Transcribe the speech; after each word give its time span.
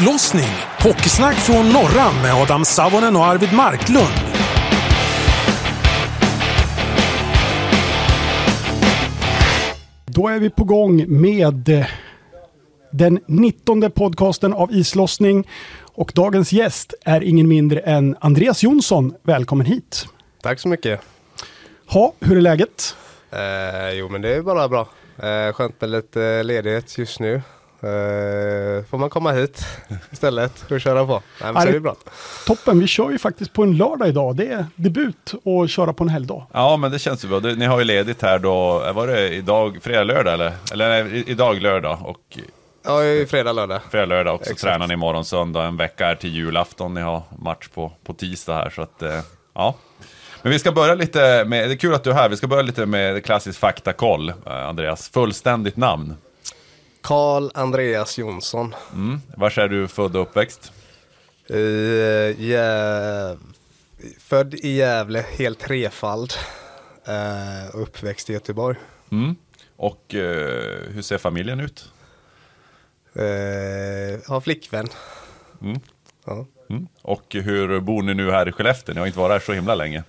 Islossning! 0.00 0.52
Hockeysnack 0.82 1.36
från 1.36 1.68
norran 1.68 2.22
med 2.22 2.34
Adam 2.34 2.64
Savonen 2.64 3.16
och 3.16 3.24
Arvid 3.24 3.52
Marklund. 3.52 4.06
Då 10.06 10.28
är 10.28 10.38
vi 10.38 10.50
på 10.50 10.64
gång 10.64 11.20
med 11.20 11.68
eh, 11.68 11.86
den 12.90 13.20
19 13.26 13.90
podcasten 13.90 14.52
av 14.52 14.72
islossning. 14.72 15.48
Och 15.82 16.12
dagens 16.14 16.52
gäst 16.52 16.94
är 17.04 17.20
ingen 17.20 17.48
mindre 17.48 17.80
än 17.80 18.16
Andreas 18.20 18.62
Jonsson. 18.62 19.14
Välkommen 19.22 19.66
hit. 19.66 20.06
Tack 20.42 20.60
så 20.60 20.68
mycket. 20.68 21.00
Ha, 21.86 22.12
hur 22.20 22.36
är 22.36 22.40
läget? 22.40 22.96
Eh, 23.30 23.90
jo 23.92 24.08
men 24.08 24.22
det 24.22 24.34
är 24.34 24.42
bara 24.42 24.68
bra. 24.68 24.88
Eh, 25.22 25.52
skönt 25.52 25.80
med 25.80 25.90
lite 25.90 26.42
ledighet 26.42 26.98
just 26.98 27.20
nu. 27.20 27.42
Eh, 27.80 28.84
får 28.84 28.98
man 28.98 29.10
komma 29.10 29.32
hit 29.32 29.64
istället 30.10 30.70
och 30.70 30.80
köra 30.80 31.06
på. 31.06 31.22
Nej, 31.42 31.52
men 31.52 31.68
är 31.68 31.72
det 31.72 31.80
bra. 31.80 31.96
Toppen, 32.46 32.78
vi 32.80 32.86
kör 32.86 33.10
ju 33.10 33.18
faktiskt 33.18 33.52
på 33.52 33.62
en 33.62 33.76
lördag 33.76 34.08
idag. 34.08 34.36
Det 34.36 34.46
är 34.46 34.66
debut 34.76 35.34
att 35.44 35.70
köra 35.70 35.92
på 35.92 36.04
en 36.04 36.10
helgdag. 36.10 36.46
Ja, 36.52 36.76
men 36.76 36.90
det 36.90 36.98
känns 36.98 37.24
ju 37.24 37.28
bra. 37.28 37.38
Ni 37.40 37.64
har 37.66 37.78
ju 37.78 37.84
ledigt 37.84 38.22
här 38.22 38.38
då, 38.38 38.78
var 38.92 39.06
det 39.06 39.28
idag, 39.34 39.78
fredag, 39.82 40.04
lördag 40.04 40.34
eller? 40.34 40.52
Eller 40.72 40.88
nej, 40.88 41.24
idag 41.26 41.62
lördag 41.62 41.98
och 42.02 42.38
Ja, 42.84 43.04
i 43.04 43.26
fredag, 43.26 43.52
lördag. 43.52 43.80
fredag, 43.90 44.06
lördag 44.06 44.34
och 44.34 44.40
så 44.46 44.52
Exakt. 44.52 44.60
tränar 44.72 44.86
ni 44.86 44.94
imorgon 44.94 45.24
söndag, 45.24 45.64
en 45.64 45.76
vecka 45.76 46.06
är 46.06 46.14
till 46.14 46.34
julafton. 46.34 46.94
Ni 46.94 47.00
har 47.00 47.22
match 47.38 47.68
på, 47.74 47.92
på 48.04 48.12
tisdag 48.14 48.54
här 48.54 48.70
så 48.70 48.82
att, 48.82 49.02
eh, 49.02 49.20
ja. 49.54 49.74
Men 50.42 50.52
vi 50.52 50.58
ska 50.58 50.72
börja 50.72 50.94
lite 50.94 51.44
med, 51.44 51.68
det 51.68 51.74
är 51.74 51.76
kul 51.76 51.94
att 51.94 52.04
du 52.04 52.10
är 52.10 52.14
här, 52.14 52.28
vi 52.28 52.36
ska 52.36 52.46
börja 52.46 52.62
lite 52.62 52.86
med 52.86 53.24
klassisk 53.24 53.58
faktakoll, 53.60 54.28
eh, 54.46 54.68
Andreas. 54.68 55.08
Fullständigt 55.08 55.76
namn. 55.76 56.14
Karl 57.08 57.50
Andreas 57.54 58.18
Jonsson. 58.18 58.74
Mm. 58.92 59.20
Var 59.36 59.58
är 59.58 59.68
du 59.68 59.88
född 59.88 60.16
och 60.16 60.22
uppväxt? 60.22 60.72
I, 61.46 61.54
eh, 61.54 62.40
Gäv... 62.44 63.38
Född 64.18 64.54
i 64.54 64.76
Gävle, 64.76 65.24
helt 65.38 65.58
trefald. 65.58 66.32
Och 67.72 67.82
uppväxt 67.82 68.30
i 68.30 68.32
Göteborg. 68.32 68.76
Mm. 69.12 69.36
Och 69.76 70.14
eh, 70.14 70.90
hur 70.90 71.02
ser 71.02 71.18
familjen 71.18 71.60
ut? 71.60 71.92
Eh, 73.14 74.30
har 74.30 74.40
flickvän. 74.40 74.88
Mm. 75.62 75.80
Ja. 76.26 76.46
Mm. 76.70 76.88
Och 77.02 77.26
hur 77.30 77.80
bor 77.80 78.02
ni 78.02 78.14
nu 78.14 78.30
här 78.30 78.48
i 78.48 78.52
Skellefteå? 78.52 78.94
Ni 78.94 79.00
har 79.00 79.06
inte 79.06 79.18
varit 79.18 79.32
här 79.32 79.40
så 79.40 79.52
himla 79.52 79.74
länge. 79.74 80.04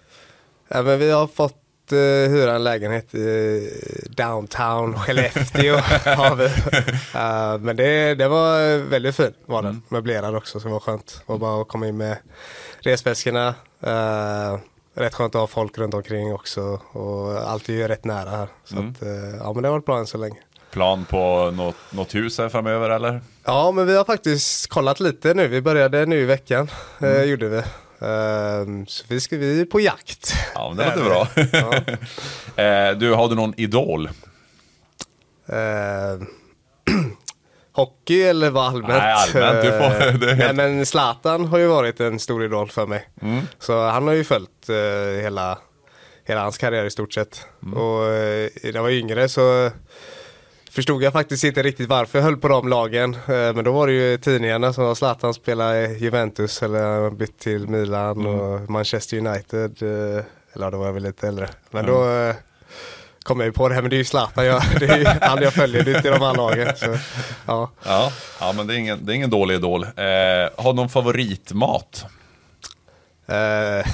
Ja, 0.68 0.82
men 0.82 1.00
vi 1.00 1.12
har 1.12 1.28
fått 1.28 1.62
uh, 1.94 2.30
hyra 2.30 2.56
en 2.56 2.64
lägenhet 2.64 3.16
i 3.16 3.70
downtown 4.10 4.96
Skellefteå. 5.00 5.76
har 6.16 6.36
vi. 6.36 6.46
Eh, 7.16 7.58
men 7.58 7.76
det, 7.76 8.16
det 8.16 8.28
var 8.28 8.78
väldigt 8.78 9.16
fint 9.16 9.36
var 9.46 9.62
den. 9.62 9.82
Möblerad 9.90 10.36
också 10.36 10.60
så 10.60 10.68
det 10.68 10.74
var 10.74 10.80
skönt. 10.80 11.22
Och 11.26 11.40
bara 11.40 11.62
att 11.62 11.68
komma 11.68 11.88
in 11.88 11.98
med 11.98 12.18
resväskorna. 12.80 13.56
Uh, 13.88 14.60
rätt 14.94 15.14
skönt 15.14 15.36
att 15.36 15.42
ha 15.42 15.48
folk 15.48 15.78
runt 15.78 15.94
omkring 15.94 16.34
också. 16.34 16.62
Och 16.92 17.50
allt 17.50 17.70
är 17.70 17.74
ju 17.74 17.88
rätt 17.88 18.06
nära 18.06 18.30
här. 18.30 18.48
Så 18.64 18.76
att, 18.76 19.02
eh, 19.02 19.38
ja 19.40 19.54
men 19.54 19.64
det 19.64 19.70
har 19.70 19.74
varit 19.74 19.86
bra 19.86 19.98
än 20.00 20.08
så 20.08 20.18
länge. 20.18 20.40
Plan 20.72 21.06
på 21.06 21.52
något, 21.52 21.76
något 21.90 22.16
hus 22.16 22.38
här 22.38 22.50
framöver 22.50 22.90
eller? 22.90 23.22
Ja 23.44 23.72
men 23.72 23.88
vi 23.88 23.96
har 23.96 24.04
faktiskt 24.04 24.68
kollat 24.68 25.00
lite 25.00 25.34
nu. 25.34 25.48
Vi 25.48 25.62
började 25.62 26.06
nu 26.06 26.20
i 26.20 26.26
veckan. 26.26 26.70
eh, 27.02 27.24
gjorde 27.24 27.50
vi. 27.50 27.64
Eh, 28.02 28.86
så 28.88 29.04
vi 29.08 29.20
ska 29.20 29.38
vi 29.38 29.62
är 29.62 29.66
på 29.66 29.80
jakt. 29.80 30.34
Ja, 30.56 30.74
men 30.76 30.78
det 30.78 30.86
låter 30.86 31.04
bra. 31.06 31.28
Ja. 31.52 31.74
Eh, 32.64 32.92
du, 32.98 33.14
har 33.14 33.28
du 33.30 33.36
någon 33.36 33.54
idol? 33.58 34.10
Eh, 35.50 36.22
hockey 37.72 38.22
eller 38.24 38.50
vad 38.50 38.66
allmänt? 38.68 38.88
Nej, 38.94 39.14
allmänt, 39.14 39.62
du 39.66 39.70
får- 39.72 40.08
Eh, 40.08 40.14
det 40.14 40.28
helt- 40.36 40.40
Nej 40.40 40.54
men 40.54 40.86
Zlatan 40.86 41.46
har 41.46 41.58
ju 41.58 41.68
varit 41.68 42.00
en 42.00 42.20
stor 42.20 42.44
idol 42.44 42.70
för 42.70 42.88
mig. 42.88 43.10
Mm. 43.22 43.42
Så 43.60 43.88
han 43.88 44.08
har 44.08 44.14
ju 44.14 44.24
följt 44.24 44.70
eh, 44.70 45.22
hela, 45.22 45.58
hela 46.26 46.42
hans 46.42 46.58
karriär 46.58 46.86
i 46.86 46.92
stort 46.92 47.14
sett. 47.14 47.46
Mm. 47.64 47.78
Och 47.78 48.02
när 48.64 48.74
jag 48.76 48.82
var 48.84 48.90
yngre 48.90 49.30
så 49.30 49.72
förstod 50.80 51.04
jag 51.04 51.14
faktiskt 51.14 51.44
inte 51.44 51.64
riktigt 51.64 51.90
varför 51.90 52.18
jag 52.20 52.24
höll 52.24 52.38
på 52.38 52.48
de 52.48 52.68
lagen. 52.68 53.14
Eh, 53.14 53.28
men 53.28 53.64
då 53.64 53.72
var 53.72 53.88
det 53.88 53.94
ju 53.94 54.18
tidningarna 54.18 54.74
som 54.74 54.84
var 54.84 54.96
Zlatan 54.96 55.34
spelade 55.34 55.88
i 55.88 55.98
Juventus 55.98 56.64
eller 56.64 57.10
bytt 57.10 57.40
till 57.40 57.68
Milan 57.68 58.20
Mm. 58.20 58.40
och 58.40 58.70
Manchester 58.70 59.18
United. 59.18 59.84
Eh, 59.84 60.24
eller 60.54 60.72
då 60.72 60.78
var 60.78 60.86
jag 60.86 60.94
väl 60.94 61.04
lite 61.04 61.28
äldre. 61.28 61.50
Men 61.72 61.86
då 61.86 62.10
eh, 62.10 62.36
kom 63.24 63.40
jag 63.40 63.48
ju 63.48 63.52
på 63.52 63.70
det 63.70 63.76
här, 63.76 63.82
men 63.82 63.90
det 63.90 63.96
är 63.96 63.98
ju 63.98 64.04
Zlatan, 64.06 64.46
jag, 64.46 64.62
det 64.80 64.86
är 64.86 64.98
ju 64.98 65.06
han 65.06 65.42
jag 65.42 65.54
följer, 65.54 65.84
det 65.84 65.92
är 65.92 65.96
inte 65.98 66.10
de 66.10 66.22
här 66.22 66.36
lagen. 66.36 66.76
Så, 66.76 66.98
ja. 67.46 67.72
Ja, 67.86 68.12
ja 68.40 68.54
men 68.56 68.68
det 68.68 68.74
är 68.74 68.78
ingen, 68.78 69.06
det 69.06 69.14
är 69.14 69.16
ingen 69.16 69.30
dålig 69.30 69.56
idol. 69.56 69.84
Eh, 69.84 69.90
har 70.58 70.64
du 70.64 70.74
någon 70.74 70.90
favoritmat? 70.90 72.06
Eh, 73.28 73.86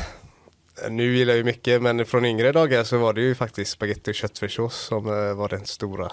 nu 0.89 1.15
gillar 1.15 1.33
jag 1.33 1.37
ju 1.37 1.43
mycket, 1.43 1.81
men 1.81 2.05
från 2.05 2.25
yngre 2.25 2.51
dagar 2.51 2.83
så 2.83 2.97
var 2.97 3.13
det 3.13 3.21
ju 3.21 3.35
faktiskt 3.35 3.71
spagetti 3.71 4.11
och 4.11 4.15
köttfärssås 4.15 4.75
som 4.75 5.07
eh, 5.07 5.33
var 5.33 5.49
den 5.49 5.65
stora 5.65 6.11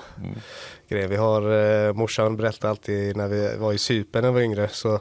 grejen. 0.88 1.10
Vi 1.10 1.16
har, 1.16 1.52
eh, 1.52 1.92
morsan 1.92 2.36
berättade 2.36 2.70
alltid 2.70 3.16
när 3.16 3.28
vi 3.28 3.56
var 3.56 3.72
i 3.72 3.78
Cypern 3.78 4.22
när 4.22 4.30
vi 4.30 4.34
var 4.34 4.42
yngre 4.42 4.68
så 4.68 5.00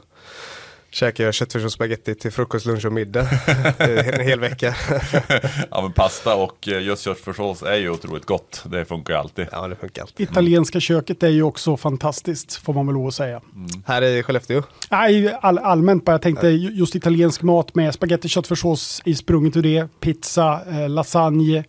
käkade 0.92 1.24
jag 1.26 1.34
köttfärssås 1.34 1.64
och 1.66 1.72
spagetti 1.72 2.14
till 2.14 2.32
frukost, 2.32 2.66
lunch 2.66 2.84
och 2.86 2.92
middag 2.92 3.20
en 3.78 4.20
hel 4.20 4.40
vecka. 4.40 4.74
Ja, 5.70 5.82
men 5.82 5.92
pasta 5.92 6.34
och 6.36 6.68
eh, 6.68 6.82
just 6.82 7.02
köttfärssås 7.04 7.62
är 7.62 7.74
ju 7.76 7.90
otroligt 7.90 8.24
gott. 8.26 8.62
Det 8.66 8.84
funkar 8.84 9.14
ju 9.14 9.20
alltid. 9.20 9.46
ja, 9.52 9.68
det 9.68 9.76
funkar 9.76 10.02
alltid. 10.02 10.30
Italienska 10.30 10.80
köket 10.80 11.22
är 11.22 11.28
ju 11.28 11.42
också 11.42 11.76
fantastiskt, 11.76 12.54
får 12.56 12.74
man 12.74 12.86
väl 12.86 12.94
lov 12.94 13.06
att 13.06 13.14
säga. 13.14 13.40
Här 13.86 14.02
i 14.02 14.22
Skellefteå. 14.22 14.62
Nej, 14.90 15.34
all, 15.42 15.58
allmänt 15.58 16.04
bara. 16.04 16.12
Jag 16.12 16.22
tänkte 16.22 16.48
ju- 16.48 16.70
just 16.70 16.94
italiensk 16.94 17.42
mat 17.42 17.74
med 17.74 17.94
spagetti, 17.94 18.28
köttfärssås 18.28 19.02
i 19.04 19.14
sprunget 19.14 19.56
ur 19.56 19.62
det, 19.62 19.88
pizza, 20.00 20.60
eh, 20.70 20.88
lasagne. 20.88 21.64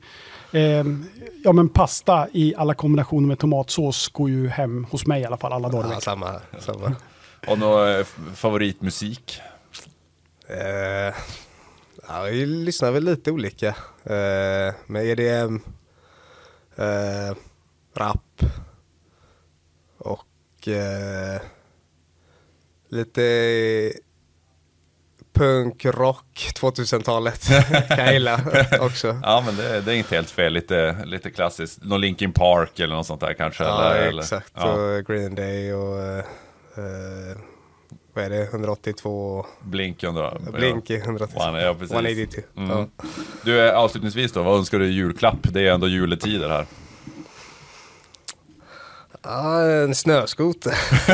Eh, 0.51 0.61
ja 1.43 1.51
men 1.53 1.69
pasta 1.69 2.27
i 2.33 2.53
alla 2.57 2.73
kombinationer 2.73 3.27
med 3.27 3.39
tomatsås 3.39 4.07
går 4.09 4.29
ju 4.29 4.47
hem 4.47 4.83
hos 4.91 5.05
mig 5.07 5.21
i 5.21 5.25
alla 5.25 5.37
fall 5.37 5.53
alla 5.53 5.69
dagar 5.69 5.83
Ja, 5.83 5.87
veckan. 5.87 6.01
samma 6.01 6.31
Samma. 7.45 7.53
Och 7.53 7.59
någon 7.59 7.99
eh, 7.99 8.05
favoritmusik? 8.35 9.41
Eh, 10.47 11.15
ja, 12.07 12.21
vi 12.31 12.45
lyssnar 12.45 12.91
väl 12.91 13.03
lite 13.03 13.31
olika. 13.31 13.67
Eh, 14.03 14.73
med 14.85 15.05
EDM, 15.05 15.59
eh, 16.75 17.35
rap 17.95 18.43
och 19.97 20.67
eh, 20.67 21.41
lite 22.89 23.93
punk, 25.33 25.85
rock, 25.85 26.51
2000-talet 26.55 27.47
kan 27.87 27.97
jag 27.97 28.13
gilla 28.13 28.39
också. 28.81 29.19
Ja, 29.23 29.43
men 29.45 29.55
det, 29.55 29.81
det 29.81 29.93
är 29.93 29.95
inte 29.95 30.15
helt 30.15 30.29
fel. 30.29 30.53
Lite, 30.53 30.97
lite 31.05 31.31
klassiskt. 31.31 31.83
Någon 31.83 32.01
Linkin 32.01 32.33
Park 32.33 32.79
eller 32.79 32.95
något 32.95 33.07
sånt 33.07 33.21
där 33.21 33.33
kanske? 33.33 33.63
Ja, 33.63 33.93
eller, 33.93 34.07
eller? 34.07 34.21
exakt. 34.21 34.51
Ja. 34.55 34.73
Och 34.73 35.05
Green 35.05 35.35
Day 35.35 35.73
och 35.73 36.25
eh, 36.77 37.37
vad 38.13 38.25
är 38.25 38.29
det, 38.29 38.43
182 38.43 39.45
Blink 39.63 40.03
undrar 40.03 40.39
Blink 40.53 40.89
i 40.89 40.95
182. 40.95 41.39
One- 41.39 41.61
ja, 41.61 41.73
precis. 41.73 41.91
182. 41.93 42.41
Mm. 42.57 42.69
Ja. 42.69 42.87
Du, 43.45 43.67
eh, 43.67 43.75
avslutningsvis 43.77 44.31
då, 44.31 44.43
vad 44.43 44.57
önskar 44.57 44.79
du 44.79 44.85
i 44.85 44.91
julklapp? 44.91 45.37
Det 45.43 45.67
är 45.67 45.73
ändå 45.73 45.87
juletider 45.87 46.49
här. 46.49 46.65
Ja, 49.23 49.61
en 49.61 49.95
snöskoter. 49.95 50.73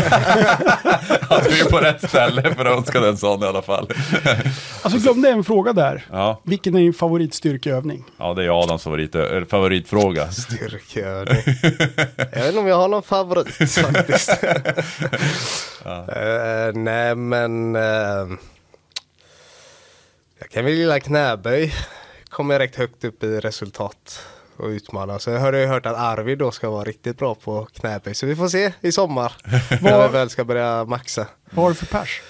Ja, 1.31 1.41
du 1.43 1.59
är 1.59 1.69
på 1.69 1.77
rätt 1.77 2.09
ställe 2.09 2.41
för 2.55 2.65
att 2.65 2.77
önska 2.77 2.99
en 2.99 3.17
sån 3.17 3.43
i 3.43 3.45
alla 3.45 3.61
fall. 3.61 3.89
Alltså 4.81 4.99
glömde 4.99 5.29
en 5.29 5.43
fråga 5.43 5.73
där. 5.73 6.05
Ja, 6.11 6.41
Vilken 6.43 6.75
är 6.75 6.79
din 6.79 6.93
favoritstyrkeövning? 6.93 8.05
ja 8.17 8.33
det 8.33 8.43
är 8.43 8.63
Adams 8.63 8.83
favorit, 8.83 9.15
eh, 9.15 9.45
favoritfråga. 9.49 10.31
Styrkeövning. 10.31 11.41
Jag 12.17 12.39
vet 12.39 12.45
inte 12.47 12.59
om 12.59 12.67
jag 12.67 12.75
har 12.75 12.87
någon 12.87 13.03
favorit 13.03 13.71
faktiskt. 13.71 14.29
Eh, 15.85 16.73
nej 16.73 17.15
men 17.15 17.75
eh, 17.75 17.81
jag 20.39 20.49
kan 20.51 20.65
väl 20.65 20.73
gilla 20.73 20.99
knäböj. 20.99 21.73
Kommer 22.29 22.59
rätt 22.59 22.75
högt 22.75 23.03
upp 23.03 23.23
i 23.23 23.39
resultat. 23.39 24.21
Och 24.59 24.67
utmana. 24.67 25.19
Så 25.19 25.29
jag 25.29 25.39
har 25.39 25.53
ju 25.53 25.65
hört 25.65 25.85
att 25.85 25.97
Arvid 25.97 26.37
då 26.37 26.51
ska 26.51 26.69
vara 26.69 26.83
riktigt 26.83 27.17
bra 27.17 27.35
på 27.35 27.67
knäböj. 27.73 28.15
Så 28.15 28.25
vi 28.25 28.35
får 28.35 28.47
se 28.47 28.73
i 28.81 28.91
sommar 28.91 29.33
när 29.81 30.07
vi 30.07 30.13
väl 30.13 30.29
ska 30.29 30.43
börja 30.43 30.85
maxa. 30.85 31.27
Vad 31.49 31.65
har 31.65 31.69
du 31.69 31.75
för 31.75 31.85
pers? 31.85 32.21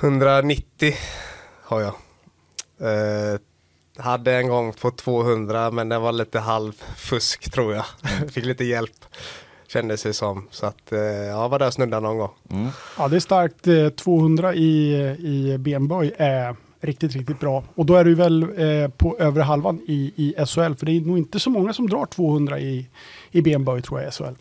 190 0.00 0.94
har 1.62 1.80
jag. 1.80 1.94
Eh, 2.80 3.40
hade 3.96 4.32
en 4.34 4.48
gång 4.48 4.72
på 4.72 4.90
200 4.90 5.70
men 5.70 5.88
den 5.88 6.02
var 6.02 6.12
lite 6.12 6.38
halvfusk 6.40 7.50
tror 7.50 7.74
jag. 7.74 7.84
Fick 8.32 8.44
lite 8.44 8.64
hjälp. 8.64 9.04
Kändes 9.68 10.02
det 10.02 10.12
som. 10.12 10.48
Så 10.50 10.66
att 10.66 10.92
eh, 10.92 11.00
jag 11.00 11.48
var 11.48 11.58
där 11.58 11.66
och 11.66 11.74
snuddade 11.74 12.06
någon 12.06 12.18
gång. 12.18 12.30
Ja, 12.98 13.08
det 13.08 13.16
är 13.16 13.20
starkt. 13.20 13.66
Eh, 13.66 13.88
200 13.88 14.54
i, 14.54 14.94
i 15.18 15.58
benböj 15.58 16.14
är 16.18 16.56
riktigt, 16.82 17.12
riktigt 17.12 17.40
bra. 17.40 17.64
Och 17.74 17.86
då 17.86 17.96
är 17.96 18.04
du 18.04 18.14
väl 18.14 18.42
eh, 18.42 18.88
på 18.88 19.16
övre 19.18 19.42
halvan 19.42 19.80
i, 19.86 20.12
i 20.16 20.34
SHL, 20.46 20.74
för 20.74 20.86
det 20.86 20.92
är 20.92 21.00
nog 21.00 21.18
inte 21.18 21.40
så 21.40 21.50
många 21.50 21.72
som 21.72 21.88
drar 21.88 22.06
200 22.06 22.60
i, 22.60 22.88
i 23.30 23.42
benböj 23.42 23.82
tror 23.82 24.00
jag 24.00 24.08
i 24.08 24.12
SHL. 24.12 24.34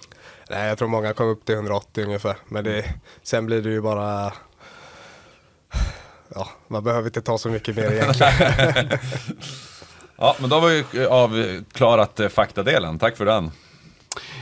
Nej, 0.50 0.68
jag 0.68 0.78
tror 0.78 0.88
många 0.88 1.14
kom 1.14 1.28
upp 1.28 1.46
till 1.46 1.56
180 1.56 2.04
ungefär. 2.04 2.36
Men 2.48 2.64
det, 2.64 2.86
sen 3.24 3.46
blir 3.46 3.62
det 3.62 3.70
ju 3.70 3.82
bara... 3.82 4.34
Ja, 6.36 6.48
man 6.68 6.84
behöver 6.84 7.08
inte 7.08 7.22
ta 7.22 7.38
så 7.38 7.50
mycket 7.50 7.76
mer 7.76 7.92
egentligen. 7.92 8.32
Ja, 10.22 10.36
men 10.40 10.50
då 10.50 10.60
har 10.60 10.68
vi 10.68 11.06
avklarat 11.06 12.20
eh, 12.20 12.30
faktadelen. 12.30 13.00
Tack 13.00 13.18
för 13.18 13.26
den. 13.26 13.52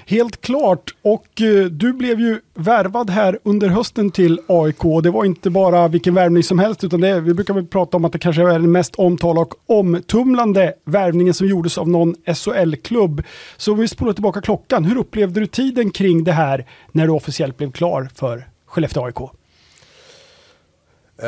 Helt 0.06 0.42
klart. 0.42 0.96
Och 1.02 1.42
eh, 1.42 1.66
du 1.66 1.94
blev 1.94 2.20
ju 2.20 2.40
värvad 2.54 3.10
här 3.10 3.40
under 3.44 3.68
hösten 3.68 4.12
till 4.12 4.42
AIK. 4.48 4.82
Det 5.04 5.12
var 5.12 5.26
inte 5.26 5.50
bara 5.50 5.88
vilken 5.88 6.14
värvning 6.14 6.44
som 6.44 6.60
helst, 6.60 6.84
utan 6.84 7.02
det, 7.02 7.20
vi 7.20 7.34
brukar 7.34 7.54
väl 7.54 7.68
prata 7.68 7.98
om 7.98 8.06
att 8.06 8.12
det 8.12 8.20
kanske 8.20 8.42
är 8.42 8.60
den 8.60 8.72
mest 8.72 8.96
omtalade 8.96 9.42
och 9.42 9.80
omtumlande 9.80 10.74
värvningen 10.86 11.34
som 11.34 11.48
gjordes 11.48 11.78
av 11.78 11.90
någon 11.90 12.16
SHL-klubb. 12.36 13.24
Så 13.58 13.72
om 13.72 13.80
vi 13.80 13.88
spolar 13.88 14.14
tillbaka 14.14 14.42
klockan, 14.42 14.86
hur 14.86 14.98
upplevde 14.98 15.40
du 15.40 15.48
tiden 15.48 15.92
kring 15.92 16.24
det 16.24 16.32
här 16.32 16.66
när 16.92 17.08
du 17.08 17.14
officiellt 17.14 17.58
blev 17.58 17.72
klar 17.72 18.10
för 18.16 18.50
Skellefteå 18.66 19.06
AIK? 19.06 19.20
Uh, 19.20 19.30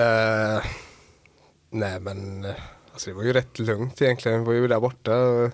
eh, 0.01 0.61
nej, 1.69 1.99
men 1.99 2.45
eh, 2.45 2.51
alltså 2.91 3.09
det 3.09 3.15
var 3.15 3.23
ju 3.23 3.33
rätt 3.33 3.59
lugnt 3.59 4.01
egentligen. 4.01 4.39
Vi 4.39 4.45
var 4.45 4.53
ju 4.53 4.67
där 4.67 4.79
borta. 4.79 5.17
och 5.17 5.51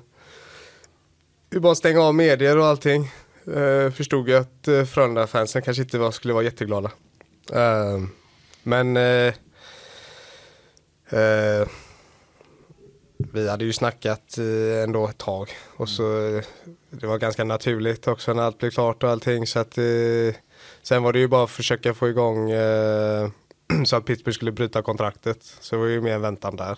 vi 1.49 1.59
bara 1.59 1.75
stänga 1.75 2.01
av 2.01 2.15
medier 2.15 2.57
och 2.57 2.65
allting. 2.65 3.11
Eh, 3.55 3.91
förstod 3.91 4.29
ju 4.29 4.35
att 4.35 4.67
eh, 4.67 4.83
Frölunda-fansen 4.83 5.61
kanske 5.61 5.83
inte 5.83 5.97
var, 5.97 6.11
skulle 6.11 6.33
vara 6.33 6.43
jätteglada. 6.43 6.91
Eh, 7.53 8.01
men 8.63 8.97
eh, 8.97 9.33
eh 11.09 11.67
vi 13.33 13.49
hade 13.49 13.65
ju 13.65 13.73
snackat 13.73 14.37
eh, 14.37 14.83
ändå 14.83 15.07
ett 15.07 15.17
tag 15.17 15.49
och 15.77 15.89
så 15.89 16.27
eh, 16.27 16.43
det 16.89 17.07
var 17.07 17.17
ganska 17.17 17.43
naturligt 17.43 18.07
också 18.07 18.33
när 18.33 18.43
allt 18.43 18.57
blev 18.57 18.71
klart 18.71 19.03
och 19.03 19.09
allting 19.09 19.47
så 19.47 19.59
att 19.59 19.73
sen 20.83 21.03
var 21.03 21.13
det 21.13 21.19
ju 21.19 21.27
bara 21.27 21.43
att 21.43 21.51
försöka 21.51 21.93
få 21.93 22.09
igång 22.09 22.51
så 23.85 23.95
att 23.95 24.05
Pittsburgh 24.05 24.35
skulle 24.35 24.51
bryta 24.51 24.81
kontraktet 24.81 25.43
så 25.59 25.75
det 25.75 25.81
var 25.81 25.87
ju 25.87 26.01
mer 26.01 26.13
en 26.13 26.21
väntan 26.21 26.55
där 26.55 26.77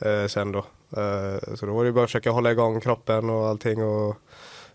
eh, 0.00 0.26
sen 0.26 0.52
då. 0.52 0.58
Eh, 0.96 1.54
så 1.54 1.66
då 1.66 1.74
var 1.74 1.84
det 1.84 1.92
bara 1.92 2.04
att 2.04 2.10
försöka 2.10 2.30
hålla 2.30 2.52
igång 2.52 2.80
kroppen 2.80 3.30
och 3.30 3.48
allting 3.48 3.84
och 3.84 4.16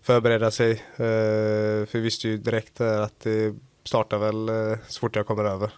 förbereda 0.02 0.50
sig. 0.50 0.70
Eh, 0.72 1.86
för 1.86 1.92
vi 1.92 2.00
visste 2.00 2.28
ju 2.28 2.36
direkt 2.36 2.80
eh, 2.80 3.02
att 3.02 3.20
det 3.20 3.54
startar 3.84 4.18
väl 4.18 4.48
eh, 4.48 4.78
så 4.88 5.00
fort 5.00 5.16
jag 5.16 5.26
kommer 5.26 5.44
över. 5.44 5.70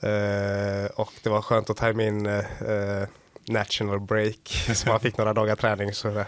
Eh, 0.00 0.90
och 0.94 1.12
det 1.22 1.30
var 1.30 1.42
skönt 1.42 1.70
att 1.70 1.76
tajma 1.76 2.02
in 2.02 2.26
eh, 2.26 2.62
eh, 2.62 3.08
national 3.48 4.00
break 4.00 4.48
så 4.74 4.88
man 4.88 5.00
fick 5.00 5.18
några 5.18 5.32
dagar 5.32 5.56
träning. 5.56 5.92
Så 5.92 6.24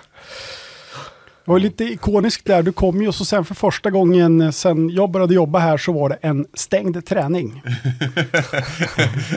var 1.45 1.59
lite 1.59 1.85
ikoniskt 1.85 2.47
där, 2.47 2.63
du 2.63 2.73
kom 2.73 3.03
ju 3.03 3.09
och 3.09 3.15
så 3.15 3.25
sen 3.25 3.45
för 3.45 3.55
första 3.55 3.91
gången 3.91 4.41
eh, 4.41 4.51
sen 4.51 4.91
jag 4.91 5.11
började 5.11 5.35
jobba 5.35 5.59
här 5.59 5.77
så 5.77 5.93
var 5.93 6.09
det 6.09 6.19
en 6.21 6.47
stängd 6.55 7.07
träning. 7.07 7.63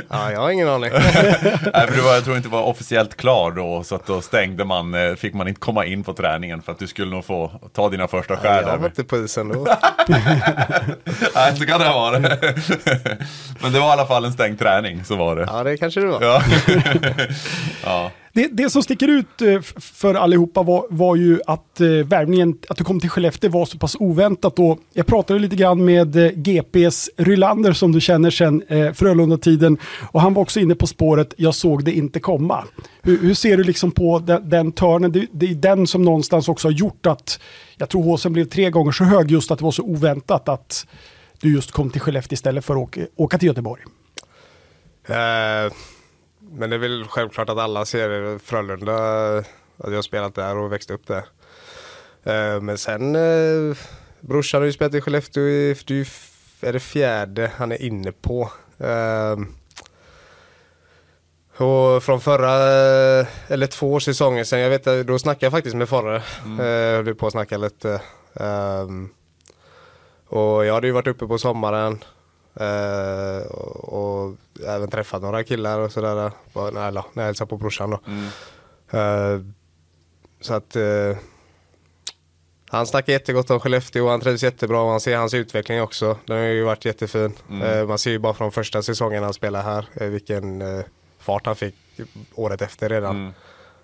Ja, 0.09 0.31
jag 0.31 0.39
har 0.39 0.49
ingen 0.49 0.69
aning. 0.69 0.89
Nej, 0.93 1.87
för 1.87 1.95
du 1.95 2.01
var, 2.01 2.13
jag 2.13 2.23
tror 2.23 2.37
inte 2.37 2.49
var 2.49 2.63
officiellt 2.63 3.17
klar 3.17 3.51
då, 3.51 3.83
så 3.83 3.95
att 3.95 4.05
då 4.05 4.21
stängde 4.21 4.65
man, 4.65 4.93
eh, 4.93 5.15
fick 5.15 5.33
man 5.33 5.47
inte 5.47 5.59
komma 5.59 5.85
in 5.85 6.03
på 6.03 6.13
träningen 6.13 6.61
för 6.61 6.71
att 6.71 6.79
du 6.79 6.87
skulle 6.87 7.11
nog 7.11 7.25
få 7.25 7.51
ta 7.73 7.89
dina 7.89 8.07
första 8.07 8.37
skär 8.37 8.61
jag 8.61 8.77
var 8.77 8.85
inte 8.85 9.03
på 9.03 9.17
isen 9.17 9.49
då. 9.49 9.63
Nej, 11.35 11.55
så 11.57 11.65
kan 11.65 11.79
det 11.79 11.87
ha 11.87 11.99
varit. 11.99 12.21
Men 13.61 13.71
det 13.71 13.79
var 13.79 13.87
i 13.87 13.91
alla 13.91 14.05
fall 14.05 14.25
en 14.25 14.33
stängd 14.33 14.59
träning, 14.59 15.03
så 15.03 15.15
var 15.15 15.35
det. 15.35 15.47
Ja, 15.51 15.63
det 15.63 15.77
kanske 15.77 15.99
det 15.99 16.07
var. 16.07 16.21
Ja. 16.21 16.41
ja. 17.83 18.11
Det, 18.37 18.47
det 18.51 18.69
som 18.69 18.83
sticker 18.83 19.07
ut 19.07 19.41
eh, 19.41 19.61
för 19.77 20.15
allihopa 20.15 20.63
var, 20.63 20.85
var 20.89 21.15
ju 21.15 21.39
att 21.47 21.81
eh, 21.81 21.87
värvningen, 21.87 22.57
att 22.69 22.77
du 22.77 22.83
kom 22.83 22.99
till 22.99 23.09
Skellefteå 23.09 23.51
var 23.51 23.65
så 23.65 23.77
pass 23.77 23.95
oväntat. 23.99 24.59
Och 24.59 24.79
jag 24.93 25.05
pratade 25.05 25.39
lite 25.39 25.55
grann 25.55 25.85
med 25.85 26.15
eh, 26.15 26.31
GPs 26.31 27.09
Rylander 27.17 27.73
som 27.73 27.91
du 27.91 28.01
känner 28.01 28.29
sedan 28.29 28.63
eh, 28.67 28.93
Frölunda-tiden. 28.93 29.77
Och 30.11 30.21
han 30.21 30.33
var 30.33 30.41
också 30.41 30.59
inne 30.59 30.75
på 30.75 30.87
spåret, 30.87 31.33
jag 31.37 31.55
såg 31.55 31.83
det 31.85 31.91
inte 31.91 32.19
komma. 32.19 32.63
Hur, 33.01 33.21
hur 33.21 33.33
ser 33.33 33.57
du 33.57 33.63
liksom 33.63 33.91
på 33.91 34.19
den, 34.19 34.49
den 34.49 34.71
törnen? 34.71 35.11
Det, 35.11 35.27
det 35.31 35.45
är 35.45 35.55
den 35.55 35.87
som 35.87 36.01
någonstans 36.01 36.49
också 36.49 36.67
har 36.67 36.73
gjort 36.73 37.05
att, 37.05 37.39
jag 37.77 37.89
tror 37.89 38.03
håsen 38.03 38.33
blev 38.33 38.45
tre 38.45 38.69
gånger 38.69 38.91
så 38.91 39.03
hög 39.03 39.31
just 39.31 39.51
att 39.51 39.59
det 39.59 39.65
var 39.65 39.71
så 39.71 39.83
oväntat 39.83 40.49
att 40.49 40.87
du 41.41 41.53
just 41.53 41.71
kom 41.71 41.89
till 41.89 42.01
Skellefteå 42.01 42.33
istället 42.33 42.65
för 42.65 42.73
att 42.73 42.79
åka, 42.79 43.01
åka 43.15 43.37
till 43.37 43.47
Göteborg. 43.47 43.81
Uh 45.09 45.73
men 46.57 46.69
det 46.69 46.75
är 46.75 46.79
väl 46.79 47.05
självklart 47.07 47.49
att 47.49 47.57
alla 47.57 47.85
ser 47.85 48.39
Frölunda, 48.39 49.37
att 49.37 49.45
jag 49.77 49.95
har 49.95 50.01
spelat 50.01 50.35
där 50.35 50.57
och 50.57 50.71
växt 50.71 50.91
upp 50.91 51.07
där. 51.07 51.25
Eh, 52.23 52.61
men 52.61 52.77
sen, 52.77 53.15
eh, 53.15 53.77
brorsan 54.19 54.61
har 54.61 54.65
ju 54.65 54.73
spelat 54.73 54.93
i 54.93 55.01
Skellefteå 55.01 55.43
det 55.43 56.67
är 56.67 56.73
det 56.73 56.79
fjärde 56.79 57.51
han 57.55 57.71
är 57.71 57.81
inne 57.81 58.11
på. 58.11 58.51
Eh, 58.77 59.37
och 61.57 62.03
från 62.03 62.21
förra, 62.21 62.53
eller 63.47 63.67
två 63.67 63.99
säsonger 63.99 64.43
sedan, 64.43 64.59
jag 64.59 64.69
vet 64.69 64.87
att 64.87 65.07
då 65.07 65.19
snackade 65.19 65.45
jag 65.45 65.53
faktiskt 65.53 65.75
med 65.75 65.89
Forre. 65.89 66.23
Mm. 66.45 66.59
Eh, 66.59 67.05
höll 67.05 67.15
på 67.15 67.27
att 67.27 67.31
snacka 67.31 67.57
lite. 67.57 68.01
Ehm, 68.33 69.09
och 70.27 70.65
jag 70.65 70.73
hade 70.73 70.87
ju 70.87 70.93
varit 70.93 71.07
uppe 71.07 71.27
på 71.27 71.37
sommaren. 71.37 72.03
Eh, 72.59 73.47
och, 73.47 73.93
och 73.93 74.35
även 74.67 74.89
träffat 74.89 75.21
några 75.21 75.43
killar 75.43 75.79
och 75.79 75.91
sådär. 75.91 76.31
När, 76.53 76.87
eller, 76.87 77.03
när 77.13 77.23
jag 77.23 77.25
hälsade 77.25 77.49
på 77.49 77.57
brorsan 77.57 77.89
då. 77.89 77.99
Eh, 78.97 79.41
så 80.41 80.53
att 80.53 80.75
eh, 80.75 81.17
han 82.69 82.87
snackar 82.87 83.13
jättegott 83.13 83.49
om 83.49 83.59
Skellefteå 83.59 84.03
och 84.05 84.11
han 84.11 84.21
trivs 84.21 84.43
jättebra 84.43 84.81
och 84.81 84.89
han 84.89 84.99
ser 84.99 85.17
hans 85.17 85.33
utveckling 85.33 85.81
också. 85.81 86.17
Den 86.25 86.37
har 86.37 86.43
ju 86.43 86.63
varit 86.63 86.85
jättefin. 86.85 87.33
Eh, 87.63 87.87
man 87.87 87.99
ser 87.99 88.11
ju 88.11 88.19
bara 88.19 88.33
från 88.33 88.51
första 88.51 88.81
säsongen 88.81 89.23
han 89.23 89.33
spelar 89.33 89.63
här 89.63 90.09
vilken 90.09 90.63
fart 91.19 91.45
han 91.45 91.55
fick 91.55 91.75
året 92.35 92.61
efter 92.61 92.89
redan. 92.89 93.33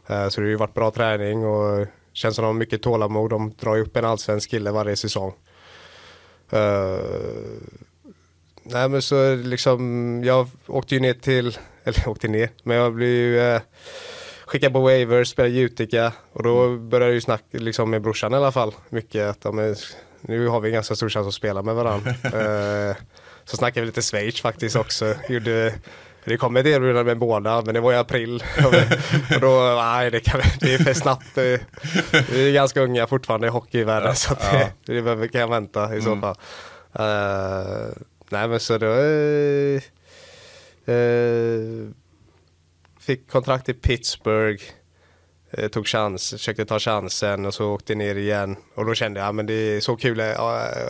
Eh, 0.08 0.30
så 0.30 0.42
det 0.42 0.46
har 0.46 0.50
ju 0.50 0.56
varit 0.56 0.74
bra 0.74 0.92
träning 0.92 1.46
och 1.46 1.88
känns 2.14 2.36
som 2.36 2.44
de 2.44 2.48
har 2.48 2.54
mycket 2.54 2.82
tålamod. 2.82 3.30
De 3.30 3.54
drar 3.60 3.76
ju 3.76 3.82
upp 3.82 3.98
en 3.98 4.06
allsvensk 4.06 4.50
kille 4.50 4.72
varje 4.72 4.96
säsong. 4.96 5.34
Nej 8.64 8.90
men 8.90 9.02
så 9.02 9.36
liksom, 9.36 10.22
jag 10.26 10.48
åkte 10.68 10.96
ju 10.96 11.02
ner 11.02 11.14
till, 11.14 11.58
eller 11.84 12.08
åkte 12.08 12.28
ner, 12.28 12.50
men 12.64 12.78
jag 12.78 12.94
blev 12.94 13.10
ju 13.10 13.40
eh, 13.40 13.62
skickad 14.46 14.74
på 14.74 14.80
waivers, 14.82 15.28
spelade 15.30 15.60
Utica 15.60 16.12
och 16.34 16.44
då 16.44 16.78
började 16.78 17.06
jag 17.06 17.14
ju 17.14 17.22
snacka 17.22 17.44
liksom 17.52 17.90
med 17.90 18.02
brorsan 18.02 18.34
i 18.34 18.36
alla 18.36 18.52
fall 18.52 18.74
mycket 18.90 19.30
att 19.30 19.46
är, 19.46 19.78
nu 20.22 20.48
har 20.48 20.60
vi 20.60 20.70
en 20.70 20.74
ganska 20.74 20.96
stor 20.96 21.10
chans 21.10 21.28
att 21.28 21.34
spela 21.34 21.62
med 21.62 21.76
varandra. 21.76 22.10
eh, 22.90 22.96
så 23.46 23.58
snackade 23.58 23.82
vi 23.82 23.86
lite 23.86 24.02
Schweiz 24.02 24.42
faktiskt 24.42 24.76
också. 24.76 25.14
Gjorde, 25.30 25.74
det 26.26 26.38
kom 26.38 26.58
ett 26.58 26.66
erbjudande 26.66 27.04
med 27.04 27.18
båda, 27.18 27.62
men 27.62 27.74
det 27.74 27.80
var 27.80 27.94
i 27.94 27.98
april. 27.98 28.44
och 29.36 29.42
då, 29.42 29.76
nej 29.78 30.12
det, 30.12 30.20
kan, 30.20 30.42
det 30.60 30.74
är 30.74 30.78
för 30.78 30.94
snabbt. 30.94 31.38
Vi 32.32 32.50
är 32.50 32.54
ganska 32.54 32.82
unga 32.82 33.08
fortfarande 33.08 33.48
i 33.48 33.50
hockeyvärlden 33.50 34.16
så 34.16 34.34
att 34.34 34.52
det, 34.52 34.72
det 34.94 35.02
behöver- 35.02 35.28
kan 35.28 35.42
jag 35.42 35.48
vänta 35.50 35.96
i 35.96 36.02
så 36.02 36.16
fall. 36.16 36.36
Eh, 36.96 37.88
nej 38.34 38.48
men 38.48 38.60
så 38.60 38.78
då 38.78 38.88
eh, 38.88 39.82
eh, 40.96 41.90
fick 43.00 43.30
kontrakt 43.32 43.70
i 43.70 43.74
Pittsburgh. 43.74 44.64
Eh, 45.52 45.68
tog 45.68 45.88
chans, 45.88 46.30
försökte 46.32 46.66
ta 46.66 46.80
chansen 46.80 47.46
och 47.46 47.54
så 47.54 47.72
åkte 47.72 47.96
ner 47.96 48.16
igen. 48.16 48.56
Och 48.76 48.86
då 48.86 48.94
kände 48.94 49.20
jag, 49.20 49.36
men 49.36 49.46
det 49.46 49.54
är 49.54 49.80
så 49.80 49.96
kul, 49.96 50.20
eh, 50.20 50.42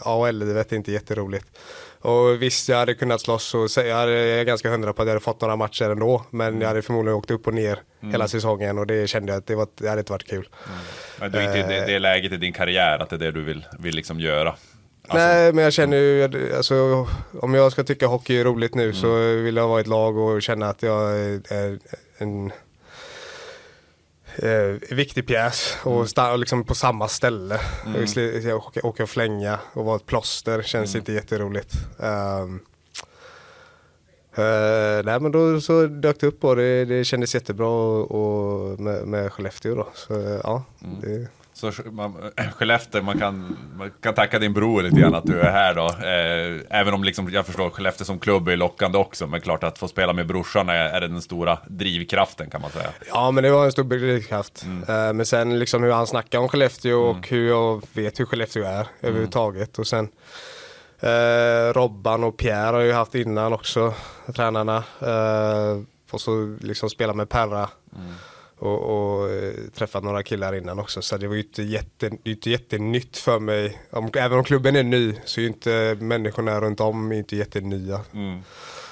AHL-livet 0.01 0.71
är 0.71 0.75
inte 0.75 0.91
jätteroligt. 0.91 1.47
Och 1.99 2.41
visst, 2.41 2.69
jag 2.69 2.77
hade 2.77 2.93
kunnat 2.93 3.21
slåss 3.21 3.55
och 3.55 3.69
jag, 3.75 3.95
hade, 3.95 4.11
jag 4.11 4.39
är 4.39 4.43
ganska 4.43 4.69
hundra 4.69 4.93
på 4.93 5.01
att 5.01 5.07
jag 5.07 5.13
hade 5.13 5.23
fått 5.23 5.41
några 5.41 5.55
matcher 5.55 5.89
ändå. 5.89 6.25
Men 6.29 6.61
jag 6.61 6.67
hade 6.67 6.81
förmodligen 6.81 7.17
åkt 7.17 7.31
upp 7.31 7.47
och 7.47 7.53
ner 7.53 7.79
hela 8.11 8.27
säsongen 8.27 8.77
och 8.77 8.87
det 8.87 9.07
kände 9.07 9.31
jag 9.31 9.39
att 9.39 9.47
det, 9.47 9.55
var, 9.55 9.67
det 9.75 9.89
hade 9.89 9.99
inte 9.99 10.11
varit 10.11 10.27
kul. 10.27 10.49
Men 11.19 11.31
du 11.31 11.37
är 11.37 11.43
inte 11.43 11.73
i 11.73 11.79
det, 11.79 11.85
det 11.85 11.99
läget 11.99 12.31
i 12.31 12.37
din 12.37 12.53
karriär, 12.53 12.99
att 12.99 13.09
det 13.09 13.15
är 13.15 13.19
det 13.19 13.31
du 13.31 13.43
vill, 13.43 13.65
vill 13.79 13.95
liksom 13.95 14.19
göra. 14.19 14.55
Alltså, 15.07 15.17
Nej, 15.27 15.53
men 15.53 15.63
jag 15.63 15.73
känner 15.73 15.97
ju, 15.97 16.55
alltså, 16.55 17.07
om 17.39 17.53
jag 17.53 17.71
ska 17.71 17.83
tycka 17.83 18.07
hockey 18.07 18.37
är 18.37 18.43
roligt 18.43 18.75
nu 18.75 18.93
så 18.93 19.35
vill 19.35 19.55
jag 19.55 19.67
vara 19.67 19.79
i 19.79 19.81
ett 19.81 19.87
lag 19.87 20.17
och 20.17 20.41
känna 20.41 20.69
att 20.69 20.83
jag 20.83 21.19
är, 21.19 21.79
en 22.17 22.51
eh, 24.35 24.95
viktig 24.95 25.27
pjäs 25.27 25.77
och, 25.83 26.07
och 26.31 26.39
liksom 26.39 26.63
på 26.63 26.75
samma 26.75 27.07
ställe. 27.07 27.59
Mm. 27.85 28.47
Jag 28.47 28.57
åker 28.85 29.03
och 29.03 29.09
flänga 29.09 29.59
och 29.73 29.85
vara 29.85 29.95
ett 29.95 30.05
plåster 30.05 30.61
känns 30.61 30.95
inte 30.95 31.13
jätteroligt. 31.13 31.73
Um, 31.97 32.59
Uh, 34.37 35.05
nej 35.05 35.19
men 35.19 35.31
då 35.31 35.61
så 35.61 35.87
dök 35.87 36.19
det 36.19 36.27
upp 36.27 36.43
och 36.43 36.55
det, 36.55 36.85
det 36.85 37.03
kändes 37.03 37.35
jättebra 37.35 37.67
och, 37.67 38.11
och 38.11 38.79
med, 38.79 39.07
med 39.07 39.33
Skellefteå 39.33 39.75
då. 39.75 39.87
Så 39.93 40.39
ja, 40.43 40.63
det, 41.01 41.27
Så 41.71 41.91
man, 41.91 42.31
Skellefteå, 42.55 43.01
man 43.01 43.19
kan, 43.19 43.57
man 43.77 43.91
kan 44.01 44.13
tacka 44.13 44.39
din 44.39 44.53
bror 44.53 44.81
lite 44.81 44.99
grann 45.01 45.15
att 45.15 45.25
du 45.25 45.39
är 45.39 45.51
här 45.51 45.73
då. 45.75 45.85
Eh, 45.85 46.79
även 46.79 46.93
om 46.93 47.03
liksom, 47.03 47.29
jag 47.29 47.45
förstår 47.45 47.69
Skellefteå 47.69 48.05
som 48.05 48.19
klubb 48.19 48.47
är 48.47 48.57
lockande 48.57 48.97
också. 48.97 49.27
Men 49.27 49.41
klart 49.41 49.63
att 49.63 49.77
få 49.77 49.87
spela 49.87 50.13
med 50.13 50.27
brorsan 50.27 50.69
är, 50.69 50.75
är 50.75 51.01
den 51.01 51.21
stora 51.21 51.57
drivkraften 51.67 52.49
kan 52.49 52.61
man 52.61 52.71
säga. 52.71 52.89
Ja 53.07 53.31
men 53.31 53.43
det 53.43 53.51
var 53.51 53.65
en 53.65 53.71
stor 53.71 53.83
drivkraft. 53.83 54.65
Eh, 54.87 55.13
men 55.13 55.25
sen 55.25 55.59
liksom 55.59 55.83
hur 55.83 55.91
han 55.91 56.07
snackar 56.07 56.39
om 56.39 56.49
Skellefteå 56.49 56.99
och 56.99 57.27
hur 57.27 57.47
jag 57.47 57.83
vet 57.93 58.19
hur 58.19 58.25
Skellefteå 58.25 58.63
är 58.63 58.87
överhuvudtaget. 59.01 59.79
Och 59.79 59.87
sen 59.87 60.09
eh, 60.99 61.73
Robban 61.73 62.23
och 62.23 62.37
Pierre 62.37 62.75
har 62.75 62.81
ju 62.81 62.93
haft 62.93 63.15
innan 63.15 63.53
också, 63.53 63.93
tränarna. 64.35 64.83
Eh, 64.99 65.81
och 66.11 66.21
så 66.21 66.57
liksom 66.61 66.89
spela 66.89 67.13
med 67.13 67.29
Perra. 67.29 67.69
Och, 68.63 68.79
och 68.79 69.29
eh, 69.29 69.53
träffat 69.73 70.03
några 70.03 70.23
killar 70.23 70.55
innan 70.55 70.79
också. 70.79 71.01
Så 71.01 71.17
det 71.17 71.27
var 71.27 71.35
ju 71.35 71.41
inte, 71.41 71.63
jätte, 71.63 72.09
det 72.09 72.29
inte 72.29 72.49
jättenytt 72.49 73.17
för 73.17 73.39
mig. 73.39 73.79
Om, 73.91 74.09
även 74.13 74.37
om 74.37 74.43
klubben 74.43 74.75
är 74.75 74.83
ny 74.83 75.15
så 75.25 75.39
är 75.39 75.41
ju 75.41 75.47
inte 75.47 75.97
människorna 75.99 76.61
runt 76.61 76.79
om 76.79 77.11
inte 77.11 77.35
jättenya. 77.35 77.99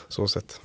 Så 0.08 0.28
sett. 0.28 0.62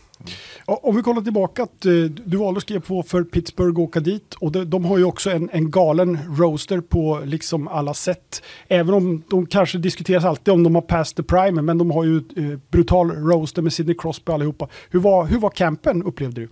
Ja, 0.66 0.80
Om 0.82 0.96
vi 0.96 1.02
kollar 1.02 1.22
tillbaka, 1.22 1.62
att 1.62 1.86
eh, 1.86 1.92
du 2.24 2.36
valde 2.36 2.58
att 2.58 2.62
skriva 2.62 2.80
på 2.80 3.02
för 3.02 3.24
Pittsburgh 3.24 3.78
och 3.78 3.84
åka 3.84 4.00
dit. 4.00 4.34
Och 4.34 4.52
de, 4.52 4.64
de 4.64 4.84
har 4.84 4.98
ju 4.98 5.04
också 5.04 5.30
en, 5.30 5.50
en 5.52 5.70
galen 5.70 6.18
roaster 6.38 6.80
på 6.80 7.20
liksom 7.24 7.68
alla 7.68 7.94
sätt. 7.94 8.42
Även 8.68 8.94
om 8.94 9.22
de 9.30 9.46
kanske 9.46 9.78
diskuteras 9.78 10.24
alltid 10.24 10.54
om 10.54 10.62
de 10.62 10.74
har 10.74 10.82
passed 10.82 11.16
the 11.16 11.22
prime, 11.22 11.62
men 11.62 11.78
de 11.78 11.90
har 11.90 12.04
ju 12.04 12.16
eh, 12.16 12.58
brutal 12.70 13.10
roaster 13.10 13.62
med 13.62 13.72
Sidney 13.72 13.96
Crosby 13.98 14.32
allihopa. 14.32 14.68
Hur 14.90 15.00
var, 15.00 15.26
hur 15.26 15.38
var 15.38 15.50
campen 15.50 16.02
upplevde 16.02 16.40
du? 16.40 16.48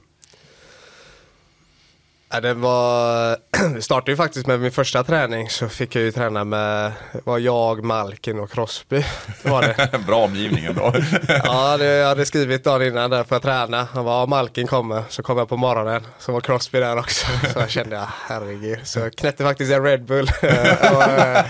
Ja, 2.35 2.41
det 2.41 2.55
var, 2.55 3.37
det 3.75 3.83
startade 3.83 4.13
ju 4.13 4.17
faktiskt 4.17 4.47
med 4.47 4.61
min 4.61 4.73
första 4.73 5.05
träning 5.05 5.49
så 5.51 5.69
fick 5.69 5.97
jag 5.97 6.03
ju 6.03 6.13
träna 6.13 6.45
med, 6.45 6.93
var 7.25 7.39
jag, 7.39 7.85
Malkin 7.85 8.39
och 8.39 8.51
Crosby. 8.51 9.05
Var 9.43 9.63
det. 9.63 9.99
Bra 10.07 10.25
omgivning 10.25 10.65
ändå. 10.65 10.95
Ja, 11.45 11.77
det, 11.77 11.85
jag 11.85 12.09
hade 12.09 12.27
skrivit 12.27 12.65
dagen 12.65 12.87
innan 12.89 13.11
där 13.11 13.25
för 13.25 13.37
att 13.37 13.43
träna. 13.43 13.89
Han 13.93 14.05
var 14.05 14.27
Malkin 14.27 14.67
kommer, 14.67 15.03
så 15.09 15.23
kom 15.23 15.39
jag 15.39 15.49
på 15.49 15.57
morgonen. 15.57 16.03
Så 16.19 16.33
var 16.33 16.41
Crosby 16.41 16.81
där 16.81 16.99
också. 16.99 17.27
Så 17.53 17.59
jag 17.59 17.71
kände, 17.71 17.97
ja, 17.97 18.09
herregud. 18.29 18.79
Så 18.85 18.99
jag 18.99 19.17
knäppte 19.17 19.45
faktiskt 19.45 19.73
en 19.73 19.85
Red 19.85 20.05
Bull. 20.05 20.31
och, 20.43 21.03
eh, 21.03 21.45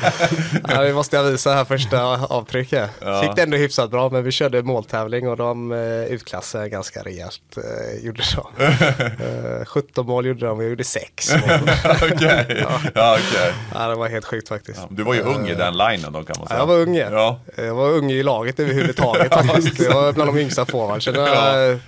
ja, 0.68 0.82
det 0.82 0.94
måste 0.94 1.16
jag 1.16 1.24
visa 1.24 1.54
här 1.54 1.64
första 1.64 2.02
avtrycket. 2.26 2.90
Ja. 3.00 3.22
Gick 3.22 3.36
det 3.36 3.42
ändå 3.42 3.56
hyfsat 3.56 3.90
bra, 3.90 4.10
men 4.10 4.24
vi 4.24 4.30
körde 4.30 4.62
måltävling 4.62 5.28
och 5.28 5.36
de 5.36 5.72
eh, 5.72 6.04
utklassade 6.04 6.68
ganska 6.68 7.02
rejält. 7.02 7.56
Eh, 7.56 8.04
gjorde 8.04 8.22
så. 8.22 8.50
Eh, 8.58 9.64
17 9.66 10.06
mål 10.06 10.26
gjorde 10.26 10.46
de, 10.46 10.60
jag 10.60 10.73
gjorde 10.74 10.84
6 10.84 11.30
mål. 11.32 11.40
Okej. 12.12 12.66
Ja, 12.94 13.16
okej. 13.18 13.52
ja, 13.74 13.88
det 13.88 13.94
var 13.94 14.08
helt 14.08 14.24
sjukt 14.24 14.48
faktiskt. 14.48 14.80
Du 14.90 15.02
var 15.02 15.14
ju 15.14 15.20
ung 15.20 15.48
i 15.48 15.54
den 15.54 15.76
linen 15.76 16.12
då 16.12 16.22
kan 16.24 16.34
man 16.38 16.40
Ja, 16.40 16.46
säga. 16.48 16.58
jag 16.58 16.66
var 16.66 16.76
ung 16.78 16.94
ja. 16.96 17.10
Ja. 17.10 17.40
Jag 17.64 17.74
var 17.74 17.90
ung 17.90 18.10
i 18.10 18.22
laget 18.22 18.60
överhuvudtaget 18.60 19.34
faktiskt. 19.34 19.80
Jag 19.80 19.94
var 19.94 20.12
bland 20.12 20.34
de 20.34 20.40
yngsta 20.40 20.64
forwardsen. 20.66 21.14
Ja. 21.14 21.58
Ja. 21.60 21.78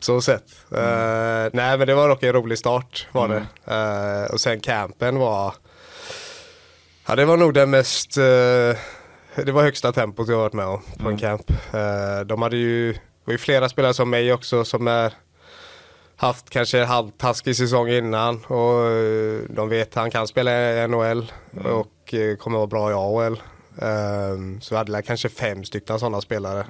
Så 0.00 0.20
sett. 0.20 0.44
Eh, 0.74 0.80
nej 1.52 1.78
men 1.78 1.86
det 1.86 1.94
var 1.94 2.08
dock 2.08 2.22
en 2.22 2.32
rolig 2.32 2.58
start 2.58 3.06
var 3.12 3.28
det. 3.28 3.46
Eh, 3.74 4.32
och 4.32 4.40
sen 4.40 4.60
campen 4.60 5.18
var 5.18 5.54
Ja 7.06 7.16
det 7.16 7.24
var 7.24 7.36
nog 7.36 7.54
den 7.54 7.70
mest 7.70 8.16
eh, 8.16 8.22
Det 9.44 9.52
var 9.52 9.62
högsta 9.62 9.92
tempot 9.92 10.28
jag 10.28 10.36
varit 10.36 10.52
med 10.52 10.66
om 10.66 10.82
på 11.02 11.08
en 11.08 11.16
camp. 11.18 11.50
Eh, 11.50 12.20
de 12.26 12.42
hade 12.42 12.56
ju 12.56 12.92
Det 12.92 12.98
var 13.24 13.32
ju 13.32 13.38
flera 13.38 13.68
spelare 13.68 13.94
som 13.94 14.10
mig 14.10 14.32
också 14.32 14.64
som 14.64 14.88
är 14.88 15.12
haft 16.22 16.50
kanske 16.50 16.80
en 16.80 16.88
halvtaskig 16.88 17.56
säsong 17.56 17.88
innan 17.88 18.44
och 18.44 18.90
eh, 18.90 19.40
de 19.48 19.68
vet 19.68 19.88
att 19.88 19.94
han 19.94 20.10
kan 20.10 20.26
spela 20.28 20.52
i 20.52 20.88
NHL 20.88 21.32
och 21.64 22.14
eh, 22.14 22.36
kommer 22.36 22.58
vara 22.58 22.66
bra 22.66 22.90
i 22.90 22.94
AHL. 22.94 23.42
Um, 23.76 24.60
så 24.60 24.74
vi 24.74 24.78
hade 24.78 25.02
kanske 25.02 25.28
fem 25.28 25.64
stycken 25.64 25.98
sådana 25.98 26.20
spelare. 26.20 26.66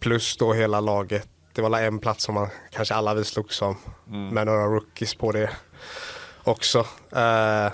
Plus 0.00 0.36
då 0.36 0.52
hela 0.52 0.80
laget. 0.80 1.28
Det 1.52 1.62
var 1.62 1.80
en 1.80 1.98
plats 1.98 2.24
som 2.24 2.34
man, 2.34 2.48
kanske 2.72 2.94
alla 2.94 3.14
vi 3.14 3.24
slogs 3.24 3.62
om. 3.62 3.76
Med 4.32 4.46
några 4.46 4.66
rookies 4.66 5.14
på 5.14 5.32
det 5.32 5.50
också. 6.44 6.78
Eh, 7.12 7.72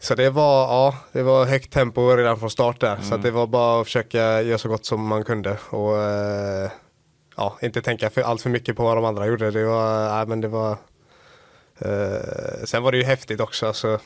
så 0.00 0.14
det 0.14 0.30
var, 0.30 0.62
ja, 0.62 0.94
det 1.12 1.22
var 1.22 1.44
högt 1.46 1.72
tempo 1.72 2.16
redan 2.16 2.38
från 2.38 2.50
start 2.50 2.80
där. 2.80 3.00
Så 3.00 3.14
att 3.14 3.22
det 3.22 3.30
var 3.30 3.46
bara 3.46 3.80
att 3.80 3.86
försöka 3.86 4.42
göra 4.42 4.58
så 4.58 4.68
gott 4.68 4.86
som 4.86 5.06
man 5.06 5.24
kunde. 5.24 5.58
Och 5.70 5.98
eh, 5.98 6.70
ja, 7.36 7.58
inte 7.62 7.82
tänka 7.82 8.10
för, 8.10 8.22
allt 8.22 8.42
för 8.42 8.50
mycket 8.50 8.76
på 8.76 8.82
vad 8.82 8.96
de 8.96 9.04
andra 9.04 9.26
gjorde. 9.26 9.50
Det 9.50 9.64
var, 9.64 10.16
nej, 10.16 10.26
men 10.26 10.40
det 10.40 10.48
var 10.48 10.70
eh, 11.78 12.64
sen 12.64 12.82
var 12.82 12.92
det 12.92 12.98
ju 12.98 13.04
häftigt 13.04 13.40
också. 13.40 13.66
Alltså, 13.66 13.98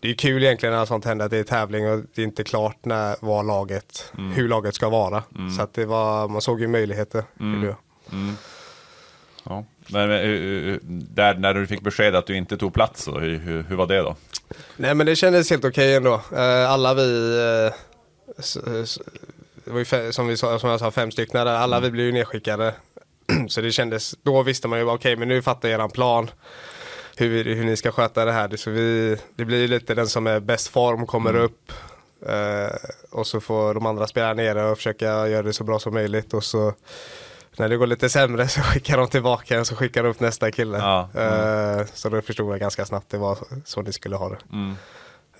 det 0.00 0.10
är 0.10 0.14
kul 0.14 0.44
egentligen 0.44 0.74
när 0.74 0.84
sånt 0.84 1.04
händer, 1.04 1.24
att 1.24 1.30
det 1.30 1.38
är 1.38 1.44
tävling 1.44 1.90
och 1.90 2.02
det 2.14 2.22
är 2.22 2.26
inte 2.26 2.44
klart 2.44 2.84
när, 2.84 3.16
vad 3.20 3.46
laget, 3.46 4.12
hur 4.34 4.48
laget 4.48 4.74
ska 4.74 4.88
vara. 4.88 5.22
Så 5.56 5.62
att 5.62 5.74
det 5.74 5.84
var, 5.84 6.28
man 6.28 6.40
såg 6.40 6.60
ju 6.60 6.68
möjligheter. 6.68 7.24
gjorde 7.38 7.66
jag. 7.66 7.76
Ja. 9.48 9.64
Men, 9.88 10.10
eh, 10.10 10.72
eh, 10.72 10.78
där, 10.82 11.34
när 11.34 11.54
du 11.54 11.66
fick 11.66 11.80
besked 11.80 12.14
att 12.14 12.26
du 12.26 12.36
inte 12.36 12.56
tog 12.56 12.74
plats, 12.74 13.02
så, 13.02 13.18
hur, 13.18 13.62
hur, 13.62 13.76
var 13.76 13.86
det 13.86 13.98
då? 13.98 14.16
Nej 14.76 14.94
men 14.94 15.06
det 15.06 15.16
kändes 15.16 15.50
helt 15.50 15.64
okej 15.64 15.94
ändå. 15.94 16.14
Eh, 16.32 16.70
alla 16.70 16.94
vi, 16.94 17.38
eh, 17.66 17.74
det 19.66 19.70
var 19.72 19.78
ju 19.78 19.84
fe- 19.84 20.12
som, 20.12 20.26
vi 20.26 20.36
som 20.36 20.58
jag 20.70 20.78
sa, 20.80 20.90
fem 20.90 21.10
stycken. 21.10 21.40
Alla 21.48 21.80
vi 21.80 21.90
blev 21.90 22.06
ju 22.06 22.12
nedskickade. 22.12 22.74
Så 23.48 23.60
det 23.60 23.72
kändes, 23.72 24.14
då 24.22 24.42
visste 24.42 24.68
man 24.68 24.78
ju 24.78 24.84
okej 24.90 25.16
men 25.16 25.28
nu 25.28 25.42
fattar 25.42 25.68
jag 25.68 25.74
eran 25.80 25.90
plan. 25.90 26.30
Hur, 27.16 27.44
hur 27.44 27.64
ni 27.64 27.76
ska 27.76 27.92
sköta 27.92 28.24
det 28.24 28.32
här. 28.32 28.56
Så 28.56 28.70
vi, 28.70 29.16
det 29.36 29.44
blir 29.44 29.58
ju 29.60 29.68
lite 29.68 29.94
den 29.94 30.06
som 30.08 30.26
är 30.26 30.40
bäst 30.40 30.68
form 30.68 31.06
kommer 31.06 31.36
upp. 31.36 31.72
Eh, 32.26 32.76
och 33.10 33.26
så 33.26 33.40
får 33.40 33.74
de 33.74 33.86
andra 33.86 34.06
spela 34.06 34.34
nere 34.34 34.64
och 34.70 34.76
försöka 34.76 35.04
göra 35.28 35.42
det 35.42 35.52
så 35.52 35.64
bra 35.64 35.78
som 35.78 35.94
möjligt. 35.94 36.34
Och 36.34 36.44
så 36.44 36.74
när 37.56 37.68
det 37.68 37.76
går 37.76 37.86
lite 37.86 38.08
sämre 38.08 38.48
så 38.48 38.60
skickar 38.62 38.96
de 38.98 39.08
tillbaka 39.08 39.60
och 39.60 39.66
så 39.66 39.76
skickar 39.76 40.02
de 40.02 40.08
upp 40.08 40.20
nästa 40.20 40.50
kille. 40.50 40.78
Ja, 40.78 41.08
Eh, 41.80 41.86
så 41.94 42.08
då 42.08 42.22
förstod 42.22 42.52
jag 42.52 42.60
ganska 42.60 42.84
snabbt 42.86 43.10
det 43.10 43.18
var 43.18 43.38
så 43.64 43.82
ni 43.82 43.92
skulle 43.92 44.16
ha 44.16 44.28
det. 44.28 44.38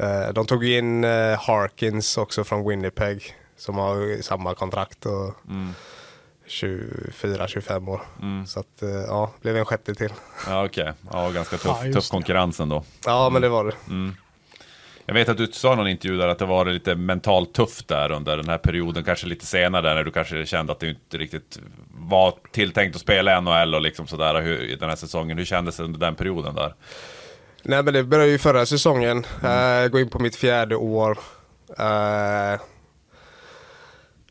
Eh, 0.04 0.32
de 0.32 0.46
tog 0.46 0.64
in 0.64 1.04
eh, 1.04 1.38
Harkins 1.40 2.18
också 2.18 2.44
från 2.44 2.68
Winnipeg 2.68 3.34
som 3.56 3.78
har 3.78 4.22
samma 4.22 4.54
kontrakt 4.54 5.06
och 5.06 5.34
24-25 6.48 7.88
år. 7.88 8.00
Så 8.46 8.60
att 8.60 8.82
eh, 8.82 8.88
ja, 8.90 9.30
blev 9.42 9.56
en 9.56 9.64
sjätte 9.64 9.94
till. 9.94 10.12
Ja, 10.46 10.64
okej. 10.64 10.92
Ja, 11.12 11.30
ganska 11.30 11.56
tuff, 11.56 11.76
Ja, 11.84 11.92
tuff 11.92 12.04
det. 12.04 12.10
konkurrens 12.10 12.60
ändå. 12.60 12.84
Ja 13.06 13.30
men 13.30 13.42
det 13.42 13.48
var 13.48 13.64
det. 13.64 13.74
Jag 15.08 15.14
vet 15.14 15.28
att 15.28 15.36
du 15.36 15.46
sa 15.46 15.72
i 15.72 15.76
någon 15.76 15.88
intervju 15.88 16.16
där 16.18 16.28
att 16.28 16.38
det 16.38 16.46
var 16.46 16.64
lite 16.64 16.94
mentalt 16.94 17.54
tufft 17.54 17.88
där 17.88 18.10
under 18.12 18.36
den 18.36 18.48
här 18.48 18.58
perioden, 18.58 19.04
kanske 19.04 19.26
lite 19.26 19.46
senare 19.46 19.82
där 19.82 19.94
när 19.94 20.04
du 20.04 20.10
kanske 20.10 20.46
kände 20.46 20.72
att 20.72 20.80
du 20.80 20.88
inte 20.88 21.18
riktigt 21.18 21.58
var 21.98 22.34
tilltänkt 22.52 22.94
att 22.96 23.00
spela 23.02 23.40
NHL 23.40 23.74
och 23.74 23.80
liksom 23.82 24.06
sådär 24.06 24.42
hur, 24.42 24.62
i 24.62 24.76
den 24.76 24.88
här 24.88 24.96
säsongen. 24.96 25.38
Hur 25.38 25.44
kändes 25.44 25.76
det 25.76 25.82
under 25.82 25.98
den 26.00 26.14
perioden 26.14 26.54
där? 26.54 26.74
Nej 27.62 27.82
men 27.82 27.94
det 27.94 28.04
började 28.04 28.30
ju 28.30 28.38
förra 28.38 28.66
säsongen. 28.66 29.26
Eh, 29.44 29.88
gå 29.88 30.00
in 30.00 30.08
på 30.08 30.18
mitt 30.18 30.36
fjärde 30.36 30.76
år. 30.76 31.18
Eh, 31.78 32.60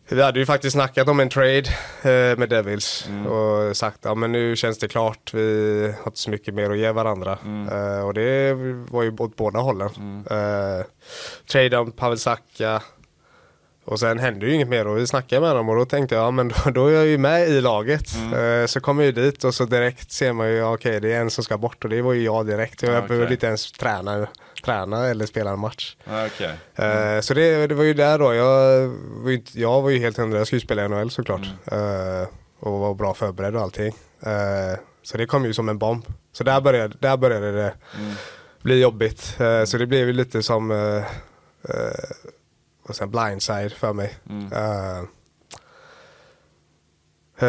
vi 0.09 0.21
hade 0.21 0.39
ju 0.39 0.45
faktiskt 0.45 0.73
snackat 0.73 1.07
om 1.07 1.19
en 1.19 1.29
trade 1.29 1.63
eh, 2.01 2.37
med 2.37 2.49
Devils 2.49 3.09
och 3.29 3.77
sagt 3.77 3.99
ja 4.01 4.15
men 4.15 4.31
nu 4.31 4.55
känns 4.55 4.77
det 4.79 4.87
klart. 4.87 5.33
Vi 5.33 5.81
har 5.99 6.07
inte 6.07 6.19
så 6.19 6.29
mycket 6.29 6.53
mer 6.53 6.69
att 6.71 6.77
ge 6.77 6.91
varandra. 6.91 7.37
Eh, 7.71 8.05
och 8.05 8.13
det 8.13 8.53
var 8.89 9.03
ju 9.03 9.15
åt 9.17 9.35
båda 9.35 9.59
hållen. 9.59 9.89
Eh, 10.29 10.85
trade 11.51 11.77
om 11.77 11.91
Pavel 11.91 12.17
Saka. 12.19 12.81
Och 13.87 13.99
sen 13.99 14.19
hände 14.19 14.45
ju 14.45 14.53
inget 14.53 14.67
mer 14.67 14.87
och 14.87 14.97
vi 14.97 15.07
snackade 15.07 15.41
med 15.41 15.55
dem 15.55 15.69
och 15.69 15.75
då 15.75 15.85
tänkte 15.85 16.15
jag, 16.15 16.23
ja 16.23 16.31
men 16.31 16.47
då, 16.47 16.69
då 16.71 16.87
är 16.87 16.91
jag 16.93 17.05
ju 17.07 17.17
med 17.17 17.49
i 17.49 17.61
laget. 17.61 18.15
Eh, 18.35 18.65
så 18.65 18.79
kommer 18.79 19.03
jag 19.03 19.15
ju 19.15 19.23
dit 19.23 19.43
och 19.43 19.53
så 19.55 19.65
direkt 19.65 20.11
ser 20.11 20.33
man 20.33 20.47
ju, 20.47 20.55
ja, 20.55 20.73
okej 20.73 20.99
det 21.01 21.13
är 21.13 21.21
en 21.21 21.29
som 21.29 21.43
ska 21.43 21.57
bort 21.57 21.83
och 21.83 21.89
det 21.89 22.01
var 22.01 22.13
ju 22.13 22.23
jag 22.23 22.47
direkt. 22.47 22.81
Jag 22.83 22.93
Ja, 22.93 22.97
okej. 22.97 23.07
behövde 23.09 23.33
inte 23.33 23.47
ens 23.47 23.71
träna, 23.71 24.27
träna 24.65 25.07
eller 25.07 25.25
spela 25.25 25.51
en 25.51 25.59
match. 25.59 25.95
Ja, 26.03 26.25
Okej. 26.25 26.53
Eh, 26.75 27.19
så 27.21 27.33
det, 27.33 27.67
det 27.67 27.75
var 27.75 27.83
ju 27.83 27.93
där 27.93 28.19
då, 28.19 28.33
jag 28.33 28.87
var 29.23 29.31
ju, 29.31 29.41
jag 29.53 29.81
var 29.81 29.89
ju 29.89 29.99
helt 29.99 30.17
hundra, 30.17 30.37
jag 30.37 30.47
skulle 30.47 30.59
ju 30.59 30.65
spela 30.65 30.85
i 30.85 30.87
NHL 30.87 31.11
såklart. 31.11 31.47
Eh, 31.71 32.27
och 32.59 32.79
var 32.79 32.93
bra 32.93 33.13
förberedd 33.13 33.55
och 33.55 33.61
allting. 33.61 33.93
Eh, 34.21 34.79
så 35.03 35.17
det 35.17 35.25
kom 35.25 35.45
ju 35.45 35.53
som 35.53 35.69
en 35.69 35.77
bomb. 35.77 36.05
Så 36.31 36.43
där 36.43 36.61
började, 36.61 36.95
där 36.99 37.17
började 37.17 37.51
det 37.51 37.73
bli 38.61 38.81
jobbigt. 38.81 39.37
Så 39.65 39.77
det 39.77 39.85
blev 39.85 40.07
ju 40.07 40.13
lite 40.13 40.43
som 40.43 40.71
och 42.89 42.95
sen 42.95 43.11
blindside 43.11 43.73
för 43.73 43.93
mig. 43.93 44.15
Eh, 44.51 44.99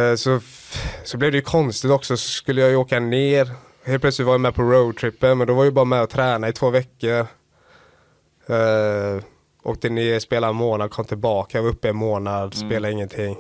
eh, 0.01 0.15
så, 0.15 0.41
så 1.05 1.17
blev 1.19 1.33
det 1.33 1.39
ju 1.39 1.43
konstigt 1.43 1.91
också, 1.91 2.17
så 2.17 2.29
skulle 2.29 2.61
jag 2.61 2.71
ju 2.71 2.77
åka 2.77 3.01
ner 3.01 3.51
helt 3.87 4.01
plötsligt 4.01 4.27
var 4.27 4.35
jag 4.35 4.41
med 4.41 4.55
på 4.55 4.63
roadtrippen 4.63 5.39
men 5.39 5.47
då 5.47 5.55
var 5.55 5.65
jag 5.65 5.75
bara 5.75 5.85
med 5.85 6.03
och 6.03 6.11
träna 6.11 6.49
i 6.49 6.53
två 6.53 6.71
veckor. 6.71 7.27
Uh, 8.51 9.23
åkte 9.63 9.89
ner, 9.89 10.19
spelade 10.19 10.51
en 10.51 10.57
månad, 10.57 10.91
kom 10.91 11.05
tillbaka, 11.05 11.63
var 11.63 11.69
uppe 11.69 11.89
en 11.89 11.97
månad, 11.97 12.55
mm. 12.55 12.69
spelade 12.69 12.93
ingenting. 12.93 13.37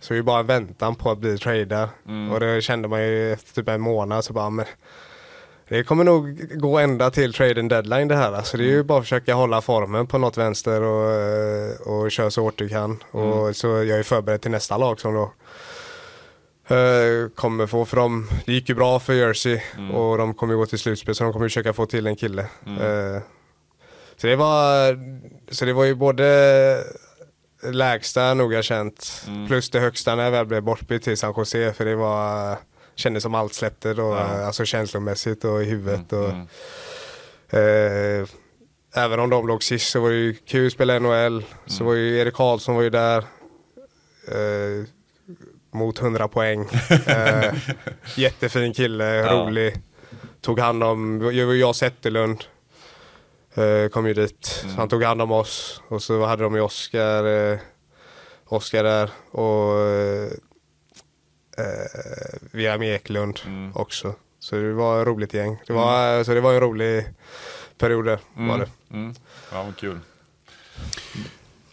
Så 0.00 0.14
det 0.14 0.20
var 0.20 0.26
bara 0.26 0.40
en 0.40 0.46
väntan 0.46 0.94
på 0.94 1.10
att 1.10 1.18
bli 1.18 1.38
trader. 1.38 1.88
Mm. 2.08 2.32
Och 2.32 2.40
det 2.40 2.62
kände 2.62 2.88
man 2.88 3.02
ju 3.02 3.32
efter 3.32 3.54
typ 3.54 3.68
en 3.68 3.80
månad 3.80 4.24
så 4.24 4.32
bara, 4.32 4.50
men 4.50 4.64
det 5.68 5.84
kommer 5.84 6.04
nog 6.04 6.48
gå 6.60 6.78
ända 6.78 7.10
till 7.10 7.32
trading 7.32 7.68
deadline 7.68 8.08
det 8.08 8.16
här. 8.16 8.32
Alltså 8.32 8.56
det 8.56 8.64
är 8.64 8.68
ju 8.68 8.82
bara 8.82 8.98
att 8.98 9.04
försöka 9.04 9.34
hålla 9.34 9.60
formen 9.60 10.06
på 10.06 10.18
något 10.18 10.36
vänster 10.36 10.82
och, 10.82 12.02
och 12.02 12.10
köra 12.10 12.30
så 12.30 12.42
hårt 12.42 12.58
du 12.58 12.68
kan. 12.68 13.02
Mm. 13.14 13.32
Och 13.32 13.56
så 13.56 13.68
jag 13.68 13.98
är 13.98 14.02
förberedd 14.02 14.40
till 14.40 14.50
nästa 14.50 14.76
lag 14.76 15.00
som 15.00 15.14
då 15.14 15.32
kommer 17.34 17.66
få, 17.66 17.84
för 17.84 17.96
dem, 17.96 18.28
det 18.46 18.52
gick 18.52 18.68
ju 18.68 18.74
bra 18.74 19.00
för 19.00 19.12
Jersey 19.12 19.60
mm. 19.78 19.90
och 19.90 20.18
de 20.18 20.34
kommer 20.34 20.54
gå 20.54 20.66
till 20.66 20.78
slutspel 20.78 21.14
så 21.14 21.24
de 21.24 21.32
kommer 21.32 21.48
försöka 21.48 21.72
få 21.72 21.86
till 21.86 22.06
en 22.06 22.16
kille. 22.16 22.46
Mm. 22.66 22.82
Uh, 22.82 23.20
så 24.16 24.26
det 24.26 24.36
var, 24.36 24.98
så 25.50 25.64
det 25.64 25.72
var 25.72 25.84
ju 25.84 25.94
både 25.94 26.84
lägsta 27.62 28.34
noga 28.34 28.62
känt 28.62 29.24
mm. 29.26 29.46
plus 29.46 29.70
det 29.70 29.80
högsta 29.80 30.14
när 30.14 30.24
jag 30.24 30.30
väl 30.30 30.46
blev 30.46 30.62
bortbytt 30.62 31.02
till 31.02 31.16
San 31.16 31.34
Jose 31.36 31.72
för 31.72 31.84
det 31.84 31.96
var 31.96 32.58
kändes 32.94 33.22
som 33.22 33.34
allt 33.34 33.54
släppte 33.54 33.94
då, 33.94 34.02
ja. 34.02 34.46
alltså 34.46 34.64
känslomässigt 34.64 35.44
och 35.44 35.62
i 35.62 35.64
huvudet. 35.64 36.12
Mm, 36.12 36.24
och, 36.24 36.30
mm. 36.30 36.46
Eh, 37.50 38.28
även 38.94 39.20
om 39.20 39.30
de 39.30 39.46
låg 39.46 39.62
sist 39.62 39.90
så 39.90 40.00
var 40.00 40.10
det 40.10 40.16
ju 40.16 40.34
kul 40.34 40.66
att 40.66 40.72
spela 40.72 40.98
NHL. 40.98 41.32
Mm. 41.32 41.42
Så 41.66 41.84
var 41.84 41.94
ju 41.94 42.18
Erik 42.18 42.34
Karlsson 42.34 42.74
var 42.74 42.82
ju 42.82 42.90
där. 42.90 43.18
Eh, 44.28 44.86
mot 45.74 46.02
100 46.02 46.28
poäng. 46.28 46.60
eh, 47.06 47.54
jättefin 48.16 48.74
kille, 48.74 49.14
ja. 49.14 49.32
rolig. 49.32 49.74
Tog 50.40 50.60
hand 50.60 50.84
om, 50.84 51.32
jag 51.58 51.76
Zetterlund. 51.76 52.44
Eh, 53.54 53.88
kom 53.88 54.06
ju 54.06 54.14
dit. 54.14 54.60
Mm. 54.64 54.76
han 54.76 54.88
tog 54.88 55.02
hand 55.02 55.22
om 55.22 55.32
oss. 55.32 55.82
Och 55.88 56.02
så 56.02 56.24
hade 56.24 56.42
de 56.42 56.54
ju 56.54 56.60
Oskar, 56.60 57.24
eh, 57.24 57.58
Oskar 58.44 58.84
där. 58.84 59.10
Och 59.30 59.80
eh, 59.80 60.30
William 62.50 62.82
Eklund 62.82 63.40
mm. 63.46 63.72
också. 63.74 64.14
Så 64.38 64.56
det 64.56 64.72
var 64.72 65.00
ett 65.00 65.06
roligt 65.06 65.34
gäng. 65.34 65.56
Det 65.66 65.72
var, 65.72 66.12
mm. 66.12 66.24
Så 66.24 66.34
det 66.34 66.40
var 66.40 66.54
en 66.54 66.60
rolig 66.60 67.04
period 67.78 68.04
där. 68.04 68.18
Mm. 68.36 68.48
Var 68.48 68.58
det. 68.58 68.70
Mm. 68.90 69.14
Ja, 69.52 69.62
vad 69.62 69.76
kul. 69.76 69.98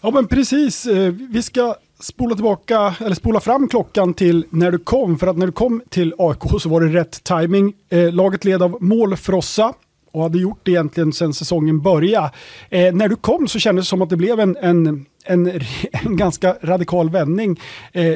Ja 0.01 0.11
men 0.11 0.27
precis, 0.27 0.85
eh, 0.85 1.11
vi 1.11 1.43
ska 1.43 1.75
spola 2.01 2.35
tillbaka, 2.35 2.95
eller 2.99 3.15
spola 3.15 3.39
fram 3.39 3.67
klockan 3.67 4.13
till 4.13 4.45
när 4.49 4.71
du 4.71 4.79
kom. 4.79 5.19
För 5.19 5.27
att 5.27 5.37
när 5.37 5.45
du 5.45 5.51
kom 5.51 5.81
till 5.89 6.13
AIK 6.17 6.61
så 6.61 6.69
var 6.69 6.81
det 6.81 6.99
rätt 6.99 7.23
timing. 7.23 7.73
Eh, 7.89 8.13
laget 8.13 8.45
led 8.45 8.63
av 8.63 8.77
målfrossa 8.79 9.73
och 10.11 10.23
hade 10.23 10.37
gjort 10.37 10.59
det 10.63 10.71
egentligen 10.71 11.13
sedan 11.13 11.33
säsongen 11.33 11.81
började. 11.81 12.31
Eh, 12.69 12.93
när 12.93 13.07
du 13.07 13.15
kom 13.15 13.47
så 13.47 13.59
kändes 13.59 13.85
det 13.85 13.89
som 13.89 14.01
att 14.01 14.09
det 14.09 14.17
blev 14.17 14.39
en, 14.39 14.57
en, 14.57 15.05
en, 15.25 15.47
en 15.91 16.17
ganska 16.17 16.57
radikal 16.61 17.09
vändning. 17.09 17.59
Eh, 17.91 18.15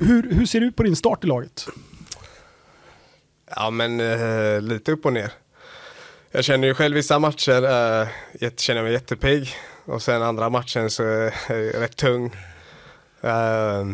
hur, 0.00 0.34
hur 0.34 0.46
ser 0.46 0.60
det 0.60 0.66
ut 0.66 0.76
på 0.76 0.82
din 0.82 0.96
start 0.96 1.24
i 1.24 1.26
laget? 1.26 1.66
Ja, 3.56 3.70
men 3.70 4.00
eh, 4.00 4.60
lite 4.60 4.92
upp 4.92 5.06
och 5.06 5.12
ner. 5.12 5.32
Jag 6.30 6.44
känner 6.44 6.68
ju 6.68 6.74
själv 6.74 6.94
vissa 6.94 7.18
matcher, 7.18 7.64
eh, 7.64 8.08
jag 8.40 8.58
känner 8.58 8.82
mig 8.82 8.92
jättepigg. 8.92 9.48
Och 9.84 10.02
sen 10.02 10.22
andra 10.22 10.50
matchen 10.50 10.90
så 10.90 11.02
är 11.02 11.26
eh, 11.50 11.56
jag 11.56 11.74
rätt 11.82 11.96
tung. 11.96 12.30
Eh, 13.24 13.86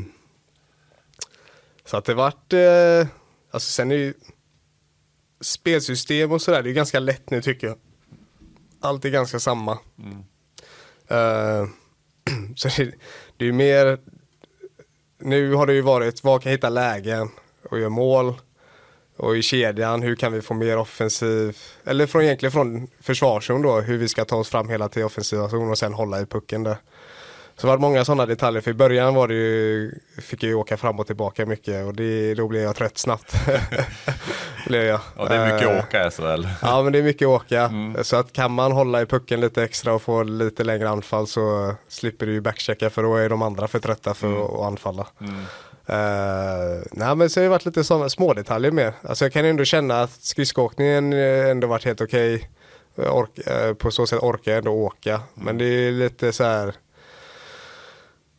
så 1.84 1.96
att 1.96 2.04
det 2.04 2.14
vart, 2.14 2.52
eh, 2.52 3.06
alltså 3.50 3.70
sen 3.70 3.90
är 3.90 3.96
ju 3.96 4.14
spelsystem 5.40 6.32
och 6.32 6.42
sådär, 6.42 6.62
det 6.62 6.70
är 6.70 6.74
ganska 6.74 7.00
lätt 7.00 7.30
nu 7.30 7.42
tycker 7.42 7.66
jag. 7.66 7.76
Allt 8.80 9.04
är 9.04 9.10
ganska 9.10 9.40
samma. 9.40 9.78
Mm. 9.98 10.24
Uh, 11.10 11.68
så 12.56 12.68
det, 12.68 12.94
det 13.36 13.48
är 13.48 13.52
mer 13.52 13.98
nu 15.20 15.54
har 15.54 15.66
det 15.66 15.72
ju 15.72 15.80
varit, 15.80 16.24
vad 16.24 16.42
kan 16.42 16.52
hitta 16.52 16.68
lägen 16.68 17.28
och 17.70 17.78
göra 17.78 17.88
mål? 17.88 18.34
Och 19.16 19.36
i 19.36 19.42
kedjan, 19.42 20.02
hur 20.02 20.16
kan 20.16 20.32
vi 20.32 20.42
få 20.42 20.54
mer 20.54 20.76
offensiv, 20.76 21.56
eller 21.84 22.06
från, 22.06 22.22
egentligen 22.22 22.52
från 22.52 22.88
försvarszon 23.00 23.62
då, 23.62 23.80
hur 23.80 23.98
vi 23.98 24.08
ska 24.08 24.24
ta 24.24 24.36
oss 24.36 24.48
fram 24.48 24.68
hela 24.68 24.88
till 24.88 25.04
offensiva 25.04 25.48
zon 25.48 25.70
och 25.70 25.78
sen 25.78 25.92
hålla 25.92 26.20
i 26.20 26.26
pucken 26.26 26.62
där. 26.62 26.76
Så 27.60 27.66
det 27.66 27.70
var 27.70 27.78
många 27.78 28.04
sådana 28.04 28.26
detaljer, 28.26 28.62
för 28.62 28.70
i 28.70 28.74
början 28.74 29.14
var 29.14 29.28
det 29.28 29.34
ju, 29.34 29.92
fick 30.18 30.42
jag 30.42 30.48
ju 30.48 30.54
åka 30.54 30.76
fram 30.76 31.00
och 31.00 31.06
tillbaka 31.06 31.46
mycket 31.46 31.86
och 31.86 31.94
det, 31.94 32.34
då 32.34 32.48
blev 32.48 32.62
jag 32.62 32.76
trött 32.76 32.98
snabbt. 32.98 33.34
blev 34.66 34.82
jag. 34.82 35.00
Ja, 35.16 35.24
det 35.24 35.34
är 35.34 35.52
mycket 35.52 35.68
uh, 35.68 35.78
åka 35.78 36.10
SHL. 36.10 36.46
ja, 36.62 36.82
men 36.82 36.92
det 36.92 36.98
är 36.98 37.02
mycket 37.02 37.28
åka. 37.28 37.62
Mm. 37.62 38.04
Så 38.04 38.16
att 38.16 38.32
kan 38.32 38.50
man 38.50 38.72
hålla 38.72 39.02
i 39.02 39.06
pucken 39.06 39.40
lite 39.40 39.64
extra 39.64 39.94
och 39.94 40.02
få 40.02 40.22
lite 40.22 40.64
längre 40.64 40.88
anfall 40.88 41.26
så 41.26 41.74
slipper 41.88 42.26
du 42.26 42.32
ju 42.32 42.40
backchecka 42.40 42.90
för 42.90 43.02
då 43.02 43.16
är 43.16 43.28
de 43.28 43.42
andra 43.42 43.68
för 43.68 43.78
trötta 43.78 44.14
för 44.14 44.26
mm. 44.26 44.42
att 44.42 44.60
anfalla. 44.60 45.06
Mm. 45.20 45.34
Uh, 45.34 46.82
nej 46.92 47.16
men 47.16 47.30
så 47.30 47.40
har 47.40 47.42
det 47.42 47.48
varit 47.48 47.66
lite 47.66 47.84
sådana 47.84 48.08
små 48.08 48.34
detaljer 48.34 48.70
med. 48.70 48.92
Alltså 49.02 49.24
jag 49.24 49.32
kan 49.32 49.44
ändå 49.44 49.64
känna 49.64 50.02
att 50.02 50.12
skridskoåkningen 50.12 51.12
ändå 51.12 51.66
varit 51.66 51.84
helt 51.84 52.00
okej. 52.00 52.50
Okay. 52.96 53.68
Uh, 53.68 53.74
på 53.74 53.90
så 53.90 54.06
sätt 54.06 54.22
orkar 54.22 54.52
jag 54.52 54.58
ändå 54.58 54.72
åka. 54.72 55.20
Men 55.34 55.48
mm. 55.48 55.58
det 55.58 55.64
är 55.64 55.92
lite 55.92 56.32
så 56.32 56.44
här 56.44 56.74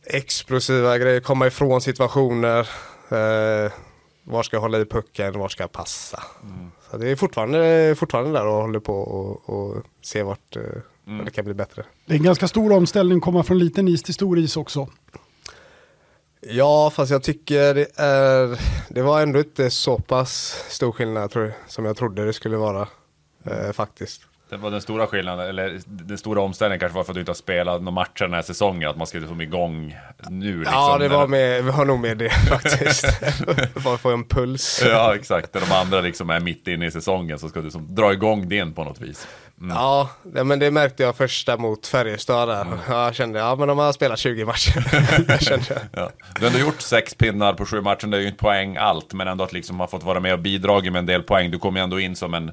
explosiva 0.04 0.98
grejer, 0.98 1.20
komma 1.20 1.46
ifrån 1.46 1.80
situationer. 1.80 2.68
Eh, 3.08 3.72
var 4.24 4.42
ska 4.42 4.56
jag 4.56 4.60
hålla 4.60 4.80
i 4.80 4.84
pucken, 4.84 5.38
var 5.38 5.48
ska 5.48 5.62
jag 5.62 5.72
passa? 5.72 6.22
Mm. 6.42 6.70
Så 6.90 6.96
det 6.96 7.08
är 7.08 7.16
fortfarande, 7.16 7.94
fortfarande 7.98 8.32
där 8.32 8.46
och 8.46 8.62
håller 8.62 8.80
på 8.80 8.94
och, 9.00 9.50
och 9.50 9.82
se 10.02 10.22
vart 10.22 10.56
eh, 10.56 10.62
mm. 11.06 11.24
det 11.24 11.30
kan 11.30 11.44
bli 11.44 11.54
bättre. 11.54 11.84
Det 12.06 12.14
är 12.14 12.18
en 12.18 12.24
ganska 12.24 12.48
stor 12.48 12.72
omställning 12.72 13.18
att 13.18 13.24
komma 13.24 13.42
från 13.42 13.58
liten 13.58 13.88
is 13.88 14.02
till 14.02 14.14
stor 14.14 14.38
is 14.38 14.56
också. 14.56 14.88
Ja, 16.40 16.90
fast 16.90 17.12
jag 17.12 17.22
tycker 17.22 17.74
det 17.74 17.86
är, 17.96 18.60
det 18.88 19.02
var 19.02 19.22
ändå 19.22 19.38
inte 19.38 19.70
så 19.70 19.98
pass 19.98 20.64
stor 20.68 20.92
skillnad 20.92 21.30
tror 21.30 21.44
jag, 21.44 21.54
som 21.66 21.84
jag 21.84 21.96
trodde 21.96 22.26
det 22.26 22.32
skulle 22.32 22.56
vara. 22.56 22.88
Eh, 23.44 23.72
faktiskt. 23.72 24.22
Det 24.52 24.58
var 24.58 24.70
den 24.70 24.80
stora 24.80 25.06
skillnaden, 25.06 25.48
eller 25.48 25.80
den 25.86 26.18
stora 26.18 26.40
omställningen 26.40 26.80
kanske 26.80 26.96
var 26.96 27.04
för 27.04 27.12
att 27.12 27.14
du 27.14 27.20
inte 27.20 27.30
har 27.30 27.34
spelat 27.34 27.82
några 27.82 27.94
matcher 27.94 28.24
den 28.24 28.34
här 28.34 28.42
säsongen, 28.42 28.90
att 28.90 28.96
man 28.96 29.06
skulle 29.06 29.26
få 29.26 29.42
igång 29.42 29.96
nu 30.28 30.58
liksom. 30.58 30.74
Ja, 30.74 30.98
det 30.98 31.08
var, 31.08 31.26
med, 31.26 31.64
var 31.64 31.84
nog 31.84 32.00
med 32.00 32.18
det 32.18 32.30
faktiskt. 32.48 33.06
Bara 33.84 33.98
få 33.98 34.10
en 34.10 34.24
puls. 34.24 34.82
ja, 34.86 35.14
exakt. 35.14 35.52
De 35.52 35.72
andra 35.72 36.00
liksom 36.00 36.30
är 36.30 36.40
mitt 36.40 36.68
inne 36.68 36.86
i 36.86 36.90
säsongen 36.90 37.38
så 37.38 37.48
ska 37.48 37.58
du 37.58 37.64
liksom 37.64 37.94
dra 37.94 38.12
igång 38.12 38.48
din 38.48 38.74
på 38.74 38.84
något 38.84 39.00
vis. 39.00 39.28
Mm. 39.60 39.76
Ja, 39.76 40.08
men 40.22 40.58
det 40.58 40.70
märkte 40.70 41.02
jag 41.02 41.16
första 41.16 41.56
mot 41.56 41.86
Färjestad 41.86 42.48
där. 42.48 42.62
Mm. 42.62 42.78
Jag 42.88 43.14
kände, 43.14 43.38
ja 43.38 43.56
men 43.56 43.68
de 43.68 43.78
har 43.78 43.92
spelat 43.92 44.18
20 44.18 44.44
matcher. 44.44 44.84
ja. 45.92 46.10
Du 46.34 46.40
har 46.40 46.46
ändå 46.46 46.58
gjort 46.58 46.80
sex 46.80 47.14
pinnar 47.14 47.52
på 47.52 47.66
sju 47.66 47.80
matcher, 47.80 48.06
det 48.06 48.16
är 48.16 48.20
ju 48.20 48.26
inte 48.26 48.38
poäng 48.38 48.76
allt, 48.76 49.12
men 49.12 49.28
ändå 49.28 49.44
att 49.44 49.52
liksom 49.52 49.80
ha 49.80 49.86
fått 49.86 50.02
vara 50.02 50.20
med 50.20 50.32
och 50.32 50.38
bidragit 50.38 50.92
med 50.92 50.98
en 50.98 51.06
del 51.06 51.22
poäng. 51.22 51.50
Du 51.50 51.58
kom 51.58 51.76
ju 51.76 51.82
ändå 51.82 52.00
in 52.00 52.16
som 52.16 52.34
en 52.34 52.52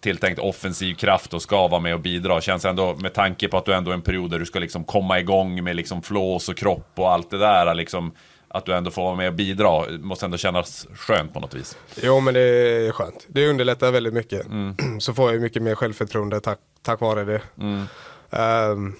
tilltänkt 0.00 0.38
offensiv 0.38 0.94
kraft 0.94 1.34
och 1.34 1.42
ska 1.42 1.68
vara 1.68 1.80
med 1.80 1.94
och 1.94 2.00
bidra. 2.00 2.40
Känns 2.40 2.64
ändå 2.64 2.94
med 2.94 3.14
tanke 3.14 3.48
på 3.48 3.56
att 3.58 3.64
du 3.64 3.74
ändå 3.74 3.90
är 3.90 3.94
en 3.94 4.02
period 4.02 4.30
där 4.30 4.38
du 4.38 4.46
ska 4.46 4.58
liksom 4.58 4.84
komma 4.84 5.20
igång 5.20 5.64
med 5.64 5.76
liksom 5.76 6.02
flås 6.02 6.48
och 6.48 6.56
kropp 6.56 6.92
och 6.94 7.10
allt 7.10 7.30
det 7.30 7.38
där. 7.38 7.74
Liksom, 7.74 8.12
att 8.48 8.66
du 8.66 8.74
ändå 8.74 8.90
får 8.90 9.02
vara 9.02 9.14
med 9.14 9.28
och 9.28 9.34
bidra. 9.34 9.84
måste 10.00 10.24
ändå 10.24 10.38
kännas 10.38 10.86
skönt 10.94 11.34
på 11.34 11.40
något 11.40 11.54
vis. 11.54 11.76
Jo 12.02 12.20
men 12.20 12.34
det 12.34 12.40
är 12.40 12.92
skönt. 12.92 13.26
Det 13.28 13.50
underlättar 13.50 13.92
väldigt 13.92 14.14
mycket. 14.14 14.46
Mm. 14.46 14.76
Så 15.00 15.14
får 15.14 15.32
jag 15.32 15.40
mycket 15.40 15.62
mer 15.62 15.74
självförtroende 15.74 16.40
tack, 16.40 16.58
tack 16.82 17.00
vare 17.00 17.24
det. 17.24 17.42
Mm. 17.58 17.86
Um, 18.30 18.96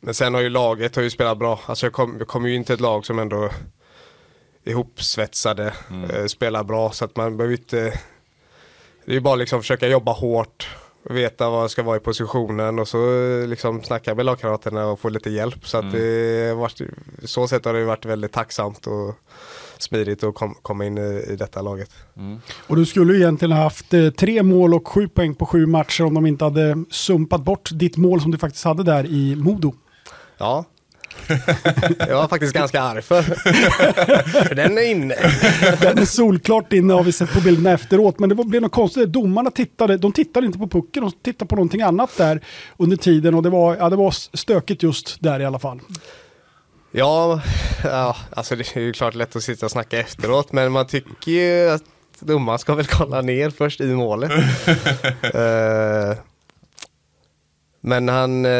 men 0.00 0.14
sen 0.14 0.34
har 0.34 0.40
ju 0.40 0.48
laget 0.48 0.96
har 0.96 1.02
ju 1.02 1.10
spelat 1.10 1.38
bra. 1.38 1.60
Alltså 1.66 1.86
jag 1.86 1.92
kom, 1.92 2.16
jag 2.18 2.28
kom 2.28 2.46
ju 2.46 2.54
in 2.54 2.64
till 2.64 2.74
ett 2.74 2.80
lag 2.80 3.06
som 3.06 3.18
ändå 3.18 3.50
ihopsvetsade, 4.64 5.74
mm. 5.90 6.10
uh, 6.10 6.26
spelar 6.26 6.64
bra 6.64 6.90
så 6.90 7.04
att 7.04 7.16
man 7.16 7.36
behöver 7.36 7.56
inte 7.56 8.00
det 9.06 9.16
är 9.16 9.20
bara 9.20 9.36
liksom 9.36 9.60
försöka 9.60 9.88
jobba 9.88 10.12
hårt, 10.12 10.68
veta 11.02 11.50
vad 11.50 11.62
jag 11.62 11.70
ska 11.70 11.82
vara 11.82 11.96
i 11.96 12.00
positionen 12.00 12.78
och 12.78 12.88
så 12.88 12.98
liksom 13.46 13.82
snacka 13.82 14.14
med 14.14 14.26
lagkamraterna 14.26 14.86
och 14.86 15.00
få 15.00 15.08
lite 15.08 15.30
hjälp. 15.30 15.68
Så 15.68 15.78
att 15.78 15.84
mm. 15.84 15.96
det 15.96 16.54
varit, 16.54 16.80
så 17.24 17.48
sätt 17.48 17.64
har 17.64 17.74
det 17.74 17.84
varit 17.84 18.04
väldigt 18.04 18.32
tacksamt 18.32 18.86
och 18.86 19.14
smidigt 19.78 20.24
att 20.24 20.34
kom, 20.34 20.54
komma 20.62 20.84
in 20.84 20.98
i, 20.98 21.24
i 21.28 21.36
detta 21.36 21.62
laget. 21.62 21.90
Mm. 22.16 22.40
Och 22.66 22.76
du 22.76 22.86
skulle 22.86 23.16
egentligen 23.16 23.52
haft 23.52 23.94
eh, 23.94 24.10
tre 24.10 24.42
mål 24.42 24.74
och 24.74 24.88
sju 24.88 25.08
poäng 25.08 25.34
på 25.34 25.46
sju 25.46 25.66
matcher 25.66 26.04
om 26.04 26.14
de 26.14 26.26
inte 26.26 26.44
hade 26.44 26.84
sumpat 26.90 27.44
bort 27.44 27.70
ditt 27.72 27.96
mål 27.96 28.20
som 28.20 28.30
du 28.30 28.38
faktiskt 28.38 28.64
hade 28.64 28.82
där 28.82 29.06
i 29.06 29.36
Modo. 29.36 29.74
Ja, 30.38 30.64
jag 31.98 32.16
var 32.16 32.28
faktiskt 32.28 32.52
ganska 32.52 32.80
arg 32.80 33.02
för. 33.02 33.24
den 34.54 34.78
är 34.78 34.90
inne. 34.90 35.14
den 35.80 35.98
är 35.98 36.04
solklart 36.04 36.72
inne 36.72 36.94
har 36.94 37.02
vi 37.02 37.12
sett 37.12 37.32
på 37.32 37.40
bilderna 37.40 37.72
efteråt. 37.72 38.18
Men 38.18 38.28
det 38.28 38.34
blev 38.34 38.62
något 38.62 38.72
konstigt. 38.72 39.08
Domarna 39.08 39.50
tittade, 39.50 39.96
de 39.96 40.12
tittade 40.12 40.46
inte 40.46 40.58
på 40.58 40.68
pucken, 40.68 41.02
de 41.02 41.12
tittade 41.12 41.48
på 41.48 41.54
någonting 41.56 41.82
annat 41.82 42.10
där 42.16 42.40
under 42.76 42.96
tiden. 42.96 43.34
Och 43.34 43.42
det 43.42 43.50
var, 43.50 43.76
ja, 43.76 43.90
det 43.90 43.96
var 43.96 44.10
stökigt 44.36 44.82
just 44.82 45.22
där 45.22 45.40
i 45.40 45.44
alla 45.44 45.58
fall. 45.58 45.80
Ja, 46.90 47.40
ja, 47.84 48.16
alltså 48.30 48.56
det 48.56 48.76
är 48.76 48.80
ju 48.80 48.92
klart 48.92 49.14
lätt 49.14 49.36
att 49.36 49.42
sitta 49.42 49.66
och 49.66 49.72
snacka 49.72 50.00
efteråt. 50.00 50.52
Men 50.52 50.72
man 50.72 50.86
tycker 50.86 51.32
ju 51.32 51.70
att 51.70 51.82
domaren 52.20 52.58
ska 52.58 52.74
väl 52.74 52.86
kolla 52.86 53.22
ner 53.22 53.50
först 53.50 53.80
i 53.80 53.86
målet. 53.86 54.32
Eh, 55.34 56.16
men 57.86 58.08
han, 58.08 58.44
eh, 58.44 58.50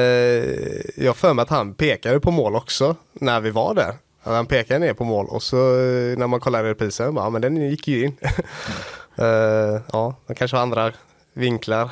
jag 0.97 1.17
för 1.17 1.35
mig 1.35 1.43
att 1.43 1.51
han 1.51 1.75
pekade 1.75 2.21
på 2.21 2.31
mål 2.31 2.55
också 2.55 2.97
när 3.12 3.41
vi 3.41 3.51
var 3.51 3.75
där. 3.75 3.95
Han 4.23 4.47
pekade 4.47 4.81
ner 4.81 4.95
på 4.95 5.05
mål 5.05 5.27
och 5.29 5.43
så 5.43 5.57
eh, 5.57 6.19
när 6.19 6.27
man 6.27 6.41
kollar 6.41 6.65
reprisen, 6.65 7.17
ja 7.17 7.31
men 7.31 7.43
den 7.43 7.71
gick 7.71 7.89
ju 7.89 8.05
in. 8.05 8.17
Eh, 9.19 9.81
ja, 9.93 10.15
man 10.27 10.35
kanske 10.37 10.57
har 10.57 10.62
andra 10.62 10.93
vinklar. 11.33 11.91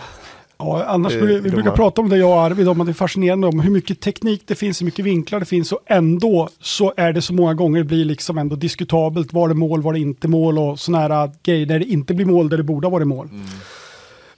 Ja, 0.59 0.85
annars 0.85 1.13
vi, 1.13 1.41
vi 1.41 1.51
brukar 1.51 1.71
prata 1.71 2.01
om 2.01 2.09
det 2.09 2.17
jag 2.17 2.31
och 2.31 2.43
Arvid, 2.43 2.69
om 2.69 2.81
att 2.81 2.87
det 2.87 2.91
är 2.91 2.95
fascinerande 2.95 3.47
om 3.47 3.61
hur 3.61 3.71
mycket 3.71 4.01
teknik 4.01 4.43
det 4.47 4.55
finns, 4.55 4.81
hur 4.81 4.85
mycket 4.85 5.05
vinklar 5.05 5.41
det 5.41 5.47
finns 5.47 5.73
och 5.73 5.81
ändå 5.87 6.49
så 6.61 6.95
är 6.97 7.13
det 7.13 7.23
så 7.23 7.33
många 7.33 7.55
gånger 7.55 7.79
det 7.79 7.85
blir 7.85 8.05
liksom 8.05 8.39
ändå 8.39 8.57
diskutabelt. 8.57 9.33
Var 9.33 9.49
det 9.49 9.55
mål, 9.55 9.83
var 9.83 9.93
det 9.93 9.99
inte 9.99 10.29
mål 10.29 10.59
och 10.59 10.81
sådana 10.81 11.17
här 11.19 11.31
grejer 11.43 11.67
där 11.67 11.79
det 11.79 11.85
inte 11.85 12.15
blir 12.15 12.27
mål 12.27 12.49
där 12.49 12.57
det 12.57 12.63
borde 12.63 12.87
ha 12.87 12.93
varit 12.93 13.07
mål. 13.07 13.29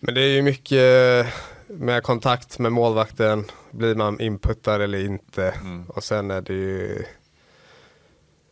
Men 0.01 0.15
det 0.15 0.21
är 0.21 0.35
ju 0.35 0.43
mycket 0.43 1.27
med 1.67 2.03
kontakt 2.03 2.59
med 2.59 2.73
målvakten. 2.73 3.45
Blir 3.71 3.95
man 3.95 4.21
inputtad 4.21 4.83
eller 4.83 5.05
inte? 5.05 5.55
Och 5.89 6.05
sen 6.05 6.31
är 6.31 6.41
det 6.41 6.55
ju... 6.55 7.05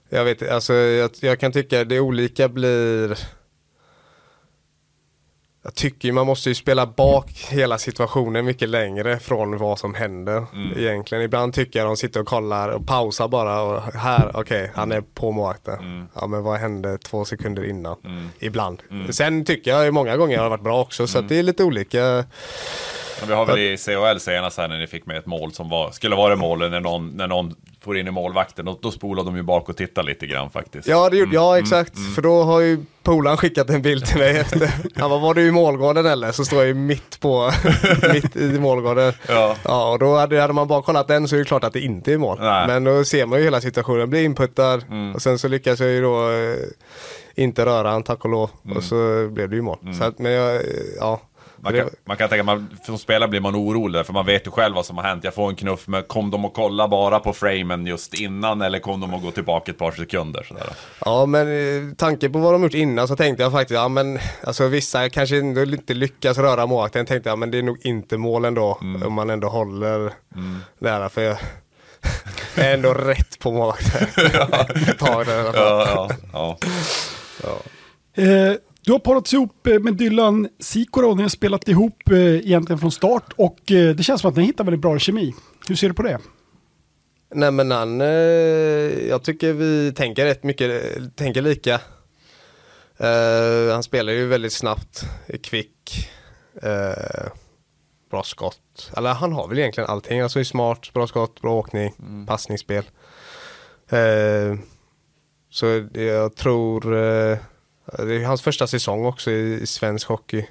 Jag 0.08 0.24
vet 0.24 0.50
alltså 0.50 0.74
jag, 0.74 1.10
jag 1.20 1.40
kan 1.40 1.52
tycka 1.52 1.84
det 1.84 2.00
olika 2.00 2.48
blir... 2.48 3.18
Jag 5.62 5.74
tycker 5.74 6.12
man 6.12 6.26
måste 6.26 6.48
ju 6.48 6.54
spela 6.54 6.86
bak 6.86 7.30
hela 7.50 7.78
situationen 7.78 8.44
mycket 8.44 8.68
längre 8.68 9.18
från 9.18 9.58
vad 9.58 9.78
som 9.78 9.94
händer 9.94 10.46
egentligen. 10.76 11.24
Ibland 11.24 11.54
tycker 11.54 11.78
jag 11.78 11.88
de 11.88 11.96
sitter 11.96 12.20
och 12.20 12.26
kollar 12.26 12.68
och 12.68 12.86
pausar 12.86 13.28
bara 13.28 13.62
och 13.62 13.82
här, 13.82 14.30
okej, 14.34 14.70
han 14.74 14.92
är 14.92 15.00
på 15.00 15.32
målvakten. 15.32 16.08
Ja 16.14 16.26
men 16.26 16.42
vad 16.42 16.58
hände 16.58 16.98
två 16.98 17.24
sekunder 17.24 17.64
innan? 17.64 17.96
Ibland. 18.38 18.82
Sen 19.10 19.44
tycker 19.44 19.70
jag 19.70 19.84
ju 19.84 19.90
många 19.90 20.16
gånger 20.16 20.36
har 20.36 20.44
det 20.44 20.50
varit 20.50 20.62
bra 20.62 20.80
också 20.80 21.06
så 21.06 21.18
att 21.18 21.28
det 21.28 21.38
är 21.38 21.42
lite 21.42 21.64
olika. 21.64 22.24
Men 23.20 23.28
vi 23.28 23.34
har 23.34 23.46
väl 23.46 23.58
i 23.58 23.76
CHL 23.76 24.18
senast 24.20 24.58
här 24.58 24.68
när 24.68 24.78
ni 24.78 24.86
fick 24.86 25.06
med 25.06 25.16
ett 25.16 25.26
mål 25.26 25.52
som 25.52 25.68
var, 25.68 25.90
skulle 25.90 26.16
vara 26.16 26.36
mål 26.36 26.70
när 26.70 26.80
någon, 26.80 27.08
när 27.08 27.28
någon 27.28 27.54
får 27.84 27.98
in 27.98 28.08
i 28.08 28.10
målvakten. 28.10 28.68
Och 28.68 28.78
då 28.82 28.90
spolade 28.90 29.28
de 29.28 29.36
ju 29.36 29.42
bak 29.42 29.68
och 29.68 29.76
tittade 29.76 30.06
lite 30.08 30.26
grann 30.26 30.50
faktiskt. 30.50 30.88
Ja, 30.88 31.10
det 31.10 31.16
gjorde, 31.16 31.34
ja 31.34 31.58
exakt. 31.58 31.92
För 32.14 32.22
då 32.22 32.42
har 32.42 32.60
ju 32.60 32.84
polaren 33.02 33.36
skickat 33.36 33.70
en 33.70 33.82
bild 33.82 34.06
till 34.06 34.18
mig 34.18 34.36
efter. 34.38 34.70
Han 35.00 35.10
bara, 35.10 35.20
var 35.20 35.34
du 35.34 35.46
i 35.46 35.50
målgården 35.50 36.06
eller? 36.06 36.32
Så 36.32 36.44
står 36.44 36.58
jag 36.58 36.66
ju 36.66 36.74
mitt 36.74 37.20
på, 37.20 37.50
mitt 38.12 38.36
i 38.36 38.58
målgården. 38.58 39.12
Ja. 39.28 39.56
Ja, 39.64 39.92
och 39.92 39.98
då 39.98 40.16
hade, 40.16 40.40
hade 40.40 40.52
man 40.52 40.68
bara 40.68 40.82
kollat 40.82 41.08
den 41.08 41.28
så 41.28 41.34
är 41.34 41.38
det 41.38 41.44
klart 41.44 41.64
att 41.64 41.72
det 41.72 41.80
inte 41.80 42.12
är 42.12 42.18
mål. 42.18 42.38
Nej. 42.40 42.66
Men 42.66 42.84
då 42.84 43.04
ser 43.04 43.26
man 43.26 43.38
ju 43.38 43.44
hela 43.44 43.60
situationen, 43.60 44.10
blir 44.10 44.24
inputtad 44.24 44.84
och 45.14 45.22
sen 45.22 45.38
så 45.38 45.48
lyckas 45.48 45.80
jag 45.80 45.90
ju 45.90 46.02
då 46.02 46.30
eh, 46.30 46.56
inte 47.34 47.66
röra 47.66 47.90
han 47.90 48.02
tack 48.02 48.24
och 48.24 48.30
lov. 48.30 48.50
Och 48.76 48.82
så 48.84 49.28
blev 49.30 49.50
det 49.50 49.56
ju 49.56 49.62
mål. 49.62 49.78
Så 49.98 50.04
att, 50.04 50.18
men 50.18 50.32
jag, 50.32 50.54
eh, 50.54 50.60
ja. 50.98 51.20
Man 51.64 51.72
Det- 51.72 51.78
kan, 51.80 51.90
man 52.04 52.16
kan 52.16 52.28
tänka, 52.28 52.42
man, 52.42 52.68
som 52.86 52.98
spelare 52.98 53.28
blir 53.28 53.40
man 53.40 53.56
orolig 53.56 54.06
för 54.06 54.12
man 54.12 54.26
vet 54.26 54.46
ju 54.46 54.50
själv 54.50 54.74
vad 54.74 54.86
som 54.86 54.96
har 54.98 55.04
hänt. 55.04 55.24
Jag 55.24 55.34
får 55.34 55.48
en 55.48 55.56
knuff, 55.56 55.86
men 55.86 56.02
kom 56.02 56.30
de 56.30 56.44
att 56.44 56.54
kolla 56.54 56.88
bara 56.88 57.20
på 57.20 57.32
framen 57.32 57.86
just 57.86 58.14
innan 58.14 58.62
eller 58.62 58.78
kom 58.78 59.00
de 59.00 59.14
att 59.14 59.22
gå 59.22 59.30
tillbaka 59.30 59.70
ett 59.72 59.78
par 59.78 59.92
sekunder? 59.92 60.42
Sådär. 60.42 60.66
Ja 61.04 61.26
men 61.26 61.48
eh, 61.48 61.94
tanke 61.96 62.28
på 62.28 62.38
vad 62.38 62.52
de 62.54 62.62
gjort 62.62 62.74
innan 62.74 63.08
så 63.08 63.16
tänkte 63.16 63.42
jag 63.42 63.52
faktiskt, 63.52 63.74
ja 63.80 63.88
men 63.88 64.18
alltså 64.44 64.66
vissa 64.68 65.08
kanske 65.08 65.38
inte 65.38 65.94
lyckas 65.94 66.38
röra 66.38 66.66
målvakten. 66.66 67.06
Tänkte 67.06 67.28
jag, 67.28 67.38
men 67.38 67.50
det 67.50 67.58
är 67.58 67.62
nog 67.62 67.86
inte 67.86 68.16
mål 68.16 68.44
ändå 68.44 68.78
om 69.04 69.12
man 69.12 69.30
ändå 69.30 69.48
håller 69.48 70.12
där. 70.78 71.08
För 71.08 71.22
jag 71.22 71.36
jag 72.54 72.66
är 72.66 72.74
ändå 72.74 72.94
rätt 72.94 73.38
på 73.38 73.52
målvakten. 73.52 74.06
Alla 75.00 75.24
fall. 75.24 75.26
Ja, 75.54 76.08
ja, 76.32 76.56
ja. 77.42 77.56
Eh, 78.22 78.52
du 78.84 78.92
har 78.92 78.98
parats 78.98 79.32
ihop 79.32 79.66
eh, 79.66 79.78
med 79.78 79.94
Dylan 79.94 80.48
Sikora, 80.58 81.14
ni 81.14 81.22
har 81.22 81.28
spelat 81.28 81.68
ihop 81.68 82.10
eh, 82.10 82.18
egentligen 82.18 82.78
från 82.78 82.90
start 82.90 83.32
och 83.36 83.72
eh, 83.72 83.94
det 83.94 84.02
känns 84.02 84.20
som 84.20 84.30
att 84.30 84.36
ni 84.36 84.44
hittar 84.44 84.64
väldigt 84.64 84.80
bra 84.80 84.98
kemi. 84.98 85.34
Hur 85.68 85.74
ser 85.74 85.88
du 85.88 85.94
på 85.94 86.02
det? 86.02 86.18
Nej 87.34 87.50
men 87.50 87.70
han, 87.70 88.00
jag 89.08 89.22
tycker 89.22 89.52
vi 89.52 89.92
tänker 89.92 90.24
rätt 90.24 90.42
mycket, 90.42 90.82
tänker 91.16 91.42
lika. 91.42 91.80
Han 93.72 93.82
spelar 93.82 94.12
ju 94.12 94.26
väldigt 94.26 94.52
snabbt, 94.52 95.04
är 95.26 95.36
kvick, 95.36 96.08
bra 98.10 98.22
skott. 98.22 98.92
Eller 98.96 99.14
han 99.14 99.32
har 99.32 99.48
väl 99.48 99.58
egentligen 99.58 99.90
allting, 99.90 100.20
alltså 100.20 100.40
är 100.40 100.44
smart, 100.44 100.92
bra 100.92 101.06
skott, 101.06 101.40
bra 101.40 101.54
åkning, 101.54 101.94
passningsspel. 102.26 102.84
Eh, 103.88 104.58
så 105.50 105.86
jag 105.92 106.36
tror, 106.36 106.94
det 107.86 108.14
är 108.14 108.24
hans 108.24 108.42
första 108.42 108.66
säsong 108.66 109.04
också 109.04 109.30
i, 109.30 109.60
i 109.62 109.66
svensk 109.66 110.08
hockey. 110.08 110.46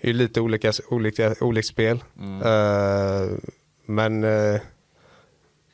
Det 0.00 0.08
är 0.10 0.12
lite 0.12 0.40
olika, 0.40 0.72
olika, 0.90 1.34
olika 1.40 1.66
spel. 1.66 2.04
Eh, 2.44 3.30
men 3.86 4.24
eh, 4.24 4.60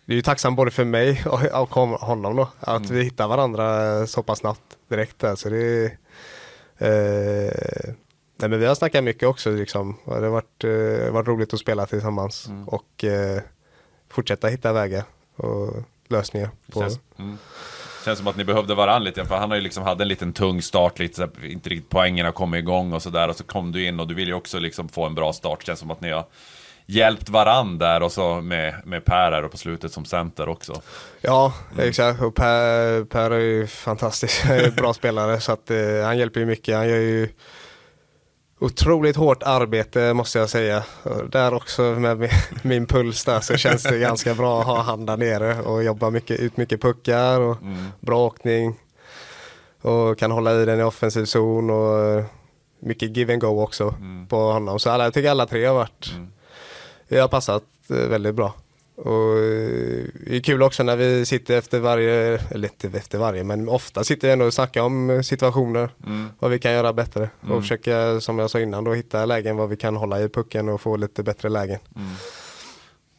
det 0.07 0.13
är 0.13 0.17
ju 0.17 0.23
tacksam 0.23 0.57
både 0.57 0.71
för 0.71 0.85
mig 0.85 1.23
och, 1.27 1.63
och 1.63 1.71
honom 2.01 2.37
då. 2.37 2.49
Att 2.61 2.91
vi 2.91 3.03
hittar 3.03 3.29
varandra 3.29 4.07
så 4.07 4.23
pass 4.23 4.39
snabbt 4.39 4.79
direkt 4.89 5.19
där. 5.19 5.35
Så 5.35 5.49
det 5.49 5.85
eh, 6.79 7.95
nej 8.37 8.51
men 8.51 8.61
vi 8.61 8.67
har 8.67 8.75
snackat 8.75 9.05
mycket 9.05 9.29
också 9.29 9.51
liksom. 9.51 9.97
Och 10.05 10.21
Det 10.21 10.27
har 10.27 10.33
varit, 10.33 10.65
varit 11.13 11.29
roligt 11.29 11.55
att 11.55 11.61
spela 11.61 11.87
tillsammans. 11.87 12.49
Och 12.67 13.05
eh, 13.05 13.43
fortsätta 14.09 14.49
hitta 14.49 14.73
vägar 14.73 15.05
och 15.37 15.73
lösningar. 16.09 16.51
På, 16.73 16.89
Känns. 18.05 18.19
Känns 18.19 18.19
som 18.19 18.29
att 18.29 18.37
ni 18.37 18.45
behövde 18.45 18.75
varandra 18.75 18.99
lite, 18.99 19.25
för 19.25 19.37
han 19.37 19.51
har 19.51 19.57
ju 19.57 19.63
liksom 19.63 19.83
hade 19.83 20.05
en 20.05 20.09
liten 20.09 20.33
tung 20.33 20.63
start, 20.63 20.99
lite, 20.99 21.15
så 21.15 21.23
här, 21.23 21.45
inte 21.45 21.71
riktigt 21.71 21.91
poängen 21.91 22.27
har 22.27 22.33
kommit 22.33 22.59
igång 22.59 22.93
och 22.93 23.03
sådär. 23.03 23.29
Och 23.29 23.37
så 23.37 23.45
kom 23.45 23.73
du 23.73 23.87
in 23.87 24.01
och 24.01 24.09
du 24.09 24.15
vill 24.15 24.29
ju 24.29 24.35
också 24.35 24.59
liksom 24.59 24.89
få 24.89 25.07
en 25.07 25.15
bra 25.15 25.33
start. 25.33 25.67
Känns 25.67 25.79
som 25.81 25.91
att 25.91 26.01
ni 26.01 26.11
har 26.11 26.25
hjälpt 26.87 27.29
varandra 27.29 27.87
där 27.87 28.03
och 28.03 28.13
så 28.13 28.41
med, 28.41 28.75
med 28.85 29.05
Per 29.05 29.33
här 29.33 29.45
och 29.45 29.51
på 29.51 29.57
slutet 29.57 29.93
som 29.93 30.05
center 30.05 30.49
också. 30.49 30.83
Ja, 31.21 31.53
exakt. 31.79 32.23
Och 32.23 32.35
Per, 32.35 33.05
per 33.05 33.31
är 33.31 33.41
ju 33.41 33.67
fantastisk. 33.67 34.45
Bra 34.77 34.95
spelare 34.95 35.41
så 35.41 35.53
att 35.53 35.71
eh, 35.71 36.05
han 36.05 36.19
hjälper 36.19 36.41
ju 36.41 36.47
mycket. 36.47 36.77
Han 36.77 36.89
gör 36.89 36.97
ju 36.97 37.29
otroligt 38.65 39.17
hårt 39.17 39.43
arbete 39.43 40.15
måste 40.15 40.39
jag 40.39 40.51
säga. 40.51 40.85
Där 41.29 41.55
också 41.55 41.83
med 41.83 42.31
min, 42.63 42.87
puls 42.87 43.25
där 43.25 43.41
så 43.41 43.57
känns 43.57 43.83
det 43.83 43.99
ganska 43.99 44.35
bra 44.35 44.61
att 44.61 44.67
ha 44.67 44.83
han 44.83 45.07
där 45.07 45.17
nere 45.17 45.61
och 45.61 45.85
jobba 45.85 46.11
mycket, 46.11 46.41
ut 46.41 46.57
mycket 46.57 46.83
puckar 46.83 47.41
och 47.41 47.57
bra 48.01 48.27
åkning. 48.27 48.75
Och 49.81 50.19
kan 50.19 50.31
hålla 50.31 50.63
i 50.63 50.65
den 50.65 50.81
i 50.81 50.83
offensiv 50.83 51.25
zon 51.25 51.71
och 51.71 52.25
mycket 52.79 53.17
give 53.17 53.33
and 53.33 53.43
go 53.43 53.63
också 53.63 53.95
på 54.29 54.37
honom. 54.37 54.79
Så 54.79 54.91
alla, 54.91 55.05
jag 55.05 55.15
tycker 55.15 55.31
alla 55.31 55.47
tre 55.47 55.65
har 55.65 55.75
varit, 55.75 56.13
det 57.09 57.19
har 57.19 57.29
passat 57.29 57.65
eh, 57.91 57.97
väldigt 57.97 58.35
bra. 58.35 58.53
Och 58.97 59.39
eh, 59.39 60.05
det 60.27 60.37
är 60.37 60.41
kul 60.41 60.63
också 60.63 60.83
när 60.83 60.97
vi 60.97 61.27
sitter 61.27 61.59
efter 61.59 61.81
varje, 61.81 62.39
eller 62.51 62.69
inte 62.69 62.99
efter 62.99 63.19
varje, 63.19 63.45
men 63.45 63.69
ofta 63.69 64.05
sitter 64.05 64.29
vi 64.29 64.33
ändå 64.33 64.45
och 64.45 64.55
snackar 64.55 64.83
om 64.83 65.23
situationer. 65.25 65.89
Vad 66.39 66.51
vi 66.51 66.59
kan 66.59 66.73
göra 66.73 66.93
bättre. 66.93 67.29
Och 67.49 67.63
försöka, 67.63 68.21
som 68.21 68.39
jag 68.39 68.51
sa 68.51 68.61
innan, 68.61 68.85
då 68.85 68.95
hitta 68.95 69.27
lägen 69.27 69.57
vad 69.57 69.69
vi 69.69 69.77
kan 69.77 69.97
hålla 69.97 70.21
i 70.21 70.29
pucken 70.29 70.69
och 70.69 70.81
få 70.81 70.97
lite 70.97 71.23
bättre 71.23 71.49
lägen. 71.49 71.79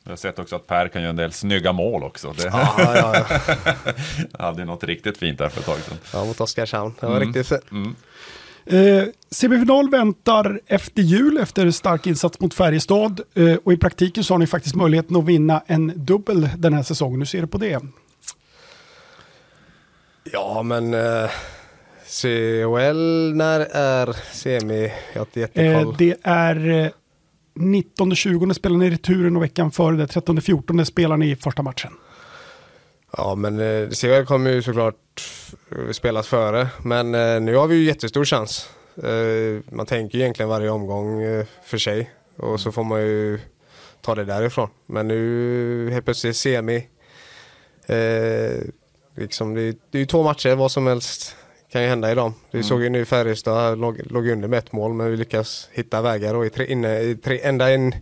Jag 0.04 0.12
har 0.12 0.18
sett 0.18 0.40
också 0.40 0.56
att 0.56 0.68
Per 0.68 0.88
kan 0.88 1.02
göra 1.02 1.10
en 1.10 1.16
del 1.16 1.32
snygga 1.32 1.72
mål 1.72 2.04
också. 2.04 2.34
Det 2.38 2.44
Ja, 2.44 2.76
ja, 2.78 3.26
ja. 3.28 3.74
hade 4.46 4.66
något 4.66 4.84
riktigt 4.84 5.18
fint 5.18 5.38
där 5.38 5.50
för 5.50 5.60
ett 5.60 5.66
tag 5.66 5.78
sedan. 5.80 5.98
ja 6.14 6.26
mot 6.26 6.42
Oskarshamn. 6.42 6.94
Det 7.00 7.06
var 7.06 7.20
riktigt 7.20 7.48
fint. 7.48 7.64
Eh, 8.66 9.04
semifinal 9.32 9.90
väntar 9.90 10.60
efter 10.68 11.02
jul 11.02 11.38
efter 11.38 11.72
stark 11.72 12.08
insats 12.08 12.40
mot 12.40 12.54
Färjestad 12.54 13.22
eh, 13.34 13.56
och 13.64 13.74
i 13.74 13.78
praktiken 13.78 14.24
så 14.24 14.34
har 14.34 14.40
ni 14.40 14.48
faktiskt 14.48 14.76
möjligheten 14.76 15.16
att 15.16 15.26
vinna 15.26 15.64
en 15.68 15.94
dubbel 15.96 16.50
den 16.58 16.74
här 16.74 16.84
säsongen. 16.84 17.22
Hur 17.22 17.26
ser 17.26 17.42
du 17.42 17.48
på 17.48 17.58
det? 17.58 17.82
Ja, 20.32 20.64
men 20.64 20.94
eh, 20.94 21.30
CHL, 22.08 23.34
när 23.36 23.60
är 23.60 24.16
semi? 24.34 24.92
Jag 25.14 25.20
har 25.20 25.26
inte 25.26 25.40
jättekoll. 25.40 25.92
Eh, 25.92 25.98
det 25.98 26.16
är 26.24 26.70
eh, 26.70 26.90
19-20 27.56 28.54
spelar 28.54 28.78
ni 28.78 28.90
returen 28.90 29.36
och 29.36 29.44
veckan 29.44 29.72
före 29.72 29.96
det 29.96 30.06
13-14 30.06 30.84
spelar 30.84 31.18
ni 31.18 31.36
första 31.36 31.62
matchen. 31.62 31.92
Ja 33.18 33.36
men 33.36 33.60
eh, 33.60 33.90
CHL 33.90 34.26
kommer 34.26 34.52
ju 34.52 34.62
såklart 34.62 35.22
eh, 35.72 35.92
spelas 35.92 36.28
före. 36.28 36.68
Men 36.84 37.16
eh, 37.16 37.42
nu 37.42 37.56
har 37.56 37.68
vi 37.68 37.76
ju 37.76 37.84
jättestor 37.84 38.26
chans. 38.26 38.70
Eh, 39.04 39.74
man 39.76 39.86
tänker 39.86 40.18
ju 40.18 40.24
egentligen 40.24 40.50
varje 40.50 40.70
omgång 40.70 41.22
eh, 41.24 41.46
för 41.66 41.78
sig. 41.78 42.12
Och 42.38 42.60
så 42.60 42.72
får 42.72 42.84
man 42.84 43.02
ju 43.02 43.40
ta 44.02 44.16
det 44.16 44.26
därifrån. 44.26 44.70
Men 44.86 45.08
nu 45.08 45.90
helt 45.92 46.06
plötsligt 46.06 46.36
semi. 46.38 46.88
Eh, 47.88 48.62
liksom 49.16 49.54
det, 49.54 49.62
är- 49.62 49.76
det 49.92 49.98
är 49.98 50.00
ju 50.00 50.06
två 50.06 50.24
matcher, 50.24 50.56
vad 50.56 50.72
som 50.72 50.88
helst 50.88 51.36
kan 51.76 51.84
ju 51.84 51.90
hända 51.90 52.12
i 52.12 52.16
dem. 52.16 52.34
Vi 52.52 52.64
såg 52.64 52.84
ju 52.84 52.90
nu 52.90 53.06
Färjestad 53.06 53.80
låg, 53.80 54.02
låg 54.06 54.28
under 54.28 54.48
med 54.48 54.60
ett 54.60 54.72
mål 54.72 54.94
men 54.94 55.12
vi 55.12 55.18
lyckas 55.18 55.70
hitta 55.72 56.02
vägar 56.02 56.36
och 56.36 56.46
i 56.46 56.50
tre, 56.50 56.66
inne, 56.66 57.00
i 57.00 57.16
tre, 57.16 57.40
ända 57.44 57.74
in 57.74 57.96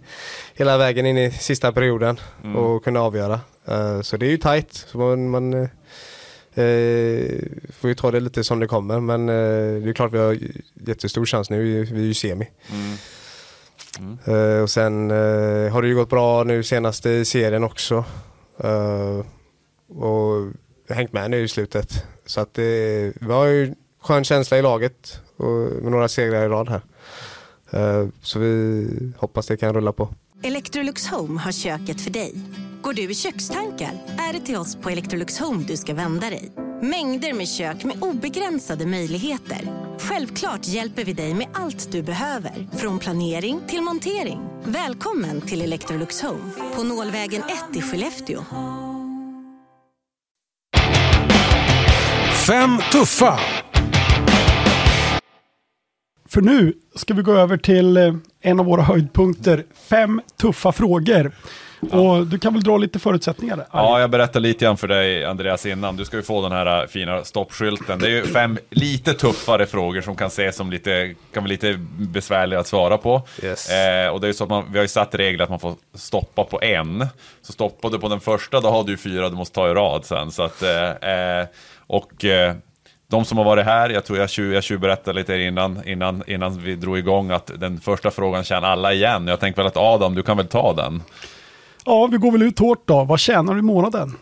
hela 0.53 0.77
vägen 0.77 1.05
in 1.05 1.17
i 1.17 1.31
sista 1.31 1.71
perioden 1.71 2.19
och 2.55 2.83
kunna 2.83 3.01
avgöra. 3.01 3.39
Eh, 3.65 4.01
så 4.01 4.17
det 4.17 4.25
är 4.25 4.29
ju 4.29 4.37
tajt. 4.37 4.73
Så 4.73 4.97
man, 4.97 5.29
man, 5.29 5.69
Eh, 6.55 7.39
får 7.71 7.87
vi 7.87 7.95
ta 7.95 8.11
det 8.11 8.19
lite 8.19 8.43
som 8.43 8.59
det 8.59 8.67
kommer 8.67 8.99
men 8.99 9.29
eh, 9.29 9.83
det 9.83 9.89
är 9.89 9.93
klart 9.93 10.13
vi 10.13 10.17
har 10.17 10.37
jättestor 10.87 11.25
chans 11.25 11.49
nu, 11.49 11.83
vi, 11.83 12.01
är 12.01 12.05
ju 12.05 12.13
semi. 12.13 12.49
Eh, 14.25 14.61
och 14.61 14.69
sen 14.69 15.09
har 15.71 15.81
det 15.81 15.87
ju 15.87 15.95
gått 15.95 16.09
bra 16.09 16.43
nu 16.43 16.63
senast 16.63 17.05
i 17.05 17.25
serien 17.25 17.63
också. 17.63 18.05
Och 19.87 20.51
hängt 20.89 21.13
med 21.13 21.31
nu 21.31 21.43
i 21.43 21.47
slutet. 21.47 22.05
Så 22.25 22.41
att 22.41 22.53
det, 22.53 23.13
vi 23.21 23.33
har 23.33 23.45
ju 23.45 23.75
skön 24.01 24.23
känsla 24.23 24.57
i 24.57 24.61
laget 24.61 25.21
och 25.37 25.47
med 25.83 25.91
några 25.91 26.07
segrar 26.07 26.45
i 26.45 26.47
rad 26.47 26.69
här. 26.69 26.81
Eh, 27.71 28.07
så 28.21 28.39
vi 28.39 28.87
hoppas 29.17 29.47
det 29.47 29.57
kan 29.57 29.73
rulla 29.73 29.91
på. 29.91 30.09
Electrolux 30.43 31.07
Home 31.07 31.39
har 31.39 31.51
köket 31.51 32.01
för 32.01 32.11
dig. 32.11 32.33
Går 32.81 32.93
du 32.93 33.11
i 33.11 33.15
kökstankar? 33.15 33.91
Är 34.29 34.33
det 34.33 34.39
till 34.39 34.55
oss 34.55 34.75
på 34.75 34.89
Electrolux 34.89 35.39
Home 35.39 35.63
du 35.63 35.77
ska 35.77 35.93
vända 35.93 36.29
dig. 36.29 36.51
Mängder 36.81 37.33
med 37.33 37.47
kök 37.47 37.83
med 37.83 38.03
obegränsade 38.03 38.85
möjligheter. 38.85 39.59
Självklart 39.99 40.67
hjälper 40.67 41.05
vi 41.05 41.13
dig 41.13 41.33
med 41.33 41.47
allt 41.53 41.91
du 41.91 42.01
behöver. 42.01 42.67
Från 42.77 42.99
planering 42.99 43.61
till 43.67 43.81
montering. 43.81 44.39
Välkommen 44.63 45.41
till 45.41 45.61
Electrolux 45.61 46.21
Home 46.21 46.51
på 46.75 46.83
Nålvägen 46.83 47.43
1 47.71 47.77
i 47.77 47.81
Skellefteå. 47.81 48.43
Fem 52.47 52.79
tuffa. 52.91 53.39
För 56.29 56.41
nu 56.41 56.73
ska 56.95 57.13
vi 57.13 57.21
gå 57.21 57.33
över 57.33 57.57
till 57.57 57.97
eh, 57.97 58.13
en 58.41 58.59
av 58.59 58.65
våra 58.65 58.81
höjdpunkter. 58.81 59.63
Fem 59.89 60.21
tuffa 60.41 60.71
frågor. 60.71 61.31
Och 61.91 62.27
du 62.27 62.39
kan 62.39 62.53
väl 62.53 62.63
dra 62.63 62.77
lite 62.77 62.99
förutsättningar 62.99 63.57
där? 63.57 63.65
Ja, 63.71 63.99
jag 63.99 64.09
berättar 64.09 64.39
lite 64.39 64.65
grann 64.65 64.77
för 64.77 64.87
dig 64.87 65.25
Andreas 65.25 65.65
innan. 65.65 65.95
Du 65.95 66.05
ska 66.05 66.17
ju 66.17 66.23
få 66.23 66.41
den 66.41 66.51
här 66.51 66.81
äh, 66.81 66.87
fina 66.87 67.23
stoppskylten. 67.23 67.99
Det 67.99 68.07
är 68.07 68.11
ju 68.11 68.23
fem 68.23 68.57
lite 68.69 69.13
tuffare 69.13 69.65
frågor 69.65 70.01
som 70.01 70.15
kan 70.15 70.27
ses 70.27 70.55
som 70.55 70.71
lite, 70.71 71.15
kan 71.33 71.43
vara 71.43 71.49
lite 71.49 71.79
besvärliga 71.97 72.59
att 72.59 72.67
svara 72.67 72.97
på. 72.97 73.21
Yes. 73.43 73.69
Eh, 73.69 74.07
och 74.07 74.21
det 74.21 74.25
är 74.25 74.29
ju 74.29 74.33
så 74.33 74.43
att 74.43 74.49
man, 74.49 74.65
vi 74.71 74.77
har 74.77 74.83
ju 74.83 74.87
satt 74.87 75.15
regler 75.15 75.43
att 75.43 75.49
man 75.49 75.59
får 75.59 75.75
stoppa 75.93 76.43
på 76.43 76.61
en. 76.61 77.07
Så 77.41 77.53
stoppar 77.53 77.89
du 77.89 77.99
på 77.99 78.09
den 78.09 78.19
första, 78.19 78.59
då 78.61 78.69
har 78.69 78.83
du 78.83 78.97
fyra 78.97 79.29
du 79.29 79.35
måste 79.35 79.55
ta 79.55 79.69
i 79.69 79.73
rad 79.73 80.05
sen. 80.05 80.31
Så 80.31 80.43
att, 80.43 80.61
eh, 80.61 80.89
eh, 80.89 81.45
och 81.93 82.25
eh, 82.25 82.55
de 83.09 83.25
som 83.25 83.37
har 83.37 83.45
varit 83.45 83.65
här, 83.65 83.89
jag 83.89 84.05
tror 84.05 84.17
jag, 84.19 84.27
tju- 84.27 84.53
jag 84.53 84.63
tjuvberättade 84.63 85.19
lite 85.19 85.35
innan, 85.35 85.87
innan, 85.87 86.23
innan 86.27 86.57
vi 86.59 86.75
drog 86.75 86.97
igång 86.97 87.31
att 87.31 87.51
den 87.57 87.79
första 87.79 88.11
frågan 88.11 88.43
känner 88.43 88.67
alla 88.67 88.93
igen. 88.93 89.27
Jag 89.27 89.39
tänkte 89.39 89.61
väl 89.61 89.67
att 89.67 89.77
Adam, 89.77 90.15
du 90.15 90.23
kan 90.23 90.37
väl 90.37 90.47
ta 90.47 90.73
den? 90.73 91.03
Ja, 91.85 92.07
vi 92.11 92.17
går 92.17 92.31
väl 92.31 92.41
ut 92.43 92.59
hårt 92.59 92.81
då. 92.87 93.03
Vad 93.03 93.19
tjänar 93.19 93.53
du 93.53 93.59
i 93.59 93.63
månaden? 93.63 94.17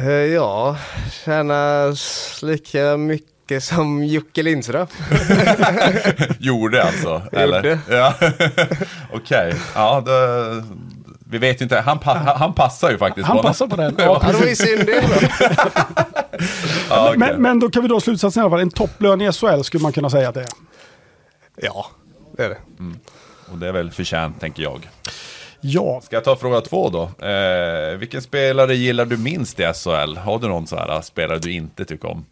Eh, 0.00 0.10
ja, 0.10 0.76
tjänar 1.24 1.96
lika 2.46 2.96
mycket 2.96 3.64
som 3.64 4.04
Jocke 4.04 4.42
Lindström. 4.42 4.86
Gjorde 6.38 6.82
alltså? 6.84 7.22
Gjorde. 7.32 7.78
Ja. 7.90 8.14
Okej, 9.12 9.54
ja 9.74 10.02
då, 10.06 10.12
vi 11.32 11.38
vet 11.38 11.60
inte, 11.60 11.76
han, 11.80 11.98
pa, 11.98 12.12
han 12.36 12.54
passar 12.54 12.90
ju 12.90 12.98
faktiskt 12.98 13.26
Han 13.26 13.36
på 13.36 13.42
den. 13.42 13.50
passar 13.50 13.66
på 13.66 13.76
den. 13.76 13.94
Ja, 13.98 14.20
Ja, 14.22 14.28
det 14.32 14.38
var 14.38 14.46
ju 14.46 14.56
synd 14.56 14.86
det. 14.86 15.04
Ja, 16.90 17.14
men, 17.16 17.42
men 17.42 17.60
då 17.60 17.70
kan 17.70 17.82
vi 17.82 17.88
dra 17.88 18.00
slutsatsen 18.00 18.40
i 18.40 18.42
alla 18.44 18.50
fall. 18.50 18.60
En 18.60 18.70
topplön 18.70 19.20
i 19.20 19.32
SHL 19.32 19.62
skulle 19.62 19.82
man 19.82 19.92
kunna 19.92 20.10
säga 20.10 20.28
att 20.28 20.34
det 20.34 20.40
är. 20.40 20.46
Ja, 21.56 21.86
det 22.36 22.44
är 22.44 22.48
det. 22.48 22.56
Och 23.52 23.58
det 23.58 23.68
är 23.68 23.72
väl 23.72 23.90
förtjänt, 23.90 24.40
tänker 24.40 24.62
jag. 24.62 24.88
Ja, 25.60 26.00
Ska 26.04 26.16
jag 26.16 26.24
ta 26.24 26.36
fråga 26.36 26.60
två 26.60 26.88
då? 26.90 27.26
Eh, 27.26 27.96
vilken 27.98 28.22
spelare 28.22 28.74
gillar 28.74 29.04
du 29.04 29.16
minst 29.16 29.60
i 29.60 29.62
SHL? 29.62 30.16
Har 30.16 30.38
du 30.38 30.48
någon 30.48 30.66
så 30.66 30.76
här 30.76 31.00
spelare 31.00 31.38
du 31.38 31.52
inte 31.52 31.84
tycker 31.84 32.10
om? 32.10 32.24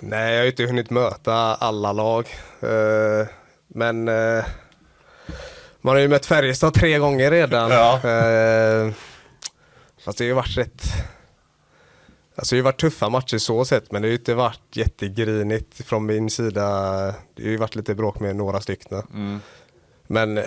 Nej, 0.00 0.30
jag 0.32 0.38
har 0.38 0.44
ju 0.44 0.50
inte 0.50 0.64
hunnit 0.64 0.90
möta 0.90 1.34
alla 1.54 1.92
lag. 1.92 2.26
Eh, 2.62 3.26
Men 3.74 4.08
eh, 4.08 4.44
man 5.80 5.94
har 5.94 6.00
ju 6.00 6.08
mött 6.08 6.26
Färjestad 6.26 6.74
tre 6.74 6.98
gånger 6.98 7.30
redan. 7.30 7.70
Ja. 7.70 7.94
Eh, 8.10 8.92
Fast 10.04 10.18
det 10.18 10.24
har 10.24 10.28
ju 10.28 10.32
varit 10.34 10.56
rätt... 10.56 10.82
Alltså 12.36 12.54
det 12.54 12.56
har 12.56 12.58
ju 12.58 12.62
varit 12.62 12.80
tuffa 12.80 13.08
matcher 13.08 13.38
så 13.38 13.64
sett, 13.64 13.92
men 13.92 14.02
det 14.02 14.08
har 14.08 14.10
ju 14.10 14.18
inte 14.18 14.34
varit 14.34 14.60
jättegrinigt 14.76 15.86
från 15.86 16.06
min 16.06 16.30
sida. 16.30 16.64
Det 17.34 17.42
har 17.42 17.50
ju 17.50 17.56
varit 17.56 17.74
lite 17.76 17.94
bråk 17.94 18.20
med 18.20 18.36
några 18.36 18.60
stycken. 18.60 19.02
Men 20.06 20.38
eh, 20.38 20.44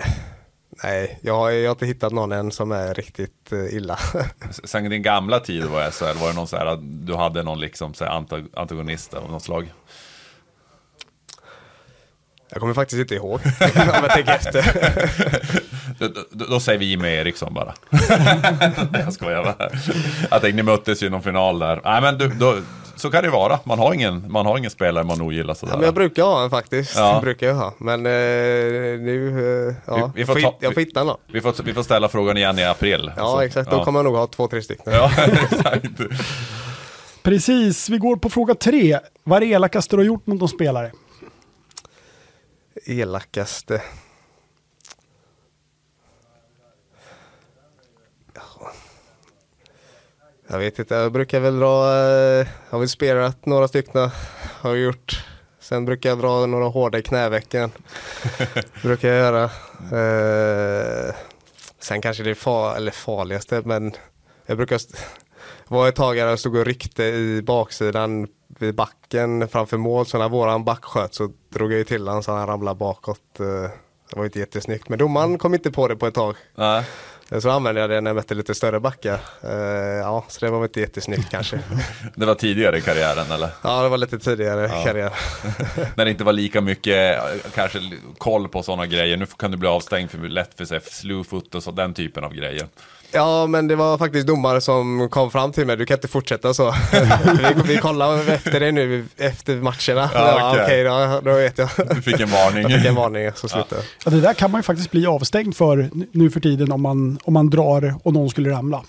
nej, 0.82 1.18
jag 1.22 1.34
har, 1.36 1.50
jag 1.50 1.68
har 1.68 1.74
inte 1.74 1.86
hittat 1.86 2.12
någon 2.12 2.32
än 2.32 2.50
som 2.52 2.72
är 2.72 2.94
riktigt 2.94 3.52
eh, 3.52 3.74
illa. 3.74 3.98
Sen 4.64 4.90
din 4.90 5.02
gamla 5.02 5.40
tid 5.40 5.64
var 5.64 5.90
SHL, 5.90 6.18
var 6.20 6.28
det 6.28 6.34
någon 6.34 6.46
så 6.48 6.56
här, 6.56 6.78
du 6.82 7.14
hade 7.14 7.42
någon 7.42 7.60
liksom 7.60 7.94
så 7.94 8.04
här 8.04 8.12
anta- 8.20 8.48
antagonist 8.56 9.14
av 9.14 9.30
något 9.30 9.42
slag? 9.42 9.72
Jag 12.52 12.60
kommer 12.60 12.74
faktiskt 12.74 13.00
inte 13.00 13.14
ihåg 13.14 13.40
om 13.60 13.70
jag 14.02 14.10
tänker 14.10 14.32
efter. 14.32 14.62
Då, 15.98 16.08
då, 16.30 16.44
då 16.44 16.60
säger 16.60 16.78
vi 16.78 16.84
Jimmy 16.84 17.08
Eriksson 17.08 17.54
bara. 17.54 17.74
Nej, 17.90 18.00
jag 19.04 19.12
skojar 19.12 19.42
bara. 19.44 19.70
Jag 20.30 20.40
tänkte 20.40 20.52
ni 20.52 20.62
möttes 20.62 21.02
ju 21.02 21.06
i 21.06 21.10
någon 21.10 21.22
final 21.22 21.58
där. 21.58 21.80
Nej 21.84 22.00
men 22.02 22.18
du, 22.18 22.28
då, 22.28 22.56
så 22.96 23.10
kan 23.10 23.22
det 23.22 23.26
ju 23.26 23.32
vara. 23.32 23.58
Man 23.64 23.78
har 23.78 23.94
ingen, 23.94 24.32
man 24.32 24.46
har 24.46 24.58
ingen 24.58 24.70
spelare 24.70 25.04
man 25.04 25.20
ogillar 25.22 25.54
sådär. 25.54 25.72
Ja, 25.72 25.76
men 25.76 25.84
jag 25.84 25.94
brukar 25.94 26.22
ha 26.22 26.44
en 26.44 26.50
faktiskt. 26.50 26.96
Ja. 26.96 27.18
Brukar 27.22 27.46
jag 27.46 27.54
ha. 27.54 27.74
Men 27.78 28.06
eh, 28.06 28.12
nu, 29.00 29.68
eh, 29.68 29.74
ja, 29.86 30.10
Vi- 30.14 30.20
vi 30.20 30.26
får 30.26 30.40
ta- 30.40 30.56
jag 30.60 30.74
får 30.74 30.80
hitta 30.80 31.04
någon. 31.04 31.16
vi, 31.32 31.40
får, 31.40 31.62
vi 31.62 31.74
får 31.74 31.82
ställa 31.82 32.08
frågan 32.08 32.36
igen 32.36 32.58
i 32.58 32.64
april. 32.64 33.12
Ja, 33.16 33.22
Så- 33.26 33.40
exakt. 33.40 33.70
Då 33.70 33.76
ja. 33.76 33.84
kommer 33.84 33.98
jag 33.98 34.04
nog 34.04 34.16
ha 34.16 34.26
två, 34.26 34.48
tre 34.48 34.62
stycken. 34.62 34.92
Ja, 34.92 35.10
exakt. 35.52 35.84
precis. 37.22 37.88
Vi 37.88 37.98
går 37.98 38.16
på 38.16 38.30
fråga 38.30 38.54
tre. 38.54 38.98
Vad 39.24 39.36
är 39.42 39.46
det 39.46 39.52
elakaste 39.52 39.96
du 39.96 40.00
har 40.00 40.06
gjort 40.06 40.26
mot 40.26 40.40
någon 40.40 40.48
spelare? 40.48 40.90
Elakaste. 42.74 43.82
Ja. 48.34 48.72
Jag 50.46 50.58
vet 50.58 50.78
inte, 50.78 50.94
jag 50.94 51.12
brukar 51.12 51.40
väl 51.40 51.58
dra, 51.58 51.84
eh, 51.84 52.46
har 52.70 52.78
väl 52.78 52.88
spelat 52.88 53.46
några 53.46 53.68
stycken, 53.68 54.10
har 54.60 54.70
jag 54.70 54.78
gjort. 54.78 55.24
Sen 55.60 55.84
brukar 55.84 56.08
jag 56.08 56.18
dra 56.18 56.46
några 56.46 56.68
hårda 56.68 56.98
i 56.98 57.02
knävecken. 57.02 57.70
brukar 58.82 59.08
jag 59.08 59.18
göra. 59.18 59.44
Eh, 59.98 61.14
sen 61.78 62.00
kanske 62.00 62.22
det 62.22 62.30
är 62.30 62.34
far, 62.34 62.76
eller 62.76 62.92
farligaste, 62.92 63.62
men 63.64 63.92
jag 64.46 64.56
brukar 64.56 64.80
var 65.68 65.88
ett 65.88 65.96
tag 65.96 66.16
där 66.16 66.26
jag 66.26 66.38
stod 66.38 66.56
och 66.56 66.66
ryckte 66.66 67.04
i 67.04 67.42
baksidan 67.42 68.28
vid 68.62 68.74
backen 68.74 69.48
framför 69.48 69.76
mål. 69.76 70.06
Så 70.06 70.18
när 70.18 70.28
våran 70.28 70.64
back 70.64 70.84
sköt 70.84 71.14
så 71.14 71.30
drog 71.52 71.72
jag 71.72 71.78
ju 71.78 71.84
till 71.84 72.06
honom 72.08 72.22
så 72.22 72.32
han 72.32 72.46
ramlade 72.46 72.78
bakåt. 72.78 73.40
Eh, 73.40 73.70
Det 74.10 74.16
var 74.18 74.24
inte 74.24 74.38
jättesnyggt. 74.38 74.88
Men 74.88 74.98
domaren 74.98 75.38
kom 75.38 75.54
inte 75.54 75.70
på 75.70 75.88
det 75.88 75.96
på 75.96 76.06
ett 76.06 76.14
tag. 76.14 76.36
Nej. 76.54 76.84
Eh, 77.30 77.38
Så 77.40 77.50
använde 77.50 77.80
jag 77.80 77.90
det 77.90 78.00
när 78.00 78.10
jag 78.10 78.16
mötte 78.16 78.34
lite 78.34 78.54
större 78.54 78.80
backar. 78.80 79.20
Eh, 79.42 79.50
Ja, 80.02 80.24
så 80.28 80.44
det 80.46 80.50
var 80.52 80.58
väl 80.58 80.68
inte 80.68 80.80
jättesnyggt 80.80 81.30
kanske. 81.30 81.60
Det 82.16 82.26
var 82.26 82.34
tidigare 82.34 82.78
i 82.78 82.80
karriären 82.80 83.30
eller? 83.32 83.48
Ja, 83.62 83.82
det 83.82 83.88
var 83.88 83.96
lite 83.98 84.18
tidigare 84.18 84.68
karriär. 84.84 85.12
När 85.96 86.04
det 86.04 86.10
inte 86.10 86.24
var 86.24 86.32
lika 86.32 86.60
mycket 86.60 87.18
kanske 87.54 87.78
koll 88.18 88.48
på 88.48 88.62
sådana 88.62 88.86
grejer. 88.86 89.16
Nu 89.16 89.26
kan 89.26 89.50
du 89.50 89.56
bli 89.56 89.68
avstängd 89.68 90.10
för 90.10 90.18
lätt 90.18 90.54
för 90.56 90.64
sig, 90.64 90.80
slewfoot 90.80 91.54
och 91.54 91.62
så, 91.62 91.70
den 91.70 91.94
typen 91.94 92.24
av 92.24 92.34
grejer. 92.34 92.66
Ja, 93.12 93.46
men 93.46 93.68
det 93.68 93.76
var 93.76 93.98
faktiskt 93.98 94.26
domare 94.26 94.60
som 94.60 95.08
kom 95.10 95.30
fram 95.30 95.52
till 95.52 95.66
mig. 95.66 95.76
Du 95.76 95.86
kan 95.86 95.94
inte 95.96 96.08
fortsätta 96.08 96.54
så. 96.54 96.70
vi, 97.38 97.72
vi 97.74 97.78
kollar 97.78 98.28
efter 98.30 98.60
det 98.60 98.72
nu 98.72 99.04
efter 99.16 99.56
matcherna. 99.56 100.10
Ja, 100.14 100.38
Ja, 100.38 100.50
okej. 100.52 100.64
Okej, 100.64 100.84
då, 100.84 101.20
då 101.30 101.36
vet 101.36 101.58
jag. 101.58 101.68
Du 101.90 102.02
fick 102.02 102.20
en 102.20 102.30
varning. 102.30 102.62
Jag 102.62 102.72
fick 102.80 102.88
en 102.88 102.94
varning, 102.94 103.30
så 103.34 103.48
slutade. 103.48 103.82
Ja, 104.04 104.10
det 104.10 104.20
där 104.20 104.34
kan 104.34 104.50
man 104.50 104.58
ju 104.58 104.62
faktiskt 104.62 104.90
bli 104.90 105.06
avstängd 105.06 105.56
för 105.56 105.90
nu 106.12 106.30
för 106.30 106.40
tiden 106.40 106.72
om 106.72 106.82
man, 106.82 107.18
om 107.24 107.32
man 107.32 107.50
drar 107.50 107.94
och 108.02 108.12
någon 108.12 108.30
skulle 108.30 108.50
ramla. 108.50 108.82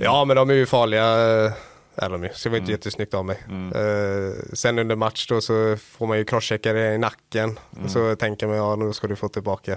Ja, 0.00 0.24
men 0.24 0.36
de 0.36 0.50
är 0.50 0.54
ju 0.54 0.66
farliga. 0.66 1.04
eh, 1.44 1.52
Är 1.96 2.10
de 2.10 2.22
ju. 2.22 2.28
Så 2.34 2.48
det 2.48 2.50
var 2.50 2.58
inte 2.58 2.72
jättesnyggt 2.72 3.14
av 3.14 3.24
mig. 3.24 3.38
Eh, 3.74 4.52
sen 4.52 4.78
under 4.78 4.96
match 4.96 5.26
då 5.28 5.40
så 5.40 5.76
får 5.98 6.06
man 6.06 6.18
ju 6.18 6.24
crosschecka 6.24 6.72
det 6.72 6.94
i 6.94 6.98
nacken. 6.98 7.58
Och 7.84 7.90
så 7.90 8.16
tänker 8.16 8.46
man, 8.46 8.56
ja 8.56 8.76
nu 8.76 8.92
ska 8.92 9.06
du 9.06 9.16
få 9.16 9.28
tillbaka. 9.28 9.76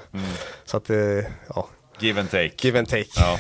Så 0.66 0.78
att, 0.78 0.90
eh, 0.90 0.98
ja, 1.56 1.68
Give 2.00 2.20
and 2.20 2.32
take. 2.32 2.52
give 2.62 2.80
and 2.80 2.90
take. 2.90 3.08
Ja. 3.16 3.40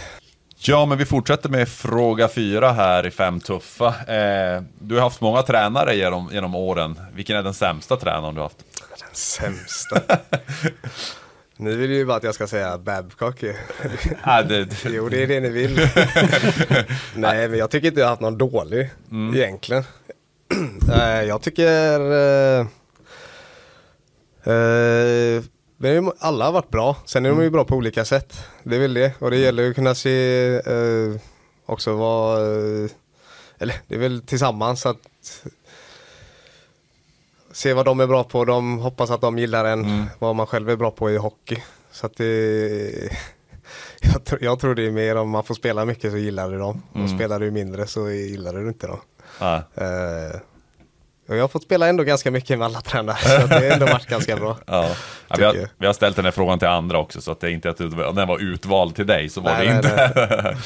Ja, 0.60 0.86
men 0.86 0.98
vi 0.98 1.06
fortsätter 1.06 1.50
med 1.50 1.70
fråga 1.70 2.28
fyra 2.28 2.72
här 2.72 3.06
i 3.06 3.12
Fem 3.12 3.39
Tuffa. 3.39 3.88
Eh, 3.88 4.62
du 4.80 4.96
har 4.96 5.02
haft 5.02 5.22
många 5.22 5.41
tränare 5.41 5.96
genom, 5.96 6.30
genom 6.32 6.56
åren. 6.56 7.00
Vilken 7.13 7.38
är 7.38 7.43
den 7.43 7.54
sämsta 7.54 7.98
tränaren 7.98 8.36
du 8.36 8.41
har 8.41 8.46
haft? 8.46 8.63
Den 9.00 9.15
sämsta. 9.15 10.02
Ni 11.58 11.76
vill 11.76 11.91
ju 11.91 12.06
bara 12.06 12.17
att 12.17 12.24
jag 12.24 12.36
ska 12.36 12.48
säga 12.48 12.78
Babcock 12.78 13.43
ju. 13.43 13.54
Ah, 14.22 14.41
det, 14.41 14.86
Jo, 14.86 15.10
det 15.10 15.24
är 15.24 15.28
det 15.28 15.39
ni 15.39 15.50
vill. 15.50 15.89
Nej, 17.15 17.50
men 17.50 17.60
jag 17.60 17.72
tycker 17.72 17.88
inte 17.88 18.00
jag 18.00 18.08
har 18.08 18.10
haft 18.10 18.22
någon 18.22 18.38
dålig 18.38 18.89
egentligen. 19.36 19.84
Eh, 20.93 21.24
jag 21.24 21.41
tycker... 21.41 22.00
Uh, 22.02 22.67
men 24.43 25.43
alla 26.20 26.46
har 26.46 26.52
varit 26.52 26.70
bra. 26.70 26.96
Sen 27.06 27.26
är 27.26 27.30
de 27.30 27.42
ju 27.44 27.50
bra 27.50 27.63
på 27.66 27.76
olika 27.76 28.06
sätt. 28.06 28.34
Det 28.63 28.76
är 28.76 28.80
väl 28.80 28.94
det. 28.94 29.12
Och 29.20 29.32
det 29.32 29.38
gäller 29.38 29.63
ju 29.63 29.70
att 29.70 29.76
kunna 29.76 29.96
se 29.96 30.46
eh, 30.56 31.16
också 31.66 31.94
vad... 31.94 32.42
eh, 32.42 32.90
eller 33.60 33.76
det 33.88 33.96
är 33.96 34.00
väl 34.00 34.22
tillsammans 34.22 34.86
att 34.86 34.98
se 37.52 37.74
vad 37.74 37.86
de 37.86 38.00
är 38.00 38.08
bra 38.08 38.24
på. 38.24 38.46
De 38.46 38.80
hoppas 38.80 39.10
att 39.12 39.22
de 39.22 39.38
gillar 39.40 39.66
en, 39.66 39.80
Mm. 39.86 40.06
vad 40.20 40.36
man 40.36 40.48
själv 40.48 40.70
är 40.70 40.76
bra 40.76 40.92
på 40.92 41.12
i 41.12 41.18
hockey. 41.18 41.63
Så 41.92 42.06
att 42.06 42.16
det, 42.18 42.26
jag, 44.02 44.24
tror, 44.24 44.44
jag 44.44 44.60
tror 44.60 44.76
det 44.76 44.88
är 44.88 44.92
mer 44.92 45.16
om 45.16 45.30
man 45.30 45.44
får 45.44 45.56
spela 45.56 45.86
mycket 45.86 46.12
så 46.12 46.18
gillar 46.18 46.52
du 46.52 46.58
dem. 46.58 46.82
Mm. 46.94 47.04
Och 47.04 47.10
spelar 47.10 47.40
du 47.40 47.52
mindre 47.52 47.88
så 47.88 48.10
gillar 48.10 48.54
du 48.54 48.68
inte 48.68 48.88
dem. 48.88 49.00
Ja. 49.40 49.56
Eh, 49.76 50.40
jag 51.36 51.44
har 51.44 51.48
fått 51.48 51.63
spela 51.63 51.88
ändå 51.88 52.04
ganska 52.04 52.32
mycket 52.32 52.60
med 52.60 52.66
alla 52.66 52.82
tränare 52.82 53.18
så 53.18 53.48
det 53.48 53.56
har 53.56 53.63
ändå 53.63 53.86
varit 53.86 54.08
ganska 54.08 54.36
bra. 54.36 54.58
Ja. 54.68 54.90
Ja, 55.28 55.36
vi, 55.38 55.44
har, 55.44 55.70
vi 55.78 55.86
har 55.86 55.94
ställt 55.94 56.16
den 56.16 56.26
här 56.26 56.32
frågan 56.32 56.60
till 56.60 56.68
andra 56.68 56.98
också, 56.98 57.22
så 57.22 57.32
att 57.32 57.40
det 57.40 57.48
är 57.48 57.52
inte 57.52 57.70
att 57.70 57.78
den 57.78 58.28
var 58.28 58.40
utvald 58.40 58.96
till 58.96 59.08
dig, 59.08 59.30
så 59.30 59.42
var 59.42 59.52
Nej, 59.52 59.68
det 59.68 59.74
nej, 59.74 60.06
inte. 60.08 60.58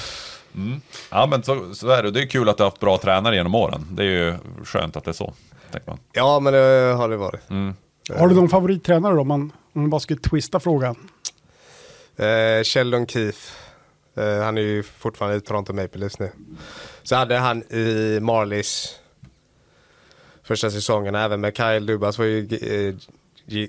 mm. 0.56 0.82
Ja, 1.12 1.26
men 1.26 1.44
så, 1.44 1.76
så 1.76 1.90
är 1.90 2.04
det. 2.04 2.12
Det 2.12 2.22
är 2.22 2.26
kul 2.28 2.50
att 2.50 2.58
du 2.58 2.64
har 2.64 2.70
haft 2.70 2.80
bra 2.80 2.98
tränare 2.98 3.36
genom 3.36 3.56
åren. 3.56 3.88
Det 3.92 4.04
är 4.04 4.08
ju 4.08 4.36
skönt 4.64 4.96
att 4.96 5.04
det 5.04 5.12
är 5.12 5.14
så, 5.14 5.34
tänker 5.72 5.90
man. 5.90 6.00
Ja 6.14 6.40
men 6.40 6.54
det 6.54 6.94
har 6.98 7.10
det 7.10 7.18
varit. 7.18 7.42
Har 8.18 8.28
du 8.28 8.36
någon 8.36 8.50
favorittränare 8.50 9.14
då? 9.14 9.22
Om 9.22 9.28
man, 9.28 9.52
om 9.74 9.82
man 9.82 9.90
bara 9.90 10.00
skulle 10.00 10.20
twista 10.20 10.60
frågan. 10.60 10.96
Eh, 12.18 12.64
Kjell 12.64 12.90
Lundkeef. 12.90 13.58
Eh, 14.18 14.44
han 14.44 14.58
är 14.58 14.62
ju 14.62 14.84
fortfarande 14.84 15.38
i 15.38 15.42
Toronto 15.42 15.74
Maple 15.74 16.00
Leafs 16.00 16.20
nu. 16.20 16.32
Så 17.04 17.16
hade 17.16 17.38
han 17.38 17.64
i 17.64 18.20
Marlies 18.22 19.01
första 20.52 20.72
säsongen, 20.72 21.16
även 21.16 21.42
med 21.42 21.58
Kyle 21.58 21.86
Dubas 21.86 22.18
var 22.18 22.26
ju 22.26 22.42
G- 22.42 22.88
eh, 22.88 22.96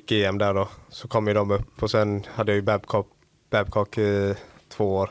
GM 0.07 0.39
där 0.39 0.55
då. 0.55 0.69
Så 0.89 1.09
kom 1.09 1.27
ju 1.29 1.35
de 1.35 1.51
upp 1.51 1.83
och 1.83 1.91
sen 1.91 2.27
hade 2.35 2.53
jag 2.53 2.57
ju 2.57 2.63
Babcock, 2.63 3.07
Babcock 3.51 3.99
i 3.99 4.35
två 4.69 4.97
år. 4.97 5.11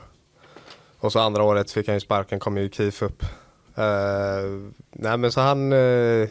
Och 1.00 1.12
så 1.12 1.20
andra 1.20 1.44
året 1.44 1.72
fick 1.72 1.88
han 1.88 1.96
ju 1.96 2.00
sparken, 2.00 2.40
kom 2.40 2.58
ju 2.58 2.70
Keef 2.70 3.02
upp. 3.02 3.24
Eh, 3.76 4.44
nej 4.92 5.18
men 5.18 5.32
så 5.32 5.42
han, 5.42 5.74
uh, 5.74 6.28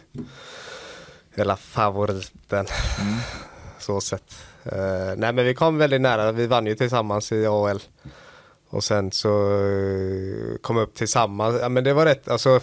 hela 1.35 1.57
favoriten. 1.57 2.66
Så 3.79 4.00
sett. 4.00 4.35
Eh, 4.64 5.14
nej 5.16 5.33
men 5.33 5.44
vi 5.44 5.55
kom 5.55 5.79
väldigt 5.79 6.00
nära, 6.00 6.33
vi 6.33 6.46
vann 6.46 6.66
ju 6.66 6.74
tillsammans 6.74 7.33
i 7.33 7.46
AHL. 7.46 7.81
Och 8.68 8.85
sen 8.85 9.12
så 9.12 9.50
uh, 9.53 10.57
kom 10.57 10.76
upp 10.76 10.94
tillsammans, 10.94 11.57
ja 11.61 11.68
men 11.68 11.85
det 11.85 11.92
var 11.92 12.05
rätt, 12.05 12.29
alltså. 12.29 12.61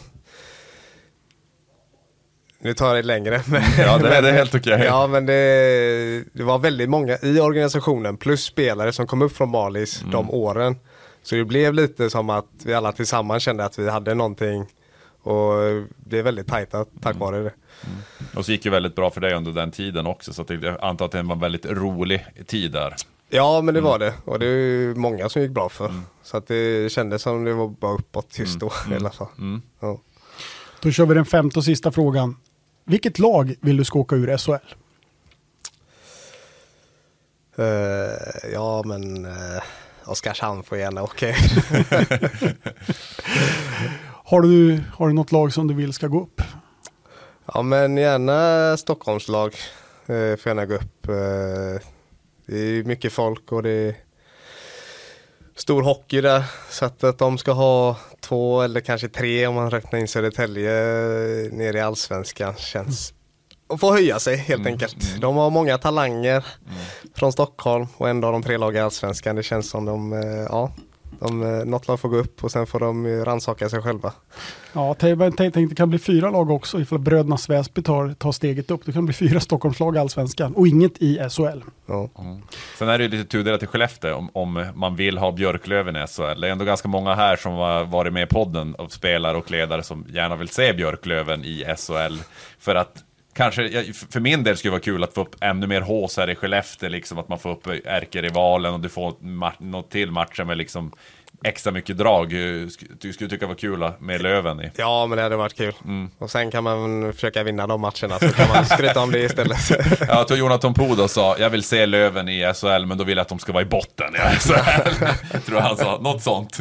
Nu 2.60 2.74
tar 2.74 2.88
jag 2.88 2.96
det 2.96 3.08
längre. 3.08 3.42
Men, 3.48 3.62
Ja, 3.78 3.98
det 3.98 4.16
är- 4.16 4.22
det 4.22 4.30
är 4.30 4.34
helt 4.34 4.56
okej. 4.56 4.82
Ja 4.86 5.08
men 5.08 5.26
det, 5.26 6.24
det 6.34 6.44
var 6.44 6.60
väldigt 6.60 6.90
många 6.90 7.18
i 7.22 7.40
organisationen 7.40 8.18
plus 8.18 8.44
spelare 8.44 8.92
som 8.94 9.08
kom 9.08 9.22
upp 9.22 9.36
från 9.38 9.50
Marlies 9.52 10.00
Mm. 10.02 10.12
de 10.12 10.32
åren. 10.32 10.76
Så 11.24 11.36
det 11.36 11.46
blev 11.46 11.74
lite 11.74 12.10
som 12.10 12.30
att 12.30 12.46
vi 12.64 12.74
alla 12.74 12.92
tillsammans 12.92 13.44
kände 13.44 13.66
att 13.66 13.80
vi 13.80 13.90
hade 13.90 14.14
någonting. 14.14 14.66
Och 15.22 15.54
det 15.98 16.20
är 16.20 16.24
väldigt 16.24 16.48
tajta 16.48 16.86
tack 17.02 17.16
Mm. 17.16 17.20
vare 17.20 17.44
det. 17.44 17.54
Och 18.36 18.46
så 18.46 18.52
gick 18.52 18.64
det 18.64 18.70
väldigt 18.70 18.96
bra 18.96 19.10
för 19.10 19.22
dig 19.22 19.34
under 19.34 19.52
den 19.52 19.72
tiden 19.72 20.08
också, 20.08 20.34
så 20.34 20.46
jag 20.62 20.78
antar 20.82 21.06
att 21.06 21.12
det 21.12 21.22
var 21.22 21.36
en 21.36 21.40
väldigt 21.42 21.66
rolig 21.66 22.26
tid 22.48 22.72
där. 22.72 22.96
Ja 23.30 23.62
men 23.62 23.74
det 23.74 23.80
Mm. 23.80 23.90
var 23.92 24.00
det 24.00 24.14
och 24.26 24.40
det 24.40 24.46
är 24.46 24.50
ju 24.50 24.96
många 24.96 25.30
som 25.30 25.42
gick 25.42 25.52
bra 25.52 25.70
för. 25.70 25.94
Så 26.24 26.38
att 26.38 26.48
det 26.48 26.92
kändes 26.92 27.22
som 27.22 27.44
det 27.44 27.54
var 27.54 27.68
bara 27.68 27.94
uppåt 27.94 28.40
just 28.40 28.60
då 28.60 28.72
Mm. 28.86 28.94
i 28.94 28.96
alla 29.00 29.10
fall. 29.12 29.28
Ja. 29.80 30.00
Då 30.82 30.92
kör 30.92 31.06
vi 31.06 31.14
den 31.16 31.26
femte 31.26 31.60
och 31.60 31.66
sista 31.66 31.92
frågan. 31.92 32.36
Vilket 32.90 33.20
lag 33.20 33.56
vill 33.62 33.78
du 33.78 33.86
ska 33.86 34.00
åka 34.00 34.16
ur 34.16 34.38
SHL? 34.38 34.54
Eh, 37.58 38.52
ja 38.54 38.84
men 38.86 39.26
uh, 39.26 39.62
Oskarshamn 40.06 40.64
får 40.64 40.78
gärna 40.78 41.04
åka 41.04 41.28
Har 44.04 44.42
du, 44.42 44.84
har 44.94 45.08
du 45.08 45.14
något 45.14 45.32
lag 45.32 45.54
som 45.54 45.68
du 45.68 45.74
vill 45.74 45.94
ska 45.94 46.08
gå 46.08 46.22
upp? 46.22 46.42
Ja 47.54 47.62
men 47.62 47.98
gärna 47.98 48.78
Stockholmslag 48.78 49.54
uh, 50.10 50.36
får 50.36 50.50
gärna 50.50 50.66
gå 50.66 50.76
upp. 50.76 51.08
Eh, 51.08 51.82
det 52.46 52.58
är 52.58 52.84
mycket 52.84 53.14
folk 53.14 53.52
och 53.52 53.64
det 53.64 53.70
är 53.70 53.96
stor 55.58 55.84
hockey 55.84 56.22
där. 56.22 56.44
Så 56.70 56.86
att, 56.86 57.18
de 57.18 57.38
ska 57.38 57.52
ha 57.52 57.98
två 58.20 58.62
eller 58.62 58.80
kanske 58.80 59.08
tre 59.08 59.48
om 59.48 59.56
man 59.56 59.72
räknar 59.72 60.00
in 60.00 60.08
Södertälje 60.08 60.72
nere 61.52 61.78
i 61.78 61.82
allsvenskan 61.82 62.54
känns 62.58 63.14
och 63.68 63.80
få 63.80 63.92
höja 63.92 64.20
sig 64.20 64.36
helt 64.36 64.68
enkelt. 64.68 65.22
De 65.22 65.36
har 65.36 65.50
många 65.50 65.78
talanger 65.78 66.46
från 67.16 67.32
Stockholm 67.32 67.88
och 67.98 68.10
ändå 68.10 68.28
har 68.28 68.34
de 68.34 68.44
tre 68.44 68.58
lag 68.58 68.76
i 68.76 68.80
allsvenskan. 68.80 69.36
Det 69.36 69.44
känns 69.44 69.70
som 69.70 69.86
de, 69.86 70.14
eh, 70.14 70.46
ja, 70.50 70.72
de, 71.20 71.44
eh, 71.44 71.66
något 71.66 71.88
lag 71.88 72.00
får 72.00 72.10
gå 72.10 72.18
upp 72.18 72.44
och 72.44 72.52
sen 72.52 72.68
får 72.68 72.80
de 72.80 73.26
rannsaka 73.26 73.70
sig 73.70 73.82
själva. 73.82 74.14
Ja, 74.74 74.96
tänk, 75.00 75.38
tänk, 75.38 75.54
tänk 75.54 75.70
det 75.70 75.76
kan 75.76 75.90
bli 75.90 76.00
fyra 76.00 76.30
lag 76.30 76.52
också 76.52 76.82
ifall 76.82 77.00
bröderna 77.00 77.38
Väsby 77.48 77.82
tar, 77.82 78.14
tar 78.14 78.32
steget 78.32 78.72
upp. 78.72 78.86
Det 78.86 78.92
kan 78.92 79.06
bli 79.06 79.14
fyra 79.14 79.40
Stockholmslag 79.40 79.96
i 79.96 80.00
Allsvenskan 80.00 80.56
och 80.56 80.68
inget 80.68 81.02
i 81.02 81.30
SHL. 81.30 81.62
Ja. 81.86 82.10
Sen 82.78 82.90
är 82.90 82.98
det 82.98 83.04
ju 83.04 83.10
lite 83.10 83.30
tudelat 83.30 83.64
i 83.64 83.66
Skellefteå 83.66 84.16
om, 84.16 84.30
om 84.34 84.66
man 84.76 84.96
vill 84.96 85.18
ha 85.18 85.32
Björklöven 85.32 85.96
i 85.96 86.08
SHL. 86.08 86.42
Det 86.42 86.48
är 86.48 86.52
ändå 86.52 86.66
ganska 86.66 86.88
många 86.88 87.16
här 87.16 87.36
som 87.36 87.54
har 87.54 87.86
varit 87.86 88.14
med 88.14 88.24
i 88.24 88.34
podden 88.34 88.76
av 88.78 88.88
spelare 88.88 89.38
och 89.38 89.52
ledare 89.52 89.84
som 89.84 90.06
gärna 90.10 90.36
vill 90.36 90.50
se 90.50 90.74
Björklöven 90.74 91.46
i 91.46 91.66
SHL. 91.78 92.18
För 92.60 92.76
att 92.76 93.04
kanske, 93.38 93.84
för 94.12 94.20
min 94.20 94.44
del 94.44 94.58
skulle 94.58 94.70
det 94.70 94.74
vara 94.74 94.82
kul 94.82 95.04
att 95.04 95.14
få 95.14 95.22
upp 95.22 95.36
ännu 95.42 95.68
mer 95.68 95.82
hås 95.82 96.18
här 96.18 96.30
i 96.30 96.36
Skellefteå, 96.36 96.90
liksom 96.90 97.18
att 97.18 97.28
man 97.30 97.40
får 97.40 97.50
upp 97.52 97.68
ärkerivalen 97.86 98.74
och 98.74 98.80
du 98.80 98.90
får 98.90 99.14
något 99.64 99.92
till 99.92 100.12
matcher 100.12 100.44
med 100.44 100.58
liksom 100.58 100.92
extra 101.44 101.72
mycket 101.72 101.98
drag. 101.98 102.30
Du 102.30 102.70
skulle 103.14 103.30
tycka 103.30 103.38
det 103.38 103.46
var 103.46 103.56
kul 103.56 103.92
med 104.00 104.22
Löven 104.22 104.62
i. 104.62 104.72
Ja, 104.78 105.06
men 105.06 105.16
det 105.18 105.24
hade 105.24 105.36
varit 105.36 105.58
kul. 105.58 105.74
Och 106.18 106.32
sen 106.32 106.52
kan 106.52 106.64
man 106.64 107.14
försöka 107.14 107.44
vinna 107.44 107.68
de 107.68 107.82
matcherna 107.82 108.20
så 108.20 108.30
kan 108.30 108.48
man 108.50 108.66
skryta 108.66 109.00
om 109.02 109.12
det 109.12 109.20
istället. 109.20 109.58
Ja, 110.00 110.06
jag 110.08 110.28
tror 110.28 110.40
Jonathan 110.40 110.74
Pudo 110.74 111.08
sa, 111.08 111.36
jag 111.40 111.50
vill 111.50 111.64
se 111.64 111.86
Löven 111.86 112.30
i 112.30 112.54
SHL, 112.54 112.86
men 112.86 112.98
då 112.98 113.04
vill 113.04 113.18
jag 113.18 113.22
att 113.22 113.30
de 113.30 113.40
ska 113.40 113.52
vara 113.52 113.64
i 113.64 113.66
botten 113.66 114.16
i 114.16 114.40
SHL. 114.40 115.40
tror 115.46 115.60
han 115.60 115.78
sa, 115.78 116.00
något 116.02 116.24
sånt. 116.24 116.58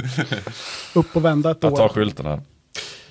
Upp 0.94 1.16
och 1.16 1.24
vända 1.24 1.50
ett 1.50 1.58
Jag 1.60 1.76
tar 1.76 1.84
år. 1.84 1.88
skylten 1.88 2.26
här. 2.26 2.40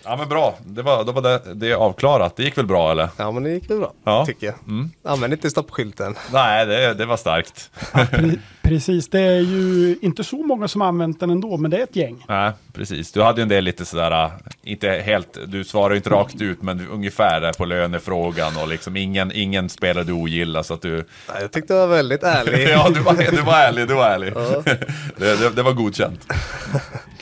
Ja 0.05 0.15
men 0.15 0.29
bra, 0.29 0.55
det 0.65 0.81
var, 0.81 1.03
då 1.03 1.11
var 1.11 1.21
det, 1.21 1.41
det 1.53 1.73
avklarat. 1.73 2.35
Det 2.35 2.43
gick 2.43 2.57
väl 2.57 2.65
bra 2.65 2.91
eller? 2.91 3.09
Ja, 3.17 3.31
men 3.31 3.43
det 3.43 3.49
gick 3.49 3.69
väl 3.69 3.77
bra, 3.79 3.93
Ja. 4.03 4.25
tycker 4.25 4.47
jag. 4.47 4.55
Använd 5.03 5.33
inte 5.33 5.49
stoppskylten. 5.49 6.15
Nej, 6.33 6.65
det, 6.65 6.93
det 6.93 7.05
var 7.05 7.17
starkt. 7.17 7.69
Pre- 7.91 8.39
Precis, 8.61 9.09
det 9.09 9.19
är 9.19 9.39
ju 9.39 9.97
inte 10.01 10.23
så 10.23 10.35
många 10.35 10.67
som 10.67 10.81
använt 10.81 11.19
den 11.19 11.29
ändå, 11.29 11.57
men 11.57 11.71
det 11.71 11.77
är 11.77 11.83
ett 11.83 11.95
gäng. 11.95 12.25
Nej, 12.27 12.51
precis. 12.73 13.11
Du 13.11 13.21
hade 13.21 13.41
ju 13.41 13.43
en 13.43 13.49
del 13.49 13.63
lite 13.63 13.85
sådär, 13.85 14.23
äh, 14.25 14.31
inte 14.63 14.89
helt, 14.89 15.37
du 15.47 15.63
svarar 15.63 15.89
ju 15.91 15.97
inte 15.97 16.09
rakt 16.09 16.41
ut, 16.41 16.61
men 16.61 16.87
ungefär 16.87 17.41
där 17.41 17.53
på 17.53 17.65
lönefrågan 17.65 18.57
och 18.61 18.67
liksom 18.67 18.95
ingen, 18.97 19.31
ingen 19.35 19.69
spelare 19.69 20.03
du 20.03 20.11
ogillar 20.13 20.63
så 20.63 20.73
att 20.73 20.81
du... 20.81 20.95
Nej, 20.95 21.05
Jag 21.41 21.51
tyckte 21.51 21.73
det 21.73 21.79
var 21.79 21.87
väldigt 21.87 22.23
ärlig. 22.23 22.69
Ja, 22.69 22.89
du 22.93 22.99
var, 22.99 23.13
du 23.31 23.41
var 23.41 23.53
ärlig, 23.53 23.87
du 23.87 23.93
var 23.93 24.05
ärlig. 24.09 24.33
Det, 25.17 25.35
det, 25.35 25.49
det 25.49 25.63
var 25.63 25.73
godkänt. 25.73 26.25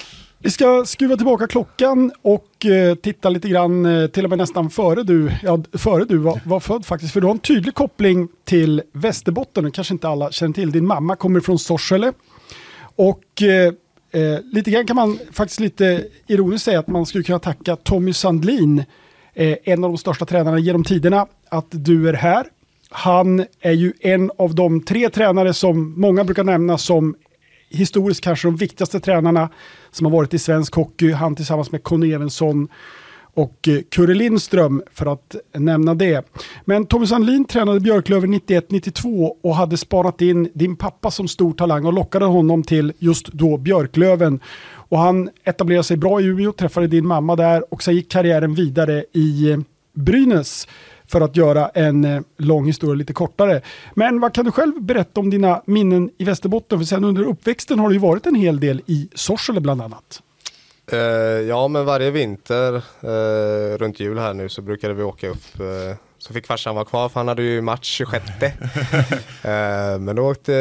Vi 0.46 0.52
ska 0.52 0.86
skruva 0.86 1.16
tillbaka 1.16 1.48
klockan 1.48 2.12
och 2.22 2.66
eh, 2.66 2.96
titta 2.96 3.30
lite 3.30 3.50
grann, 3.50 3.86
eh, 3.86 4.08
till 4.08 4.24
och 4.24 4.30
med 4.30 4.38
nästan 4.38 4.70
före 4.70 5.04
du, 5.04 5.32
ja, 5.44 5.64
före 5.74 6.06
du 6.06 6.18
var, 6.18 6.40
var 6.46 6.60
född 6.60 6.86
faktiskt. 6.86 7.14
För 7.14 7.22
du 7.22 7.28
har 7.28 7.34
en 7.34 7.40
tydlig 7.40 7.74
koppling 7.74 8.28
till 8.44 8.82
Västerbotten, 8.92 9.66
och 9.66 9.74
kanske 9.74 9.94
inte 9.94 10.08
alla 10.08 10.32
känner 10.32 10.54
till. 10.54 10.72
Din 10.72 10.88
mamma 10.88 11.16
kommer 11.16 11.40
från 11.40 11.60
Sorsele. 11.60 12.14
Och 12.96 13.42
eh, 13.42 13.74
eh, 14.12 14.40
lite 14.52 14.72
grann 14.72 14.86
kan 14.88 14.96
man 14.96 15.20
faktiskt 15.32 15.60
lite 15.60 16.06
ironiskt 16.28 16.66
säga 16.66 16.80
att 16.80 16.88
man 16.88 17.06
skulle 17.06 17.24
kunna 17.24 17.40
tacka 17.40 17.76
Tommy 17.76 18.14
Sandlin, 18.14 18.84
eh, 19.34 19.58
en 19.64 19.84
av 19.84 19.90
de 19.90 19.98
största 19.98 20.26
tränarna 20.26 20.60
genom 20.60 20.84
tiderna, 20.84 21.28
att 21.50 21.68
du 21.70 22.10
är 22.10 22.14
här. 22.14 22.46
Han 22.90 23.46
är 23.62 23.72
ju 23.72 23.94
en 24.00 24.32
av 24.38 24.56
de 24.56 24.82
tre 24.82 25.10
tränare 25.10 25.54
som 25.54 26.02
många 26.02 26.24
brukar 26.24 26.44
nämna 26.44 26.78
som 26.78 27.16
historiskt 27.74 28.24
kanske 28.24 28.48
de 28.48 28.56
viktigaste 28.56 29.00
tränarna 29.00 29.50
som 29.92 30.06
har 30.06 30.12
varit 30.12 30.34
i 30.34 30.40
svensk 30.40 30.76
hockey. 30.76 31.12
Han 31.12 31.36
tillsammans 31.36 31.72
med 31.72 31.84
Conny 31.84 32.14
Evensson 32.14 32.68
och 33.36 33.62
Curre 33.62 33.84
Kurre 33.84 34.14
Lindström 34.14 34.84
för 34.92 35.06
att 35.06 35.36
nämna 35.54 35.96
det. 35.96 36.26
Men 36.66 36.86
Tommy 36.86 37.06
Sandlin 37.06 37.46
tränade 37.46 37.80
Björklöven 37.80 38.34
91-92 38.34 39.32
och 39.44 39.56
hade 39.56 39.78
sparat 39.78 40.22
in 40.22 40.50
din 40.54 40.76
pappa 40.76 41.12
som 41.12 41.28
stor 41.28 41.54
talang 41.54 41.86
och 41.86 41.94
lockade 41.94 42.26
honom 42.26 42.64
till 42.64 42.94
just 43.00 43.28
då 43.28 43.58
Björklöven. 43.58 44.40
Och 44.66 45.00
han 45.00 45.30
etablerade 45.44 45.84
sig 45.84 45.98
bra 45.98 46.22
i 46.22 46.26
Umeå, 46.26 46.52
träffade 46.52 46.88
din 46.88 47.08
mamma 47.08 47.36
där 47.36 47.74
och 47.74 47.84
sen 47.84 47.96
gick 47.96 48.12
karriären 48.12 48.54
vidare 48.54 49.06
i 49.14 49.52
eh, 49.52 49.60
Brynäs 49.94 50.68
för 51.08 51.22
att 51.22 51.36
göra 51.38 51.70
en 51.70 52.06
eh, 52.06 52.22
lång 52.38 52.66
historia 52.66 52.96
lite 52.96 53.14
kortare. 53.14 53.62
Men 53.96 54.20
vad 54.20 54.34
kan 54.34 54.46
du 54.46 54.52
själv 54.52 54.82
berätta 54.82 55.20
om 55.20 55.30
dina 55.30 55.62
minnen 55.66 56.10
i 56.18 56.24
Västerbotten? 56.24 56.80
För 56.80 56.86
sen 56.86 57.04
under 57.04 57.24
uppväxten 57.24 57.80
har 57.80 57.90
det 57.90 57.94
ju 57.94 58.00
varit 58.00 58.26
en 58.26 58.36
hel 58.36 58.60
del 58.60 58.82
i 58.86 59.10
Sorsele 59.16 59.60
bland 59.60 59.82
annat. 59.82 60.22
Eh, 60.92 61.00
ja, 61.48 61.68
men 61.68 61.86
varje 61.86 62.12
vinter 62.12 62.76
eh, 63.02 63.78
runt 63.78 64.00
jul 64.00 64.20
här 64.20 64.34
nu 64.34 64.50
så 64.50 64.62
brukade 64.62 64.94
vi 64.94 65.04
åka 65.04 65.30
upp. 65.30 65.60
eh, 65.60 65.98
så 66.18 66.34
fick 66.34 66.48
farsan 66.48 66.76
vara 66.76 66.86
kvar 66.86 67.10
för 67.10 67.20
han 67.20 67.28
hade 67.28 67.44
ju 67.44 67.62
match 67.62 67.86
26. 67.98 68.26
Eh, 69.46 70.00
men 70.00 70.16
då 70.16 70.32
åkte 70.32 70.54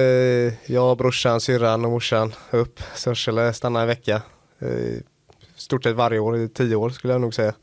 jag, 0.67 0.99
brorsan, 0.99 1.41
syrran 1.41 1.85
och 1.85 1.91
morsan 1.91 2.33
upp. 2.51 2.81
Sorsele, 2.95 3.53
stannade 3.53 3.83
en 3.83 3.89
vecka. 3.89 4.23
Stort 5.57 5.85
sett 5.85 5.97
varje 5.97 6.19
år 6.19 6.37
i 6.37 6.49
tio 6.49 6.77
år 6.77 6.91
skulle 6.91 7.13
jag 7.15 7.21
nog 7.21 7.35
säga. 7.35 7.55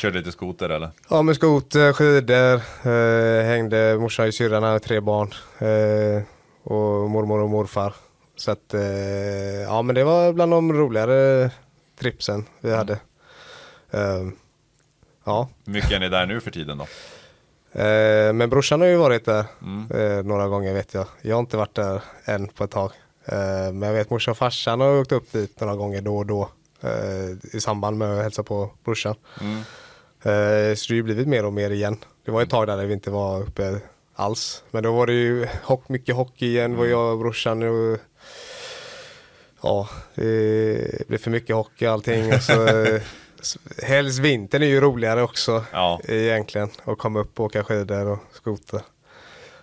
Körde 0.00 0.18
lite 0.18 0.32
skoter 0.32 0.68
eller? 0.68 0.90
Ja 1.10 1.22
med 1.22 1.36
skoter, 1.36 1.92
skidor, 1.92 2.54
eh, 2.92 3.46
hängde, 3.46 3.96
morsan 4.00 4.28
och 4.28 4.34
syrran 4.34 4.62
hade 4.62 4.78
tre 4.80 5.00
barn. 5.00 5.28
Eh, 5.58 6.22
och 6.62 7.10
mormor 7.10 7.40
och 7.40 7.50
morfar. 7.50 7.94
Så 8.36 8.50
att, 8.50 8.74
eh, 8.74 8.80
ja 9.62 9.82
men 9.82 9.94
det 9.94 10.04
var 10.04 10.32
bland 10.32 10.52
de 10.52 10.72
roligare 10.72 11.50
tripsen 11.98 12.44
vi 12.60 12.74
hade. 12.76 12.92
Eh, 13.90 14.22
ja, 15.24 15.48
Hur 15.66 15.72
mycket 15.72 15.92
är 15.92 15.98
ni 16.00 16.08
där 16.08 16.26
nu 16.26 16.40
för 16.40 16.50
tiden 16.50 16.78
då? 16.78 16.84
eh, 17.80 18.32
men 18.32 18.50
brorsan 18.50 18.80
har 18.80 18.88
ju 18.88 18.96
varit 18.96 19.24
där 19.24 19.44
Mm. 19.62 19.90
eh, 20.18 20.24
några 20.24 20.48
gånger 20.48 20.74
vet 20.74 20.94
jag. 20.94 21.06
Jag 21.22 21.36
har 21.36 21.40
inte 21.40 21.56
varit 21.56 21.74
där 21.74 22.02
än 22.24 22.48
på 22.48 22.64
ett 22.64 22.70
tag. 22.70 22.90
Eh, 23.24 23.72
men 23.72 23.82
jag 23.82 23.92
vet 23.92 24.10
morsan 24.10 24.32
och 24.32 24.38
farsan 24.38 24.80
har 24.80 25.00
åkt 25.00 25.12
upp 25.12 25.32
dit 25.32 25.60
några 25.60 25.76
gånger 25.76 26.00
då 26.00 26.16
och 26.16 26.26
då. 26.26 26.48
I 27.52 27.60
samband 27.60 27.98
med 27.98 28.16
att 28.16 28.22
hälsa 28.22 28.42
på 28.42 28.70
brorsan. 28.84 29.14
Mm. 29.40 29.62
Eh, 30.22 30.74
så 30.74 30.86
det 30.88 30.92
har 30.92 30.94
ju 30.94 31.02
blivit 31.02 31.28
mer 31.28 31.44
och 31.44 31.52
mer 31.52 31.70
igen. 31.70 31.96
Det 32.24 32.30
var 32.30 32.42
ett 32.42 32.50
tag 32.50 32.66
där 32.66 32.86
vi 32.86 32.92
inte 32.94 33.10
var 33.10 33.42
uppe 33.42 33.80
alls. 34.14 34.64
Men 34.70 34.82
då 34.82 34.92
var 34.92 35.06
det 35.06 35.12
ju 35.12 35.46
hock, 35.64 35.88
mycket 35.88 36.14
hockey 36.14 36.46
igen, 36.46 36.76
var 36.76 36.86
jag 36.86 37.12
och 37.12 37.18
brorsan. 37.18 37.62
Och, 37.62 37.98
ja, 39.62 39.88
det 40.14 41.08
blev 41.08 41.18
för 41.18 41.30
mycket 41.30 41.56
hockey 41.56 41.86
och 41.86 41.92
allting. 41.92 42.32
Och 42.34 42.42
så, 42.42 42.66
helst 43.82 44.18
vintern 44.18 44.62
är 44.62 44.66
ju 44.66 44.80
roligare 44.80 45.22
också 45.22 45.64
Ja. 45.72 46.00
egentligen. 46.04 46.68
Att 46.84 46.98
komma 46.98 47.20
upp 47.20 47.40
och 47.40 47.46
åka 47.46 47.64
skidor 47.64 48.06
och 48.06 48.18
skoter. 48.32 48.80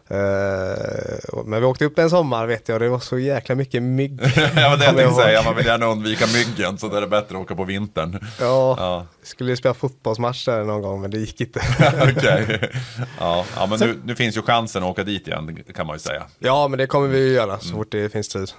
Eh, 0.10 1.18
och- 1.34 1.48
men 1.48 1.60
vi 1.62 1.66
åkte 1.68 1.86
upp 1.86 2.00
en 2.00 2.10
sommar 2.10 2.46
vet 2.48 2.70
jag, 2.70 2.82
det 2.82 2.90
var 2.90 3.00
så 3.00 3.20
jäkla 3.20 3.56
mycket 3.56 3.84
mygg. 3.84 4.20
ja, 4.36 4.50
men 4.56 4.80
det 4.80 4.86
jag 4.86 4.96
tänkte 4.98 5.14
säga, 5.16 5.42
man 5.44 5.56
vill 5.56 5.66
gärna 5.66 5.86
undvika 5.86 6.26
myggen 6.34 6.78
så 6.78 6.88
då 6.88 6.96
är 6.96 7.02
det 7.02 7.08
bättre 7.08 7.36
att 7.36 7.42
åka 7.42 7.56
på 7.56 7.64
vintern. 7.64 8.20
Ja, 8.40 8.76
Ja, 8.80 9.06
skulle 9.24 9.58
spela 9.58 9.74
fotbollsmatch 9.74 10.46
där 10.46 10.64
någon 10.64 10.82
gång 10.82 11.02
men 11.02 11.12
det 11.12 11.18
gick 11.18 11.42
inte. 11.42 11.62
okej. 12.18 12.70
Ja, 13.20 13.46
ja, 13.56 13.66
men 13.66 13.80
nu, 13.80 13.98
nu 14.06 14.16
finns 14.16 14.38
ju 14.38 14.42
chansen 14.42 14.84
att 14.84 14.90
åka 14.90 15.04
dit 15.04 15.28
igen, 15.28 15.64
kan 15.76 15.88
man 15.88 15.96
ju 15.96 16.00
säga. 16.00 16.24
ja, 16.40 16.68
men 16.68 16.78
det 16.78 16.88
kommer 16.88 17.08
vi 17.08 17.20
ju 17.28 17.34
göra 17.34 17.60
så 17.60 17.74
fort 17.76 17.92
det 17.92 18.10
finns 18.12 18.28
tid. 18.30 18.52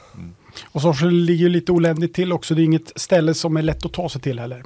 Och 0.73 0.83
Sorsele 0.83 1.11
ligger 1.11 1.43
ju 1.43 1.49
lite 1.49 1.73
oländigt 1.73 2.15
till 2.15 2.33
också. 2.33 2.55
Det 2.55 2.63
är 2.63 2.65
inget 2.65 2.93
ställe 2.97 3.35
som 3.35 3.57
är 3.57 3.63
lätt 3.63 3.87
att 3.87 3.93
ta 3.93 4.09
sig 4.09 4.21
till 4.21 4.39
heller. 4.39 4.65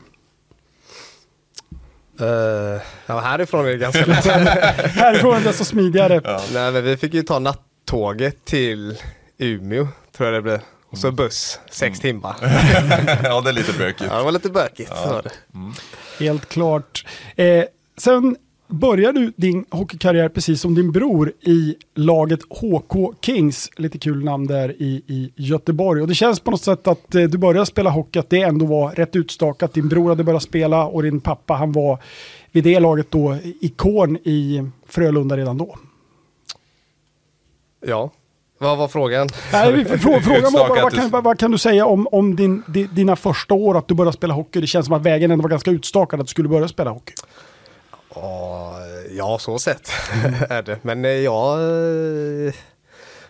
Uh, 2.23 2.81
ja, 3.07 3.21
härifrån 3.21 3.67
är 3.67 3.71
det 3.71 3.77
ganska 3.77 4.07
lätt. 4.07 4.25
Härifrån 4.95 5.35
är 5.35 5.41
det 5.41 5.45
desto 5.49 5.65
smidigare. 5.65 6.21
Nej, 6.53 6.73
men 6.73 6.85
vi 6.85 6.97
fick 6.97 7.15
ju 7.15 7.23
ta 7.23 7.39
nattåget 7.39 8.45
till 8.45 8.97
Umeå, 9.39 9.89
tror 10.17 10.29
jag 10.29 10.35
det 10.35 10.43
blev. 10.43 10.61
Och 10.91 10.99
så 10.99 11.11
buss, 11.11 11.61
sex 11.71 12.01
timmar. 12.01 12.37
ja, 13.25 13.41
det 13.41 13.51
är 13.51 13.53
lite 13.53 13.73
bökigt. 13.73 14.11
Ja, 14.11 14.19
det 14.19 14.25
var 14.25 14.33
lite 14.33 14.51
bökigt. 14.51 14.89
så 14.89 15.09
var 15.09 15.23
det. 15.23 15.31
Helt 16.25 16.49
klart. 16.49 17.07
Eh, 17.37 17.65
sen 17.99 18.37
börjar 18.73 19.13
du 19.13 19.33
din 19.37 19.65
hockeykarriär 19.71 20.29
precis 20.29 20.61
som 20.61 20.75
din 20.75 20.93
bror 20.93 21.33
i 21.41 21.77
laget 21.95 22.41
HK 22.51 23.15
Kings. 23.21 23.71
Lite 23.77 23.99
kul 23.99 24.25
namn 24.25 24.47
där 24.47 24.83
i, 24.83 25.03
i 25.07 25.33
Göteborg. 25.37 26.03
Och 26.03 26.09
det 26.09 26.15
känns 26.15 26.41
på 26.41 26.51
något 26.51 26.63
sätt 26.63 26.87
att 26.87 27.15
eh, 27.15 27.23
du 27.23 27.39
började 27.39 27.67
spela 27.67 27.91
hockey, 27.91 28.19
att 28.19 28.31
det 28.31 28.43
ändå 28.43 28.67
var 28.67 28.91
rätt 28.91 29.17
utstakat. 29.17 29.75
Din 29.75 29.89
bror 29.89 30.09
hade 30.09 30.25
börjat 30.25 30.43
spela 30.43 30.87
och 30.87 31.03
din 31.03 31.21
pappa 31.21 31.55
han 31.55 31.73
var 31.73 31.99
vid 32.53 32.65
det 32.65 32.81
laget 32.81 33.11
då 33.11 33.37
ikon 33.61 34.17
i 34.17 34.71
Frölunda 34.87 35.37
redan 35.37 35.59
då. 35.59 35.77
Ja, 37.87 38.11
vad 38.59 38.79
var 38.79 38.89
frågan? 38.89 39.29
Nej, 39.53 39.85
frå- 39.85 40.21
frågan 40.21 40.53
var 40.53 40.69
bara, 40.69 40.83
vad 40.83 40.93
kan, 40.93 41.23
vad, 41.23 41.39
kan 41.39 41.51
du 41.51 41.59
säga 41.59 41.87
om, 41.87 42.09
om 42.13 42.37
din, 42.37 42.63
di, 42.67 42.85
dina 42.85 43.17
första 43.17 43.55
år 43.55 43.79
att 43.79 43.89
du 43.89 43.95
började 43.95 44.17
spela 44.17 44.35
hockey? 44.35 44.61
Det 44.61 44.67
känns 44.67 44.87
som 44.87 44.95
att 44.95 45.03
vägen 45.03 45.31
ändå 45.31 45.43
var 45.43 45.51
ganska 45.51 45.71
utstakad 45.71 46.21
att 46.21 46.27
du 46.27 46.31
skulle 46.31 46.49
börja 46.49 46.69
spela 46.69 46.91
hockey. 46.91 47.13
Ja, 49.11 49.39
så 49.41 49.59
sett 49.59 49.91
är 50.49 50.63
det. 50.63 50.79
Men 50.83 51.05
eh, 51.05 51.11
ja, 51.11 51.61
eh, 51.61 52.55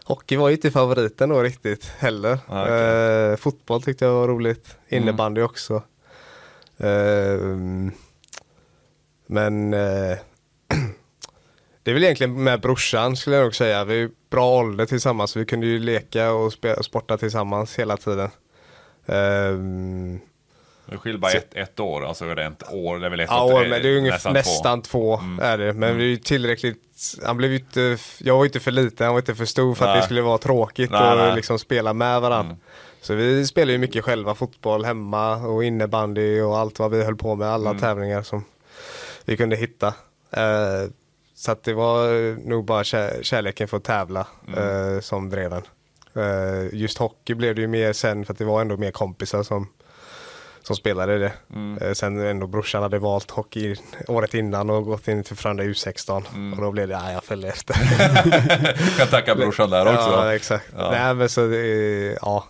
hockey 0.05 0.37
var 0.37 0.49
ju 0.49 0.55
inte 0.55 0.71
favoriten 0.71 1.29
då 1.29 1.43
riktigt 1.43 1.85
heller. 1.85 2.39
Ah, 2.49 2.63
okej. 2.63 3.31
Eh, 3.31 3.37
fotboll 3.37 3.83
tyckte 3.83 4.05
jag 4.05 4.13
var 4.13 4.29
roligt. 4.29 4.77
Innebandy 4.89 5.43
också. 5.43 5.83
Eh, 6.79 7.39
men 9.27 9.75
eh, 9.75 10.19
det 11.83 11.91
är 11.91 11.95
väl 11.95 12.05
egentligen 12.05 12.43
med 12.45 12.61
brorsan 12.61 13.17
skulle 13.17 13.37
jag 13.37 13.43
nog 13.43 13.55
säga. 13.55 13.85
Vi 13.85 14.03
är 14.03 14.11
bra 14.31 14.59
ålder 14.59 14.87
tillsammans. 14.87 15.37
Vi 15.37 15.47
kunde 15.47 15.67
ju 15.67 15.79
leka 15.79 16.33
och 16.33 16.53
sporta 16.85 17.19
tillsammans 17.19 17.79
hela 17.79 17.97
tiden. 17.97 18.31
Det 20.93 20.99
skiljer 20.99 21.19
bara 21.19 21.33
ett, 21.33 21.55
ett 21.55 21.81
år, 21.81 22.05
alltså 22.07 22.25
är 22.25 22.35
det 22.35 22.45
ett 22.45 22.73
år, 22.73 22.99
det 22.99 23.07
är 23.07 23.11
väl 23.11 23.21
ett 23.21 23.27
Ja, 23.31 23.43
och- 23.45 23.61
men 23.69 23.71
det 23.83 23.89
är 23.89 23.97
ungefär 23.97 24.33
nästan, 24.33 24.83
två. 24.83 24.91
två, 24.91 25.17
Mm. 25.25 25.39
är 25.45 25.59
det. 25.59 25.73
Men 25.73 25.97
vi 25.97 26.05
är 26.05 26.09
ju 26.09 26.17
tillräckligt, 26.17 26.79
han 27.25 27.37
blev 27.37 27.53
inte, 27.55 27.99
jag 28.19 28.37
var 28.37 28.45
inte 28.45 28.61
för 28.61 28.71
liten, 28.71 29.05
han 29.05 29.15
var 29.15 29.21
inte 29.21 29.35
för 29.35 29.45
stor 29.45 29.75
för 29.75 29.85
att 29.85 29.91
Nej. 29.91 29.99
det 30.01 30.05
skulle 30.05 30.23
vara 30.23 30.39
tråkigt 30.39 30.91
Nej, 30.91 31.01
att 31.01 31.19
nej. 31.19 31.37
liksom 31.37 31.59
spela 31.59 31.93
med 31.93 32.21
varandra. 32.21 32.51
Mm. 32.53 32.63
Så 33.01 33.15
vi 33.15 33.47
spelar 33.47 33.73
ju 33.73 33.79
mycket 33.79 34.05
själva, 34.05 34.35
fotboll 34.35 34.85
hemma 34.85 35.37
och 35.37 35.65
innebandy 35.65 36.41
och 36.41 36.59
allt 36.59 36.79
vad 36.79 36.91
vi 36.91 37.05
höll 37.05 37.17
på 37.17 37.35
med, 37.35 37.49
alla 37.49 37.71
Mm. 37.71 37.81
tävlingar 37.81 38.23
som 38.23 38.45
vi 39.25 39.37
kunde 39.37 39.57
hitta. 39.57 39.87
Eh, 40.31 40.91
så 41.35 41.53
att 41.53 41.65
det 41.65 41.75
var 41.75 42.09
nog 42.49 42.65
bara 42.65 42.85
kär, 42.85 43.19
kärleken 43.23 43.69
för 43.69 43.77
att 43.77 43.85
tävla 43.85 44.27
Mm. 44.49 44.95
eh, 44.95 45.01
som 45.01 45.31
drev 45.31 45.53
en. 45.53 45.63
Eh, 46.15 46.75
just 46.75 46.99
hockey 46.99 47.35
blev 47.35 47.55
det 47.55 47.61
ju 47.61 47.67
mer 47.67 47.93
sen 47.93 48.25
för 48.25 48.33
att 48.33 48.39
det 48.39 48.45
var 48.45 48.61
ändå 48.61 48.77
mer 48.77 48.91
kompisar 48.91 49.43
som 49.43 49.69
som 50.63 50.77
spelade 50.77 51.19
det. 51.19 51.33
Mm. 51.55 51.79
Eh, 51.83 51.93
Sen 51.93 52.27
ändå 52.27 52.47
brorsan 52.47 52.83
hade 52.83 52.99
valt 52.99 53.31
hockey 53.31 53.77
året 54.09 54.35
innan 54.35 54.71
och 54.71 54.85
gått 54.85 55.09
in 55.09 55.23
till 55.25 55.37
Frölunda 55.37 55.63
U16 55.65 56.23
Mm. 56.35 56.59
och 56.59 56.65
då 56.65 56.71
blev 56.71 56.89
det, 56.89 56.95
ja 56.95 57.13
jag 57.13 57.25
följde 57.25 57.49
efter. 57.49 57.75
kan 58.99 59.07
tacka 59.07 59.35
brorsan 59.35 59.71
där 59.71 59.87
också. 59.87 60.11
Ja 60.11 60.35
exakt. 60.35 60.65
Ja. 60.77 60.91
Nej 60.91 61.15
men 61.15 61.29
så, 61.29 61.41
ja. 62.23 62.45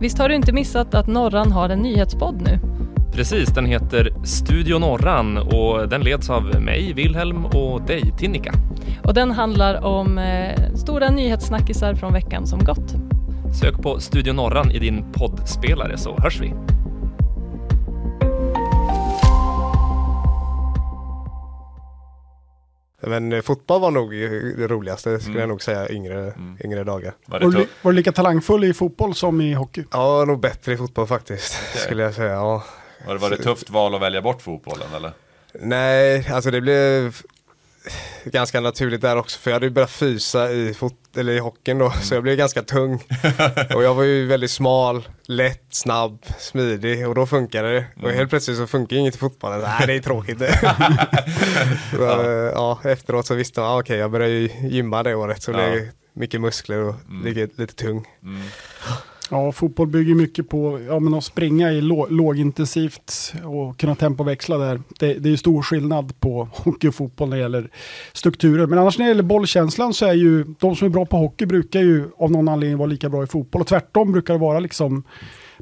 Visst 0.00 0.18
har 0.18 0.28
du 0.28 0.34
inte 0.34 0.52
missat 0.52 0.94
att 0.94 1.06
Norran 1.06 1.52
har 1.52 1.68
en 1.68 1.78
nyhetspodd 1.78 2.42
nu? 2.42 2.58
Precis, 3.12 3.48
den 3.48 3.66
heter 3.66 4.12
Studio 4.24 4.78
Norran 4.78 5.38
och 5.38 5.88
den 5.88 6.00
leds 6.00 6.30
av 6.30 6.42
mig, 6.62 6.92
Wilhelm 6.92 7.44
och 7.46 7.82
dig, 7.82 8.12
Tinnika. 8.18 8.52
Och 9.04 9.14
den 9.14 9.30
handlar 9.30 9.84
om 9.84 10.18
eh, 10.18 10.74
stora 10.74 11.10
nyhetssnackisar 11.10 11.94
från 11.94 12.12
veckan 12.12 12.46
som 12.46 12.58
gått. 12.64 12.94
Sök 13.60 13.82
på 13.82 14.00
Studio 14.00 14.32
Norran 14.32 14.70
i 14.70 14.78
din 14.78 15.12
poddspelare 15.12 15.98
så 15.98 16.18
hörs 16.20 16.40
vi. 16.40 16.54
Men 23.00 23.32
eh, 23.32 23.40
fotboll 23.42 23.80
var 23.80 23.90
nog 23.90 24.12
det 24.58 24.66
roligaste 24.68 25.18
skulle 25.20 25.30
Mm. 25.32 25.40
jag 25.40 25.48
nog 25.48 25.62
säga 25.62 25.90
yngre, 25.90 26.32
yngre 26.64 26.84
dagar. 26.84 27.12
Var 27.26 27.40
Var 27.40 27.50
det 27.50 27.58
du, 27.58 27.66
var 27.82 27.92
du 27.92 27.96
lika 27.96 28.12
talangfull 28.12 28.64
i 28.64 28.74
fotboll 28.74 29.14
som 29.14 29.40
i 29.40 29.52
hockey? 29.54 29.84
Ja, 29.92 30.24
nog 30.24 30.40
bättre 30.40 30.72
i 30.72 30.76
fotboll 30.76 31.06
faktiskt 31.06 31.58
Okej. 31.70 31.80
skulle 31.82 32.02
jag 32.02 32.14
säga. 32.14 32.32
Ja. 32.32 32.64
Var 33.06 33.14
det, 33.14 33.20
var 33.20 33.30
det 33.30 33.36
tufft 33.36 33.70
val 33.70 33.94
att 33.94 34.00
välja 34.02 34.22
bort 34.22 34.42
fotbollen 34.42 34.86
eller? 34.96 35.12
Nej, 35.60 36.28
alltså 36.32 36.50
det 36.50 36.60
blev 36.60 37.16
ganska 38.24 38.60
naturligt 38.60 39.00
där 39.00 39.16
också 39.16 39.38
för 39.38 39.50
jag 39.50 39.54
hade 39.56 39.66
ju 39.66 39.70
börjat 39.70 39.90
fysa 39.90 40.50
i, 40.52 40.74
fot- 40.74 41.16
eller 41.16 41.32
i 41.32 41.38
hockeyn 41.38 41.78
då 41.78 41.90
så 42.02 42.14
jag 42.14 42.22
blev 42.22 42.36
ganska 42.36 42.62
tung. 42.62 42.94
och 43.74 43.82
jag 43.84 43.94
var 43.94 44.02
ju 44.02 44.26
väldigt 44.26 44.50
smal, 44.50 45.08
lätt, 45.26 45.66
snabb, 45.70 46.26
smidig 46.38 47.08
och 47.08 47.14
då 47.14 47.26
funkade 47.26 47.72
det. 47.72 47.86
Och 48.02 48.10
helt 48.10 48.30
plötsligt 48.30 48.56
så 48.56 48.66
funkar 48.66 48.96
inget 48.96 49.14
i 49.14 49.18
fotbollen. 49.18 49.60
Nej, 49.60 49.86
det 49.86 49.94
är 49.94 50.00
tråkigt 50.00 50.38
så, 51.90 52.02
ja. 52.54 52.80
efteråt 52.84 53.26
så 53.26 53.34
visste 53.34 53.60
man, 53.60 53.68
ah, 53.70 53.80
okej 53.80 53.98
jag 53.98 54.10
började 54.10 54.32
ju 54.34 54.50
gymma 54.68 55.02
det 55.02 55.14
året 55.14 55.42
så 55.42 55.50
Ja. 55.50 55.56
det 55.56 55.62
är 55.64 55.90
mycket 56.12 56.40
muskler 56.40 56.78
och 56.82 56.94
lite, 57.24 57.60
lite 57.62 57.74
tung. 57.74 58.04
Mm. 58.22 58.42
Ja, 59.30 59.52
fotboll 59.52 59.88
bygger 59.88 60.14
mycket 60.14 60.48
på 60.48 60.80
ja, 60.88 60.98
men 60.98 61.14
att 61.14 61.24
springa 61.24 61.72
i 61.72 61.80
låg, 61.80 62.12
lågintensivt 62.12 63.34
och 63.44 63.78
kunna 63.78 63.94
tempoväxla 63.94 64.58
där. 64.58 64.82
Det, 64.98 65.14
det 65.14 65.28
är 65.28 65.30
ju 65.30 65.36
stor 65.36 65.62
skillnad 65.62 66.20
på 66.20 66.48
hockey 66.52 66.88
och 66.88 66.94
fotboll 66.94 67.28
när 67.28 67.36
det 67.36 67.42
gäller 67.42 67.70
strukturer. 68.12 68.66
Men 68.66 68.78
annars 68.78 68.98
när 68.98 69.04
det 69.04 69.10
gäller 69.10 69.22
bollkänslan 69.22 69.94
så 69.94 70.06
är 70.06 70.12
ju 70.12 70.44
de 70.58 70.76
som 70.76 70.86
är 70.86 70.90
bra 70.90 71.06
på 71.06 71.16
hockey 71.16 71.46
brukar 71.46 71.80
ju 71.80 72.10
av 72.18 72.30
någon 72.30 72.48
anledning 72.48 72.78
vara 72.78 72.86
lika 72.86 73.08
bra 73.08 73.22
i 73.22 73.26
fotboll. 73.26 73.62
Och 73.62 73.68
tvärtom 73.68 74.12
brukar 74.12 74.34
det 74.34 74.40
vara 74.40 74.60
liksom 74.60 75.02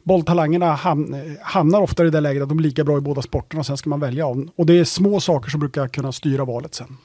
bolltalangerna 0.03 0.75
ham, 0.75 1.17
hamnar 1.43 1.81
ofta 1.81 2.07
i 2.07 2.11
det 2.11 2.21
läget 2.21 2.43
att 2.43 2.49
de 2.49 2.59
är 2.59 2.63
lika 2.63 2.85
bra 2.85 2.99
i 2.99 3.01
båda 3.01 3.23
sporterna 3.23 3.61
och 3.61 3.67
sen 3.67 3.77
ska 3.77 3.91
man 3.91 4.01
välja 4.01 4.27
av. 4.27 4.49
Och 4.57 4.67
det 4.67 4.79
är 4.79 4.85
små 4.85 5.21
saker 5.21 5.51
som 5.51 5.61
brukar 5.61 5.89
kunna 5.89 6.13
styra 6.13 6.45
valet 6.45 6.75
sen. 6.75 6.97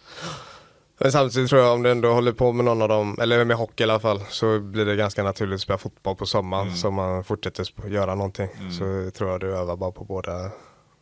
Men 1.01 1.11
samtidigt 1.11 1.49
tror 1.49 1.61
jag 1.61 1.73
om 1.73 1.83
du 1.83 1.91
ändå 1.91 2.13
håller 2.13 2.31
på 2.31 2.51
med 2.53 2.65
någon 2.65 2.81
av 2.81 2.87
dem, 2.89 3.17
eller 3.21 3.45
med 3.45 3.57
hockey 3.57 3.83
i 3.83 3.89
alla 3.89 3.99
fall, 3.99 4.21
så 4.29 4.59
blir 4.59 4.85
det 4.85 4.95
ganska 4.95 5.23
naturligt 5.23 5.55
att 5.55 5.61
spela 5.61 5.77
fotboll 5.77 6.15
på 6.15 6.25
sommaren 6.25 6.75
så 6.75 6.91
man 6.91 7.23
fortsätter 7.23 7.87
göra 7.89 8.15
någonting. 8.15 8.49
Så 8.79 9.11
tror 9.17 9.29
jag 9.31 9.39
du 9.39 9.55
övar 9.57 9.75
bara 9.75 9.91
på 9.91 10.03
båda. 10.03 10.51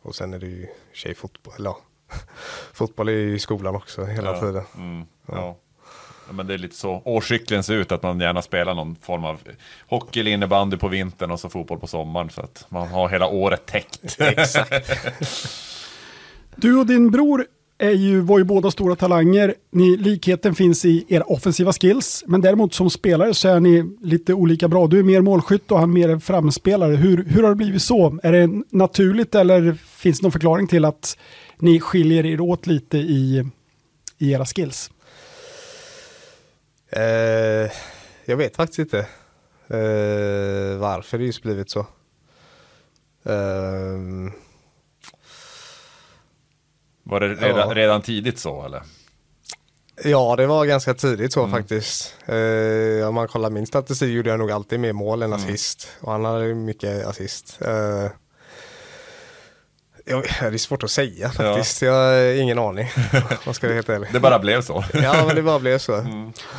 Och 0.02 0.14
sen 0.14 0.34
är 0.34 0.38
det 0.38 0.46
ju 0.46 0.66
tjejfotboll, 0.92 1.54
eller 1.58 1.70
ja, 1.70 1.80
fotboll 2.72 3.08
är 3.08 3.12
ju 3.12 3.34
i 3.34 3.38
skolan 3.38 3.74
också 3.76 4.04
hela 4.04 4.30
Ja. 4.34 4.40
tiden. 4.40 4.62
Mm. 4.76 5.06
Ja. 5.26 5.56
men 6.30 6.46
det 6.46 6.54
är 6.54 6.58
lite 6.58 6.76
så 6.76 7.02
årscykeln 7.04 7.62
ser 7.62 7.74
ut, 7.74 7.92
att 7.92 8.02
man 8.02 8.20
gärna 8.20 8.42
spelar 8.42 8.74
någon 8.74 8.96
form 8.96 9.24
av 9.24 9.40
hockey 9.88 10.20
eller 10.20 10.30
innebandy 10.30 10.76
på 10.76 10.88
vintern 10.88 11.30
och 11.30 11.40
så 11.40 11.48
fotboll 11.48 11.78
på 11.78 11.86
sommaren. 11.86 12.30
Så 12.30 12.40
att 12.40 12.66
man 12.68 12.88
har 12.88 13.08
hela 13.08 13.26
året 13.26 13.66
täckt. 13.66 14.16
Exakt. 14.20 14.90
Du 16.56 16.78
och 16.78 16.86
din 16.86 17.10
bror 17.10 17.46
är 17.78 17.90
ju, 17.90 18.20
var 18.20 18.38
ju 18.38 18.44
båda 18.44 18.70
stora 18.70 18.96
talanger. 18.96 19.54
Ni, 19.70 19.96
likheten 19.96 20.54
finns 20.54 20.84
i 20.84 21.04
era 21.08 21.24
offensiva 21.24 21.72
skills, 21.72 22.24
men 22.26 22.40
däremot 22.40 22.74
som 22.74 22.90
spelare 22.90 23.34
så 23.34 23.48
är 23.48 23.60
ni 23.60 23.96
lite 24.02 24.34
olika 24.34 24.68
bra. 24.68 24.86
Du 24.86 24.98
är 24.98 25.02
mer 25.02 25.20
målskytt 25.20 25.70
och 25.70 25.78
han 25.78 25.92
mer 25.92 26.18
framspelare. 26.18 26.96
Hur, 26.96 27.24
hur 27.24 27.42
har 27.42 27.48
det 27.50 27.56
blivit 27.56 27.82
så? 27.82 28.18
Är 28.22 28.32
det 28.32 28.62
naturligt 28.70 29.34
eller 29.34 29.72
finns 29.72 30.20
det 30.20 30.24
någon 30.24 30.32
förklaring 30.32 30.66
till 30.66 30.84
att 30.84 31.18
ni 31.58 31.80
skiljer 31.80 32.26
er 32.26 32.40
åt 32.40 32.66
lite 32.66 32.98
i, 32.98 33.44
i 34.18 34.32
era 34.32 34.44
skills? 34.44 34.90
Eh, 36.90 37.70
jag 38.24 38.36
vet 38.36 38.56
faktiskt 38.56 38.78
inte 38.78 38.98
eh, 39.68 40.78
varför 40.78 41.18
det 41.18 41.24
just 41.24 41.42
blivit 41.42 41.70
så. 41.70 41.80
Eh, 43.24 43.98
var 47.08 47.20
det 47.20 47.28
redan, 47.28 47.68
Ja. 47.68 47.74
redan 47.74 48.02
tidigt 48.02 48.38
så 48.38 48.64
eller? 48.64 48.82
ja, 50.04 50.36
det 50.36 50.46
var 50.46 50.64
ganska 50.66 50.94
tidigt 50.94 51.32
så 51.32 51.40
Mm. 51.40 51.52
faktiskt. 51.52 52.14
Eh, 52.26 53.08
om 53.08 53.14
man 53.14 53.28
kollar 53.28 53.50
min 53.50 53.66
statistik 53.66 54.08
gjorde 54.14 54.30
jag 54.30 54.38
nog 54.38 54.50
alltid 54.50 54.80
mer 54.80 54.92
mål 54.92 55.22
än 55.22 55.32
Mm. 55.32 55.44
assist. 55.44 55.88
Och 56.00 56.12
han 56.12 56.24
hade 56.24 56.54
mycket 56.54 57.06
assist. 57.06 57.58
Eh, 57.60 58.10
jag, 60.04 60.22
det 60.40 60.46
är 60.46 60.58
svårt 60.58 60.82
att 60.84 60.90
säga 60.90 61.30
faktiskt. 61.30 61.82
Jag 61.82 61.92
har 61.92 62.40
ingen 62.40 62.58
aning. 62.58 62.88
Vad 63.46 63.56
ska 63.56 63.66
jag 63.66 63.74
helt 63.74 63.88
ärlig. 63.88 64.08
Det 64.12 64.20
bara 64.20 64.38
blev 64.38 64.62
så. 64.62 64.84
Ja, 64.92 65.24
men 65.26 65.36
det 65.36 65.42
bara 65.42 65.58
blev 65.58 65.78
så. 65.78 66.04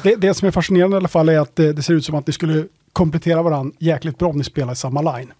Det, 0.03 0.15
det 0.15 0.33
som 0.33 0.47
är 0.47 0.51
fascinerande 0.51 0.95
i 0.95 0.97
alla 0.97 1.07
fall 1.07 1.29
är 1.29 1.39
att 1.39 1.55
det, 1.55 1.73
det 1.73 1.83
ser 1.83 1.93
ut 1.93 2.05
som 2.05 2.15
att 2.15 2.27
ni 2.27 2.33
skulle 2.33 2.65
komplettera 2.93 3.41
varandra 3.41 3.75
jäkligt 3.79 4.17
bra 4.17 4.29
om 4.29 4.37
ni 4.37 4.43
spelar 4.43 4.73
i 4.73 4.75
samma 4.75 5.17
line. 5.17 5.33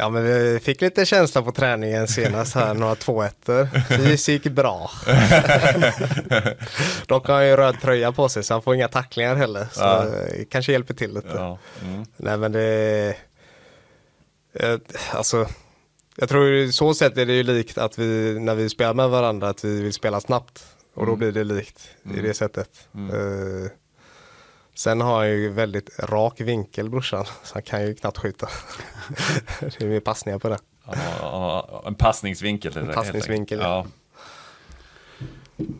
Ja 0.00 0.08
men 0.08 0.24
vi 0.24 0.60
fick 0.62 0.80
lite 0.80 1.06
känsla 1.06 1.42
på 1.42 1.52
träningen 1.52 2.08
senast 2.08 2.54
här, 2.54 2.74
några 2.74 2.94
2 2.94 3.22
ettor. 3.22 3.68
Det 3.88 4.28
gick 4.28 4.44
bra. 4.44 4.90
Dock 7.06 7.26
har 7.26 7.34
han 7.34 7.46
ju 7.46 7.56
röd 7.56 7.80
tröja 7.80 8.12
på 8.12 8.28
sig 8.28 8.42
så 8.42 8.54
han 8.54 8.62
får 8.62 8.74
inga 8.74 8.88
tacklingar 8.88 9.36
heller. 9.36 9.66
Så 9.72 9.80
Ja. 9.80 10.04
det 10.04 10.44
kanske 10.50 10.72
hjälper 10.72 10.94
till 10.94 11.14
lite. 11.14 11.28
Ja. 11.34 11.58
Mm. 11.84 12.04
Nej 12.16 12.36
men 12.36 12.52
det... 12.52 13.14
Alltså, 15.12 15.46
jag 16.16 16.28
tror 16.28 16.52
i 16.54 16.72
så 16.72 16.94
sätt 16.94 17.18
är 17.18 17.26
det 17.26 17.32
ju 17.32 17.42
likt 17.42 17.78
att 17.78 17.98
vi, 17.98 18.38
när 18.40 18.54
vi 18.54 18.68
spelar 18.68 18.94
med 18.94 19.08
varandra, 19.10 19.48
att 19.48 19.64
vi 19.64 19.82
vill 19.82 19.92
spela 19.92 20.20
snabbt. 20.20 20.64
Och 20.94 21.06
då 21.06 21.12
Mm. 21.12 21.18
blir 21.18 21.32
det 21.32 21.44
likt 21.54 21.80
i 22.16 22.20
det 22.20 22.34
sättet. 22.34 22.70
Mm. 22.94 23.10
Eh, 23.64 23.70
sen 24.78 25.00
har 25.00 25.18
han 25.18 25.28
ju 25.28 25.48
väldigt 25.48 25.90
rak 25.98 26.40
vinkel 26.40 26.90
brorsan, 26.90 27.24
så 27.24 27.54
han 27.54 27.62
kan 27.62 27.86
ju 27.86 27.94
knappt 27.94 28.18
skjuta. 28.18 28.48
det 29.60 29.80
är 29.80 29.88
mer 29.88 30.00
passningar 30.00 30.38
på 30.38 30.48
det. 30.48 30.58
Ja, 31.20 31.82
En 31.86 31.94
passningsvinkel. 31.94 32.76
En 32.76 32.86
passningsvinkel, 32.86 33.58
Ja. 33.58 33.86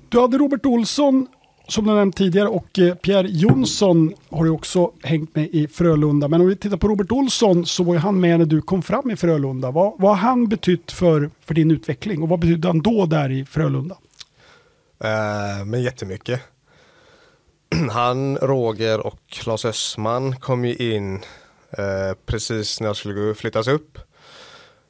Du 0.09 0.21
hade 0.21 0.39
Robert 0.39 0.67
Olsson 0.67 1.27
som 1.69 1.87
du 1.87 1.95
nämnt 1.95 2.17
tidigare 2.17 2.49
och 2.49 2.79
eh, 2.79 2.95
Pierre 2.95 3.29
Jonsson 3.31 4.15
har 4.31 4.45
du 4.45 4.51
också 4.51 4.93
hängt 5.03 5.35
med 5.35 5.49
i 5.49 5.69
Frölunda. 5.69 6.29
Men 6.29 6.41
om 6.41 6.47
vi 6.47 6.57
tittar 6.57 6.77
på 6.77 6.89
Robert 6.89 7.13
Olsson 7.13 7.67
så 7.67 7.83
var 7.83 7.95
ju 7.95 8.01
han 8.01 8.21
med 8.21 8.39
när 8.39 8.47
du 8.47 8.63
kom 8.63 8.83
fram 8.83 9.11
i 9.11 9.17
Frölunda. 9.17 9.71
Vad, 9.71 10.01
vad 10.01 10.11
har 10.11 10.17
han 10.17 10.49
betytt 10.49 10.93
för, 10.93 11.31
för 11.41 11.55
din 11.55 11.71
utveckling 11.71 12.23
och 12.23 12.29
vad 12.29 12.39
betydde 12.39 12.69
han 12.69 12.81
då 12.81 13.07
där 13.07 13.31
i 13.31 13.45
Frölunda? 13.45 13.97
Eh, 15.05 15.65
men 15.65 15.83
jättemycket. 15.83 16.41
Han, 17.91 18.37
Roger 18.37 19.07
och 19.07 19.21
Claes 19.29 19.65
Östman 19.65 20.37
kom 20.37 20.65
ju 20.65 20.75
in 20.77 21.15
eh, 21.71 22.17
precis 22.27 22.81
när 22.81 22.87
jag 22.87 22.97
skulle 22.97 23.35
flyttas 23.35 23.69
upp. 23.69 23.99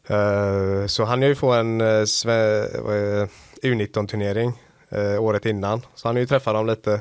Eh, 0.06 0.86
så 0.86 1.04
han 1.04 1.22
ju 1.22 1.34
få 1.34 1.52
en 1.52 1.80
eh, 1.80 1.86
U19-turnering 3.62 4.52
eh, 4.88 5.22
året 5.22 5.46
innan. 5.46 5.82
Så 5.94 6.08
han 6.08 6.16
ju 6.16 6.26
träffa 6.26 6.52
dem 6.52 6.66
lite 6.66 7.00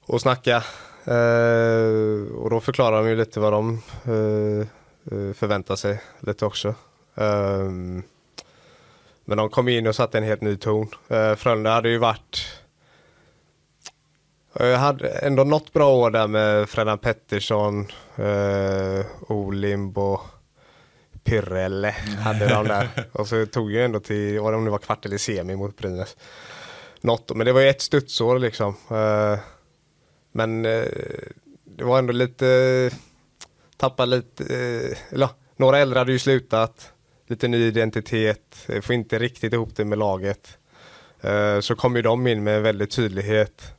och 0.00 0.20
snacka. 0.20 0.56
Eh, 1.04 2.32
och 2.34 2.50
då 2.50 2.60
förklarar 2.60 3.02
de 3.02 3.08
ju 3.08 3.16
lite 3.16 3.40
vad 3.40 3.52
de 3.52 3.82
eh, 4.04 4.66
eh 5.12 5.32
förväntar 5.34 5.76
sig 5.76 6.00
lite 6.20 6.46
också. 6.46 6.74
Ehm, 7.14 8.02
men 9.24 9.38
de 9.38 9.50
kom 9.50 9.68
in 9.68 9.86
och 9.86 9.94
satte 9.94 10.18
en 10.18 10.24
helt 10.24 10.40
ny 10.40 10.56
ton. 10.56 10.88
Eh, 11.08 11.34
Frölunda 11.34 11.70
hade 11.70 11.88
ju 11.88 11.98
varit 11.98 12.62
jag 14.66 14.78
hade 14.78 15.08
ändå 15.08 15.44
något 15.44 15.72
bra 15.72 15.94
år 15.94 16.10
där 16.10 16.26
med 16.26 16.68
Fredan 16.68 16.98
Pettersson, 16.98 17.86
uh, 18.18 19.04
Olimb 19.28 19.98
och 19.98 20.20
Pyrrelle 21.24 21.94
hade 22.20 22.48
de 22.48 22.68
där. 22.68 22.88
Och 23.12 23.28
så 23.28 23.46
tog 23.46 23.72
jag 23.72 23.84
ändå 23.84 24.00
till, 24.00 24.40
vad 24.40 24.52
det 24.52 24.56
om 24.56 24.64
det 24.64 24.70
var 24.70 24.78
kvart 24.78 25.06
eller 25.06 25.18
semi 25.18 25.56
mot 25.56 25.76
Brynäs. 25.76 26.16
Något, 27.00 27.36
men 27.36 27.46
det 27.46 27.52
var 27.52 27.60
ju 27.60 27.68
ett 27.68 27.82
studsår 27.82 28.38
liksom. 28.38 28.74
Eh, 28.90 29.38
men 30.32 30.66
eh, 30.66 30.84
det 31.64 31.84
var 31.84 31.98
ändå 31.98 32.12
lite, 32.12 32.90
tappa 33.76 34.04
lite, 34.04 34.44
eh, 34.44 35.14
eller 35.14 35.28
några 35.56 35.78
äldre 35.78 35.98
hade 35.98 36.12
ju 36.12 36.18
slutat. 36.18 36.92
Lite 37.26 37.48
ny 37.48 37.66
identitet, 37.66 38.66
eh, 38.68 38.80
får 38.80 38.94
inte 38.94 39.18
riktigt 39.18 39.52
ihop 39.52 39.76
det 39.76 39.84
med 39.84 39.98
laget. 39.98 40.58
Eh, 41.20 41.60
så 41.60 41.74
kom 41.74 41.96
ju 41.96 42.02
de 42.02 42.26
in 42.26 42.44
med 42.44 42.62
väldigt 42.62 42.90
tydlighet 42.90 43.62
eh, 43.62 43.77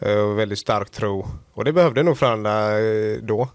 och 0.00 0.38
väldigt 0.38 0.58
stark 0.58 0.90
tro. 0.90 1.26
Och 1.52 1.64
det 1.64 1.72
behövde 1.72 2.02
nog 2.02 2.18
Frölunda 2.18 2.80
eh, 2.80 3.18
då. 3.22 3.48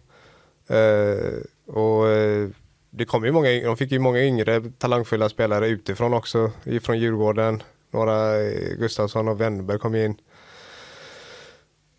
Eh, 0.68 1.76
och 1.76 2.10
eh, 2.10 2.50
det 2.90 3.06
kom 3.06 3.26
ju 3.26 3.32
många, 3.32 3.50
de 3.50 3.78
fick 3.78 3.92
ju 3.92 4.00
många 4.00 4.24
yngre 4.24 4.62
talangfulla 4.78 5.30
spelare 5.30 5.68
utifrån 5.68 6.14
också, 6.14 6.52
ifrån 6.64 7.00
Djurgården. 7.00 7.64
Några, 7.92 8.42
eh, 8.42 8.78
Gustafsson 8.78 9.28
och 9.28 9.42
Wennberg 9.42 9.80
kom 9.80 9.96
in. 9.96 10.16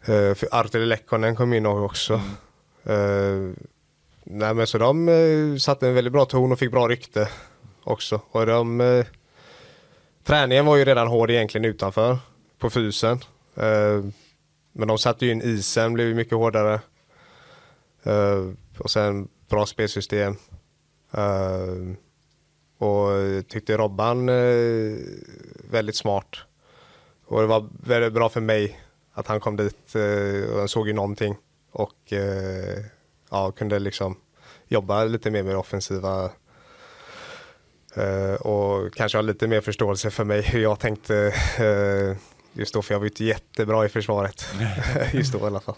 Eh, 0.05 0.37
Artur 0.51 0.87
Lekkonen 0.87 1.37
kom 1.37 1.53
in 1.53 1.67
också. 1.67 2.15
Eh, 2.85 3.51
nej 4.25 4.55
men 4.55 4.67
så 4.67 4.79
de 4.79 5.09
eh, 5.09 5.57
satte 5.57 5.89
en 5.89 5.95
väldigt 5.95 6.13
bra 6.13 6.25
ton 6.25 6.53
och 6.53 6.59
fick 6.59 6.71
bra 6.71 6.89
rykte 6.89 7.29
också. 7.85 8.21
Och 8.31 8.47
de, 8.47 8.81
eh, 8.81 9.07
träningen 10.25 10.67
var 10.67 10.77
ju 10.77 10.85
redan 10.85 11.09
hård 11.09 11.31
egentligen 11.31 11.65
utanför 11.65 12.19
på 12.59 12.71
fysen. 12.71 13.19
Men 14.73 14.89
de 14.89 14.99
satte 14.99 15.27
ju 15.27 15.33
in 15.33 15.43
isen, 15.43 15.93
blev 15.93 16.09
ju 16.09 16.15
mycket 16.15 16.35
hårdare. 16.35 16.81
Uh, 18.07 18.53
och 18.79 18.91
sen 18.91 19.29
bra 19.49 19.67
spelsystem. 19.67 20.37
Uh, 21.19 21.95
och 22.79 23.09
tyckte 23.49 23.77
Robban 23.77 24.29
uh, 24.29 24.99
väldigt 25.71 25.97
smart. 25.97 26.37
Och 27.25 27.41
det 27.41 27.47
var 27.47 27.69
väldigt 27.87 28.13
bra 28.13 28.29
för 28.29 28.41
mig 28.41 28.81
att 29.13 29.27
han 29.27 29.41
kom 29.41 29.57
dit 29.57 29.95
och 30.53 30.59
han 30.59 30.69
såg 30.69 30.89
ju 30.89 30.93
någonting. 30.93 31.37
Och 31.71 32.13
ja, 33.31 33.53
kunde 33.53 33.79
liksom 33.79 34.17
jobba 34.67 35.05
lite 35.05 35.31
mer 35.31 35.43
med 35.43 35.55
det 35.55 35.59
offensiva. 35.59 36.31
Och 38.41 38.95
kanske 38.95 39.19
ha 39.19 39.23
lite 39.23 39.49
mer 39.49 39.61
förståelse 39.61 40.11
för 40.11 40.25
mig 40.25 40.43
hur 40.43 40.61
jag 40.61 40.79
tänkte 40.79 41.35
just 42.53 42.75
då. 42.75 42.83
För 42.83 42.95
jag 42.95 42.99
var 42.99 43.07
inte 43.07 43.25
jättebra 43.25 43.87
i 43.87 43.89
försvaret. 43.89 44.45
just 45.13 45.33
då 45.33 45.39
i 45.39 45.43
alla 45.43 45.61
fall. 45.61 45.75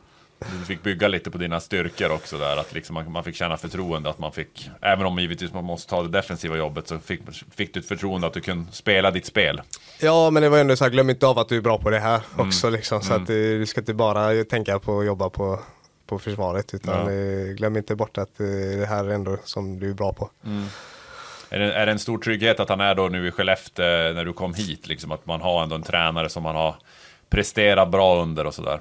Du 0.59 0.64
fick 0.64 0.83
bygga 0.83 1.09
lite 1.09 1.31
på 1.31 1.39
dina 1.39 1.61
styrkor 1.61 2.11
också 2.11 2.39
där, 2.39 2.57
att 2.57 2.73
liksom 2.75 2.95
man, 2.95 3.12
man 3.12 3.25
fick 3.25 3.35
känna 3.35 3.57
förtroende, 3.57 4.11
att 4.11 4.18
man 4.18 4.33
fick, 4.33 4.70
även 4.81 5.07
om 5.07 5.18
givetvis 5.18 5.53
man 5.53 5.64
måste 5.64 5.91
ta 5.91 6.03
det 6.03 6.09
defensiva 6.09 6.57
jobbet, 6.57 6.89
så 6.89 6.99
fick, 6.99 7.20
fick 7.55 7.75
du 7.75 7.81
ett 7.81 7.89
förtroende 7.89 8.27
att 8.27 8.33
du 8.33 8.41
kunde 8.41 8.73
spela 8.73 9.11
ditt 9.11 9.27
spel. 9.27 9.62
Ja, 10.01 10.31
men 10.31 10.43
det 10.43 10.49
var 10.49 10.59
ändå 10.59 10.77
så 10.77 10.85
här, 10.85 10.91
glöm 10.91 11.11
inte 11.11 11.27
av 11.27 11.39
att 11.39 11.49
du 11.49 11.57
är 11.57 11.61
bra 11.61 11.79
på 11.79 11.91
det 11.91 11.99
här 11.99 12.20
också 12.37 12.70
liksom. 12.70 13.03
Så 13.03 13.14
att 13.14 13.20
eh, 13.20 13.35
du 13.35 13.66
ska 13.66 13.81
inte 13.81 13.95
bara 13.95 14.45
tänka 14.45 14.79
på 14.79 15.01
att 15.01 15.07
jobba 15.07 15.31
på, 15.31 15.61
på 16.07 16.18
försvaret, 16.18 16.75
utan 16.75 17.09
eh, 17.09 17.55
glöm 17.55 17.77
inte 17.77 17.97
bort 17.97 18.18
att 18.18 18.41
eh, 18.41 18.47
det 18.79 18.87
här 18.87 19.05
är 19.05 19.11
ändå 19.11 19.37
som 19.45 19.79
du 19.79 19.91
är 19.91 19.95
bra 19.95 20.12
på. 20.12 20.31
Är 21.53 21.59
det, 21.59 21.73
är 21.73 21.87
det 21.87 21.93
en 21.93 21.99
stor 21.99 22.19
trygghet 22.19 22.61
att 22.61 22.69
han 22.69 22.81
är 22.81 22.95
då 22.95 23.09
nu 23.09 23.29
i 23.29 23.31
Skellefteå 23.31 24.13
när 24.13 24.25
du 24.25 24.33
kom 24.33 24.55
hit, 24.55 24.87
liksom 24.89 25.13
att 25.13 25.27
man 25.27 25.41
har 25.41 25.63
ändå 25.63 25.77
en 25.77 25.83
tränare 25.83 26.29
som 26.29 26.43
man 26.43 26.57
har 26.57 26.75
presterat 27.31 27.91
bra 27.91 28.23
under 28.23 28.47
och 28.47 28.55
sådär? 28.55 28.81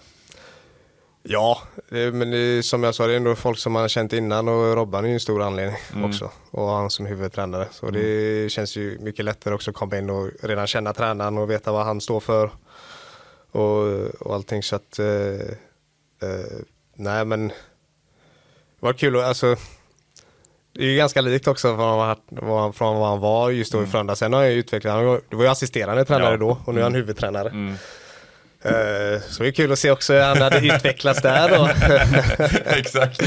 Ja, 1.24 1.62
det, 1.90 2.12
men 2.12 2.32
det, 2.32 2.64
som 2.66 2.84
jag 2.84 2.96
sa, 2.96 3.08
det 3.08 3.14
är 3.14 3.18
ändå 3.18 3.36
folk 3.36 3.58
som 3.58 3.74
man 3.74 3.82
har 3.82 3.90
känt 3.90 4.14
innan 4.14 4.48
och 4.48 4.76
Robban 4.76 5.04
är 5.04 5.08
ju 5.08 5.14
en 5.14 5.20
stor 5.20 5.42
anledning 5.42 5.78
också. 6.06 6.32
Och 6.52 6.68
han 6.68 6.90
som 6.90 7.06
huvudtränare. 7.06 7.68
Så 7.72 7.90
det 7.90 8.52
känns 8.52 8.76
ju 8.76 8.98
mycket 9.00 9.26
lättare 9.26 9.54
också 9.54 9.72
att 9.72 9.76
komma 9.76 9.98
in 9.98 10.10
och 10.10 10.30
redan 10.42 10.68
känna 10.68 10.94
tränaren 10.94 11.38
och 11.38 11.50
veta 11.50 11.72
vad 11.72 11.86
han 11.86 12.02
står 12.02 12.20
för. 12.20 12.50
Och, 13.52 13.88
och 14.22 14.36
allting 14.36 14.64
så 14.64 14.76
att, 14.76 15.00
eh, 15.00 15.08
eh, 16.30 16.60
nej 16.96 17.26
men, 17.26 17.48
det 17.48 17.56
var 18.80 18.94
kul 18.94 19.16
och 19.16 19.24
alltså, 19.24 19.56
det 20.74 20.84
är 20.84 20.88
ju 20.88 20.98
ganska 20.98 21.22
likt 21.22 21.48
också 21.48 21.68
från 21.76 21.78
vad 21.98 22.08
han, 22.60 22.74
från 22.74 22.98
vad 23.00 23.10
han 23.10 23.20
var 23.20 23.50
just 23.50 23.72
då 23.72 23.84
i 23.84 23.86
Frölunda. 23.86 24.16
Sen 24.16 24.34
har 24.34 24.42
jag 24.42 24.52
ju 24.52 24.58
utvecklat, 24.60 24.94
han 24.94 25.06
var, 25.06 25.22
det 25.30 25.36
var 25.36 25.44
ju 25.44 25.50
assisterande 25.50 26.06
tränare 26.06 26.32
Ja. 26.32 26.38
då 26.38 26.58
och 26.66 26.74
nu 26.74 26.80
är 26.80 26.84
han 26.84 26.94
huvudtränare. 26.96 27.50
Mm. 27.50 27.74
Eh, 28.64 29.22
så 29.30 29.44
det 29.44 29.50
är 29.50 29.52
kul 29.52 29.72
att 29.72 29.80
se 29.80 29.92
också 29.92 30.14
hur 30.14 30.22
han 30.22 30.42
hade 30.42 30.60
utvecklats 30.76 31.22
där 31.22 31.50
då. 31.50 31.70
Exakt. 32.78 33.22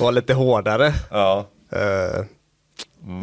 Var 0.00 0.12
lite 0.12 0.34
hårdare. 0.34 0.92
Ja. 1.10 1.46
Eh, 1.72 2.24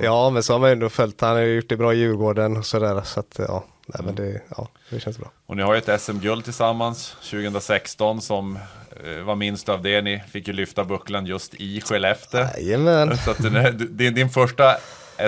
Ja, 0.02 0.30
men 0.30 0.44
så 0.44 0.54
har 0.54 0.60
man 0.60 0.70
ändå 0.70 0.90
följt. 0.90 1.22
Han 1.22 1.30
har 1.36 1.40
ju 1.40 1.56
gjort 1.56 1.70
det 1.70 1.78
bra 1.78 1.94
i 1.94 1.98
Djurgården 1.98 2.58
och 2.58 2.66
sådär. 2.66 3.02
Så 3.06 3.20
att 3.20 3.36
ja, 3.48 3.64
nej, 3.88 4.02
men 4.06 4.16
det, 4.16 4.42
ja, 4.58 4.68
det 4.90 5.00
känns 5.00 5.18
bra. 5.18 5.32
Och 5.46 5.58
ni 5.58 5.64
har 5.64 5.74
ju 5.74 5.82
ett 5.86 6.02
SM-guld 6.02 6.44
tillsammans 6.44 7.16
2016 7.30 8.22
som 8.22 8.60
eh, 9.06 9.24
var 9.24 9.36
minst 9.36 9.70
av 9.70 9.82
det. 9.82 10.02
Ni 10.02 10.24
fick 10.32 10.47
ju 10.47 10.54
lyfta 10.54 10.84
bucklan 10.84 11.26
just 11.26 11.56
i 11.56 11.82
Skellefteå. 11.82 12.45
Jajamän. 12.58 13.18
Så 13.18 13.32
att 13.32 13.38
den, 13.43 13.88
din, 13.97 14.14
din 14.14 14.30
första 14.30 14.78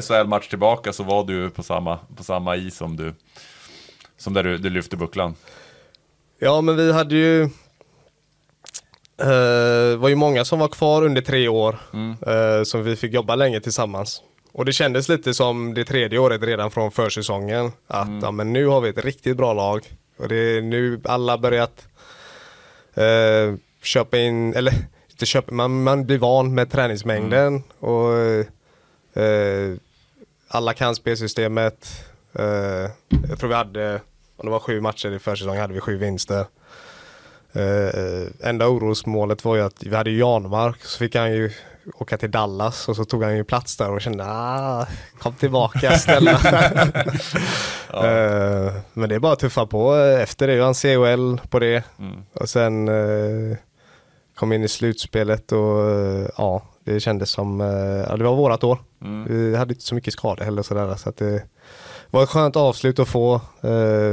SHL-match 0.01 0.47
tillbaka 0.47 0.93
så 0.93 1.03
var 1.03 1.23
du 1.23 1.49
på 1.49 1.63
samma, 1.63 1.99
på 2.15 2.23
samma 2.23 2.55
is 2.55 2.77
som 2.77 2.97
du 2.97 3.13
som 4.17 4.33
där 4.33 4.43
du, 4.43 4.57
du 4.57 4.69
lyfte 4.69 4.97
bucklan. 4.97 5.35
Ja, 6.39 6.61
men 6.61 6.75
vi 6.75 6.91
hade 6.91 7.15
ju 7.15 7.49
det 9.15 9.95
var 9.95 10.09
ju 10.09 10.15
många 10.15 10.45
som 10.45 10.59
var 10.59 10.67
kvar 10.67 11.03
under 11.03 11.21
tre 11.21 11.47
år 11.47 11.79
eh, 12.27 12.63
som 12.63 12.83
vi 12.83 12.95
fick 12.95 13.13
jobba 13.13 13.35
länge 13.35 13.59
tillsammans. 13.59 14.21
Och 14.51 14.65
det 14.65 14.73
kändes 14.73 15.09
lite 15.09 15.33
som 15.33 15.73
det 15.73 15.85
tredje 15.85 16.19
året 16.19 16.43
redan 16.43 16.71
från 16.71 16.91
försäsongen. 16.91 17.71
Att 17.87 18.21
ja, 18.21 18.31
men 18.31 18.53
nu 18.53 18.67
har 18.67 18.81
vi 18.81 18.89
ett 18.89 19.05
riktigt 19.05 19.37
bra 19.37 19.53
lag. 19.53 19.85
Och 20.17 20.27
det 20.27 20.35
är 20.35 20.61
nu 20.61 21.01
alla 21.03 21.37
börjat 21.37 21.87
eh, 22.95 23.55
köpa 23.81 24.17
in, 24.17 24.53
eller 24.53 24.73
inte 25.09 25.25
köpa, 25.25 25.53
man, 25.53 25.83
man 25.83 26.05
blir 26.05 26.17
van 26.17 26.53
med 26.53 26.71
träningsmängden. 26.71 27.63
Och 27.79 28.13
eh, 29.21 29.75
alla 30.47 30.73
kan 30.73 30.95
spelsystemet. 30.95 32.05
Eh, 32.33 32.89
jag 33.29 33.39
tror 33.39 33.47
vi 33.47 33.55
hade, 33.55 34.01
om 34.35 34.45
det 34.45 34.51
var 34.51 34.59
sju 34.59 34.81
matcher 34.81 35.11
i 35.11 35.19
försäsongen, 35.19 35.61
hade 35.61 35.73
vi 35.73 35.79
sju 35.79 35.97
vinster. 35.97 36.45
Uh, 37.55 38.27
enda 38.39 38.67
orosmålet 38.67 39.45
var 39.45 39.55
ju 39.55 39.61
att 39.61 39.83
vi 39.83 39.95
hade 39.95 40.11
Janmark, 40.11 40.85
så 40.85 40.97
fick 40.97 41.15
han 41.15 41.31
ju 41.31 41.51
åka 41.93 42.17
till 42.17 42.31
Dallas 42.31 42.89
och 42.89 42.95
så 42.95 43.05
tog 43.05 43.23
han 43.23 43.35
ju 43.35 43.43
plats 43.43 43.77
där 43.77 43.91
och 43.91 44.01
kände 44.01 44.25
ah, 44.27 44.87
kom 45.19 45.33
tillbaka 45.33 45.97
snälla. 45.97 46.31
uh, 47.93 48.73
men 48.93 49.09
det 49.09 49.15
är 49.15 49.19
bara 49.19 49.33
att 49.33 49.39
tuffa 49.39 49.65
på. 49.65 49.95
Efter 49.95 50.47
det 50.47 50.59
vann 50.59 50.73
CHL 50.73 51.47
på 51.49 51.59
det 51.59 51.83
Mm. 51.99 52.23
och 52.33 52.49
sen 52.49 52.89
uh, 52.89 53.57
kom 54.35 54.53
in 54.53 54.63
i 54.63 54.67
slutspelet 54.67 55.51
och 55.51 55.89
uh, 55.89 56.27
ja, 56.37 56.63
det 56.83 56.99
kändes 56.99 57.29
som, 57.29 57.59
ja, 58.09 58.17
det 58.17 58.23
var 58.23 58.35
vårat 58.35 58.63
år. 58.63 58.77
Mm. 59.01 59.25
Vi 59.27 59.55
hade 59.55 59.73
inte 59.73 59.85
så 59.85 59.95
mycket 59.95 60.13
skador 60.13 60.45
heller 60.45 60.61
sådär 60.61 60.95
så 60.95 61.09
att 61.09 61.17
det 61.17 61.43
var 62.13 62.23
ett 62.23 62.29
skönt 62.29 62.55
avslut 62.55 62.99
att 62.99 63.07
få 63.07 63.35
eh, 63.35 63.39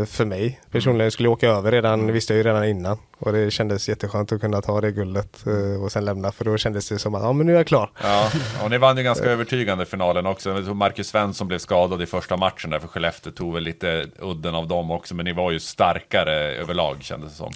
för 0.07 0.25
mig 0.25 0.61
personligen. 0.71 1.05
Jag 1.05 1.13
skulle 1.13 1.29
åka 1.29 1.49
över 1.49 1.71
redan, 1.73 2.01
Mm. 2.01 2.15
visste 2.15 2.33
jag 2.33 2.37
ju 2.39 2.43
redan 2.43 2.65
innan. 2.65 2.99
Och 3.19 3.33
det 3.33 3.51
kändes 3.51 3.89
jätteskönt 3.89 4.33
att 4.33 4.41
kunna 4.41 4.61
ta 4.63 4.81
det 4.81 4.91
guldet 4.93 5.47
eh, 5.47 5.83
och 5.83 5.93
sen 5.93 6.05
lämna. 6.05 6.33
För 6.33 6.45
då 6.45 6.57
kändes 6.57 6.89
det 6.89 6.99
som 6.99 7.15
att, 7.15 7.23
ja 7.23 7.33
men 7.33 7.47
nu 7.47 7.53
är 7.53 7.57
jag 7.57 7.67
klar. 7.67 7.91
Ja, 8.03 8.31
och 8.65 8.71
ni 8.71 8.79
vann 8.79 8.97
ju 8.97 9.03
ganska 9.03 9.25
övertygande 9.31 9.87
finalen 9.87 10.27
också. 10.27 10.51
Marcus 10.75 11.09
Svensson 11.09 11.49
blev 11.49 11.59
skadad 11.59 12.03
i 12.03 12.07
första 12.07 12.37
matchen 12.37 12.71
där 12.71 12.79
för 12.79 12.89
Skellefteå 12.89 13.33
tog 13.33 13.55
väl 13.55 13.63
lite 13.63 14.07
udden 14.21 14.55
av 14.55 14.69
dem 14.69 14.91
också. 14.91 15.15
Men 15.15 15.25
ni 15.25 15.33
var 15.33 15.51
ju 15.51 15.61
starkare 15.61 16.35
överlag 16.55 16.97
kändes 17.01 17.31
det 17.31 17.37
som. 17.37 17.53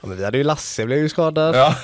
Ja, 0.00 0.08
men 0.08 0.16
vi 0.18 0.24
hade 0.24 0.38
ju 0.38 0.44
Lasse, 0.44 0.86
blev 0.86 0.98
ju 0.98 1.08
skadad. 1.08 1.54
Ja, 1.56 1.74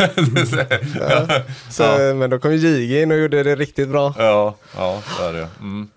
Ja. 1.00 1.26
Så, 1.70 1.82
Ja. 1.82 2.14
Men 2.14 2.30
då 2.30 2.38
kom 2.38 2.52
ju 2.52 2.58
Jigi 2.58 3.02
in 3.02 3.10
och 3.12 3.18
gjorde 3.18 3.42
det 3.42 3.56
riktigt 3.56 3.88
bra. 3.88 4.14
ja, 4.18 4.54
ja 4.76 5.02
det 5.18 5.24
är 5.24 5.32
det. 5.32 5.48
Mm. 5.60 5.88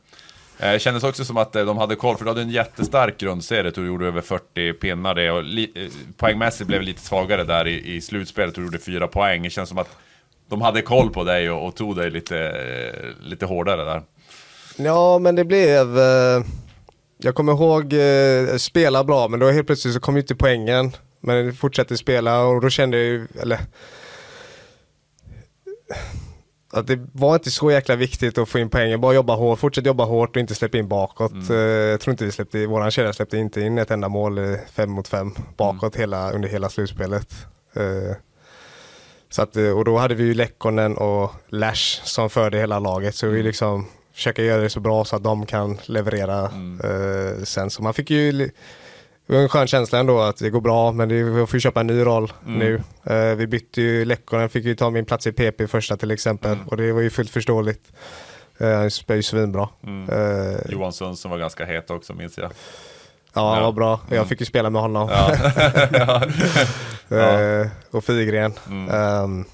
Eh, 0.64 0.78
kändes 0.80 1.04
också 1.04 1.26
som 1.26 1.38
att 1.38 1.56
eh, 1.56 1.66
de 1.66 1.78
hade 1.78 1.96
koll, 1.96 2.18
för 2.18 2.26
du 2.26 2.32
hade 2.32 2.42
en 2.42 2.50
jättestark 2.50 3.18
grundserie. 3.18 3.72
Du 3.72 3.86
gjorde 3.88 4.08
över 4.08 4.22
40 4.22 4.74
pinnar 4.74 5.16
det 5.16 5.32
och 5.32 5.44
li- 5.44 5.72
eh, 5.76 5.92
poängmässigt 6.18 6.68
blev 6.68 6.82
lite 6.82 7.02
svagare 7.02 7.44
där 7.44 7.68
i, 7.68 7.96
i 7.96 8.02
slutspelet. 8.02 8.56
Du 8.56 8.62
gjorde 8.64 8.80
fyra 8.80 9.08
poäng. 9.08 9.44
Det 9.44 9.50
känns 9.50 9.70
som 9.70 9.78
att 9.78 9.90
de 10.50 10.62
hade 10.62 10.82
koll 10.82 11.10
på 11.10 11.24
dig 11.24 11.50
och, 11.52 11.68
och 11.68 11.76
tog 11.76 11.96
dig 11.96 12.12
lite, 12.12 12.38
eh, 12.40 13.26
lite 13.30 13.46
hårdare 13.46 13.84
där. 13.84 14.02
Ja, 14.78 15.20
men 15.20 15.36
det 15.36 15.46
blev... 15.46 16.00
Eh, 16.00 16.44
jag 17.18 17.36
kommer 17.36 17.52
ihåg 17.54 17.94
eh, 17.94 18.58
spela 18.58 19.04
bra, 19.04 19.28
men 19.28 19.40
då 19.40 19.52
helt 19.52 19.68
plötsligt 19.68 19.94
så 19.94 20.00
kom 20.00 20.16
ju 20.16 20.22
inte 20.22 20.36
poängen. 20.36 20.92
Men 21.20 21.46
jag 21.46 21.58
fortsatte 21.58 21.98
spela 21.98 22.44
och 22.44 22.62
då 22.62 22.70
kände 22.70 22.98
jag 22.98 23.06
ju, 23.06 23.28
eller... 23.42 23.60
Att 26.76 26.88
det 26.88 27.00
var 27.12 27.36
inte 27.36 27.52
så 27.52 27.72
jäkla 27.72 27.96
viktigt 27.96 28.38
att 28.38 28.50
få 28.50 28.60
in 28.60 28.70
poängen, 28.70 29.02
bara 29.02 29.14
jobba 29.14 29.36
hårt, 29.36 29.60
fortsätta 29.60 29.88
jobba 29.88 30.04
hårt 30.04 30.36
och 30.36 30.40
inte 30.40 30.56
släppa 30.56 30.78
in 30.78 30.88
bakåt. 30.88 31.50
Eh, 31.50 31.56
jag 31.56 32.00
tror 32.00 32.12
inte 32.12 32.26
vi 32.26 32.32
släppte, 32.32 32.68
våran 32.68 32.92
kedja 32.92 33.14
släppte 33.14 33.38
inte 33.38 33.62
in 33.62 33.78
ett 33.78 33.92
enda 33.92 34.10
mål 34.10 34.38
eh, 34.38 34.56
fem 34.74 34.92
mot 34.92 35.08
fem 35.08 35.32
bakåt 35.58 35.96
hela, 35.96 36.32
under 36.32 36.50
hela 36.50 36.70
slutspelet. 36.70 37.36
Eh, 37.74 38.16
så 39.30 39.42
att, 39.42 39.56
och 39.56 39.86
då 39.86 39.98
hade 39.98 40.16
vi 40.16 40.24
ju 40.24 40.34
Lekkonen 40.34 40.98
och 40.98 41.32
Lash 41.50 42.02
som 42.04 42.30
förde 42.30 42.58
hela 42.58 42.80
laget. 42.80 43.16
Så 43.16 43.28
vi 43.28 43.44
liksom 43.44 43.88
försöker 44.14 44.44
göra 44.44 44.62
det 44.62 44.70
så 44.70 44.80
bra 44.80 45.06
så 45.06 45.16
att 45.16 45.24
de 45.24 45.46
kan 45.46 45.78
leverera 45.86 46.44
eh, 46.84 47.44
sen. 47.44 47.70
Så 47.70 47.84
man 47.84 47.94
fick 47.94 48.10
ju, 48.10 48.50
det 49.28 49.34
var 49.34 49.42
en 49.42 49.50
skön 49.50 49.68
känsla 49.68 50.00
ändå 50.00 50.22
att 50.22 50.38
det 50.38 50.50
går 50.50 50.62
bra 50.62 50.92
men 50.92 51.10
det, 51.10 51.16
jag 51.16 51.50
får 51.50 51.58
ju 51.58 51.60
köpa 51.62 51.80
en 51.80 51.88
ny 51.88 52.06
roll 52.06 52.34
nu. 52.46 52.84
Eh, 53.04 53.16
vi 53.36 53.48
bytte 53.48 53.82
ju 53.82 54.06
Lekkonen, 54.06 54.50
fick 54.50 54.66
ju 54.66 54.76
ta 54.76 54.90
min 54.90 55.06
plats 55.06 55.28
i 55.28 55.32
PP 55.32 55.68
första 55.68 55.98
till 55.98 56.12
exempel 56.12 56.58
och 56.68 56.78
det 56.78 56.92
var 56.92 57.02
ju 57.02 57.10
fullt 57.10 57.30
förståeligt. 57.30 57.92
Eh, 58.58 58.70
Han 58.74 58.92
spelar 58.92 59.16
ju 59.16 59.24
svinbra. 59.24 59.70
Eh, 60.12 60.72
Johan 60.72 60.94
Sundström 60.94 61.32
var 61.32 61.38
ganska 61.38 61.66
het 61.66 61.90
också 61.90 62.14
minns 62.14 62.38
jag. 62.38 62.52
Ja, 63.34 63.50
han 63.50 63.58
Ja. 63.58 63.64
var 63.66 63.72
bra. 63.72 64.00
Jag 64.10 64.28
fick 64.28 64.40
ju 64.40 64.46
spela 64.46 64.70
med 64.70 64.82
honom. 64.82 65.10
Ja. 65.12 66.22
Eh, 67.18 67.68
och 67.92 68.04
Fyrgren. 68.04 68.54
Mm. 68.70 69.46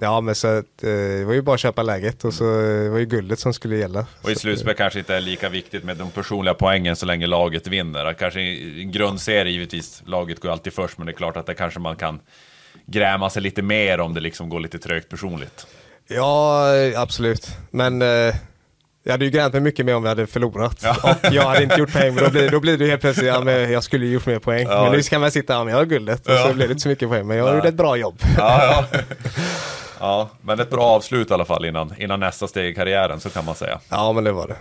Ja, 0.00 0.20
men 0.20 0.34
så 0.34 0.48
att, 0.48 0.82
eh, 0.82 0.88
det 0.90 1.24
var 1.24 1.34
ju 1.34 1.42
bara 1.42 1.54
att 1.54 1.60
köpa 1.60 1.82
läget 1.82 2.24
och 2.24 2.34
så 2.34 2.60
eh, 2.60 2.82
det 2.82 2.88
var 2.90 2.98
ju 2.98 3.06
guldet 3.06 3.38
som 3.38 3.54
skulle 3.54 3.76
gälla. 3.76 4.06
Och 4.22 4.30
i 4.30 4.34
slutspel 4.34 4.74
kanske 4.74 4.98
inte 4.98 5.14
är 5.14 5.20
lika 5.20 5.48
viktigt 5.48 5.84
med 5.84 5.96
de 5.96 6.10
personliga 6.10 6.54
poängen 6.54 6.96
så 6.96 7.06
länge 7.06 7.26
laget 7.26 7.66
vinner. 7.66 8.12
Kanske 8.12 8.40
i 8.40 8.84
grundserie 8.92 9.52
givetvis, 9.52 10.02
laget 10.06 10.40
går 10.40 10.50
alltid 10.50 10.72
först, 10.72 10.98
men 10.98 11.06
det 11.06 11.12
är 11.12 11.16
klart 11.16 11.36
att 11.36 11.46
det 11.46 11.54
kanske 11.54 11.80
man 11.80 11.96
kan 11.96 12.20
gräma 12.86 13.30
sig 13.30 13.42
lite 13.42 13.62
mer 13.62 14.00
om 14.00 14.14
det 14.14 14.20
liksom 14.20 14.48
går 14.48 14.60
lite 14.60 14.78
trögt 14.78 15.08
personligt. 15.08 15.66
Ja, 16.08 16.64
absolut. 16.96 17.48
Men 17.70 18.02
eh, 18.02 18.34
jag 19.04 19.12
hade 19.12 19.24
ju 19.24 19.30
grämt 19.30 19.52
mig 19.52 19.62
mycket 19.62 19.86
mer 19.86 19.94
om 19.94 20.02
vi 20.02 20.08
hade 20.08 20.26
förlorat. 20.26 20.84
Och 21.02 21.32
jag 21.34 21.42
hade 21.42 21.62
inte 21.62 21.76
gjort 21.76 21.92
poäng, 21.92 22.14
men 22.14 22.24
då 22.24 22.30
blir, 22.30 22.50
då 22.50 22.60
blir 22.60 22.78
det 22.78 22.86
helt 22.86 23.00
plötsligt, 23.00 23.26
ja, 23.26 23.40
men 23.40 23.72
jag 23.72 23.84
skulle 23.84 24.06
ju 24.06 24.12
gjort 24.12 24.26
mer 24.26 24.38
poäng. 24.38 24.66
Ja. 24.68 24.82
Men 24.82 24.92
nu 24.92 25.02
ska 25.02 25.18
man 25.18 25.30
sitta, 25.30 25.52
ja 25.52 25.64
men 25.64 25.70
jag 25.72 25.78
har 25.80 25.84
guldet. 25.86 26.26
Och 26.26 26.32
Ja. 26.34 26.48
så 26.48 26.54
blir 26.54 26.66
det 26.66 26.70
inte 26.72 26.82
så 26.82 26.88
mycket 26.88 27.08
poäng, 27.08 27.26
men 27.26 27.36
jag 27.36 27.46
Nej. 27.46 27.54
gjorde 27.54 27.68
ett 27.68 27.74
bra 27.74 27.96
jobb. 27.96 28.18
Ja, 28.36 28.84
ja. 30.06 30.28
men 30.42 30.60
ett 30.60 30.70
bra 30.70 30.82
avslut 30.82 31.30
i 31.30 31.34
alla 31.34 31.44
fall 31.44 31.64
innan, 31.64 31.94
innan 31.98 32.20
nästa 32.20 32.48
steg 32.48 32.70
i 32.70 32.74
karriären, 32.74 33.20
så 33.20 33.30
kan 33.30 33.44
man 33.44 33.54
säga. 33.54 33.80
Ja, 33.88 34.12
men 34.12 34.24
det 34.24 34.32
var 34.32 34.48
det. 34.48 34.56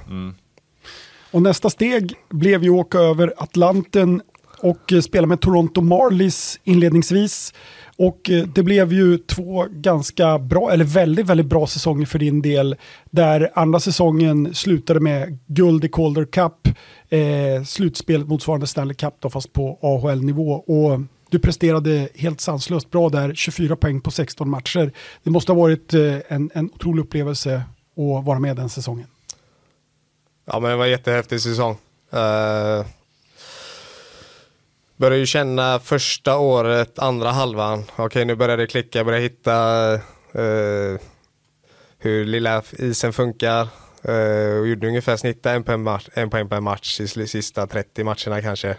Och 1.32 1.42
nästa 1.42 1.70
steg 1.70 2.14
blev 2.30 2.64
ju 2.64 2.70
att 2.70 2.86
åka 2.86 3.00
över 3.00 3.34
Atlanten 3.38 4.22
och 4.60 4.94
eh, 4.94 5.02
spela 5.02 5.28
med 5.28 5.42
Toronto 5.42 5.82
Marlies 5.82 6.60
inledningsvis. 6.64 7.54
Och 7.98 8.30
eh, 8.30 8.44
det 8.48 8.64
blev 8.64 8.94
ju 8.94 9.18
två 9.18 9.66
ganska 9.70 10.40
bra, 10.40 10.72
eller 10.72 10.86
väldigt, 10.86 11.26
väldigt 11.26 11.46
bra 11.46 11.68
säsonger 11.68 12.06
för 12.06 12.20
din 12.20 12.42
del. 12.42 12.76
Där 13.12 13.52
andra 13.54 13.80
säsongen 13.80 14.56
slutade 14.56 15.00
med 15.00 15.38
guld 15.48 15.86
i 15.86 15.90
Calder 15.90 16.26
Cup. 16.26 16.68
Eh, 17.10 17.64
slutspelet 17.66 18.28
motsvarande 18.28 18.68
Stanley 18.68 18.96
Cup 18.96 19.14
då, 19.20 19.30
fast 19.30 19.54
på 19.54 19.80
AHL-nivå. 19.82 20.52
Och 20.52 21.00
du 21.30 21.40
presterade 21.40 22.10
helt 22.16 22.42
sanslöst 22.42 22.92
bra 22.92 23.10
där, 23.10 23.34
24 23.34 23.76
poäng 23.76 24.02
på 24.02 24.12
16 24.12 24.50
matcher. 24.50 24.92
Det 25.24 25.30
måste 25.30 25.52
ha 25.52 25.60
varit 25.60 25.94
eh, 25.94 26.18
en, 26.28 26.52
en 26.54 26.72
otrolig 26.74 27.04
upplevelse 27.04 27.56
att 27.56 28.26
vara 28.26 28.40
med 28.40 28.56
den 28.56 28.70
säsongen. 28.70 29.08
Ja, 30.46 30.60
men 30.60 30.72
det 30.72 30.78
var 30.78 30.86
en 30.86 30.92
jättehäftig 30.92 31.42
säsong. 31.42 31.78
Uh, 32.14 32.86
började 34.98 35.18
ju 35.18 35.26
känna 35.26 35.80
första 35.80 36.38
året, 36.38 37.00
andra 37.00 37.32
halvan. 37.32 37.84
Okej, 37.96 38.26
nu 38.26 38.36
börjar 38.36 38.58
det 38.58 38.68
klicka, 38.68 39.04
börjar 39.04 39.20
hitta 39.20 39.94
uh, 39.94 41.00
hur 42.00 42.26
lilla 42.26 42.64
isen 42.72 43.14
funkar. 43.14 43.68
Uh, 44.10 44.60
och 44.60 44.68
gjorde 44.68 44.88
ungefär 44.88 45.18
snitta 45.18 45.52
en, 45.52 45.84
match, 45.84 46.08
en 46.14 46.30
poäng 46.30 46.50
per 46.50 46.60
match 46.60 47.00
i 47.00 47.08
sista 47.08 47.68
30 47.68 48.04
matcherna 48.04 48.42
kanske. 48.42 48.78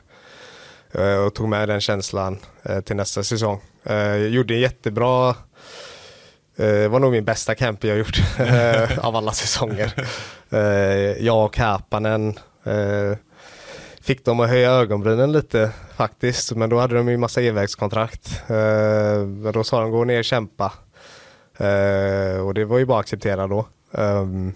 Eh, 0.99 1.17
och 1.17 1.35
tog 1.35 1.49
med 1.49 1.69
den 1.69 1.81
känslan 1.81 2.39
eh, 2.63 2.81
till 2.81 2.97
nästa 2.97 3.23
säsong. 3.23 3.61
Jag 3.83 4.29
gjorde 4.29 4.55
en 4.55 4.61
jättebra 4.61 5.35
det 6.57 6.89
var 6.89 7.01
nog 7.01 7.13
min 7.13 7.25
bästa 7.25 7.55
camp 7.55 7.85
jag 7.85 7.99
gjort 7.99 8.21
av 8.99 9.17
alla 9.17 9.33
säsonger. 9.33 9.93
Jag 11.21 11.45
och 11.45 11.55
Kapanen 11.55 12.35
fick 14.01 14.25
dem 14.25 14.41
att 14.41 14.49
höja 14.49 14.71
ögonbrynen 14.71 15.33
lite 15.33 15.71
faktiskt. 15.97 16.53
Men 16.53 16.71
då 16.71 16.79
hade 16.79 16.95
de 16.95 17.09
ju 17.09 17.17
massa 17.17 17.43
envägskontrakt. 17.43 18.43
Men 18.47 19.53
då 19.53 19.65
sa 19.65 19.81
de 19.81 19.91
gå 19.91 20.05
ner 20.05 20.19
och 20.19 20.25
kämpa. 20.25 20.73
Och 22.45 22.55
det 22.55 22.65
var 22.65 22.79
ju 22.79 22.85
bara 22.85 22.99
att 22.99 23.05
acceptera 23.05 23.47
då. 23.47 23.67
Ehm, 23.93 24.53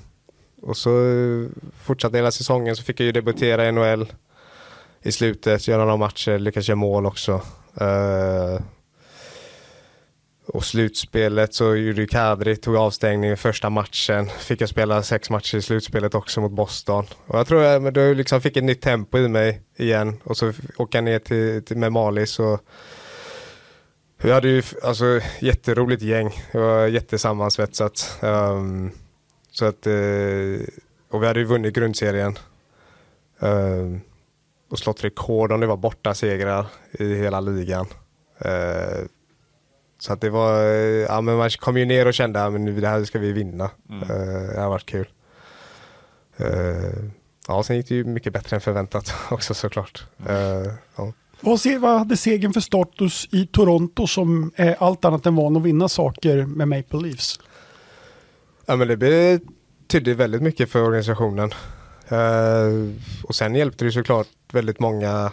och 0.63 0.77
så 0.77 0.91
fortsatte 1.83 2.17
hela 2.17 2.31
säsongen 2.31 2.77
så 2.77 2.83
fick 2.83 3.01
jag 3.01 3.07
ju 3.07 3.13
debutera 3.13 3.69
i 3.69 3.73
NHL 3.73 4.07
i 5.03 5.13
slutet, 5.13 5.69
göra 5.69 5.85
några 5.85 5.97
matcher, 5.97 6.39
lyckas 6.39 6.69
göra 6.69 6.77
mål 6.77 7.07
också. 7.07 7.43
Uh, 7.81 8.61
och 10.53 10.65
slutspelet 10.65 11.55
så 11.55 11.77
gjorde 11.77 12.01
ju 12.01 12.07
Kadri, 12.07 12.57
tog 12.57 12.77
avstängning 12.77 13.31
i 13.31 13.37
första 13.37 13.71
matchen. 13.71 14.27
Fick 14.27 14.61
jag 14.61 14.69
spela 14.69 15.03
sex 15.03 15.31
matcher 15.31 15.59
i 15.59 15.63
slutspelet 15.63 16.15
också 16.15 16.41
mot 16.41 16.53
Boston. 16.53 17.07
Och 17.27 17.39
jag 17.39 17.47
tror 17.47 17.63
jag 17.63 17.83
men 17.83 17.93
då 17.93 18.13
liksom 18.13 18.41
fick 18.41 18.57
ett 18.57 18.65
nytt 18.65 18.81
tempo 18.81 19.19
i 19.19 19.29
mig 19.29 19.63
igen. 19.77 20.17
Och 20.25 20.37
så 20.37 20.53
åka 20.77 20.99
jag 20.99 21.05
ner 21.05 21.19
till, 21.19 21.65
till 21.65 21.77
med 21.77 21.93
Malis 21.93 22.39
och 22.39 22.61
vi 24.23 24.33
hade 24.33 24.49
ju 24.49 24.63
alltså 24.83 25.21
jätteroligt 25.41 26.03
gäng. 26.03 26.43
Det 26.53 26.59
var 26.59 26.87
jättesammansvetsat. 26.87 28.19
Um, 28.23 28.91
så 29.51 29.65
att, 29.65 29.87
uh, 29.87 30.61
och 31.11 31.23
vi 31.23 31.27
hade 31.27 31.41
ju 31.41 31.47
vunnit 31.47 31.75
grundserien. 31.75 32.39
Um, 33.39 34.01
och 34.71 34.79
slått 34.79 35.05
rekord 35.05 35.53
om 35.53 35.61
det 35.61 35.67
var 35.67 35.77
borta 35.77 36.15
segrar 36.15 36.67
i 36.93 37.15
hela 37.15 37.41
ligan. 37.41 37.87
Uh, 38.45 39.07
så 39.99 40.13
att 40.13 40.21
det 40.21 40.31
var, 40.31 40.63
ja 41.09 41.21
men 41.21 41.37
man 41.37 41.51
kom 41.51 41.77
ju 41.77 41.85
ner 41.85 42.07
och 42.07 42.15
kände 42.15 42.45
att 42.45 42.53
det 42.81 42.89
här 42.89 43.05
ska 43.05 43.19
vi 43.19 43.33
vinna. 43.33 43.71
Mm. 43.89 44.03
Uh, 44.03 44.55
det 44.55 44.61
har 44.61 44.69
varit 44.69 44.87
kul. 44.87 45.09
ja, 47.49 47.63
sen 47.63 47.77
gick 47.77 47.89
det 47.89 47.95
ju 47.95 48.05
mycket 48.05 48.33
bättre 48.33 48.57
än 48.57 48.61
förväntat 48.61 49.15
också 49.31 49.55
såklart. 49.55 50.05
Mm. 50.27 50.73
ja. 50.97 51.13
Vad, 51.41 51.61
se, 51.61 51.79
vad 51.79 51.99
hade 51.99 52.17
segern 52.17 52.53
för 52.53 52.61
status 52.61 53.29
i 53.33 53.47
Toronto 53.47 54.07
som 54.07 54.53
är 54.57 54.77
allt 54.79 55.05
annat 55.05 55.27
än 55.27 55.35
van 55.35 55.57
att 55.57 55.63
vinna 55.63 55.89
saker 55.89 56.47
med 56.47 56.69
Maple 56.69 57.01
Leafs? 57.01 57.41
Ja 58.67 58.77
men 58.77 58.89
det 58.89 58.97
betydde 58.97 60.15
väldigt 60.15 60.43
mycket 60.43 60.71
för 60.71 60.83
organisationen. 60.83 61.51
Uh, 62.13 62.93
och 63.25 63.35
sen 63.35 63.55
hjälpte 63.55 63.85
det 63.85 63.93
såklart 63.93 64.27
väldigt 64.55 64.81
många 64.81 65.33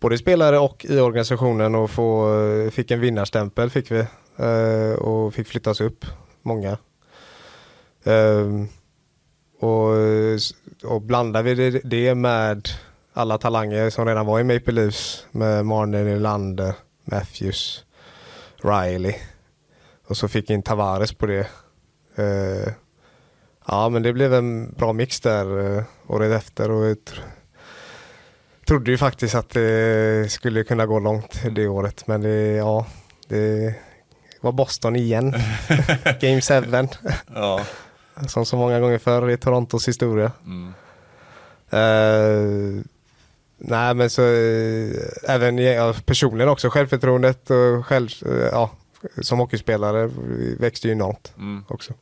både 0.00 0.18
spelare 0.18 0.58
och 0.58 0.84
i 0.84 1.00
organisationen 1.00 1.74
och 1.74 1.90
få, 1.90 2.30
fick 2.72 2.90
en 2.90 3.00
vinnarstämpel 3.00 3.70
fick 3.70 3.90
vi 3.90 4.06
eh, 4.36 4.98
och 4.98 5.34
fick 5.34 5.48
flyttas 5.48 5.80
upp 5.80 6.04
många. 6.42 6.78
Ehm, 8.04 8.68
och, 9.60 9.88
och 10.84 11.02
blandar 11.02 11.42
vi 11.42 11.80
det, 11.84 12.14
med 12.14 12.68
alla 13.12 13.38
talanger 13.38 13.90
som 13.90 14.06
redan 14.06 14.26
var 14.26 14.40
i 14.40 14.44
Maple 14.44 14.72
Leafs 14.72 15.26
med 15.30 15.66
Marner, 15.66 16.04
Nylander, 16.04 16.74
Matthews, 17.04 17.84
Riley. 18.56 19.14
Och 20.08 20.16
så 20.16 20.28
fick 20.28 20.50
in 20.50 20.62
Tavares 20.62 21.12
på 21.12 21.26
det. 21.26 21.48
Eh, 22.16 22.72
ja 23.66 23.88
men 23.88 24.02
det 24.02 24.12
blev 24.12 24.34
en 24.34 24.72
bra 24.72 24.92
mix 24.92 25.20
där 25.20 25.76
eh, 25.76 25.84
året 26.06 26.32
efter 26.32 26.70
och 26.70 26.86
ett 26.86 27.14
trodde 28.66 28.90
ju 28.90 28.98
faktiskt 28.98 29.34
att 29.34 29.50
det 29.50 30.32
skulle 30.32 30.64
kunna 30.64 30.86
gå 30.86 30.98
långt 30.98 31.42
det 31.50 31.68
året 31.68 32.06
men 32.06 32.20
det, 32.20 32.50
ja, 32.56 32.86
det 33.28 33.74
var 34.40 34.52
Boston 34.52 34.96
igen. 34.96 35.30
Game 36.20 36.40
7. 36.40 36.54
ja. 37.34 37.60
Som 38.28 38.46
så 38.46 38.56
många 38.56 38.80
gånger 38.80 38.98
förr 38.98 39.30
i 39.30 39.36
Torontos 39.36 39.88
historia. 39.88 40.32
Mm. 40.44 40.74
Uh, 41.72 42.82
Nej 43.58 43.94
men 43.94 44.10
så 44.10 44.22
äh, 44.22 44.90
även 45.24 45.58
ja, 45.58 45.94
personligen 46.06 46.48
också 46.48 46.70
självförtroendet 46.70 47.50
och 47.50 47.86
själv, 47.86 48.08
äh, 48.26 48.32
ja, 48.32 48.70
som 49.20 49.38
hockeyspelare 49.38 50.10
växte 50.58 50.88
ju 50.88 50.92
enormt 50.92 51.32
mm. 51.36 51.64
också. 51.68 51.92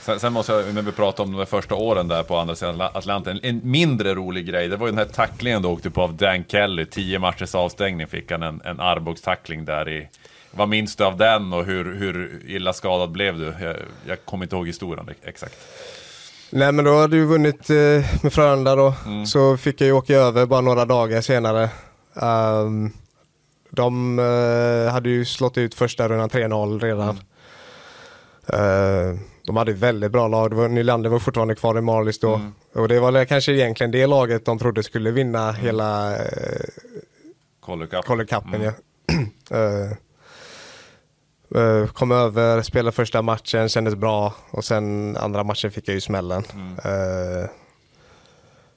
Sen, 0.00 0.20
sen, 0.20 0.32
måste 0.32 0.52
jag, 0.52 0.74
när 0.74 0.82
vi 0.82 0.92
pratar 0.92 1.24
om 1.24 1.32
de 1.32 1.46
första 1.46 1.74
åren 1.74 2.08
där 2.08 2.22
på 2.22 2.36
andra 2.36 2.54
sidan 2.54 2.80
Atlanten, 2.80 3.40
en 3.42 3.60
mindre 3.64 4.14
rolig 4.14 4.46
grej, 4.46 4.68
det 4.68 4.76
var 4.76 4.86
ju 4.86 4.90
den 4.90 4.98
här 4.98 5.14
tacklingen 5.14 5.62
du 5.62 5.68
åkte 5.68 5.90
på 5.90 6.02
av 6.02 6.14
Dan 6.14 6.44
Kelly, 6.48 6.86
tio 6.86 7.18
matchers 7.18 7.54
avstängning 7.54 8.06
fick 8.06 8.30
han 8.30 8.42
en, 8.42 8.60
en 8.64 8.80
armbågstackling 8.80 9.64
där 9.64 9.88
i 9.88 10.08
vad 10.50 10.68
minns 10.68 10.96
du 10.96 11.04
av 11.04 11.16
den 11.16 11.52
och 11.52 11.64
hur, 11.64 11.94
hur 11.94 12.42
illa 12.46 12.72
skadad 12.72 13.10
blev 13.10 13.38
du? 13.38 13.54
Jag, 13.60 13.76
jag 14.06 14.24
kommer 14.24 14.44
inte 14.44 14.56
ihåg 14.56 14.66
historien 14.66 15.10
exakt. 15.22 15.56
Nej 16.50 16.72
men 16.72 16.84
då 16.84 17.00
hade 17.00 17.16
du 17.16 17.24
vunnit 17.24 17.70
eh, 17.70 17.76
med 18.22 18.32
Frölunda 18.32 18.76
då. 18.76 18.94
Mm. 19.06 19.26
Så 19.26 19.56
fick 19.56 19.80
jag 19.80 19.86
ju 19.86 19.92
åka 19.92 20.14
över 20.14 20.46
bara 20.46 20.60
några 20.60 20.84
dagar 20.84 21.20
senare. 21.20 21.70
Um, 22.14 22.92
de 23.70 24.18
uh, 24.18 24.88
hade 24.88 25.08
ju 25.08 25.24
slått 25.24 25.58
ut 25.58 25.74
första 25.74 26.08
rundan 26.08 26.30
3-0 26.30 26.80
redan. 26.80 27.20
Mm. 28.46 29.10
Uh, 29.12 29.18
de 29.48 29.56
hade 29.56 29.72
väldigt 29.72 30.12
bra 30.12 30.28
lag. 30.28 30.54
Var, 30.54 30.68
Nylander 30.68 31.10
var 31.10 31.18
fortfarande 31.18 31.54
kvar 31.54 31.78
i 31.78 31.80
Marlies 31.80 32.18
då. 32.18 32.34
Mm. 32.34 32.54
Och 32.74 32.88
det 32.88 33.00
var 33.00 33.24
kanske 33.24 33.52
egentligen 33.52 33.90
det 33.90 34.06
laget 34.06 34.44
de 34.44 34.58
trodde 34.58 34.82
skulle 34.82 35.10
vinna 35.10 35.48
mm. 35.48 35.54
hela 35.62 36.12
uh, 36.12 36.16
Calder 37.66 38.24
Cupen. 38.24 38.54
Mm. 38.54 38.72
Ja. 39.50 39.88
Eh, 41.54 41.86
kom 41.86 42.12
över, 42.12 42.62
spelade 42.62 42.92
första 42.92 43.22
matchen, 43.22 43.68
kändes 43.68 43.94
bra 43.94 44.34
och 44.50 44.64
sen 44.64 45.16
andra 45.16 45.44
matchen 45.44 45.70
fick 45.70 45.88
jag 45.88 45.94
ju 45.94 46.00
smällen. 46.00 46.42
Uh, 46.86 47.48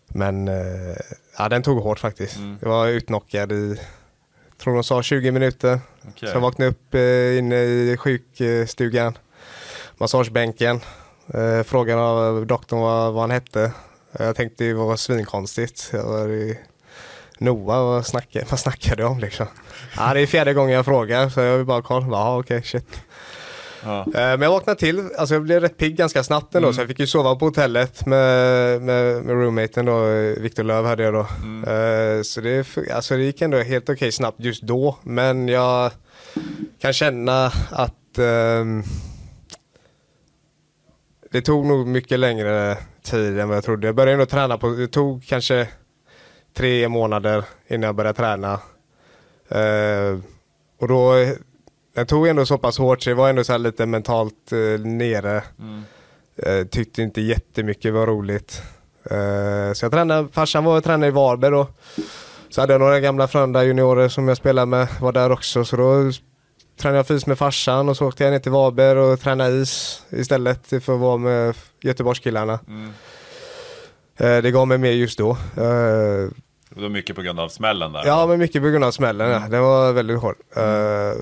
men 0.07 0.47
uh, 0.47 0.95
ja, 1.37 1.49
den 1.49 1.63
tog 1.63 1.83
hårt 1.83 1.99
faktiskt. 1.99 2.37
Mm. 2.37 2.57
Jag 2.61 2.69
var 2.69 2.87
utnockad 2.87 3.51
i, 3.51 3.79
tror 4.57 4.73
de 4.73 4.83
sa 4.83 5.03
20 5.03 5.31
minuter. 5.31 5.79
Okay. 6.09 6.29
Så 6.29 6.35
jag 6.35 6.41
vaknade 6.41 6.71
upp 6.71 6.95
uh, 6.95 7.37
inne 7.37 7.55
i 7.55 7.97
sjukstugan, 7.97 9.17
massagebänken. 10.01 10.79
Uh, 11.35 11.63
frågade 11.63 12.01
av 12.01 12.45
doktorn 12.45 12.79
vad, 12.79 13.13
vad 13.13 13.23
han 13.23 13.31
hette. 13.31 13.71
Jag 14.19 14.35
tänkte 14.35 14.63
det 14.63 14.73
var 14.73 14.95
svinkonstigt. 14.95 15.89
Jag 15.93 16.03
var 16.03 16.29
i 16.29 16.59
Noah, 17.37 17.83
vad 17.83 18.05
snackar, 18.05 18.43
vad 18.49 18.59
snackar 18.59 18.95
du 18.95 19.03
om 19.03 19.19
liksom? 19.19 19.45
Ja, 19.97 20.13
det 20.13 20.19
är 20.19 20.27
fjärde 20.27 20.53
gången 20.53 20.75
jag 20.75 20.85
frågar 20.85 21.29
så 21.29 21.39
jag 21.39 21.57
vill 21.57 21.65
bara 21.65 21.81
kolla. 21.81 22.17
Ja, 22.17 22.39
okej, 22.39 22.57
okay, 22.57 22.69
shit. 22.69 23.01
Ja. 23.83 23.99
Eh, 23.99 24.11
men 24.13 24.41
jag 24.41 24.51
vaknade 24.51 24.79
till, 24.79 25.09
alltså 25.17 25.35
jag 25.35 25.43
blev 25.43 25.61
rätt 25.61 25.77
pigg 25.77 25.95
ganska 25.95 26.23
snabbt 26.23 26.55
ändå 26.55 26.67
mm. 26.67 26.73
så 26.73 26.81
jag 26.81 26.87
fick 26.87 26.99
ju 26.99 27.07
sova 27.07 27.35
på 27.35 27.45
hotellet 27.45 28.05
med, 28.05 28.81
med, 28.81 29.23
med 29.23 29.35
roommaten 29.35 29.85
då, 29.85 30.05
Viktor 30.37 30.63
Löv 30.63 30.85
hade 30.85 31.03
jag 31.03 31.13
då. 31.13 31.27
Mm. 31.43 31.69
Uh, 31.69 32.23
så 32.23 32.41
det, 32.41 32.67
alltså 32.93 33.17
det 33.17 33.23
gick 33.23 33.41
ändå 33.41 33.57
helt 33.57 33.83
okej 33.83 33.93
okay 33.93 34.11
snabbt 34.11 34.39
just 34.39 34.63
då 34.63 34.97
men 35.03 35.47
jag 35.47 35.91
kan 36.81 36.93
känna 36.93 37.51
att 37.71 38.17
um, 38.17 38.83
det 41.31 41.41
tog 41.41 41.65
nog 41.65 41.87
mycket 41.87 42.19
längre 42.19 42.77
tid 43.03 43.39
än 43.39 43.47
vad 43.47 43.57
jag 43.57 43.63
trodde. 43.63 43.87
Jag 43.87 43.95
började 43.95 44.13
ändå 44.13 44.25
träna 44.25 44.57
på, 44.57 44.69
det 44.69 44.87
tog 44.87 45.25
kanske 45.25 45.67
tre 46.53 46.87
månader 46.87 47.43
innan 47.67 47.87
jag 47.87 47.95
började 47.95 48.17
träna. 48.17 48.59
Uh, 49.55 50.19
och 50.79 50.87
då, 50.87 51.13
jag 51.93 52.07
tog 52.07 52.27
ändå 52.27 52.45
så 52.45 52.57
pass 52.57 52.77
hårt 52.77 53.03
så 53.03 53.09
jag 53.09 53.15
var 53.15 53.29
ändå 53.29 53.43
så 53.43 53.57
lite 53.57 53.85
mentalt 53.85 54.53
uh, 54.53 54.79
nere. 54.79 55.43
Mm. 55.59 55.83
Uh, 56.47 56.67
tyckte 56.67 57.01
inte 57.01 57.21
jättemycket 57.21 57.93
var 57.93 58.07
roligt. 58.07 58.61
Uh, 59.11 59.73
så 59.73 59.85
jag 59.85 59.91
tränade, 59.91 60.27
farsan 60.31 60.63
var 60.63 60.77
och 60.77 60.83
tränade 60.83 61.07
i 61.07 61.11
Varberg 61.11 61.51
då. 61.51 61.67
Så 62.49 62.61
hade 62.61 62.73
jag 62.73 62.79
några 62.79 62.99
gamla 62.99 63.27
Frölunda 63.27 63.63
juniorer 63.63 64.09
som 64.09 64.27
jag 64.27 64.37
spelade 64.37 64.65
med, 64.65 64.87
var 65.01 65.11
där 65.11 65.31
också. 65.31 65.65
Så 65.65 65.75
då 65.75 66.11
tränade 66.81 67.03
fys 67.03 67.25
med 67.25 67.37
farsan 67.37 67.89
och 67.89 67.97
så 67.97 68.07
åkte 68.07 68.23
jag 68.23 68.31
ner 68.31 68.39
till 68.39 68.51
Varberg 68.51 68.99
och 68.99 69.19
tränade 69.19 69.61
is 69.61 70.03
istället 70.09 70.67
för 70.67 70.77
att 70.77 70.99
vara 70.99 71.17
med 71.17 71.55
Göteborgskillarna. 71.81 72.59
Mm. 72.67 72.91
Det 74.17 74.51
gav 74.51 74.67
mig 74.67 74.77
mer 74.77 74.91
just 74.91 75.17
då. 75.17 75.37
Det 76.75 76.81
var 76.81 76.89
mycket 76.89 77.15
på 77.15 77.21
grund 77.21 77.39
av 77.39 77.49
smällen 77.49 77.93
där? 77.93 78.05
Ja, 78.05 78.27
men 78.27 78.39
mycket 78.39 78.61
på 78.61 78.69
grund 78.69 78.83
av 78.83 78.91
smällen. 78.91 79.27
Mm. 79.27 79.41
Ja. 79.43 79.49
Den 79.49 79.61
var 79.61 79.93
väldigt 79.93 80.19
hård. 80.19 80.35
Mm. 80.55 80.69
Uh, 80.69 81.15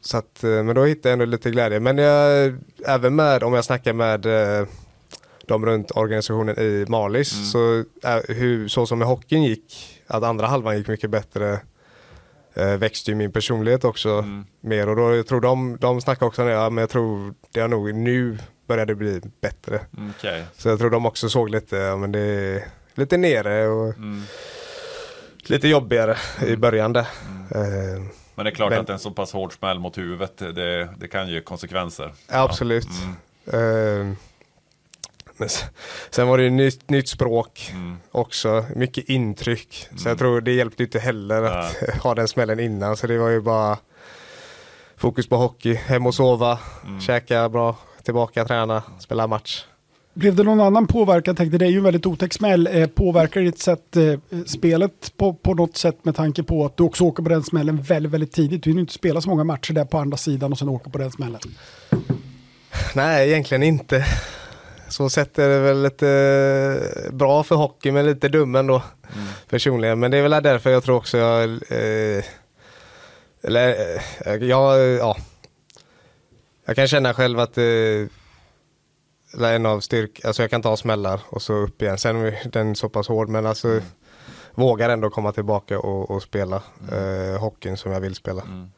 så 0.00 0.16
att, 0.16 0.44
eh, 0.44 0.50
men 0.50 0.74
då 0.74 0.84
hittade 0.84 1.08
jag 1.08 1.12
ändå 1.12 1.24
lite 1.24 1.50
glädje. 1.50 1.80
Men 1.80 1.98
jag, 1.98 2.54
även 2.86 3.16
med, 3.16 3.42
om 3.42 3.54
jag 3.54 3.64
snackar 3.64 3.92
med 3.92 4.26
de 5.46 5.66
runt 5.66 5.90
organisationen 5.90 6.58
i 6.58 6.84
Malis, 6.88 7.34
mm. 7.34 7.44
så, 7.44 7.84
hur, 8.32 8.68
så 8.68 8.86
som 8.86 8.98
med 8.98 9.08
hockeyn 9.08 9.42
gick, 9.42 10.00
att 10.06 10.22
andra 10.22 10.46
halvan 10.46 10.78
gick 10.78 10.88
mycket 10.88 11.10
bättre, 11.10 11.60
växte 12.56 13.10
ju 13.10 13.14
min 13.14 13.32
personlighet 13.32 13.84
också 13.84 14.10
mm. 14.10 14.44
mer. 14.60 14.88
Och 14.88 14.96
då 14.96 15.14
jag 15.14 15.26
tror 15.26 15.40
de, 15.40 15.76
de 15.80 16.00
snackar 16.00 16.26
också 16.26 16.42
om 16.42 16.48
det, 16.48 16.54
ja, 16.54 16.70
men 16.70 16.82
jag 16.82 16.90
tror 16.90 17.34
det 17.52 17.60
har 17.60 17.68
nog 17.68 17.94
nu 17.94 18.38
började 18.66 18.94
bli 18.94 19.20
bättre. 19.40 19.80
Okay. 20.10 20.42
Så 20.56 20.68
jag 20.68 20.78
tror 20.78 20.90
de 20.90 21.06
också 21.06 21.28
såg 21.28 21.50
lite, 21.50 21.76
ja, 21.76 21.96
men 21.96 22.12
det 22.12 22.20
är 22.20 22.64
lite 22.94 23.16
nere 23.16 23.68
och 23.68 23.96
mm 23.96 24.22
lite 25.50 25.68
jobbigare 25.68 26.16
i 26.42 26.48
mm. 26.48 26.60
början 26.60 26.92
där. 26.92 27.06
Mm. 27.50 27.94
Eh, 27.94 28.02
men 28.34 28.44
det 28.44 28.50
är 28.50 28.54
klart 28.54 28.70
men, 28.70 28.80
att 28.80 28.90
en 28.90 28.98
så 28.98 29.10
pass 29.10 29.32
hård 29.32 29.52
smäll 29.52 29.78
mot 29.78 29.98
huvudet, 29.98 30.38
det, 30.38 30.88
det 30.98 31.08
kan 31.08 31.28
ju 31.28 31.40
konsekvenser. 31.40 32.12
Absolut. 32.28 32.88
Ja. 33.44 33.58
Mm. 33.58 34.10
Eh, 34.10 34.16
men 35.38 35.48
sen 36.10 36.28
var 36.28 36.38
det 36.38 36.44
ju 36.44 36.50
nytt, 36.50 36.90
nytt 36.90 37.08
språk 37.08 37.70
mm. 37.74 37.96
också, 38.10 38.64
mycket 38.76 39.08
intryck. 39.08 39.88
Så 39.96 40.08
jag 40.08 40.10
mm. 40.10 40.18
tror 40.18 40.40
det 40.40 40.52
hjälpte 40.52 40.82
inte 40.82 40.98
heller 40.98 41.42
att 41.42 41.76
ja. 41.86 41.94
ha 42.02 42.14
den 42.14 42.28
smällen 42.28 42.60
innan. 42.60 42.96
Så 42.96 43.06
det 43.06 43.18
var 43.18 43.28
ju 43.28 43.40
bara 43.40 43.78
fokus 44.96 45.28
på 45.28 45.36
hockey, 45.36 45.74
hem 45.74 46.06
och 46.06 46.14
sova, 46.14 46.58
mm. 46.86 47.00
käka 47.00 47.48
bra, 47.48 47.76
tillbaka, 48.02 48.44
träna, 48.44 48.82
spela 48.98 49.26
match. 49.26 49.64
Blev 50.16 50.34
det 50.34 50.42
någon 50.42 50.60
annan 50.60 50.86
påverkan? 50.86 51.36
Tänkte 51.36 51.58
det 51.58 51.64
är 51.64 51.70
ju 51.70 51.76
en 51.76 51.84
väldigt 51.84 52.06
otäck 52.06 52.32
smäll. 52.32 52.68
Eh, 52.72 52.86
påverkar 52.86 53.40
det 53.40 53.46
ditt 53.46 53.58
sätt, 53.58 53.96
eh, 53.96 54.42
spelet 54.46 55.12
på, 55.16 55.34
på 55.34 55.54
något 55.54 55.76
sätt 55.76 56.04
med 56.04 56.16
tanke 56.16 56.42
på 56.42 56.64
att 56.64 56.76
du 56.76 56.84
också 56.84 57.04
åker 57.04 57.22
på 57.22 57.28
den 57.28 57.42
smällen 57.42 57.82
väldigt, 57.82 58.12
väldigt 58.12 58.32
tidigt? 58.32 58.62
Du 58.62 58.70
hinner 58.70 58.80
inte 58.80 58.92
spela 58.92 59.20
så 59.20 59.28
många 59.28 59.44
matcher 59.44 59.72
där 59.72 59.84
på 59.84 59.98
andra 59.98 60.16
sidan 60.16 60.52
och 60.52 60.58
sen 60.58 60.68
åka 60.68 60.90
på 60.90 60.98
den 60.98 61.10
smällen. 61.10 61.40
Nej, 62.94 63.28
egentligen 63.30 63.62
inte. 63.62 64.06
Så 64.88 65.10
sett 65.10 65.38
är 65.38 65.48
det 65.48 65.60
väl 65.60 65.82
lite 65.82 66.08
eh, 67.04 67.12
bra 67.12 67.42
för 67.42 67.54
hockey 67.54 67.92
men 67.92 68.06
lite 68.06 68.28
dum 68.28 68.54
ändå 68.54 68.82
mm. 69.14 69.26
personligen. 69.48 69.98
Men 69.98 70.10
det 70.10 70.18
är 70.18 70.22
väl 70.22 70.42
därför 70.42 70.70
jag 70.70 70.84
tror 70.84 70.96
också 70.96 71.18
jag... 71.18 71.44
Eh, 71.50 72.24
eller 73.42 73.96
eh, 74.26 74.34
jag, 74.34 74.80
ja. 74.80 75.16
Jag 76.64 76.76
kan 76.76 76.88
känna 76.88 77.14
själv 77.14 77.40
att 77.40 77.58
eh, 77.58 78.06
en 79.40 79.66
av 79.66 79.80
styrk, 79.80 80.24
alltså 80.24 80.42
jag 80.42 80.50
kan 80.50 80.62
ta 80.62 80.76
smällar 80.76 81.20
och 81.28 81.42
så 81.42 81.52
upp 81.52 81.82
igen. 81.82 81.98
Sen 81.98 82.16
är 82.16 82.48
den 82.52 82.76
så 82.76 82.88
pass 82.88 83.08
hård 83.08 83.28
men 83.28 83.46
alltså 83.46 83.68
mm. 83.68 83.82
vågar 84.54 84.88
ändå 84.88 85.10
komma 85.10 85.32
tillbaka 85.32 85.78
och, 85.78 86.10
och 86.10 86.22
spela 86.22 86.62
mm. 86.88 87.34
eh, 87.34 87.40
hockeyn 87.40 87.76
som 87.76 87.92
jag 87.92 88.00
vill 88.00 88.14
spela. 88.14 88.42
Mm. 88.42 88.70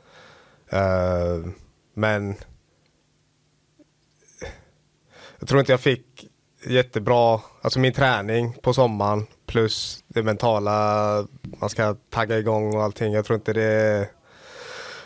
Uh, 0.73 1.49
men 1.95 2.35
jag 5.39 5.49
tror 5.49 5.61
inte 5.61 5.73
jag 5.73 5.81
fick 5.81 6.29
jättebra, 6.67 7.41
alltså 7.63 7.79
min 7.79 7.93
träning 7.93 8.53
på 8.63 8.75
sommaren 8.75 9.27
plus 9.47 10.05
det 10.09 10.23
mentala, 10.23 11.27
man 11.61 11.71
ska 11.71 11.97
tagga 12.11 12.39
igång 12.39 12.77
och 12.77 12.83
allting. 12.83 13.13
Jag 13.13 13.25
tror 13.25 13.35
inte 13.35 13.53
det 13.53 14.09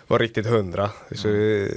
var 0.07 0.19
riktigt 0.19 0.47
hundra. 0.47 0.91
Så, 1.15 1.29
mm. 1.29 1.73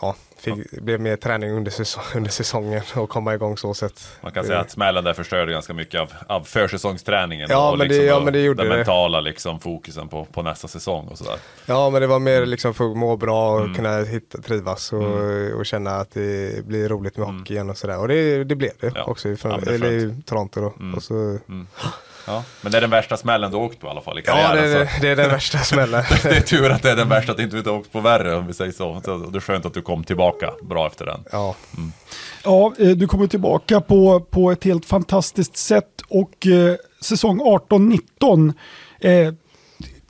ja, 0.00 0.16
fick, 0.40 0.70
blev 0.70 1.00
mer 1.00 1.16
träning 1.16 1.50
under, 1.50 1.70
säsong, 1.70 2.02
under 2.14 2.30
säsongen 2.30 2.82
och 2.96 3.08
komma 3.08 3.34
igång 3.34 3.56
så 3.56 3.74
sätt. 3.74 4.18
Man 4.20 4.32
kan 4.32 4.44
säga 4.44 4.60
att 4.60 4.70
smällen 4.70 5.04
där 5.04 5.14
förstörde 5.14 5.52
ganska 5.52 5.74
mycket 5.74 6.00
av, 6.00 6.12
av 6.26 6.42
försäsongsträningen 6.42 7.46
ja, 7.50 7.70
och 7.70 7.78
men 7.78 7.88
liksom 7.88 8.04
det, 8.04 8.10
ja, 8.10 8.20
men 8.20 8.32
det 8.32 8.40
gjorde 8.40 8.62
den 8.62 8.70
det. 8.70 8.76
mentala 8.76 9.20
liksom, 9.20 9.60
fokusen 9.60 10.08
på, 10.08 10.24
på 10.24 10.42
nästa 10.42 10.68
säsong 10.68 11.08
och 11.08 11.18
sådär. 11.18 11.38
Ja, 11.66 11.90
men 11.90 12.00
det 12.00 12.06
var 12.06 12.18
mer 12.18 12.46
liksom 12.46 12.74
för 12.74 12.90
att 12.90 12.96
må 12.96 13.16
bra 13.16 13.54
och 13.54 13.60
mm. 13.60 13.74
kunna 13.74 13.98
hitta, 13.98 14.38
trivas 14.38 14.92
och, 14.92 15.02
mm. 15.02 15.56
och 15.56 15.66
känna 15.66 15.90
att 15.90 16.10
det 16.10 16.66
blir 16.66 16.88
roligt 16.88 17.16
med 17.16 17.26
hockey 17.26 17.54
igen 17.54 17.70
och 17.70 17.76
sådär. 17.76 17.98
Och 17.98 18.08
det, 18.08 18.44
det 18.44 18.56
blev 18.56 18.72
det 18.80 18.92
ja. 18.94 19.04
också 19.04 19.28
ja, 19.28 19.60
eller 19.66 19.92
i 19.92 20.22
Toronto 20.26 20.60
då. 20.60 20.74
Mm. 20.80 20.94
Och 20.94 21.02
så, 21.02 21.14
mm. 21.14 21.66
Ja, 22.28 22.44
men 22.60 22.72
det 22.72 22.78
är 22.78 22.80
den 22.80 22.90
värsta 22.90 23.16
smällen 23.16 23.50
du 23.50 23.56
åkt 23.56 23.80
på 23.80 23.86
i 23.86 23.90
alla 23.90 24.00
fall 24.00 24.18
i 24.18 24.22
karriären. 24.22 24.70
Ja, 24.70 24.78
det 24.78 24.78
är, 24.78 25.00
det 25.00 25.08
är 25.08 25.16
den 25.16 25.30
värsta 25.30 25.58
smällen. 25.58 26.04
det 26.22 26.36
är 26.36 26.40
tur 26.40 26.70
att 26.70 26.82
det 26.82 26.90
är 26.90 26.96
den 26.96 27.08
värsta, 27.08 27.32
att 27.32 27.38
du 27.38 27.44
inte 27.44 27.70
åkt 27.70 27.92
på 27.92 28.00
värre 28.00 28.34
om 28.34 28.46
vi 28.46 28.54
säger 28.54 28.72
så. 28.72 29.00
så 29.04 29.16
det 29.16 29.38
är 29.38 29.40
skönt 29.40 29.66
att 29.66 29.74
du 29.74 29.82
kom 29.82 30.04
tillbaka 30.04 30.52
bra 30.62 30.86
efter 30.86 31.06
den. 31.06 31.24
Ja, 31.32 31.54
mm. 31.76 31.92
ja 32.44 32.72
eh, 32.78 32.88
du 32.88 33.06
kommer 33.06 33.26
tillbaka 33.26 33.80
på, 33.80 34.20
på 34.20 34.50
ett 34.50 34.64
helt 34.64 34.86
fantastiskt 34.86 35.56
sätt 35.56 36.02
och 36.08 36.46
eh, 36.46 36.74
säsong 37.00 37.40
18-19 37.40 38.52
eh, 39.00 39.34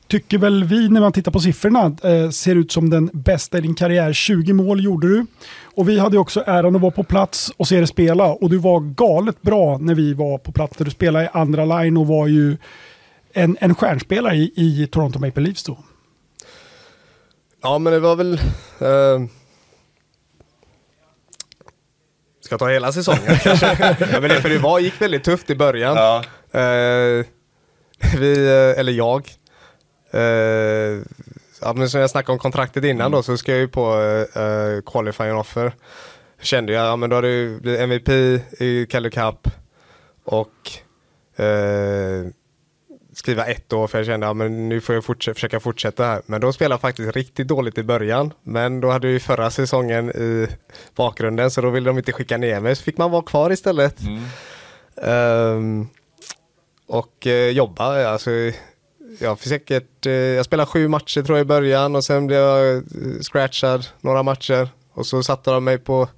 tycker 0.08 0.38
väl 0.38 0.64
vi 0.64 0.88
när 0.88 1.00
man 1.00 1.12
tittar 1.12 1.32
på 1.32 1.40
siffrorna 1.40 1.96
eh, 2.02 2.30
ser 2.30 2.54
ut 2.54 2.72
som 2.72 2.90
den 2.90 3.10
bästa 3.12 3.58
i 3.58 3.60
din 3.60 3.74
karriär. 3.74 4.12
20 4.12 4.52
mål 4.52 4.84
gjorde 4.84 5.08
du. 5.08 5.26
Och 5.64 5.88
vi 5.88 5.98
hade 5.98 6.18
också 6.18 6.44
äran 6.46 6.76
att 6.76 6.82
vara 6.82 6.92
på 6.92 7.04
plats 7.04 7.52
och 7.56 7.68
se 7.68 7.76
dig 7.76 7.86
spela. 7.86 8.24
Och 8.24 8.50
du 8.50 8.58
var 8.58 8.80
galet 8.80 9.42
bra 9.42 9.78
när 9.78 9.94
vi 9.94 10.14
var 10.14 10.38
på 10.38 10.52
plats. 10.52 10.76
Du 10.78 10.90
spelade 10.90 11.24
i 11.24 11.28
andra 11.32 11.64
line 11.64 11.96
och 11.96 12.06
var 12.06 12.26
ju 12.26 12.56
en, 13.32 13.56
en 13.60 13.74
stjärnspelare 13.74 14.36
i, 14.36 14.52
i 14.56 14.86
Toronto 14.86 15.18
Maple 15.18 15.42
Leafs 15.42 15.64
då. 15.64 15.78
Ja, 17.62 17.78
men 17.78 17.92
det 17.92 18.00
var 18.00 18.16
väl... 18.16 18.32
Uh... 18.82 19.28
Ska 22.40 22.52
jag 22.52 22.60
ta 22.60 22.68
hela 22.68 22.92
säsongen 22.92 23.38
kanske? 23.42 23.66
ja, 24.12 24.20
men 24.20 24.22
det, 24.22 24.42
för 24.42 24.48
det 24.48 24.58
var, 24.58 24.78
gick 24.78 25.02
väldigt 25.02 25.24
tufft 25.24 25.50
i 25.50 25.54
början. 25.54 25.96
Ja. 25.96 26.24
Uh, 26.54 27.24
vi, 28.18 28.34
uh, 28.36 28.80
eller 28.80 28.92
jag, 28.92 29.30
Uh, 30.14 31.02
ja, 31.60 31.72
men 31.74 31.90
som 31.90 32.00
jag 32.00 32.10
snackade 32.10 32.32
om 32.32 32.38
kontraktet 32.38 32.84
innan 32.84 33.06
mm. 33.06 33.12
då 33.12 33.22
så 33.22 33.36
ska 33.36 33.52
jag 33.52 33.60
ju 33.60 33.68
på 33.68 33.94
uh, 33.96 34.80
qualifying 34.86 35.34
offer. 35.34 35.72
Kände 36.40 36.72
jag, 36.72 36.86
ja 36.86 36.96
men 36.96 37.10
då 37.10 37.16
har 37.16 37.22
du 37.22 37.60
blivit 37.60 37.80
MVP 37.80 38.08
i 38.60 38.86
Calder 38.90 39.10
Cup 39.10 39.48
och 40.24 40.70
uh, 41.40 42.30
skriva 43.18 43.46
ett 43.46 43.72
år 43.72 43.86
för 43.86 43.98
jag 43.98 44.06
kände, 44.06 44.26
ja 44.26 44.34
men 44.34 44.68
nu 44.68 44.80
får 44.80 44.94
jag 44.94 45.04
fortsätta, 45.04 45.34
försöka 45.34 45.60
fortsätta 45.60 46.04
här. 46.04 46.22
Men 46.26 46.40
då 46.40 46.52
spelade 46.52 46.72
jag 46.72 46.80
faktiskt 46.80 47.16
riktigt 47.16 47.48
dåligt 47.48 47.78
i 47.78 47.82
början. 47.82 48.32
Men 48.42 48.80
då 48.80 48.90
hade 48.90 49.08
vi 49.08 49.20
förra 49.20 49.50
säsongen 49.50 50.10
i 50.10 50.48
bakgrunden 50.94 51.50
så 51.50 51.60
då 51.60 51.70
ville 51.70 51.90
de 51.90 51.98
inte 51.98 52.12
skicka 52.12 52.36
ner 52.36 52.60
mig 52.60 52.76
så 52.76 52.82
fick 52.82 52.98
man 52.98 53.10
vara 53.10 53.22
kvar 53.22 53.50
istället. 53.50 53.96
Mm. 54.00 54.24
Um, 54.96 55.88
och 56.86 57.26
jobba, 57.52 58.08
alltså 58.08 58.30
jag 59.18 59.38
fick 59.38 59.48
säkert, 59.48 60.06
eh, 60.06 60.12
jag 60.12 60.44
spelade 60.44 60.66
sju 60.66 60.88
matcher 60.88 61.22
tror 61.22 61.38
jag 61.38 61.44
i 61.44 61.48
början 61.48 61.96
och 61.96 62.04
sen 62.04 62.26
blev 62.26 62.38
jag 62.38 62.76
eh, 62.76 62.82
scratchad 63.20 63.86
några 64.00 64.22
matcher 64.22 64.68
och 64.92 65.06
så 65.06 65.22
satte 65.22 65.50
de 65.50 65.64
mig 65.64 65.78
på 65.78 66.08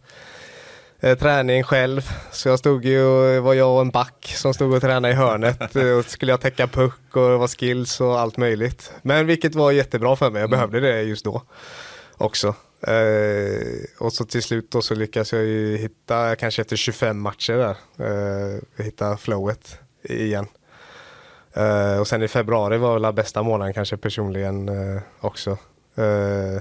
eh, 1.00 1.18
träning 1.18 1.62
själv. 1.62 2.10
Så 2.32 2.48
jag 2.48 2.58
stod 2.58 2.84
ju 2.84 3.00
var 3.40 3.54
jag 3.54 3.74
och 3.74 3.80
en 3.80 3.90
back 3.90 4.32
som 4.36 4.54
stod 4.54 4.74
och 4.74 4.80
tränade 4.80 5.14
i 5.14 5.16
hörnet 5.16 5.76
och 5.76 6.10
skulle 6.10 6.32
jag 6.32 6.40
täcka 6.40 6.66
puck 6.66 7.16
och 7.16 7.30
det 7.30 7.36
var 7.36 7.48
skills 7.48 8.00
och 8.00 8.20
allt 8.20 8.36
möjligt. 8.36 8.92
Men 9.02 9.26
vilket 9.26 9.54
var 9.54 9.72
jättebra 9.72 10.16
för 10.16 10.30
mig, 10.30 10.40
jag 10.40 10.50
behövde 10.50 10.80
det 10.80 11.02
just 11.02 11.24
då 11.24 11.42
också. 12.16 12.54
Och 13.98 14.12
så 14.12 14.24
till 14.24 14.42
slut 14.42 14.70
då 14.70 14.82
så 14.82 14.94
lyckas 14.94 15.32
jag 15.32 15.42
ju 15.42 15.76
hitta, 15.76 16.36
kanske 16.36 16.62
efter 16.62 16.76
25 16.76 17.20
matcher 17.20 17.52
där, 17.52 18.82
hitta 18.82 19.16
flowet 19.16 19.78
igen. 20.02 20.46
Uh, 21.60 22.00
och 22.00 22.08
sen 22.08 22.22
i 22.22 22.28
februari 22.28 22.78
var 22.78 22.98
väl 22.98 23.12
bästa 23.12 23.42
månaden 23.42 23.74
kanske 23.74 23.96
personligen 23.96 24.68
uh, 24.68 25.00
också. 25.20 25.50
Uh, 25.98 26.60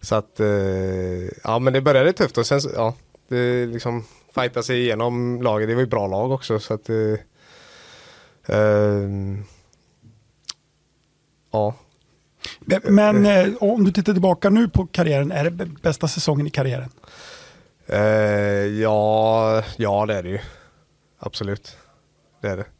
så 0.00 0.14
att, 0.14 0.40
ja 1.44 1.58
men 1.58 1.72
det 1.72 1.80
började 1.80 2.12
tufft 2.12 2.38
och 2.38 2.46
sen 2.46 2.60
ja, 2.74 2.94
det 3.28 3.66
liksom 3.66 4.04
fighta 4.34 4.62
sig 4.62 4.80
igenom 4.80 5.42
laget. 5.42 5.68
Det 5.68 5.74
var 5.74 5.82
ju 5.82 5.86
bra 5.86 6.06
lag 6.06 6.32
också 6.32 6.58
så 6.58 6.74
att 6.74 6.90
Ja. 11.50 11.74
Men 12.82 13.26
om 13.60 13.84
du 13.84 13.92
tittar 13.92 14.12
tillbaka 14.12 14.50
nu 14.50 14.68
på 14.68 14.86
karriären, 14.86 15.32
är 15.32 15.44
det 15.44 15.66
bästa 15.66 16.08
säsongen 16.08 16.46
i 16.46 16.50
karriären? 16.50 16.90
ja, 18.80 19.62
ja 19.76 20.06
det 20.06 20.14
är 20.14 20.22
det 20.22 20.28
ju. 20.28 20.38
Absolut. 21.18 21.76
Det 22.40 22.48
är 22.48 22.56
det. 22.56 22.73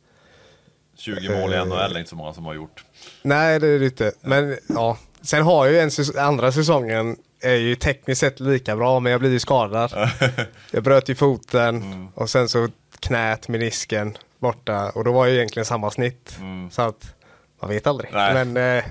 20 0.97 1.41
mål 1.41 1.55
i 1.55 1.65
NHL 1.65 1.97
är 1.97 1.99
inte 1.99 2.11
så 2.11 2.17
många 2.17 2.33
som 2.35 2.45
har 2.45 2.55
gjort. 2.55 2.85
Nej, 3.23 3.61
det 3.61 3.69
är 3.69 3.79
det 3.79 3.85
inte. 3.85 4.13
Men 4.21 4.59
ja, 4.69 4.99
sen 5.23 5.43
har 5.43 5.67
ju 5.67 5.79
en 5.79 5.91
andra 6.19 6.53
säsongen 6.53 7.17
är 7.41 7.55
ju 7.55 7.75
tekniskt 7.75 8.21
sett 8.21 8.41
lika 8.41 8.77
bra, 8.77 9.01
men 9.01 9.13
jag 9.13 9.21
blir 9.21 9.31
ju 9.31 9.39
skadad. 9.39 10.11
jag 10.71 10.83
bröt 10.83 11.09
ju 11.09 11.15
foten 11.15 11.83
mm. 11.83 12.09
och 12.15 12.31
sen 12.31 12.49
så 12.49 12.69
knät, 13.01 13.49
menisken 13.49 14.17
borta 14.39 14.91
och 14.91 15.05
då 15.05 15.13
var 15.13 15.27
ju 15.27 15.35
egentligen 15.35 15.65
samma 15.65 15.91
snitt. 15.91 16.37
Mm. 16.41 16.71
Så 16.71 16.83
att 16.83 17.15
man 17.61 17.71
vet 17.71 17.87
aldrig. 17.87 18.11
Nej. 18.13 18.45
Men 18.45 18.57
eh, 18.79 18.85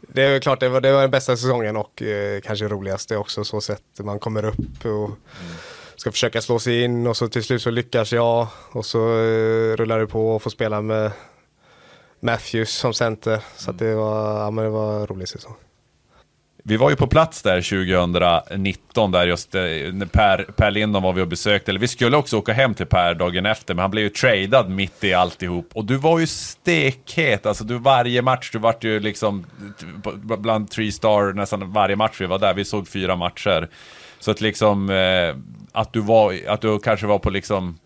det 0.00 0.22
är 0.22 0.40
klart, 0.40 0.60
det 0.60 0.68
var, 0.68 0.80
det 0.80 0.92
var 0.92 1.00
den 1.00 1.10
bästa 1.10 1.36
säsongen 1.36 1.76
och 1.76 2.02
eh, 2.02 2.40
kanske 2.40 2.68
roligaste 2.68 3.16
också 3.16 3.44
så 3.44 3.60
sett. 3.60 3.82
Man 3.98 4.18
kommer 4.18 4.44
upp 4.44 4.84
och 4.84 4.88
mm. 5.06 5.18
ska 5.96 6.12
försöka 6.12 6.40
slå 6.40 6.58
sig 6.58 6.82
in 6.82 7.06
och 7.06 7.16
så 7.16 7.28
till 7.28 7.44
slut 7.44 7.62
så 7.62 7.70
lyckas 7.70 8.12
jag 8.12 8.46
och 8.72 8.86
så 8.86 8.98
eh, 8.98 9.76
rullar 9.76 9.98
det 9.98 10.06
på 10.06 10.34
och 10.34 10.42
får 10.42 10.50
spela 10.50 10.80
med 10.80 11.10
Matthews 12.24 12.70
som 12.70 12.94
center. 12.94 13.40
Så 13.56 13.70
mm. 13.70 13.76
det, 13.76 13.94
var, 13.94 14.40
ja, 14.40 14.50
men 14.50 14.64
det 14.64 14.70
var 14.70 15.00
en 15.00 15.06
rolig 15.06 15.28
säsong. 15.28 15.54
Vi 16.66 16.76
var 16.76 16.90
ju 16.90 16.96
på 16.96 17.06
plats 17.06 17.42
där 17.42 17.62
2019, 17.62 19.10
där 19.10 19.26
just 19.26 19.54
eh, 19.54 19.62
Per, 20.12 20.52
per 20.56 20.70
Lindon 20.70 21.02
var 21.02 21.12
vi 21.12 21.22
och 21.22 21.28
besökte. 21.28 21.70
Eller 21.70 21.80
vi 21.80 21.88
skulle 21.88 22.16
också 22.16 22.38
åka 22.38 22.52
hem 22.52 22.74
till 22.74 22.86
Per 22.86 23.14
dagen 23.14 23.46
efter, 23.46 23.74
men 23.74 23.82
han 23.82 23.90
blev 23.90 24.04
ju 24.04 24.10
tradad 24.10 24.70
mitt 24.70 25.04
i 25.04 25.14
alltihop. 25.14 25.70
Och 25.74 25.84
du 25.84 25.96
var 25.96 26.18
ju 26.18 26.26
stekhet, 26.26 27.46
alltså 27.46 27.64
du 27.64 27.78
varje 27.78 28.22
match, 28.22 28.50
du 28.52 28.58
vart 28.58 28.84
ju 28.84 29.00
liksom 29.00 29.46
bland 30.38 30.70
tre 30.70 30.92
star 30.92 31.32
nästan 31.32 31.72
varje 31.72 31.96
match 31.96 32.20
vi 32.20 32.26
var 32.26 32.38
där. 32.38 32.54
Vi 32.54 32.64
såg 32.64 32.88
fyra 32.88 33.16
matcher. 33.16 33.68
Så 34.20 34.30
att 34.30 34.40
liksom, 34.40 34.90
eh, 34.90 35.36
att 35.72 35.92
du 35.92 36.00
var, 36.00 36.34
att 36.48 36.60
du 36.60 36.78
kanske 36.78 37.06
var 37.06 37.18
på 37.18 37.30
liksom 37.30 37.78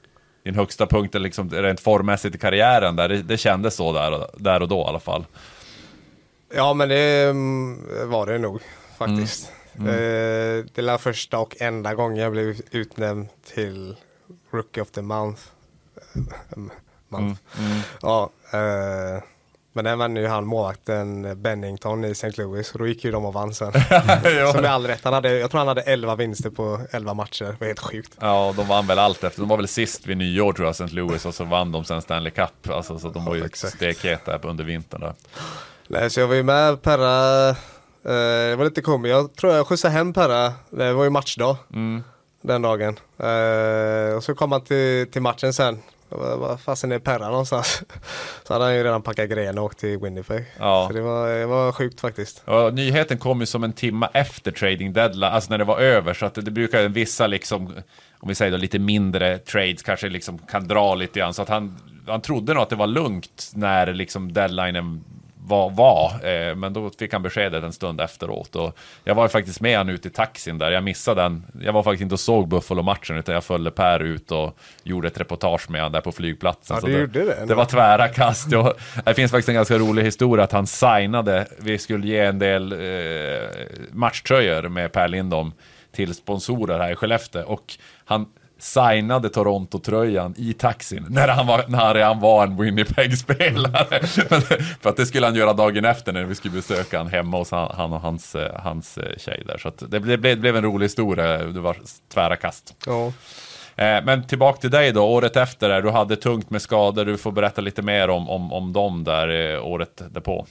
din 0.49 0.55
högsta 0.55 0.86
punkt 0.86 1.14
liksom, 1.14 1.51
rent 1.51 1.80
formmässigt 1.80 2.34
i 2.34 2.38
karriären 2.38 2.96
där. 2.96 3.09
Det, 3.09 3.22
det 3.22 3.36
kändes 3.36 3.74
så 3.74 3.92
där, 3.92 4.26
där 4.36 4.62
och 4.62 4.68
då 4.68 4.80
i 4.80 4.84
alla 4.84 5.01
fall. 5.01 5.26
Ja, 6.55 6.74
men 6.74 6.88
det 6.88 7.28
mm, 7.30 8.11
var 8.11 8.26
det 8.26 8.38
nog 8.38 8.61
faktiskt. 8.99 9.53
Mm. 9.78 9.94
Mm. 9.94 10.68
Det 10.74 10.82
var 10.82 10.99
första 10.99 11.38
och 11.38 11.57
enda 11.61 11.94
gången 11.94 12.16
jag 12.16 12.32
blev 12.32 12.61
utnämnd 12.70 13.28
till 13.55 13.96
Rookie 14.51 14.82
of 14.82 14.90
the 14.90 15.03
Month. 15.03 15.42
month. 17.09 17.40
Mm. 17.59 17.70
mm. 17.70 17.80
Ja, 18.03 18.30
eh, 18.53 19.22
Men 19.78 19.84
den 19.84 19.98
vann 19.98 20.16
ju 20.16 20.26
han 20.26 20.46
målvakten 20.46 21.42
Bennington 21.42 22.04
i 22.04 22.10
St. 22.10 22.30
Louis 22.36 22.72
och 22.72 22.78
då 22.78 22.86
gick 22.86 23.04
ju 23.04 23.10
de 23.10 23.24
och 23.24 23.32
vann 23.32 23.54
sen. 23.54 23.72
Ja. 24.24 24.52
Så 24.52 24.60
med 24.60 24.70
all 24.70 24.86
rätt, 24.86 25.00
han 25.04 25.12
hade, 25.12 25.38
jag 25.38 25.50
tror 25.50 25.58
han 25.58 25.68
hade 25.68 25.80
11 25.82 26.14
vinster 26.14 26.50
på 26.50 26.80
11 26.90 27.14
matcher, 27.14 27.44
det 27.44 27.56
var 27.60 27.66
helt 27.66 27.78
sjukt. 27.80 28.12
Ja, 28.20 28.54
de 28.56 28.68
vann 28.68 28.86
väl 28.86 28.98
allt 28.98 29.24
efter. 29.24 29.40
De 29.40 29.48
var 29.48 29.56
väl 29.56 29.68
sist 29.68 30.06
vid 30.06 30.16
nyår 30.16 30.52
tror 30.52 30.66
jag, 30.66 30.70
St. 30.80 30.86
Louis, 30.96 31.26
och 31.26 31.34
så 31.34 31.44
vann 31.44 31.72
de 31.72 31.84
sen 31.84 32.02
Stanley 32.02 32.30
Cup. 32.32 32.70
Alltså, 32.70 32.98
så 32.98 33.08
de 33.08 33.24
var 33.24 33.34
ju 33.34 33.48
stekheta 33.54 34.38
under 34.38 34.64
vintern 34.64 35.00
där. 35.00 35.14
Nej, 35.88 36.10
så 36.10 36.20
jag 36.20 36.26
var 36.28 36.34
ju 36.34 36.42
med 36.42 36.82
Perra, 36.82 37.48
eh, 37.48 37.54
det 38.50 38.56
var 38.56 38.64
lite 38.64 38.80
komiskt, 38.80 39.10
jag 39.10 39.36
tror 39.36 39.54
jag 39.54 39.66
skjutsade 39.66 39.94
hem 39.94 40.12
Perra, 40.12 40.52
det 40.70 40.92
var 40.92 41.04
ju 41.04 41.10
matchdag 41.10 41.56
Mm. 41.72 42.02
den 42.42 42.62
dagen. 42.62 42.98
Eh, 43.18 44.16
och 44.16 44.24
så 44.24 44.34
kom 44.34 44.52
han 44.52 44.60
till, 44.64 45.10
till 45.12 45.22
matchen 45.22 45.52
sen. 45.52 45.82
Vad 46.09 46.61
fasen 46.61 46.92
är 46.92 46.98
Perra 46.98 47.30
någonstans? 47.30 47.82
Så 48.46 48.52
hade 48.52 48.64
han 48.64 48.74
ju 48.74 48.84
redan 48.84 49.02
packat 49.02 49.30
grejerna 49.30 49.61
och 49.61 49.66
åkt 49.66 49.78
till 49.78 49.98
Winnipeg. 49.98 50.44
Ja. 50.59 50.86
Så 50.88 50.94
det 50.94 51.00
var, 51.00 51.28
det 51.28 51.46
var 51.46 51.72
sjukt 51.72 52.00
faktiskt. 52.00 52.42
Ja, 52.44 52.70
nyheten 52.70 53.18
kom 53.18 53.40
ju 53.40 53.46
som 53.46 53.64
en 53.64 53.72
timma 53.72 54.11
efter 54.12 54.50
trading 54.50 54.92
deadline, 54.92 55.32
alltså 55.32 55.50
när 55.50 55.59
det 55.59 55.64
var 55.64 55.78
över, 55.78 56.14
så 56.14 56.26
att 56.26 56.34
det, 56.34 56.40
det 56.40 56.50
brukar 56.50 56.88
vissa 56.88 57.26
liksom, 57.26 57.74
om 58.18 58.28
vi 58.28 58.34
säger 58.34 58.52
då 58.52 58.59
lite 58.59 58.78
mindre 58.78 59.38
trades 59.38 59.82
kanske 59.82 60.09
liksom 60.09 60.38
kan 60.38 60.68
dra 60.68 60.94
lite 60.94 61.18
grann, 61.20 61.34
så 61.34 61.42
att 61.42 61.48
han, 61.48 61.78
han 62.06 62.20
trodde 62.20 62.54
nog 62.54 62.62
att 62.62 62.70
det 62.70 62.76
var 62.76 62.86
lugnt 62.86 63.50
när 63.54 63.92
liksom 63.92 64.32
deadlinen 64.32 65.04
var, 65.49 65.70
var 65.70 66.26
eh, 66.26 66.55
men 66.55 66.72
då 66.72 66.90
fick 66.99 67.12
han 67.12 67.22
beskedet 67.22 67.64
en 67.64 67.72
stund 67.72 68.01
efteråt 68.01 68.57
och 68.57 68.78
jag 69.05 69.14
var 69.14 69.28
faktiskt 69.28 69.61
med 69.61 69.78
han 69.78 69.88
ute 69.88 70.09
i 70.09 70.11
taxin 70.11 70.59
där, 70.59 70.70
jag 70.70 70.84
missade 70.84 71.22
den, 71.22 71.44
jag 71.61 71.72
var 71.72 71.82
faktiskt 71.82 72.03
inte 72.03 72.14
och 72.14 72.20
såg 72.20 72.49
Buffalo-matchen 72.49 73.16
utan 73.16 73.34
jag 73.34 73.44
följde 73.44 73.70
Per 73.70 74.01
ut 74.03 74.32
och 74.32 74.59
gjorde 74.82 75.09
ett 75.09 75.20
reportage 75.20 75.70
med 75.70 75.82
han 75.82 75.92
där 75.92 76.01
på 76.01 76.12
flygplatsen. 76.12 76.74
Ja, 76.76 76.80
Så 76.80 76.86
det, 76.86 76.99
gjorde 76.99 77.24
det? 77.24 77.44
det 77.46 77.55
var 77.55 77.64
tvära 77.64 78.09
kast. 78.09 78.55
Och 78.55 78.72
det 79.05 79.14
finns 79.14 79.30
faktiskt 79.30 79.49
en 79.49 79.55
ganska 79.55 79.78
rolig 79.78 80.05
historia 80.05 80.44
att 80.44 80.53
han 80.53 80.66
signade, 80.66 81.46
vi 81.59 81.78
skulle 81.78 82.07
ge 82.07 82.18
en 82.18 82.38
del 82.38 82.72
eh, 82.72 83.49
matchtröjor 83.92 84.68
med 84.68 84.92
Per 84.92 85.09
Lindholm 85.09 85.53
till 85.92 86.14
sponsorer 86.14 86.78
här 86.78 86.92
i 86.92 86.96
Skellefteå 86.96 87.42
och 87.42 87.74
han 88.05 88.26
signade 88.59 89.28
Toronto-tröjan 89.28 90.34
i 90.36 90.52
taxin 90.52 91.06
när 91.09 91.28
han, 91.28 91.46
var, 91.46 91.64
när 91.68 91.78
han 91.78 91.94
redan 91.94 92.20
var 92.20 92.46
en 92.46 92.56
Winnipeg-spelare. 92.56 94.06
För 94.80 94.90
att 94.90 94.96
det 94.96 95.06
skulle 95.06 95.26
han 95.26 95.34
göra 95.34 95.52
dagen 95.52 95.84
efter 95.84 96.12
när 96.12 96.24
vi 96.24 96.34
skulle 96.34 96.54
besöka 96.54 96.98
han 96.98 97.06
hemma 97.06 97.36
hos 97.38 97.50
han, 97.50 97.70
han 97.76 97.92
och 97.92 98.00
hans, 98.00 98.34
eh, 98.34 98.61
hans 98.61 98.98
eh, 98.98 99.16
tjej 99.18 99.42
där. 99.46 99.59
Så 99.59 99.72
det, 99.86 100.00
blev, 100.00 100.20
det 100.20 100.36
blev 100.36 100.56
en 100.56 100.64
rolig 100.64 100.84
historia, 100.84 101.38
det 101.38 101.61
var 101.61 101.76
tvära 102.12 102.36
kast. 102.36 102.74
Ja. 102.86 103.06
Eh, 103.76 104.04
Men 104.04 104.26
tillbaka 104.26 104.61
till 104.61 104.70
dig 104.70 104.92
då, 104.92 105.04
året 105.04 105.36
efter, 105.36 105.68
där, 105.68 105.82
du 105.82 105.90
hade 105.90 106.16
tungt 106.16 106.50
med 106.50 106.62
skador, 106.62 107.04
du 107.04 107.16
får 107.16 107.32
berätta 107.32 107.61
lite 107.61 107.82
mer 107.82 108.11
om, 108.11 108.30
om, 108.30 108.52
om 108.52 108.72
dem 108.72 109.04
där 109.04 109.59
året 109.61 110.02
därpå. 110.11 110.46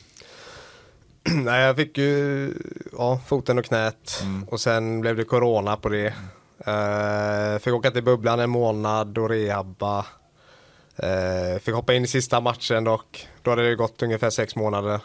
Nej, 1.34 1.64
jag 1.64 1.76
fick 1.76 1.98
ju 1.98 2.54
ja, 2.98 3.20
foten 3.28 3.58
och 3.58 3.66
knät 3.66 4.24
och 4.48 4.60
sen 4.60 5.02
blev 5.02 5.16
det 5.16 5.24
corona 5.24 5.76
på 5.76 5.90
det. 5.90 6.14
Uh, 6.68 7.60
fick 7.60 7.74
åka 7.74 7.92
till 7.92 8.04
bubblan 8.04 8.40
en 8.40 8.50
månad 8.50 9.18
och 9.18 9.30
rehabba. 9.30 10.06
Uh, 11.04 11.60
fick 11.60 11.76
hoppa 11.76 11.94
in 11.94 12.04
i 12.04 12.08
sista 12.08 12.40
matchen 12.42 12.84
dock. 12.84 13.28
Då 13.42 13.50
hade 13.50 13.70
det 13.70 13.76
gått 13.76 14.02
ungefär 14.02 14.30
sex 14.30 14.56
månader. 14.56 15.00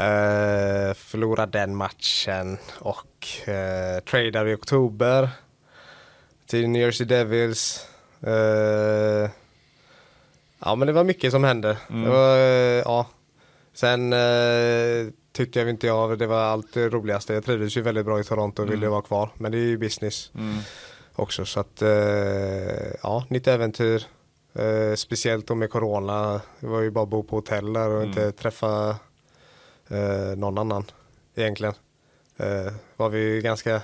Uh, 0.00 0.94
förlorade 0.94 1.58
den 1.58 1.76
matchen 1.76 2.58
och 2.78 3.28
uh, 3.48 4.00
tradade 4.00 4.50
i 4.50 4.54
oktober 4.54 5.28
till 6.46 6.68
New 6.68 6.82
Jersey 6.82 7.06
Devils. 7.06 7.86
Uh, 8.26 9.30
ja 10.64 10.74
men 10.74 10.86
det 10.86 10.92
var 10.92 11.04
mycket 11.04 11.32
som 11.32 11.44
hände. 11.44 11.76
Det 11.88 12.08
var, 12.08 12.36
ja. 12.92 13.06
Sen 13.74 14.12
tyckte 15.38 15.58
jag 15.58 15.68
inte 15.68 15.86
jag 15.86 16.18
det 16.18 16.26
var 16.26 16.40
allt 16.40 16.72
det 16.72 16.88
roligaste. 16.88 17.34
Jag 17.34 17.44
trivdes 17.44 17.76
ju 17.76 17.80
väldigt 17.80 18.04
bra 18.04 18.20
i 18.20 18.24
Toronto 18.24 18.62
och 18.62 18.72
ville 18.72 18.88
vara 18.88 19.02
kvar. 19.02 19.30
Men 19.34 19.52
det 19.52 19.58
är 19.58 19.62
ju 19.62 19.78
business 19.78 20.30
också. 21.14 21.44
Så 21.44 21.60
att 21.60 21.82
uh, 21.82 21.88
ja, 23.02 23.24
nytt 23.28 23.46
äventyr. 23.46 24.02
Uh, 24.58 24.94
speciellt 24.94 25.46
då 25.46 25.54
med 25.54 25.70
corona. 25.70 26.40
Det 26.60 26.66
var 26.66 26.80
ju 26.80 26.90
bara 26.90 27.02
att 27.02 27.08
bo 27.08 27.22
på 27.22 27.36
hotell 27.36 27.72
där 27.72 27.88
och 27.88 28.04
inte 28.04 28.32
träffa 28.32 28.88
uh, 29.92 30.36
någon 30.36 30.58
annan 30.58 30.84
egentligen. 31.36 31.74
Var 32.96 33.08
vi 33.08 33.40
ganska 33.40 33.82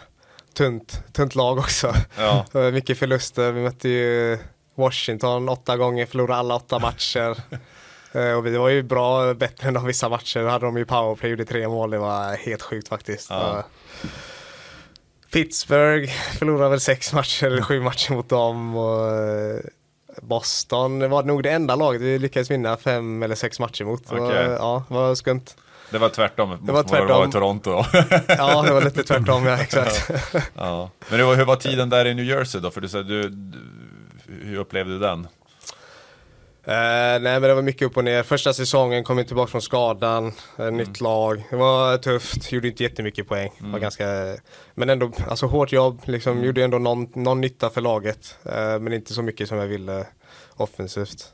tunt, 0.55 1.03
tunt 1.13 1.35
lag 1.35 1.59
också. 1.59 1.95
Ja. 2.17 2.47
Mycket 2.73 2.99
förluster. 2.99 3.53
Vi 3.53 3.63
mötte 3.63 3.89
ju 3.89 4.39
Washington 4.75 5.49
åtta 5.49 5.77
gånger, 5.77 6.07
förlorade 6.07 6.39
alla 6.39 6.57
åtta 6.57 6.79
matcher. 6.79 7.37
Eh, 8.15 8.33
och 8.33 8.47
vi 8.47 8.57
var 8.57 8.69
ju 8.69 8.83
bra, 8.83 9.35
bättre 9.35 9.69
än 9.69 9.75
de 9.75 9.85
vissa 9.87 10.09
matcher. 10.09 10.41
Då 10.41 10.49
hade 10.49 10.67
de 10.67 10.77
ju 10.77 10.85
powerplay, 10.85 11.31
gjorde 11.31 11.45
tre 11.45 11.69
mål. 11.69 11.91
Det 11.91 11.99
var 11.99 12.37
helt 12.37 12.63
sjukt 12.63 12.89
faktiskt. 12.89 13.31
Ja. 13.31 13.65
Pittsburgh 15.33 16.13
förlorade 16.39 16.71
väl 16.71 16.81
sex 16.81 17.13
matcher 17.13 17.47
eller 17.47 17.63
sju 17.63 17.81
matcher 17.81 18.13
mot 18.13 18.29
dem. 18.29 18.77
Och 18.77 19.13
eh, 19.13 19.61
Boston 20.23 21.11
var 21.11 21.23
nog 21.23 21.43
det 21.43 21.51
enda 21.51 21.77
laget 21.77 22.03
vi 22.03 22.19
lyckades 22.19 22.51
vinna 22.51 22.77
fem 22.77 23.23
eller 23.23 23.35
sex 23.35 23.61
matcher 23.61 23.85
mot. 23.85 24.11
Var, 24.11 24.19
Okej. 24.19 24.47
ja, 24.59 24.85
det 24.89 24.95
var 24.95 25.15
skumt. 25.15 25.45
Det 25.91 25.99
var 25.99 26.09
tvärtom 26.09 26.49
mot 26.49 26.61
vad 26.61 26.87
det 26.91 27.05
var 27.05 27.29
i. 27.29 27.31
Toronto. 27.33 27.71
Ja, 28.29 28.63
det 28.63 28.73
var 28.73 28.83
lite 28.85 29.03
tvärtom, 29.03 29.47
ja 29.47 29.59
exakt. 29.59 30.11
ja. 30.55 30.91
Men 31.09 31.19
det 31.19 31.25
var, 31.25 31.35
hur 31.35 31.45
var 31.45 31.57
tiden 31.57 31.91
där 31.91 32.05
i 32.05 32.15
New 32.15 32.25
Jersey 32.25 32.61
då? 32.61 32.71
För 32.71 32.81
du, 32.81 33.03
du, 33.03 33.29
du, 33.29 33.59
hur 34.43 34.59
upplevde 34.59 34.93
du 34.93 34.99
den? 34.99 35.29
Eh, 36.67 37.21
nej 37.21 37.21
men 37.21 37.43
det 37.43 37.55
var 37.55 37.63
mycket 37.63 37.83
upp 37.83 37.97
och 37.97 38.05
ner. 38.05 38.23
Första 38.23 38.53
säsongen 38.53 39.05
kom 39.05 39.19
jag 39.19 39.27
tillbaka 39.27 39.51
från 39.51 39.63
skadan, 39.63 40.33
eh, 40.59 40.71
nytt 40.71 41.01
lag. 41.01 41.45
Det 41.51 41.57
var 41.57 41.99
tufft, 41.99 42.53
gjorde 42.53 42.69
inte 42.69 42.83
jättemycket 42.83 43.29
poäng. 43.29 43.53
Var 43.73 43.79
ganska, 43.79 44.37
men 44.75 44.91
ändå, 44.91 45.13
alltså 45.29 45.47
hårt 45.47 45.73
jobb, 45.73 46.01
liksom, 46.05 46.45
gjorde 46.45 46.65
ändå 46.65 46.79
någon, 46.79 47.09
någon 47.15 47.41
nytta 47.41 47.71
för 47.71 47.81
laget. 47.81 48.39
Eh, 48.45 48.79
men 48.79 48.93
inte 48.93 49.15
så 49.15 49.23
mycket 49.23 49.49
som 49.49 49.59
jag 49.59 49.67
ville 49.67 50.07
offensivt. 50.57 51.33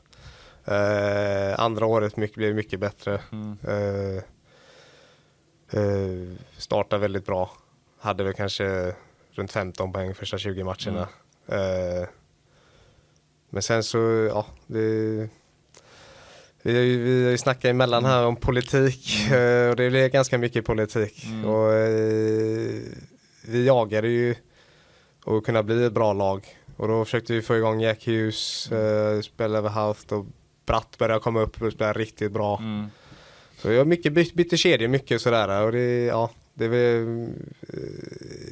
Andra 1.57 1.87
året 1.87 2.17
mycket, 2.17 2.37
blev 2.37 2.55
mycket 2.55 2.81
bättre. 2.81 3.21
Eh, 5.73 6.37
startade 6.57 7.01
väldigt 7.03 7.27
bra. 7.27 7.51
Hade 8.01 8.25
väl 8.25 8.33
kanske 8.33 8.95
runt 9.33 9.53
15 9.53 9.93
poäng 9.93 10.15
första 10.15 10.39
20 10.39 10.65
matcherna. 10.65 11.09
Eh, 11.49 12.09
men 13.51 13.63
sen 13.63 13.83
så, 13.83 13.99
ja, 14.31 14.47
det, 14.67 14.81
vi, 16.63 16.75
har 16.77 16.83
ju- 16.83 17.03
vi 17.05 17.25
har 17.25 17.31
ju 17.31 17.39
snackat 17.39 17.65
emellan 17.65 18.05
här 18.05 18.27
om 18.27 18.37
politik 18.37 19.31
eh, 19.33 19.71
och 19.71 19.77
det 19.77 19.91
blir 19.91 20.09
ganska 20.09 20.39
mycket 20.39 20.65
politik. 20.65 21.25
Och, 21.47 21.73
eh, 21.73 22.81
vi 23.47 23.67
jagade 23.67 24.09
ju 24.09 24.35
att 25.25 25.45
kunna 25.45 25.63
bli 25.63 25.85
ett 25.85 25.93
bra 25.93 26.13
lag. 26.13 26.47
Och 26.77 26.89
då 26.89 27.05
försökte 27.05 27.33
vi 27.33 27.43
få 27.43 27.57
igång 27.57 27.81
Jack 27.81 28.07
Hughes, 28.07 28.73
eh, 28.73 29.21
spela 29.21 29.59
över 29.59 29.69
halvt 29.69 30.13
och 30.13 30.27
Bratt 30.67 30.99
började 30.99 31.21
komma 31.21 31.41
upp 31.41 31.63
och 31.63 31.73
spela 31.73 31.93
riktigt 31.93 32.33
bra. 32.33 32.63
Så 33.59 33.71
jag 33.71 33.79
har 33.79 33.85
mycket 33.85 34.13
bytt, 34.13 34.35
bytte 34.35 34.57
kedjor 34.57 34.89
mycket 34.89 35.21
sådär 35.21 35.63
och 35.65 35.73
det, 35.73 36.05
ja, 36.05 36.31
det 36.55 36.65
eh, 36.67 37.07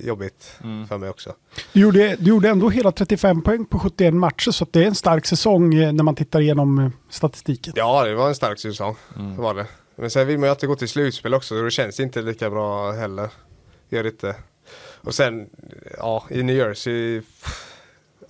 jobbigt 0.05 0.59
för 0.89 0.99
mig 0.99 1.11
också. 1.11 1.35
Du 1.73 1.81
gjorde, 1.81 2.17
du 2.17 2.31
gjorde 2.31 2.49
ändå 2.49 2.71
hela 2.71 2.93
35 2.93 3.43
poäng 3.43 3.65
på 3.67 3.79
71 3.79 4.15
matcher, 4.15 4.51
så 4.51 4.65
att 4.65 4.73
det 4.73 4.83
är 4.83 4.87
en 4.87 4.95
stark 4.95 5.27
säsong 5.27 5.75
eh, 5.75 5.93
när 5.93 6.05
man 6.05 6.15
tittar 6.15 6.41
igenom 6.41 6.79
eh, 6.79 6.91
statistiken. 7.11 7.73
Ja, 7.77 8.05
det 8.05 8.15
var 8.15 8.29
en 8.29 8.35
stark 8.35 8.59
säsong. 8.59 8.97
Det 9.37 9.43
var 9.43 9.55
det. 9.55 9.67
Men 9.97 10.11
sen 10.11 10.27
vill 10.27 10.39
man 10.39 10.47
ju 10.47 10.51
alltid 10.51 10.69
gå 10.69 10.77
till 10.77 10.89
slutspel 10.89 11.35
också, 11.35 11.57
och 11.57 11.65
det 11.65 11.71
känns 11.71 12.01
inte 12.01 12.23
lika 12.23 12.51
bra 12.51 12.93
heller. 12.93 13.31
Gör 13.89 14.03
det 14.03 14.09
inte. 14.09 14.37
Och 15.01 15.15
sen, 15.15 15.49
ja, 15.99 16.25
i 16.31 16.43
New 16.43 16.57
Jersey, 16.57 17.23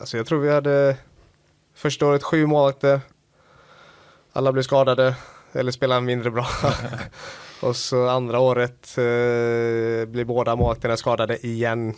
alltså 0.00 0.16
jag 0.16 0.26
tror 0.26 0.40
vi 0.40 0.50
hade 0.50 0.96
första 1.74 2.06
året 2.06 2.22
sju 2.22 2.46
målvakter. 2.46 3.00
Alla 4.32 4.52
blev 4.52 4.62
skadade, 4.62 5.14
eller 5.52 5.72
spelade 5.72 6.00
mindre 6.00 6.30
bra. 6.30 6.46
och 7.62 7.76
så 7.76 8.08
andra 8.08 8.38
året 8.40 8.98
eh, 8.98 10.08
blev 10.08 10.26
båda 10.26 10.56
målvakterna 10.56 10.96
skadade 10.96 11.46
igen. 11.46 11.94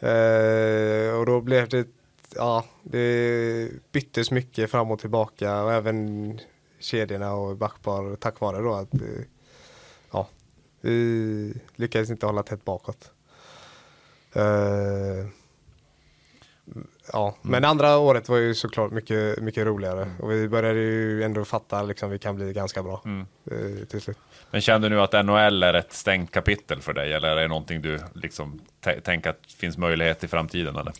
Eh, 0.00 1.18
och 1.18 1.26
då 1.26 1.40
blev 1.40 1.68
det, 1.68 1.88
ja, 2.34 2.64
det 2.82 3.70
byttes 3.92 4.30
mycket 4.30 4.70
fram 4.70 4.90
och 4.90 4.98
tillbaka 5.00 5.62
och 5.62 5.72
även 5.72 6.40
kedjorna 6.78 7.34
och 7.34 7.56
backpar 7.56 8.16
tack 8.16 8.40
vare 8.40 8.62
då 8.62 8.74
att 8.74 8.94
eh, 8.94 9.24
ja, 10.10 10.28
vi 10.80 11.54
lyckades 11.76 12.10
inte 12.10 12.26
hålla 12.26 12.42
tätt 12.42 12.64
bakåt. 12.64 13.10
Eh, 14.32 15.26
ja, 17.12 17.34
men 17.42 17.64
andra 17.64 17.98
året 17.98 18.28
var 18.28 18.36
ju 18.36 18.54
såklart 18.54 18.92
mycket, 18.92 19.38
mycket 19.42 19.66
roligare 19.66 20.10
och 20.20 20.30
vi 20.32 20.48
började 20.48 20.78
ju 20.80 21.22
ändå 21.22 21.44
fatta 21.44 21.82
liksom 21.82 22.10
vi 22.10 22.18
kan 22.18 22.36
bli 22.36 22.52
ganska 22.52 22.82
bra 22.82 23.02
eh, 23.50 23.86
till 23.86 24.00
slut. 24.00 24.18
Men 24.50 24.60
kände 24.60 24.88
du 24.88 24.94
nu 24.94 25.00
att 25.02 25.12
NHL 25.26 25.62
är 25.62 25.74
ett 25.74 25.92
stängt 25.92 26.30
kapitel 26.30 26.80
för 26.80 26.92
dig? 26.92 27.12
Eller 27.12 27.28
är 27.28 27.36
det 27.36 27.48
någonting 27.48 27.82
du 27.82 27.98
liksom 28.14 28.60
tä- 28.84 29.00
tänker 29.00 29.30
att 29.30 29.52
finns 29.58 29.78
möjlighet 29.78 30.24
i 30.24 30.28
framtiden? 30.28 30.76
Eller? 30.76 30.92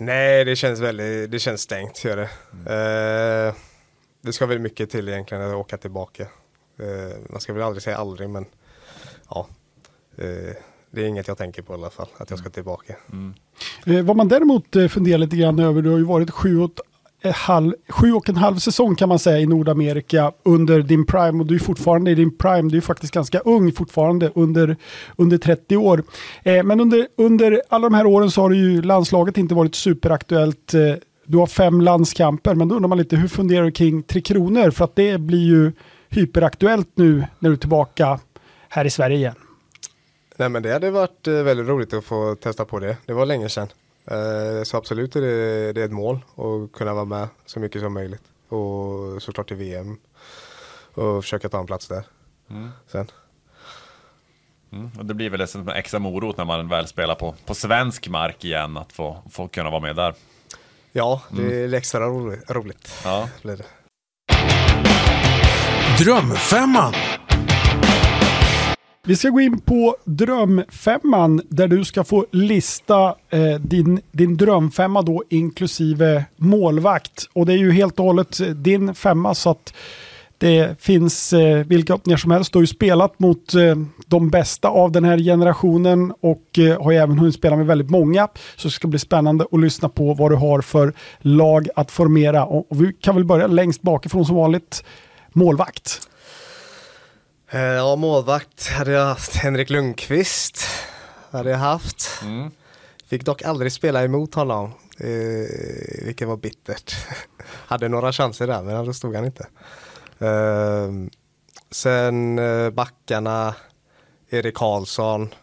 Nej, 0.00 0.44
det 0.44 0.56
känns 0.56 0.80
väldigt, 0.80 1.30
det 1.30 1.38
känns 1.38 1.60
stängt 1.60 2.04
gör 2.04 2.16
det. 2.16 2.28
Eh, 3.48 3.54
det 4.22 4.32
ska 4.32 4.46
väl 4.46 4.58
mycket 4.58 4.90
till 4.90 5.08
egentligen 5.08 5.42
att 5.44 5.54
åka 5.54 5.76
tillbaka. 5.76 6.22
Eh, 6.78 7.16
man 7.30 7.40
ska 7.40 7.52
väl 7.52 7.62
aldrig 7.62 7.82
säga 7.82 7.96
aldrig 7.96 8.30
men 8.30 8.46
ja, 9.30 9.48
eh, 10.16 10.54
det 10.90 11.00
är 11.02 11.04
inget 11.06 11.28
jag 11.28 11.38
tänker 11.38 11.62
på 11.62 11.72
i 11.72 11.74
alla 11.76 11.90
fall, 11.90 12.08
att 12.16 12.30
jag 12.30 12.38
ska 12.38 12.50
tillbaka. 12.50 12.92
Eh, 12.92 13.18
Eh, 13.86 14.02
vad 14.02 14.16
man 14.16 14.28
däremot 14.28 14.76
eh, 14.76 14.88
funderar 14.88 15.18
lite 15.18 15.36
grann 15.36 15.58
över, 15.58 15.82
du 15.82 15.90
har 15.90 15.98
ju 15.98 16.04
varit 16.04 16.30
sju 16.30 16.60
och, 16.60 16.70
ett 17.20 17.26
eh, 17.26 17.34
halv, 17.34 17.72
sju 17.88 18.12
och 18.12 18.28
en 18.28 18.36
halv 18.36 18.56
säsong 18.56 18.96
kan 18.96 19.08
man 19.08 19.18
säga 19.18 19.38
i 19.38 19.46
Nordamerika 19.46 20.32
under 20.42 20.82
din 20.82 21.06
prime 21.06 21.40
och 21.40 21.46
du 21.46 21.54
är 21.54 21.58
fortfarande 21.58 22.10
i 22.10 22.14
din 22.14 22.36
prime, 22.36 22.70
du 22.70 22.76
är 22.76 22.80
faktiskt 22.80 23.14
ganska 23.14 23.38
ung 23.38 23.72
fortfarande 23.72 24.30
under, 24.34 24.76
under 25.16 25.38
30 25.38 25.76
år. 25.76 26.02
Eh, 26.42 26.62
men 26.62 26.80
under, 26.80 27.06
under 27.16 27.62
alla 27.68 27.88
de 27.88 27.94
här 27.94 28.06
åren 28.06 28.30
så 28.30 28.42
har 28.42 28.50
ju 28.50 28.82
landslaget 28.82 29.38
inte 29.38 29.54
varit 29.54 29.74
superaktuellt. 29.74 30.74
Eh, 30.74 30.80
du 31.26 31.38
har 31.38 31.46
fem 31.46 31.80
landskamper, 31.80 32.54
men 32.54 32.68
då 32.68 32.74
undrar 32.74 32.88
man 32.88 32.98
lite 32.98 33.16
hur 33.16 33.28
funderar 33.28 33.64
du 33.64 33.70
kring 33.70 34.02
Tre 34.02 34.20
Kronor? 34.20 34.70
För 34.70 34.84
att 34.84 34.96
det 34.96 35.18
blir 35.18 35.46
ju 35.46 35.72
hyperaktuellt 36.08 36.88
nu 36.94 37.24
när 37.38 37.50
du 37.50 37.52
är 37.52 37.58
tillbaka 37.58 38.20
här 38.68 38.84
i 38.84 38.90
Sverige 38.90 39.16
igen. 39.16 39.47
Nej 40.40 40.48
men 40.48 40.62
det 40.62 40.72
hade 40.72 40.90
varit 40.90 41.26
eh, 41.26 41.34
väldigt 41.34 41.66
roligt 41.68 41.92
att 41.92 42.04
få 42.04 42.34
testa 42.34 42.64
på 42.64 42.78
det. 42.78 42.96
Det 43.06 43.12
var 43.12 43.26
länge 43.26 43.48
sedan. 43.48 43.68
Eh, 44.06 44.62
Så 44.64 44.76
absolut 44.76 45.16
är 45.16 45.20
det, 45.20 45.72
det 45.72 45.80
är 45.80 45.84
ett 45.84 45.92
mål 45.92 46.20
att 46.36 46.72
kunna 46.78 46.94
vara 46.94 47.04
med 47.04 47.28
så 47.46 47.60
mycket 47.60 47.80
som 47.82 47.92
möjligt. 47.94 48.22
Och 48.48 49.22
såklart 49.22 49.50
i 49.50 49.54
VM. 49.54 49.98
Och 50.94 51.24
försöka 51.24 51.48
ta 51.48 51.58
en 51.60 51.66
plats 51.66 51.88
där. 51.88 52.04
Sen. 52.86 53.06
Mm. 54.72 54.90
Och 54.98 55.04
det 55.06 55.14
blir 55.14 55.30
väl 55.30 55.40
en 55.40 55.68
extra 55.68 55.98
morot 55.98 56.36
när 56.36 56.44
man 56.44 56.68
väl 56.68 56.86
spelar 56.86 57.14
på, 57.14 57.34
på 57.46 57.54
svensk 57.54 58.08
mark 58.08 58.44
igen, 58.44 58.76
att 58.76 58.92
få, 58.92 59.22
få 59.30 59.48
kunna 59.48 59.70
vara 59.70 59.80
med 59.80 59.96
där. 59.96 60.14
Ja, 60.92 61.22
det 61.30 61.62
är 61.64 61.74
extra 61.74 62.00
roligt. 62.06 62.50
roligt. 62.50 62.92
Ja. 63.04 63.28
Blir 63.42 63.56
det. 63.56 63.64
Drömfemman. 66.04 66.94
Vi 69.08 69.16
ska 69.16 69.28
gå 69.28 69.40
in 69.40 69.60
på 69.60 69.96
drömfemman 70.04 71.42
där 71.48 71.68
du 71.68 71.84
ska 71.84 72.04
få 72.04 72.26
lista 72.32 73.14
eh, 73.30 73.54
din, 73.60 74.00
din 74.12 74.36
drömfemma 74.36 75.02
då 75.02 75.24
inklusive 75.28 76.24
målvakt. 76.36 77.28
Och 77.32 77.46
det 77.46 77.52
är 77.52 77.56
ju 77.56 77.72
helt 77.72 77.98
och 77.98 78.04
hållet 78.04 78.40
eh, 78.40 78.46
din 78.46 78.94
femma 78.94 79.34
så 79.34 79.50
att 79.50 79.74
det 80.38 80.80
finns 80.82 81.32
eh, 81.32 81.66
vilka 81.66 81.94
öppningar 81.94 82.16
som 82.16 82.30
helst. 82.30 82.52
Du 82.52 82.58
har 82.58 82.62
ju 82.62 82.66
spelat 82.66 83.18
mot 83.18 83.54
eh, 83.54 83.76
de 84.06 84.30
bästa 84.30 84.68
av 84.68 84.92
den 84.92 85.04
här 85.04 85.18
generationen 85.18 86.12
och 86.20 86.58
eh, 86.58 86.82
har 86.82 86.90
ju 86.90 86.98
även 86.98 87.18
hunnit 87.18 87.34
spela 87.34 87.56
med 87.56 87.66
väldigt 87.66 87.90
många. 87.90 88.28
Så 88.56 88.68
det 88.68 88.72
ska 88.72 88.88
bli 88.88 88.98
spännande 88.98 89.46
att 89.52 89.60
lyssna 89.60 89.88
på 89.88 90.14
vad 90.14 90.30
du 90.30 90.36
har 90.36 90.60
för 90.60 90.92
lag 91.18 91.68
att 91.76 91.90
formera. 91.90 92.44
Och, 92.44 92.72
och 92.72 92.82
vi 92.82 92.92
kan 92.92 93.14
väl 93.14 93.24
börja 93.24 93.46
längst 93.46 93.82
bakifrån 93.82 94.26
som 94.26 94.36
vanligt. 94.36 94.84
Målvakt. 95.32 96.08
Eh, 97.50 97.60
Ja, 97.60 97.96
målvakt 97.96 98.68
hade 98.68 98.90
jag 98.92 99.04
haft 99.06 99.34
Henrik 99.36 99.70
Lundqvist. 99.70 100.62
Hade 101.30 101.50
jag 101.50 101.58
haft. 101.58 102.22
Fick 103.06 103.24
dock 103.24 103.42
aldrig 103.42 103.72
spela 103.72 104.04
emot 104.04 104.34
honom. 104.34 104.72
Eh, 105.00 106.04
vilket 106.04 106.28
var 106.28 106.36
bittert. 106.36 106.96
hade 107.66 107.88
några 107.88 108.12
chanser 108.12 108.46
där 108.46 108.62
men 108.62 108.84
då 108.86 108.92
stod 108.92 109.14
han 109.16 109.24
inte. 109.24 109.46
Eh, 110.18 110.92
sen 111.70 112.38
eh, 112.38 112.70
backarna, 112.70 113.54
Erik 114.30 114.54
Karlsson. 114.56 115.34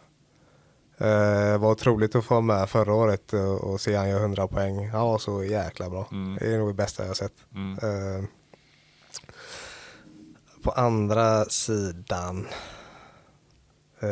Eh, 0.98 1.58
var 1.58 1.72
otroligt 1.72 2.16
att 2.16 2.26
få 2.26 2.42
med 2.42 2.70
förra 2.70 2.94
året 2.94 3.34
och, 3.34 3.64
och 3.64 3.82
se 3.82 3.96
han 3.96 4.10
göra 4.10 4.22
100 4.22 4.48
poäng. 4.48 4.90
Han 4.90 5.02
var 5.08 5.18
så 5.18 5.44
jäkla 5.44 5.90
bra. 5.90 6.08
Det 6.40 6.54
är 6.54 6.58
nog 6.58 6.70
det 6.70 6.74
bästa 6.74 7.06
jag 7.06 7.18
sett. 7.18 7.34
Eh, 7.84 8.26
på 10.66 10.72
andra 10.72 11.46
sidan. 11.46 12.48
Eh, 14.00 14.08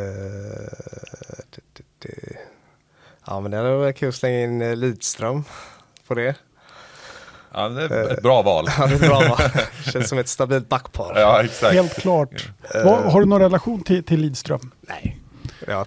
det, 1.50 1.62
det, 1.74 1.84
det. 2.00 2.38
Ja 3.28 3.40
men 3.40 3.52
det 3.52 3.58
hade 3.58 3.76
varit 3.76 3.98
kul 3.98 4.10
att 4.10 4.16
slänga 4.16 4.42
in 4.42 4.62
eh, 4.62 4.76
Lidström 4.76 5.44
på 6.08 6.14
det. 6.14 6.36
Ja, 7.54 7.70
det 7.70 7.96
är 7.96 8.14
ett 8.14 8.22
bra 8.24 8.42
val. 8.42 8.66
Ja, 8.78 8.88
det 8.88 8.96
är 8.96 9.00
bra 9.10 9.20
va? 9.20 9.38
Känns 9.92 10.10
som 10.10 10.18
ett 10.18 10.28
stabilt 10.28 10.70
backpar. 10.70 11.14
Ja, 11.16 11.44
exakt. 11.44 11.74
Helt 11.74 11.96
klart. 11.96 12.50
Har 12.84 13.20
du 13.20 13.26
någon 13.26 13.42
relation 13.42 13.84
till, 13.84 14.04
till 14.04 14.20
Lidström? 14.20 14.72
Nej. 14.82 15.18
Ja, 15.68 15.86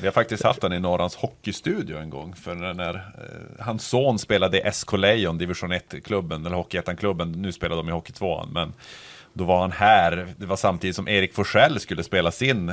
Vi 0.00 0.06
har 0.06 0.12
faktiskt 0.12 0.42
haft 0.42 0.60
den 0.60 0.72
i 0.72 0.80
Norrans 0.80 1.16
hockeystudio 1.16 1.98
en 1.98 2.10
gång. 2.10 2.34
För 2.34 2.54
när, 2.54 2.74
när 2.74 2.94
eh, 2.94 3.64
hans 3.64 3.86
son 3.86 4.18
spelade 4.18 4.68
i 4.68 4.72
SK 4.72 4.92
Lejon, 4.92 5.38
division 5.38 5.72
1-klubben, 5.72 6.46
eller 6.46 6.56
Hockeyettan-klubben. 6.56 7.32
Nu 7.32 7.52
spelar 7.52 7.76
de 7.76 7.88
i 7.88 7.92
Hockey 7.92 8.12
2 8.12 8.46
men 8.52 8.72
då 9.36 9.44
var 9.44 9.60
han 9.60 9.72
här. 9.72 10.34
Det 10.36 10.46
var 10.46 10.56
samtidigt 10.56 10.96
som 10.96 11.08
Erik 11.08 11.34
Forsell 11.34 11.80
skulle 11.80 12.02
spela 12.02 12.30
sin 12.30 12.72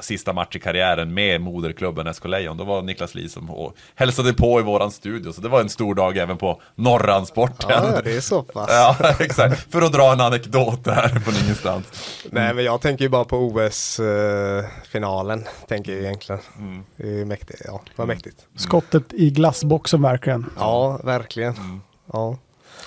sista 0.00 0.32
match 0.32 0.56
i 0.56 0.58
karriären 0.58 1.14
med 1.14 1.40
moderklubben 1.40 2.14
SK 2.14 2.24
Lejon. 2.24 2.56
Då 2.56 2.64
var 2.64 2.82
Niklas 2.82 3.14
Li 3.14 3.28
som 3.28 3.72
hälsade 3.94 4.34
på 4.34 4.60
i 4.60 4.62
våran 4.62 4.90
studio. 4.90 5.32
Så 5.32 5.40
det 5.40 5.48
var 5.48 5.60
en 5.60 5.68
stor 5.68 5.94
dag 5.94 6.16
även 6.16 6.36
på 6.38 6.60
Norransporten. 6.74 7.70
ja, 7.70 8.00
det 8.04 8.16
är 8.16 8.20
så 8.20 8.42
pass. 8.42 8.68
Ja, 8.70 8.96
exakt. 9.20 9.72
För 9.72 9.82
att 9.82 9.92
dra 9.92 10.12
en 10.12 10.20
anekdot 10.20 10.84
där 10.84 11.08
från 11.08 11.34
ingenstans. 11.44 11.86
Nej 12.30 12.54
men 12.54 12.64
jag 12.64 12.80
tänker 12.80 13.04
ju 13.04 13.08
bara 13.08 13.24
på 13.24 13.36
OS-finalen. 13.38 15.44
tänker 15.68 15.92
jag 15.92 16.00
egentligen. 16.00 16.40
Det 16.96 17.20
är 17.20 17.24
mäktigt. 17.24 17.62
Ja, 17.64 17.82
vad 17.96 18.08
mäktigt. 18.08 18.46
Skottet 18.56 19.12
i 19.12 19.30
glassboxen 19.30 20.02
verkligen. 20.02 20.50
Ja, 20.58 21.00
verkligen. 21.04 21.54
Ja. 22.12 22.38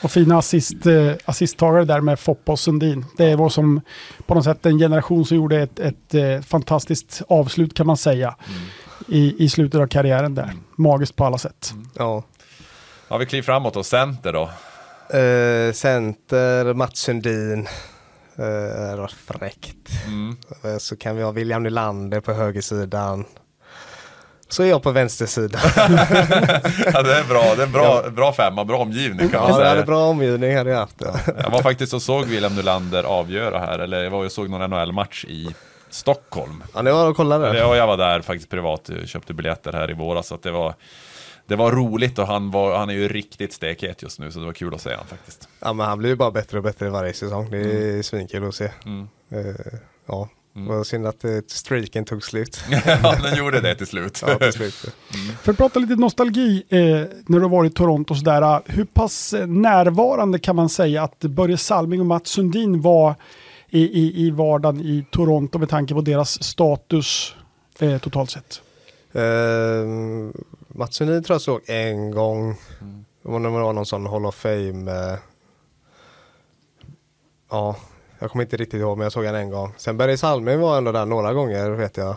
Och 0.02 0.12
fina 0.12 0.38
assist, 0.38 0.86
eh, 0.86 1.12
assisttagare 1.26 1.86
där 1.86 2.02
med 2.02 2.20
Foppa 2.20 2.52
och 2.52 2.60
Sundin. 2.60 3.06
Det 3.18 3.36
var 3.36 3.50
som 3.50 3.82
på 4.26 4.34
något 4.36 4.43
sätt 4.43 4.66
en 4.66 4.78
generation 4.78 5.26
som 5.26 5.38
gjorde 5.38 5.62
ett, 5.62 5.80
ett 5.80 6.14
eh, 6.14 6.41
fantastiskt 6.41 7.22
avslut 7.28 7.74
kan 7.74 7.88
man 7.88 7.98
säga. 7.98 8.36
I, 9.08 9.43
I 9.46 9.50
slutet 9.50 9.82
av 9.82 9.88
karriären 9.88 10.36
där. 10.36 10.54
Magiskt 10.76 11.16
på 11.16 11.26
alla 11.26 11.38
sätt. 11.38 11.74
ja. 11.93 12.24
Ja, 13.08 13.18
vi 13.18 13.26
kliver 13.26 13.43
framåt 13.43 13.76
och 13.76 13.86
center 13.86 14.34
då. 14.34 14.50
Eh, 15.18 15.74
center, 15.74 16.74
Mats 16.74 17.00
Sundin. 17.00 17.68
Eh, 18.38 18.91
det 18.91 18.96
var 18.98 19.12
fräckt. 19.28 19.89
Eh, 20.64 20.78
så 20.78 20.96
kan 20.98 21.16
vi 21.16 21.24
ha 21.24 21.32
William 21.32 21.64
Nylander 21.64 22.20
på 22.22 22.34
högersidan. 22.34 23.26
Så 24.56 24.64
är 24.64 24.68
jag 24.68 24.84
på 24.84 24.91
vänstersidan. 24.91 25.62
Ja, 26.93 27.01
det 27.01 27.16
är 27.16 27.28
bra. 27.28 27.56
Det 27.56 27.64
är 27.64 27.68
bra, 27.68 28.10
bra 28.10 28.34
femma, 28.34 28.66
bra 28.66 28.78
omgivning 28.78 29.30
kan 29.30 29.41
man 29.41 29.49
ja, 29.49 29.56
det 29.56 29.62
säga. 29.62 29.70
hade 29.70 29.84
bra 29.84 30.06
omgivning 30.06 30.58
hade 30.58 30.70
jag 30.70 30.78
haft. 30.78 30.95
Ja. 30.99 31.20
Jag 31.43 31.49
var 31.49 31.62
faktiskt 31.62 31.93
och 31.93 32.01
såg 32.01 32.26
William 32.26 32.56
Nylander 32.56 33.03
avgöra 33.03 33.60
här, 33.60 33.80
eller 33.80 34.03
jag 34.03 34.12
var 34.12 34.26
och 34.26 34.32
såg 34.32 34.49
någon 34.49 34.70
NHL-match 34.70 35.26
i 35.26 35.56
Stockholm. 35.89 36.64
Ja, 36.74 36.82
det 36.82 36.91
var 36.91 37.10
att 37.10 37.16
kolla 37.16 37.38
där. 37.38 37.53
Ja, 37.53 37.76
jag 37.76 37.88
var 37.88 37.97
där 37.97 38.22
faktiskt 38.22 38.49
privat, 38.49 38.89
köpte 39.06 39.34
biljetter 39.34 39.74
här 39.74 39.91
i 39.91 39.93
våras, 39.93 40.28
så 40.28 40.38
det 40.41 40.51
var 40.51 40.74
det 41.47 41.56
var 41.56 41.72
roligt 41.72 42.20
och 42.20 42.28
han, 42.28 42.51
var, 42.51 42.78
han 42.78 42.89
är 42.89 42.93
ju 42.93 43.08
riktigt 43.08 43.53
stekhet 43.53 44.01
just 44.01 44.20
nu 44.20 44.32
så 44.32 44.39
det 44.39 44.45
var 44.45 44.53
kul 44.53 44.74
att 44.74 44.82
se 44.82 44.89
honom 44.89 45.08
faktiskt. 45.08 45.49
Ja, 45.60 45.74
men 45.74 45.86
han 45.86 45.97
blir 45.97 46.10
ju 46.10 46.16
bara 46.16 46.32
bättre 46.32 46.58
och 46.58 46.64
bättre 46.64 46.89
varje 46.89 47.14
säsong. 47.14 47.51
Det 47.51 47.58
är 47.58 48.01
svinkul 48.01 48.47
att 48.47 48.56
se. 48.56 48.72
Mm. 48.86 49.08
Eh, 49.30 49.80
ja, 50.08 50.30
det 50.56 50.62
var 50.70 50.84
synd 50.84 51.08
att 51.08 51.24
eh, 51.24 51.32
streaken 51.47 52.06
tog 52.06 52.24
slut. 52.24 52.60
ja, 52.86 53.16
den 53.24 53.38
gjorde 53.38 53.62
det 53.62 53.76
till 53.76 53.88
slut. 53.88 54.24
ja, 54.28 54.36
till 54.38 54.53
slut. 54.53 54.74
För 55.41 55.51
att 55.51 55.58
prata 55.58 55.80
lite 55.80 55.95
nostalgi 55.95 56.64
eh, 56.70 56.80
när 56.80 57.38
du 57.38 57.41
har 57.41 57.49
varit 57.49 57.72
i 57.72 57.76
Toronto 57.76 58.14
och 58.14 58.18
sådär. 58.18 58.41
eh, 58.41 58.60
Hur 58.66 58.86
pass 58.86 59.34
eh, 59.34 59.47
närvarande 59.47 60.39
kan 60.39 60.56
man 60.56 60.70
säga 60.70 61.04
att 61.04 61.20
Börje 61.20 61.58
Salming 61.58 62.00
och 62.00 62.05
Mats 62.05 62.30
Sundin 62.30 62.82
var 62.82 63.16
i, 63.70 63.82
i, 63.82 64.25
i 64.25 64.30
vardagen 64.32 64.82
i 64.82 65.05
Toronto 65.12 65.59
med 65.59 65.70
tanke 65.70 65.93
på 65.93 66.01
deras 66.01 66.43
status 66.43 67.36
eh, 67.80 67.97
totalt 67.97 68.32
sett? 68.32 68.62
Eh, 69.13 69.21
Mats 70.67 70.96
Sundin 70.96 71.24
tror 71.24 71.34
jag 71.36 71.42
såg 71.42 71.62
en 71.66 72.12
gång. 72.12 72.55
När 73.24 73.39
det 73.39 73.50
var 73.50 73.74
någon 73.74 73.86
sån 73.86 74.05
Hall 74.05 74.25
of 74.25 74.36
Fame. 74.36 74.92
Eh, 74.92 75.17
ja, 77.51 77.75
jag 78.20 78.32
kommer 78.32 78.43
inte 78.43 78.58
riktigt 78.58 78.79
ihåg 78.79 78.97
men 78.97 79.05
jag 79.05 79.12
såg 79.12 79.25
han 79.25 79.36
en 79.36 79.50
gång. 79.50 79.74
Sen 79.78 79.97
Berge 79.97 80.17
Salming 80.17 80.59
var 80.59 80.78
ändå 80.78 80.92
där 80.92 81.05
några 81.05 81.33
gånger 81.33 81.70
vet 81.70 81.97
jag. 81.97 82.16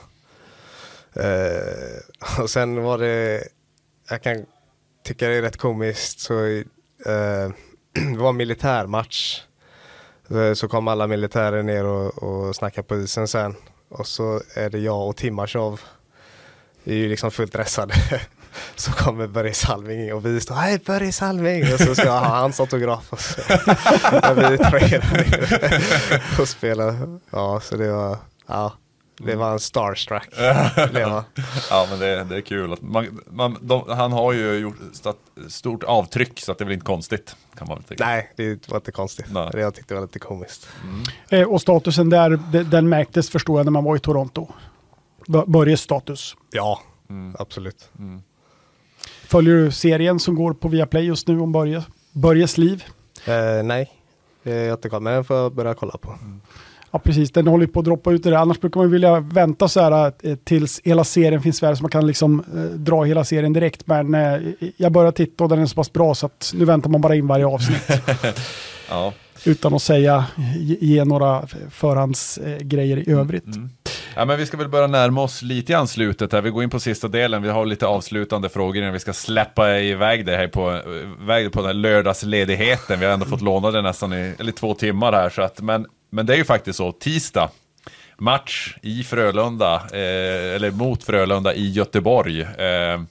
Eh, 1.12 2.40
och 2.42 2.50
sen 2.50 2.82
var 2.82 2.98
det, 2.98 3.48
jag 4.10 4.22
kan 4.22 4.46
tycka 5.04 5.28
det 5.28 5.34
är 5.34 5.42
rätt 5.42 5.56
komiskt 5.56 6.20
så 6.20 6.46
eh, 6.46 6.64
det 8.12 8.18
var 8.18 8.28
en 8.28 8.36
militärmatch. 8.36 9.42
Eh, 10.30 10.52
så 10.52 10.68
kom 10.68 10.88
alla 10.88 11.06
militärer 11.06 11.62
ner 11.62 11.84
och, 11.84 12.22
och 12.22 12.56
snackade 12.56 12.88
på 12.88 12.96
isen 12.96 13.28
sen. 13.28 13.54
Och 13.88 14.06
så 14.06 14.42
är 14.54 14.70
det 14.70 14.78
jag 14.78 15.08
och 15.08 15.16
Timashov 15.16 15.80
vi 16.88 16.94
är 16.94 16.98
ju 16.98 17.08
liksom 17.08 17.30
fullt 17.30 17.52
dressade. 17.52 17.94
Så 18.76 18.92
kommer 18.92 19.26
Börje 19.26 19.54
Salming 19.54 20.00
in 20.06 20.12
och 20.12 20.26
vi 20.26 20.40
står 20.40 20.54
hej 20.54 20.78
Börje 20.86 21.12
Salming 21.12 21.62
och 21.74 21.80
så 21.80 21.94
ska 21.94 22.04
jag 22.04 22.20
ha 22.20 22.36
hans 22.40 22.60
autograf 22.60 23.12
och 23.12 23.20
så 23.20 23.40
är 23.50 24.34
vi 24.50 24.56
och 26.42 26.48
spelar. 26.48 27.18
Ja 27.30 27.60
så 27.60 27.76
det 27.76 27.92
var, 27.92 28.16
ja 28.46 28.72
Det 29.20 29.34
var 29.36 29.52
en 29.52 29.60
starstruck. 29.60 30.28
Leva. 30.92 31.24
Ja 31.70 31.86
men 31.90 31.98
det, 31.98 32.24
det 32.24 32.36
är 32.36 32.40
kul. 32.40 32.72
Att 32.72 32.82
man, 32.82 33.20
man, 33.30 33.56
de, 33.60 33.84
han 33.88 34.12
har 34.12 34.32
ju 34.32 34.54
gjort 34.54 34.76
stat, 34.92 35.16
stort 35.48 35.82
avtryck 35.84 36.40
så 36.40 36.52
att 36.52 36.58
det 36.58 36.64
är 36.64 36.66
väl 36.66 36.74
inte 36.74 36.86
konstigt. 36.86 37.36
Kan 37.58 37.68
man 37.68 37.82
tycka. 37.82 38.04
Nej, 38.06 38.32
det 38.36 38.68
var 38.68 38.76
inte 38.76 38.92
konstigt. 38.92 39.26
Nej. 39.30 39.48
Det 39.52 39.60
jag 39.60 39.74
tyckte 39.74 39.94
var 39.94 40.00
lite 40.02 40.18
komiskt. 40.18 40.68
Eh, 41.28 41.48
och 41.48 41.60
statusen 41.60 42.10
där, 42.10 42.30
de- 42.52 42.62
den 42.62 42.88
märktes 42.88 43.30
förstår 43.30 43.58
jag 43.58 43.64
när 43.66 43.70
man 43.72 43.84
var 43.84 43.96
i 43.96 44.00
Toronto. 44.00 44.48
Börjes 45.46 45.80
status. 45.80 46.36
Ja, 46.50 46.80
absolut. 47.38 47.90
Följer 49.28 49.54
du 49.54 49.70
serien 49.70 50.18
som 50.20 50.34
går 50.34 50.52
på 50.54 50.68
Viaplay 50.68 51.04
just 51.04 51.28
nu 51.28 51.40
om 51.40 51.52
Börje, 51.52 51.82
Börjes 52.12 52.58
liv? 52.58 52.84
Eh, 53.26 53.62
nej, 53.64 53.90
jag 54.42 54.72
inte 54.72 54.88
koll, 54.88 55.02
men 55.02 55.12
den 55.12 55.24
får 55.24 55.36
jag 55.36 55.54
börja 55.54 55.74
kolla 55.74 55.96
på. 56.00 56.14
Ja, 56.90 56.98
precis. 56.98 57.30
Den 57.30 57.46
håller 57.46 57.66
på 57.66 57.78
att 57.78 57.84
droppa 57.84 58.12
ut 58.12 58.22
det 58.22 58.30
där. 58.30 58.36
Annars 58.36 58.60
brukar 58.60 58.80
man 58.80 58.90
vilja 58.90 59.20
vänta 59.20 59.68
så 59.68 59.80
här 59.80 60.12
eh, 60.22 60.36
tills 60.44 60.80
hela 60.84 61.04
serien 61.04 61.42
finns 61.42 61.60
färdig 61.60 61.76
så 61.76 61.82
man 61.82 61.90
kan 61.90 62.06
liksom 62.06 62.44
eh, 62.54 62.62
dra 62.62 63.04
hela 63.04 63.24
serien 63.24 63.52
direkt. 63.52 63.86
Men 63.86 64.14
eh, 64.14 64.40
jag 64.76 64.92
börjar 64.92 65.12
titta 65.12 65.44
och 65.44 65.50
den 65.50 65.58
är 65.58 65.66
så 65.66 65.74
pass 65.74 65.92
bra 65.92 66.14
så 66.14 66.26
att 66.26 66.52
nu 66.54 66.64
väntar 66.64 66.90
man 66.90 67.00
bara 67.00 67.14
in 67.14 67.26
varje 67.26 67.46
avsnitt. 67.46 67.82
Ja. 68.90 69.12
utan 69.44 69.74
att 69.74 69.82
säga, 69.82 70.24
ge, 70.56 70.76
ge 70.80 71.04
några 71.04 71.46
förhandsgrejer 71.70 73.08
i 73.08 73.12
övrigt. 73.12 73.44
Ja, 74.18 74.24
men 74.24 74.38
vi 74.38 74.46
ska 74.46 74.56
väl 74.56 74.68
börja 74.68 74.86
närma 74.86 75.22
oss 75.22 75.42
lite 75.42 75.72
i 75.72 75.86
slutet 75.86 76.32
här. 76.32 76.42
Vi 76.42 76.50
går 76.50 76.62
in 76.62 76.70
på 76.70 76.80
sista 76.80 77.08
delen. 77.08 77.42
Vi 77.42 77.48
har 77.48 77.66
lite 77.66 77.86
avslutande 77.86 78.48
frågor 78.48 78.76
innan 78.76 78.92
vi 78.92 79.00
ska 79.00 79.12
släppa 79.12 79.78
iväg 79.78 80.26
det 80.26 80.36
här 80.36 80.48
på, 80.48 80.80
väg 81.26 81.52
på 81.52 81.58
den 81.60 81.66
här 81.66 81.74
lördagsledigheten. 81.74 83.00
Vi 83.00 83.06
har 83.06 83.12
ändå 83.12 83.26
fått 83.26 83.40
låna 83.40 83.70
det 83.70 83.82
nästan 83.82 84.12
i 84.12 84.34
eller 84.38 84.52
två 84.52 84.74
timmar 84.74 85.12
här. 85.12 85.30
Så 85.30 85.42
att, 85.42 85.60
men, 85.60 85.86
men 86.10 86.26
det 86.26 86.32
är 86.32 86.36
ju 86.36 86.44
faktiskt 86.44 86.76
så, 86.76 86.92
tisdag. 86.92 87.50
Match 88.16 88.76
i 88.82 89.04
Frölunda, 89.04 89.74
eh, 89.92 90.54
eller 90.54 90.70
mot 90.70 91.04
Frölunda 91.04 91.54
i 91.54 91.70
Göteborg. 91.70 92.40
Eh, 92.40 93.02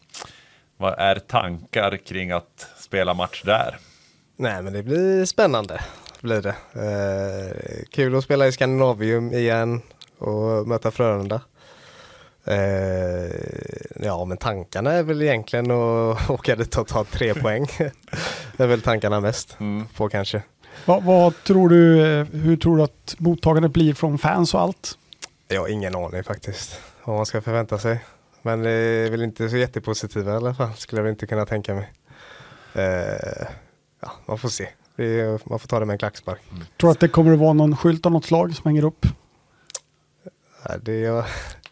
vad 0.77 0.99
är 0.99 1.15
tankar 1.19 1.97
kring 1.97 2.31
att 2.31 2.67
spela 2.79 3.13
match 3.13 3.41
där? 3.45 3.77
Nej, 4.38 4.61
men 4.61 4.73
det 4.73 4.84
blir 4.84 5.25
spännande. 5.25 5.81
Blir 6.21 6.41
det. 6.41 6.55
Eh, 6.73 7.85
kul 7.91 8.15
att 8.15 8.23
spela 8.23 8.47
i 8.47 8.51
Skandinavium 8.51 9.34
igen 9.34 9.81
och 10.18 10.68
möta 10.68 10.91
Frölunda. 10.91 11.41
Eh, 12.45 13.31
ja, 14.06 14.26
men 14.26 14.38
tankarna 14.38 14.91
är 14.91 15.03
väl 15.03 15.22
egentligen 15.22 15.72
att 15.72 16.30
åka 16.30 16.56
dit 16.56 16.77
och 16.77 16.88
ta 16.88 17.03
tre 17.03 17.34
poäng. 17.41 17.68
det 18.57 18.64
är 18.64 18.68
väl 18.68 18.81
tankarna 18.81 19.19
mest 19.19 19.57
på 19.95 20.10
kanske. 20.10 20.41
Vad, 20.85 21.03
vad 21.03 21.44
tror 21.44 21.69
du, 21.69 22.06
eh, 22.19 22.26
hur 22.26 22.57
tror 22.57 22.77
du 22.77 22.84
att 22.84 23.15
mottagandet 23.18 23.72
blir 23.72 23.94
från 23.94 24.18
fans 24.18 24.53
och 24.53 24.61
allt? 24.61 24.98
Jag 25.48 25.61
har 25.61 25.68
ingen 25.68 25.95
aning 25.95 26.23
faktiskt 26.23 26.81
vad 27.03 27.15
man 27.15 27.26
ska 27.26 27.41
förvänta 27.41 27.77
sig. 27.77 27.99
Men 28.41 28.64
det 28.64 28.72
är 28.72 29.10
väl 29.11 29.23
inte 29.23 29.49
så 29.49 29.57
jättepositiva 29.57 30.34
i 30.34 30.35
alla 30.35 30.53
fall, 30.53 30.73
skulle 30.73 30.99
jag 30.99 31.03
väl 31.03 31.11
inte 31.11 31.27
kunna 31.27 31.45
tänka 31.45 31.76
mig. 31.76 31.91
Eh, 32.73 33.48
ja, 34.02 34.11
man 34.26 34.38
får 34.38 34.49
se. 34.49 34.69
Är, 34.98 35.49
man 35.49 35.60
får 35.60 35.68
ta 35.68 35.80
det 35.80 35.85
med 35.85 35.94
en 35.94 35.99
klackspark. 35.99 36.41
Tror 36.49 36.89
du 36.89 36.91
att 36.91 36.99
det 36.99 37.07
kommer 37.07 37.34
att 37.34 37.39
vara 37.39 37.53
någon 37.53 37.77
skylt 37.77 38.06
av 38.06 38.11
något 38.11 38.26
slag 38.26 38.56
som 38.56 38.69
hänger 38.69 38.84
upp? 38.84 39.06
Det, 40.63 41.23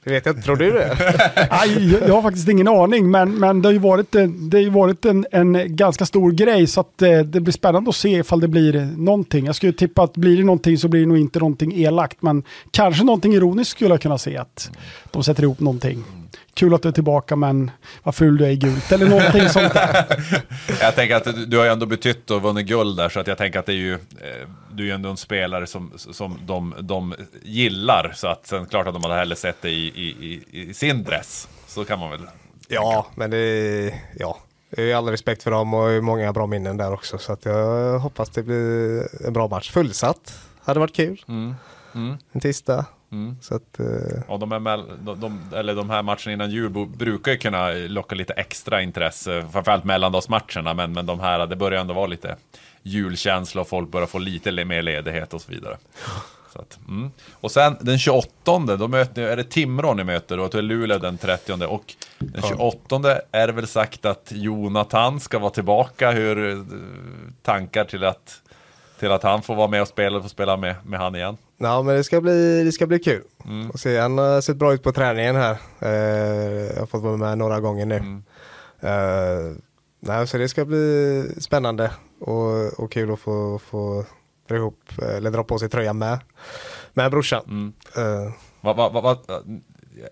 det 0.03 0.11
vet 0.11 0.25
jag 0.25 0.35
inte. 0.35 0.45
Tror 0.45 0.55
du 0.55 0.71
det? 0.71 0.97
Nej, 1.51 1.93
jag, 2.07 2.15
har 2.15 2.21
faktiskt 2.21 2.47
ingen 2.47 2.67
aning, 2.67 3.11
men, 3.11 3.39
men 3.39 3.61
det 3.61 3.67
har 3.67 3.73
ju 3.73 3.79
varit, 3.79 4.15
en, 4.15 4.49
det 4.49 4.57
har 4.57 4.63
ju 4.63 4.69
varit 4.69 5.05
en, 5.05 5.25
en 5.31 5.75
ganska 5.75 6.05
stor 6.05 6.31
grej 6.31 6.67
så 6.67 6.81
att 6.81 7.01
eh, 7.01 7.19
det 7.19 7.39
blir 7.39 7.53
spännande 7.53 7.89
att 7.89 7.95
se 7.95 8.09
ifall 8.09 8.39
det 8.39 8.47
blir 8.47 8.87
någonting. 8.97 9.45
Jag 9.45 9.55
skulle 9.55 9.73
tippa 9.73 10.03
att 10.03 10.13
blir 10.13 10.37
det 10.37 10.43
någonting 10.43 10.77
så 10.77 10.87
blir 10.87 11.01
det 11.01 11.07
nog 11.07 11.17
inte 11.17 11.39
någonting 11.39 11.73
elakt, 11.73 12.21
men 12.21 12.43
kanske 12.71 13.03
någonting 13.03 13.33
ironiskt 13.33 13.71
skulle 13.71 13.89
jag 13.89 14.01
kunna 14.01 14.17
se 14.17 14.37
att 14.37 14.71
de 15.11 15.23
sätter 15.23 15.43
ihop 15.43 15.59
någonting. 15.59 16.03
Kul 16.55 16.73
att 16.73 16.81
du 16.81 16.87
är 16.89 16.93
tillbaka, 16.93 17.35
men 17.35 17.71
vad 18.03 18.15
ful 18.15 18.37
du 18.37 18.45
är 18.45 18.49
i 18.49 18.55
gult 18.55 18.91
eller 18.91 19.05
någonting 19.05 19.49
sånt 19.49 19.73
där. 19.73 20.05
Jag 20.81 20.95
tänker 20.95 21.15
att 21.15 21.49
du, 21.51 21.57
har 21.57 21.65
ju 21.65 21.71
ändå 21.71 21.85
betytt 21.85 22.31
och 22.31 22.41
vunnit 22.41 22.67
guld 22.67 22.97
där, 22.97 23.09
så 23.09 23.19
att 23.19 23.27
jag 23.27 23.37
tänker 23.37 23.59
att 23.59 23.65
det 23.65 23.71
är 23.71 23.75
ju, 23.75 23.93
eh, 23.93 24.47
du 24.71 24.83
är 24.83 24.87
ju 24.87 24.93
ändå 24.93 25.09
en 25.09 25.17
spelare 25.17 25.67
som, 25.67 25.91
som 25.95 26.39
de, 26.45 26.75
de 26.79 27.15
gillar, 27.43 28.11
så 28.15 28.27
att 28.27 28.47
sen 28.47 28.65
klart 28.65 28.87
att 28.87 28.93
de 28.93 29.03
hade 29.03 29.15
hellre 29.15 29.35
sett 29.35 29.61
det 29.61 29.69
i, 29.69 29.87
i, 29.87 30.41
i, 30.51 30.69
i 30.69 30.73
sin 30.73 31.03
dress. 31.03 31.47
Så 31.67 31.85
kan 31.85 31.99
man 31.99 32.11
väl. 32.11 32.21
Ja, 32.67 33.07
men 33.15 33.29
det 33.29 33.93
ja. 34.19 34.37
Jag 34.69 34.85
har 34.85 34.93
all 34.93 35.09
respekt 35.09 35.43
för 35.43 35.51
dem 35.51 35.73
och 35.73 36.03
många 36.03 36.33
bra 36.33 36.47
minnen 36.47 36.77
där 36.77 36.93
också. 36.93 37.17
Så 37.17 37.33
att 37.33 37.45
jag 37.45 37.99
hoppas 37.99 38.29
det 38.29 38.43
blir 38.43 39.27
en 39.27 39.33
bra 39.33 39.47
match. 39.47 39.71
Fullsatt 39.71 40.39
hade 40.63 40.79
varit 40.79 40.95
kul. 40.95 41.23
En 42.31 42.41
tisdag. 42.41 42.85
Så 43.41 43.55
att, 43.55 43.79
eh, 43.79 44.21
Och 44.27 44.39
de, 44.39 44.51
här, 44.51 44.59
mell- 44.59 44.97
de, 45.05 45.19
de, 45.19 45.41
eller 45.55 45.75
de 45.75 45.89
här 45.89 46.03
matcherna 46.03 46.33
innan 46.33 46.51
jul 46.51 46.87
brukar 46.87 47.31
ju 47.31 47.37
kunna 47.37 47.71
locka 47.71 48.15
lite 48.15 48.33
extra 48.33 48.81
intresse, 48.81 49.45
framförallt 49.51 49.83
mellandagsmatcherna, 49.83 50.73
men, 50.73 50.93
men 50.93 51.05
de 51.05 51.19
här, 51.19 51.47
det 51.47 51.55
börjar 51.55 51.81
ändå 51.81 51.93
vara 51.93 52.07
lite 52.07 52.35
julkänsla 52.83 53.61
och 53.61 53.67
folk 53.67 53.91
börjar 53.91 54.07
få 54.07 54.19
lite 54.19 54.65
mer 54.65 54.81
ledighet 54.81 55.33
och 55.33 55.41
så 55.41 55.51
vidare. 55.51 55.77
Så 56.53 56.61
att, 56.61 56.79
mm. 56.87 57.11
Och 57.33 57.51
sen 57.51 57.77
den 57.81 57.99
28, 57.99 58.75
då 58.77 58.87
möter, 58.87 59.21
är 59.21 59.35
det 59.35 59.43
Timrå 59.43 59.93
ni 59.93 60.03
möter 60.03 60.39
och 60.39 60.49
det 60.49 60.57
är 60.57 60.61
Luleå 60.61 60.97
den 60.97 61.17
30 61.17 61.53
och 61.65 61.93
den 62.17 62.41
28 62.41 63.19
är 63.31 63.47
det 63.47 63.53
väl 63.53 63.67
sagt 63.67 64.05
att 64.05 64.31
Jonathan 64.35 65.19
ska 65.19 65.39
vara 65.39 65.49
tillbaka. 65.51 66.11
Hur 66.11 66.49
eh, 66.49 66.63
tankar 67.41 67.83
till 67.85 68.03
att, 68.03 68.41
till 68.99 69.11
att 69.11 69.23
han 69.23 69.41
får 69.41 69.55
vara 69.55 69.67
med 69.67 69.81
och 69.81 69.87
spela 69.87 70.17
och 70.17 70.23
få 70.23 70.29
spela 70.29 70.57
med, 70.57 70.75
med 70.85 70.99
han 70.99 71.15
igen? 71.15 71.37
Ja 71.57 71.81
men 71.81 71.95
det 71.95 72.03
ska 72.03 72.21
bli, 72.21 72.63
det 72.63 72.71
ska 72.71 72.87
bli 72.87 72.99
kul. 72.99 73.23
Och 73.73 73.79
se, 73.79 73.99
han 73.99 74.17
har 74.17 74.41
sett 74.41 74.57
bra 74.57 74.73
ut 74.73 74.83
på 74.83 74.91
träningen 74.91 75.35
här. 75.35 75.57
Eh, 75.79 76.73
jag 76.73 76.79
har 76.79 76.85
fått 76.85 77.03
vara 77.03 77.17
med 77.17 77.37
några 77.37 77.59
gånger 77.59 77.85
nu. 77.85 77.95
Eh, 78.81 79.55
nej, 79.99 80.27
så 80.27 80.37
det 80.37 80.49
ska 80.49 80.65
bli 80.65 81.23
spännande 81.39 81.91
och, 82.19 82.79
och 82.79 82.91
kul 82.91 83.11
att 83.13 83.19
få, 83.19 83.59
få 83.59 84.05
dra, 84.47 84.55
ihop, 84.55 84.79
eller 85.17 85.31
dra 85.31 85.43
på 85.43 85.59
sig 85.59 85.69
tröjan 85.69 85.97
med, 85.97 86.19
med 86.93 87.11
brorsan. 87.11 87.73
Eh, 87.97 88.33
Vad, 88.61 88.75
vad, 88.75 88.93
vad, 88.93 89.03
vad, 89.03 89.17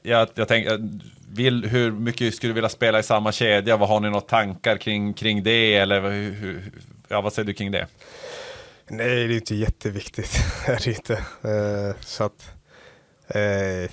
jag, 0.02 0.28
jag 0.34 0.48
tänker, 0.48 0.90
vill, 1.32 1.66
hur 1.66 1.92
mycket 1.92 2.36
skulle 2.36 2.50
du 2.50 2.54
vilja 2.54 2.70
spela 2.70 3.00
i 3.00 3.04
samma 3.04 3.32
kedja? 3.32 3.78
Vad 3.78 3.90
har 3.90 4.00
ni 4.00 4.08
några 4.10 4.22
tankar 4.22 4.78
kring, 4.78 5.14
kring 5.14 5.44
det? 5.44 5.76
Eller 5.76 6.02
hur, 6.02 6.32
hur, 6.32 6.72
ja, 7.08 7.22
vad 7.22 7.34
säger 7.34 7.48
du 7.48 7.54
kring 7.54 7.72
det? 7.72 7.88
Nej, 8.88 9.28
det 9.28 9.34
är 9.34 9.36
inte 9.36 9.56
jätteviktigt. 9.56 10.38
är 10.68 10.88
inte. 10.90 11.14
Eh, 11.42 11.96
så 12.00 12.24
att, 12.24 12.52
eh, 13.28 13.92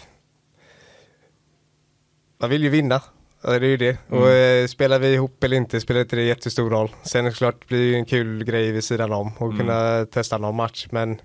man 2.41 2.51
vill 2.51 2.63
ju 2.63 2.69
vinna. 2.69 3.03
Ja, 3.43 3.51
det 3.59 3.67
är 3.67 3.71
ju 3.71 3.77
det. 3.77 3.97
Och 4.09 4.31
eh, 4.31 4.67
spelar 4.67 4.99
vi 4.99 5.15
ihop 5.15 5.45
eller 5.45 5.57
inte 5.57 5.81
spelar 5.81 6.01
inte 6.01 6.17
det 6.17 6.23
jättestor 6.23 6.71
roll. 6.71 6.91
Sen 7.03 7.27
är 7.27 7.31
det 7.31 7.37
klart 7.37 7.69
blir 7.69 7.79
det 7.79 7.85
ju 7.85 7.95
en 7.95 8.05
kul 8.05 8.45
grej 8.45 8.73
vid 8.73 8.85
sidan 8.85 9.13
om 9.13 9.33
och 9.39 9.59
kunna 9.59 10.07
testa 10.07 10.39
någon 10.39 10.57
match. 10.57 10.87
Men 10.91 11.21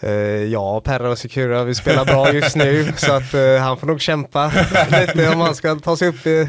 eh, 0.00 0.10
ja, 0.44 0.80
Perra 0.80 1.10
och 1.10 1.18
Secura 1.18 1.64
vi 1.64 1.74
spelar 1.74 2.04
bra 2.04 2.32
just 2.32 2.56
nu 2.56 2.92
så 2.96 3.12
att 3.12 3.34
eh, 3.34 3.56
han 3.56 3.76
får 3.78 3.86
nog 3.86 4.00
kämpa 4.00 4.52
lite 4.90 5.28
om 5.34 5.40
han 5.40 5.54
ska 5.54 5.74
ta 5.74 5.96
sig 5.96 6.08
upp 6.08 6.26
i 6.26 6.48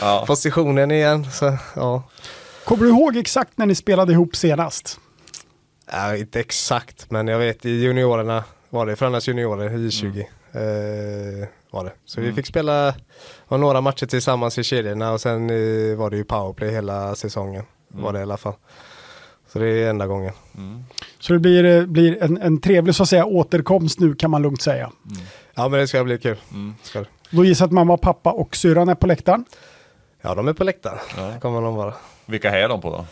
Ja. 0.00 0.24
positionen 0.26 0.90
igen. 0.90 1.30
Så, 1.32 1.58
ja. 1.76 2.02
Kommer 2.64 2.82
du 2.84 2.88
ihåg 2.90 3.16
exakt 3.16 3.58
när 3.58 3.66
ni 3.66 3.74
spelade 3.74 4.12
ihop 4.12 4.36
senast? 4.36 5.00
Ja, 5.90 6.16
inte 6.16 6.40
exakt, 6.40 7.10
men 7.10 7.28
jag 7.28 7.38
vet 7.38 7.66
i 7.66 7.70
juniorerna 7.70 8.44
var 8.70 8.86
det, 8.86 8.96
Frölundas 8.96 9.28
juniorer, 9.28 9.70
I20 9.70 10.18
eh, 10.20 11.48
var 11.70 11.84
det. 11.84 11.92
Så 12.04 12.20
vi 12.20 12.32
fick 12.32 12.46
spela 12.46 12.94
några 13.48 13.80
matcher 13.80 14.06
tillsammans 14.06 14.58
i 14.58 14.64
kedjorna 14.64 15.12
och 15.12 15.20
sen 15.20 15.50
eh, 15.50 15.96
var 15.96 16.10
det 16.10 16.16
ju 16.16 16.24
powerplay 16.24 16.70
hela 16.70 17.14
säsongen. 17.14 17.64
Var 17.88 18.12
det 18.12 18.18
i 18.18 18.22
alla 18.22 18.36
fall. 18.36 18.54
Så 19.48 19.58
det 19.58 19.66
är 19.66 19.90
enda 19.90 20.06
gången. 20.06 20.32
Så 21.20 21.32
det 21.32 21.38
blir, 21.38 21.64
eh, 21.64 21.86
blir 21.86 22.22
en, 22.22 22.42
en 22.42 22.60
trevlig 22.60 22.94
så 22.94 23.02
att 23.02 23.08
säga 23.08 23.24
återkomst 23.24 24.00
nu 24.00 24.14
kan 24.14 24.30
man 24.30 24.42
lugnt 24.42 24.62
säga. 24.62 24.90
Ja 25.54 25.68
men 25.68 25.80
det 25.80 25.88
ska 25.88 26.04
bli 26.04 26.18
kul. 26.18 26.36
Ska 26.82 27.00
det. 27.00 27.06
Då 27.30 27.44
gissar 27.44 27.64
att 27.64 27.72
mamma, 27.72 27.96
pappa 27.96 28.32
och 28.32 28.56
syrran 28.56 28.88
är 28.88 28.94
på 28.94 29.06
läktaren. 29.06 29.44
Ja 30.20 30.34
de 30.34 30.48
är 30.48 30.52
på 30.52 30.64
läktaren. 30.64 30.98
kommer 31.40 31.60
de 31.60 31.74
vara. 31.74 31.94
Vilka 32.26 32.50
är 32.58 32.68
de 32.68 32.80
på 32.80 32.90
då? 32.90 33.06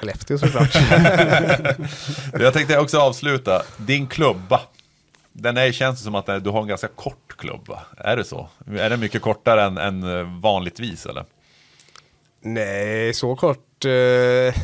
Skellefteå 0.00 0.38
såklart. 0.38 0.74
Jag 2.40 2.52
tänkte 2.52 2.78
också 2.78 2.98
avsluta. 3.00 3.62
Din 3.76 4.06
klubba. 4.06 4.60
Den 5.32 5.56
är, 5.56 5.72
känns 5.72 6.02
som 6.04 6.14
att 6.14 6.26
du 6.44 6.50
har 6.50 6.62
en 6.62 6.68
ganska 6.68 6.88
kort 6.88 7.36
klubba. 7.38 7.82
Är 7.96 8.16
det 8.16 8.24
så? 8.24 8.48
Är 8.78 8.90
den 8.90 9.00
mycket 9.00 9.22
kortare 9.22 9.62
än, 9.64 9.78
än 9.78 10.18
eh, 10.18 10.40
vanligtvis 10.40 11.06
eller? 11.06 11.24
Nej, 12.42 13.14
så 13.14 13.36
kort. 13.36 13.84
Eh, 13.84 14.54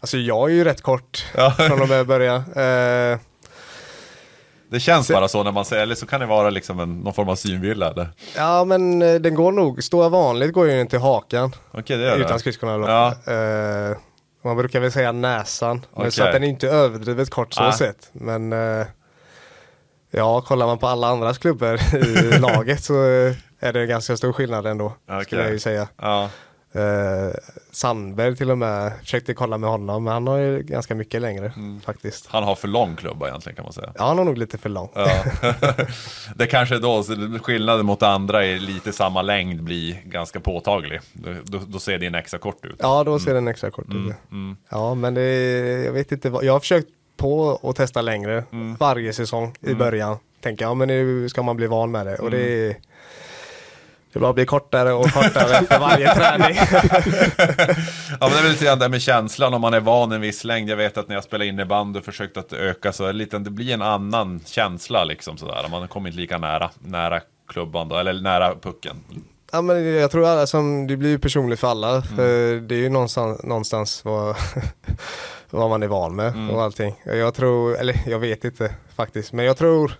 alltså 0.00 0.16
jag 0.18 0.50
är 0.50 0.54
ju 0.54 0.64
rätt 0.64 0.82
kort 0.82 1.26
Ja. 1.36 1.50
från 1.50 1.82
och 1.82 1.88
med 1.88 2.06
början. 2.06 2.40
Eh, 2.40 3.18
Det 4.70 4.80
känns 4.80 5.06
Så- 5.06 5.12
bara 5.12 5.28
så 5.28 5.42
när 5.42 5.52
man 5.52 5.64
säger, 5.64 5.82
eller 5.82 5.94
så 5.94 6.06
kan 6.06 6.20
det 6.20 6.26
vara 6.26 6.50
liksom 6.50 6.80
en, 6.80 7.00
någon 7.00 7.14
form 7.14 7.28
av 7.28 7.36
synvilla 7.36 7.90
eller? 7.90 8.08
ja 8.36 8.64
men 8.64 9.02
eh, 9.02 9.14
den 9.14 9.34
går 9.34 9.52
nog, 9.52 9.82
står 9.84 10.02
jag 10.02 10.10
vanligt 10.10 10.52
går 10.52 10.70
ju 10.70 10.76
den 10.76 10.86
till 10.86 10.98
hakan. 10.98 11.52
Okej, 11.70 11.96
det 11.96 12.04
gör 12.04 12.18
det. 12.18 12.24
Utan 12.24 12.38
skridskorna. 12.38 12.88
Ja. 13.26 13.32
Eh, 13.32 13.96
man 14.44 14.56
brukar 14.56 14.80
väl 14.80 14.92
säga 14.92 15.12
näsan. 15.12 15.86
Okej. 15.92 16.10
Så 16.12 16.24
att 16.24 16.32
den 16.32 16.44
är 16.44 16.48
inte 16.48 16.68
överdrivet 16.68 17.30
kort 17.30 17.54
så 17.54 17.62
Nej. 17.62 17.72
sett. 17.72 18.10
Men 18.12 18.52
eh, 18.52 18.86
Ja, 20.14 20.40
kollar 20.40 20.66
man 20.66 20.78
på 20.78 20.86
alla 20.86 21.08
andras 21.08 21.38
klubbar 21.38 21.96
i 21.96 22.38
laget 22.38 22.84
så 22.84 22.94
eh, 22.94 23.34
är 23.60 23.72
det 23.72 23.86
ganska 23.86 24.16
stor 24.16 24.32
skillnad 24.32 24.66
ändå. 24.66 24.92
Okej. 25.08 25.24
Skulle 25.24 25.42
jag 25.42 25.50
ju 25.52 25.58
säga. 25.58 25.88
Ja. 25.96 26.30
Eh, 26.74 27.34
Sandberg 27.70 28.36
till 28.36 28.50
och 28.50 28.58
med, 28.58 28.92
försökte 29.00 29.34
kolla 29.34 29.58
med 29.58 29.70
honom, 29.70 30.04
men 30.04 30.12
han 30.12 30.26
har 30.26 30.38
ju 30.38 30.62
ganska 30.62 30.94
mycket 30.94 31.22
längre 31.22 31.52
faktiskt. 31.84 32.26
Han 32.26 32.44
har 32.44 32.54
för 32.54 32.68
lång 32.68 32.96
klubba 32.96 33.28
egentligen 33.28 33.56
kan 33.56 33.64
man 33.64 33.72
säga. 33.72 33.92
Ja, 33.94 34.04
han 34.04 34.18
har 34.18 34.24
nog 34.24 34.38
lite 34.38 34.58
för 34.58 34.68
lång. 34.68 34.88
Ja. 34.94 35.24
det 36.36 36.46
kanske 36.46 36.78
då, 36.78 37.04
skillnaden 37.42 37.86
mot 37.86 38.02
andra 38.02 38.44
är 38.44 38.58
lite 38.58 38.92
samma 38.92 39.22
längd 39.22 39.62
blir 39.62 39.96
ganska 40.04 40.40
påtaglig. 40.40 41.00
Då, 41.44 41.58
då, 41.66 41.78
ser 41.78 41.98
din 41.98 42.14
extra 42.14 42.38
kort 42.38 42.64
ut. 42.64 42.76
Ja, 42.78 43.04
då 43.04 43.18
ser 43.18 43.34
den 43.34 43.48
extra 43.48 43.70
kort 43.70 43.88
ut. 43.88 44.14
Ja, 44.68 44.94
men 44.94 45.14
det, 45.14 45.22
jag 45.84 45.92
vet 45.92 46.12
inte 46.12 46.30
vad, 46.30 46.44
jag 46.44 46.52
har 46.52 46.60
försökt 46.60 46.88
på 47.16 47.60
att 47.62 47.76
testa 47.76 48.02
längre 48.02 48.44
varje 48.78 49.12
säsong 49.12 49.54
i 49.60 49.74
början. 49.74 50.16
Tänker 50.40 50.64
jag, 50.64 50.76
men 50.76 50.88
nu 50.88 51.28
ska 51.28 51.42
man 51.42 51.56
bli 51.56 51.66
van 51.66 51.90
med 51.90 52.06
det 52.06 52.16
och 52.16 52.30
det 52.30 52.76
det 54.12 54.18
bara 54.18 54.32
blir 54.32 54.44
kortare 54.44 54.92
och 54.92 55.06
kortare 55.06 55.66
för 55.66 55.78
varje 55.78 56.14
träning. 56.14 56.56
Ja 58.20 58.28
men 58.28 58.30
det 58.30 58.38
är 58.38 58.42
väl 58.42 58.52
lite 58.52 58.64
grann 58.64 58.78
det 58.78 58.88
med 58.88 59.02
känslan 59.02 59.54
om 59.54 59.60
man 59.60 59.74
är 59.74 59.80
van 59.80 60.12
en 60.12 60.20
viss 60.20 60.44
längd. 60.44 60.70
Jag 60.70 60.76
vet 60.76 60.98
att 60.98 61.08
när 61.08 61.14
jag 61.14 61.24
spelar 61.24 61.44
innebandy 61.44 61.98
och 61.98 62.04
försökt 62.04 62.36
att 62.36 62.52
öka 62.52 62.92
så 62.92 63.04
är 63.04 63.06
det, 63.06 63.12
lite, 63.12 63.38
det 63.38 63.50
blir 63.50 63.74
en 63.74 63.82
annan 63.82 64.40
känsla 64.46 65.04
liksom 65.04 65.36
sådär. 65.36 65.66
Man 65.70 65.88
kommer 65.88 66.08
inte 66.08 66.20
lika 66.20 66.38
nära, 66.38 66.70
nära 66.78 67.20
klubban 67.48 67.88
då, 67.88 67.96
eller 67.96 68.12
nära 68.12 68.54
pucken. 68.54 68.96
Ja 69.52 69.62
men 69.62 69.84
jag 69.84 70.10
tror 70.10 70.26
alla 70.26 70.46
som, 70.46 70.86
det 70.86 70.96
blir 70.96 71.10
ju 71.10 71.18
personligt 71.18 71.60
för 71.60 71.68
alla. 71.68 72.02
För 72.02 72.60
det 72.60 72.74
är 72.74 72.78
ju 72.78 72.88
någonstans, 72.88 73.42
någonstans 73.42 74.04
vad, 74.04 74.36
vad 75.50 75.70
man 75.70 75.82
är 75.82 75.86
van 75.86 76.16
med 76.16 76.50
och 76.50 76.62
allting. 76.62 76.94
Jag 77.04 77.34
tror, 77.34 77.76
eller 77.76 78.00
jag 78.06 78.18
vet 78.18 78.44
inte 78.44 78.74
faktiskt, 78.96 79.32
men 79.32 79.44
jag 79.44 79.56
tror 79.56 79.92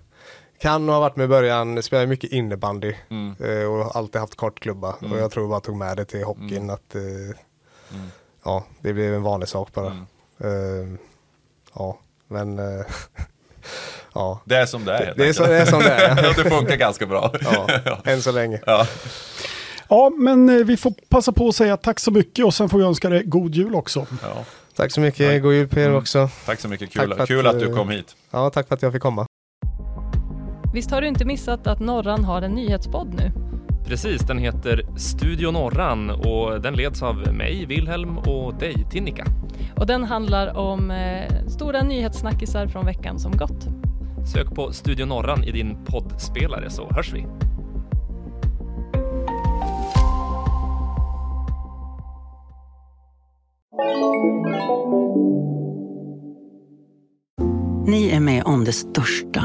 kan 0.63 0.89
ha 0.89 1.01
varit 1.01 1.17
med 1.17 1.25
i 1.25 1.29
början, 1.29 1.83
spelade 1.83 2.07
mycket 2.07 2.33
innebandy 2.33 2.95
eh, 3.41 3.65
och 3.65 3.97
alltid 3.97 4.21
haft 4.21 4.35
kort 4.37 4.61
klubba. 4.61 4.93
Och 5.11 5.19
jag 5.19 5.31
tror 5.31 5.49
bara 5.49 5.61
tog 5.61 5.77
med 5.77 5.97
det 5.97 6.05
till 6.05 6.25
hockeyn 6.25 6.71
att 6.71 6.95
eh, 6.95 7.03
ja, 8.45 8.65
det 8.81 8.93
blev 8.93 9.15
en 9.15 9.23
vanlig 9.23 9.49
sak 9.49 9.73
bara. 9.73 9.87
Eh, 10.39 10.89
ja, 11.75 11.99
men 12.29 12.59
eh, 12.59 12.87
ja. 14.15 14.41
Det 14.45 14.57
är 14.57 14.67
som 14.67 14.85
det 14.85 14.93
är 14.93 15.15
Det 15.17 15.29
är, 15.29 15.33
så, 15.33 15.47
det 15.47 15.57
är 15.59 15.67
som 15.67 15.79
det 15.79 15.91
är. 15.91 16.23
Ja, 16.25 16.33
det 16.43 16.51
funkar 16.51 16.77
ganska 16.77 17.07
bra. 17.07 17.35
Ja, 17.85 17.99
än 18.05 18.23
så 18.23 18.33
länge. 18.33 18.61
Ja. 18.67 18.87
Ja, 19.89 20.11
men 20.19 20.67
vi 20.67 20.77
får 20.77 20.95
passa 21.09 21.33
på 21.33 21.49
att 21.49 21.57
säga 21.57 21.77
tack 21.77 22.01
så 22.01 22.11
mycket 22.11 22.45
och 22.45 22.55
sen 22.55 22.69
får 22.69 22.79
vi 22.79 22.85
önska 22.85 23.09
dig 23.09 23.23
god 23.23 23.55
jul 23.55 23.75
också. 23.75 24.07
Ja. 24.23 24.45
Tack 24.77 24.93
så 24.93 25.01
mycket, 25.01 25.43
god 25.43 25.55
jul 25.55 25.69
på 25.69 25.81
er 25.81 25.95
också. 25.95 26.29
Tack 26.47 26.61
så 26.61 26.69
mycket, 26.69 26.93
Tack 26.93 27.03
kul, 27.03 27.15
för 27.15 27.23
att, 27.23 27.29
kul 27.29 27.47
att 27.47 27.61
du 27.61 27.75
kom 27.75 27.89
hit. 27.89 28.17
Ja, 28.31 28.51
tack 28.51 28.69
för 28.69 28.75
att 28.75 28.83
jag 28.83 28.93
fick 28.93 29.03
komma. 29.03 29.27
Visst 30.73 30.91
har 30.91 31.01
du 31.01 31.09
inte 31.09 31.25
missat 31.25 31.67
att 31.67 31.81
Norran 31.81 32.25
har 32.25 32.43
en 32.43 32.55
nyhetspodd 32.55 33.15
nu? 33.15 33.33
Precis, 33.87 34.23
den 34.23 34.39
heter 34.39 34.83
Studio 34.97 35.51
Norran 35.51 36.11
och 36.11 36.61
den 36.61 36.75
leds 36.75 37.03
av 37.03 37.35
mig, 37.35 37.67
Wilhelm 37.67 38.19
och 38.19 38.55
dig, 38.55 38.87
Tinnika. 38.91 39.27
Och 39.77 39.87
den 39.87 40.05
handlar 40.05 40.57
om 40.57 40.91
eh, 40.91 41.47
stora 41.49 41.83
nyhetssnackisar 41.83 42.67
från 42.67 42.87
veckan 42.87 43.19
som 43.19 43.33
gått. 43.33 43.67
Sök 44.33 44.55
på 44.55 44.73
Studio 44.73 45.07
Norran 45.07 45.45
i 45.45 45.51
din 45.51 45.85
poddspelare 45.85 46.71
så 46.71 46.91
hörs 46.91 47.13
vi. 47.13 47.27
Ni 57.87 58.11
är 58.11 58.21
med 58.21 58.43
om 58.45 58.65
det 58.65 58.73
största. 58.73 59.45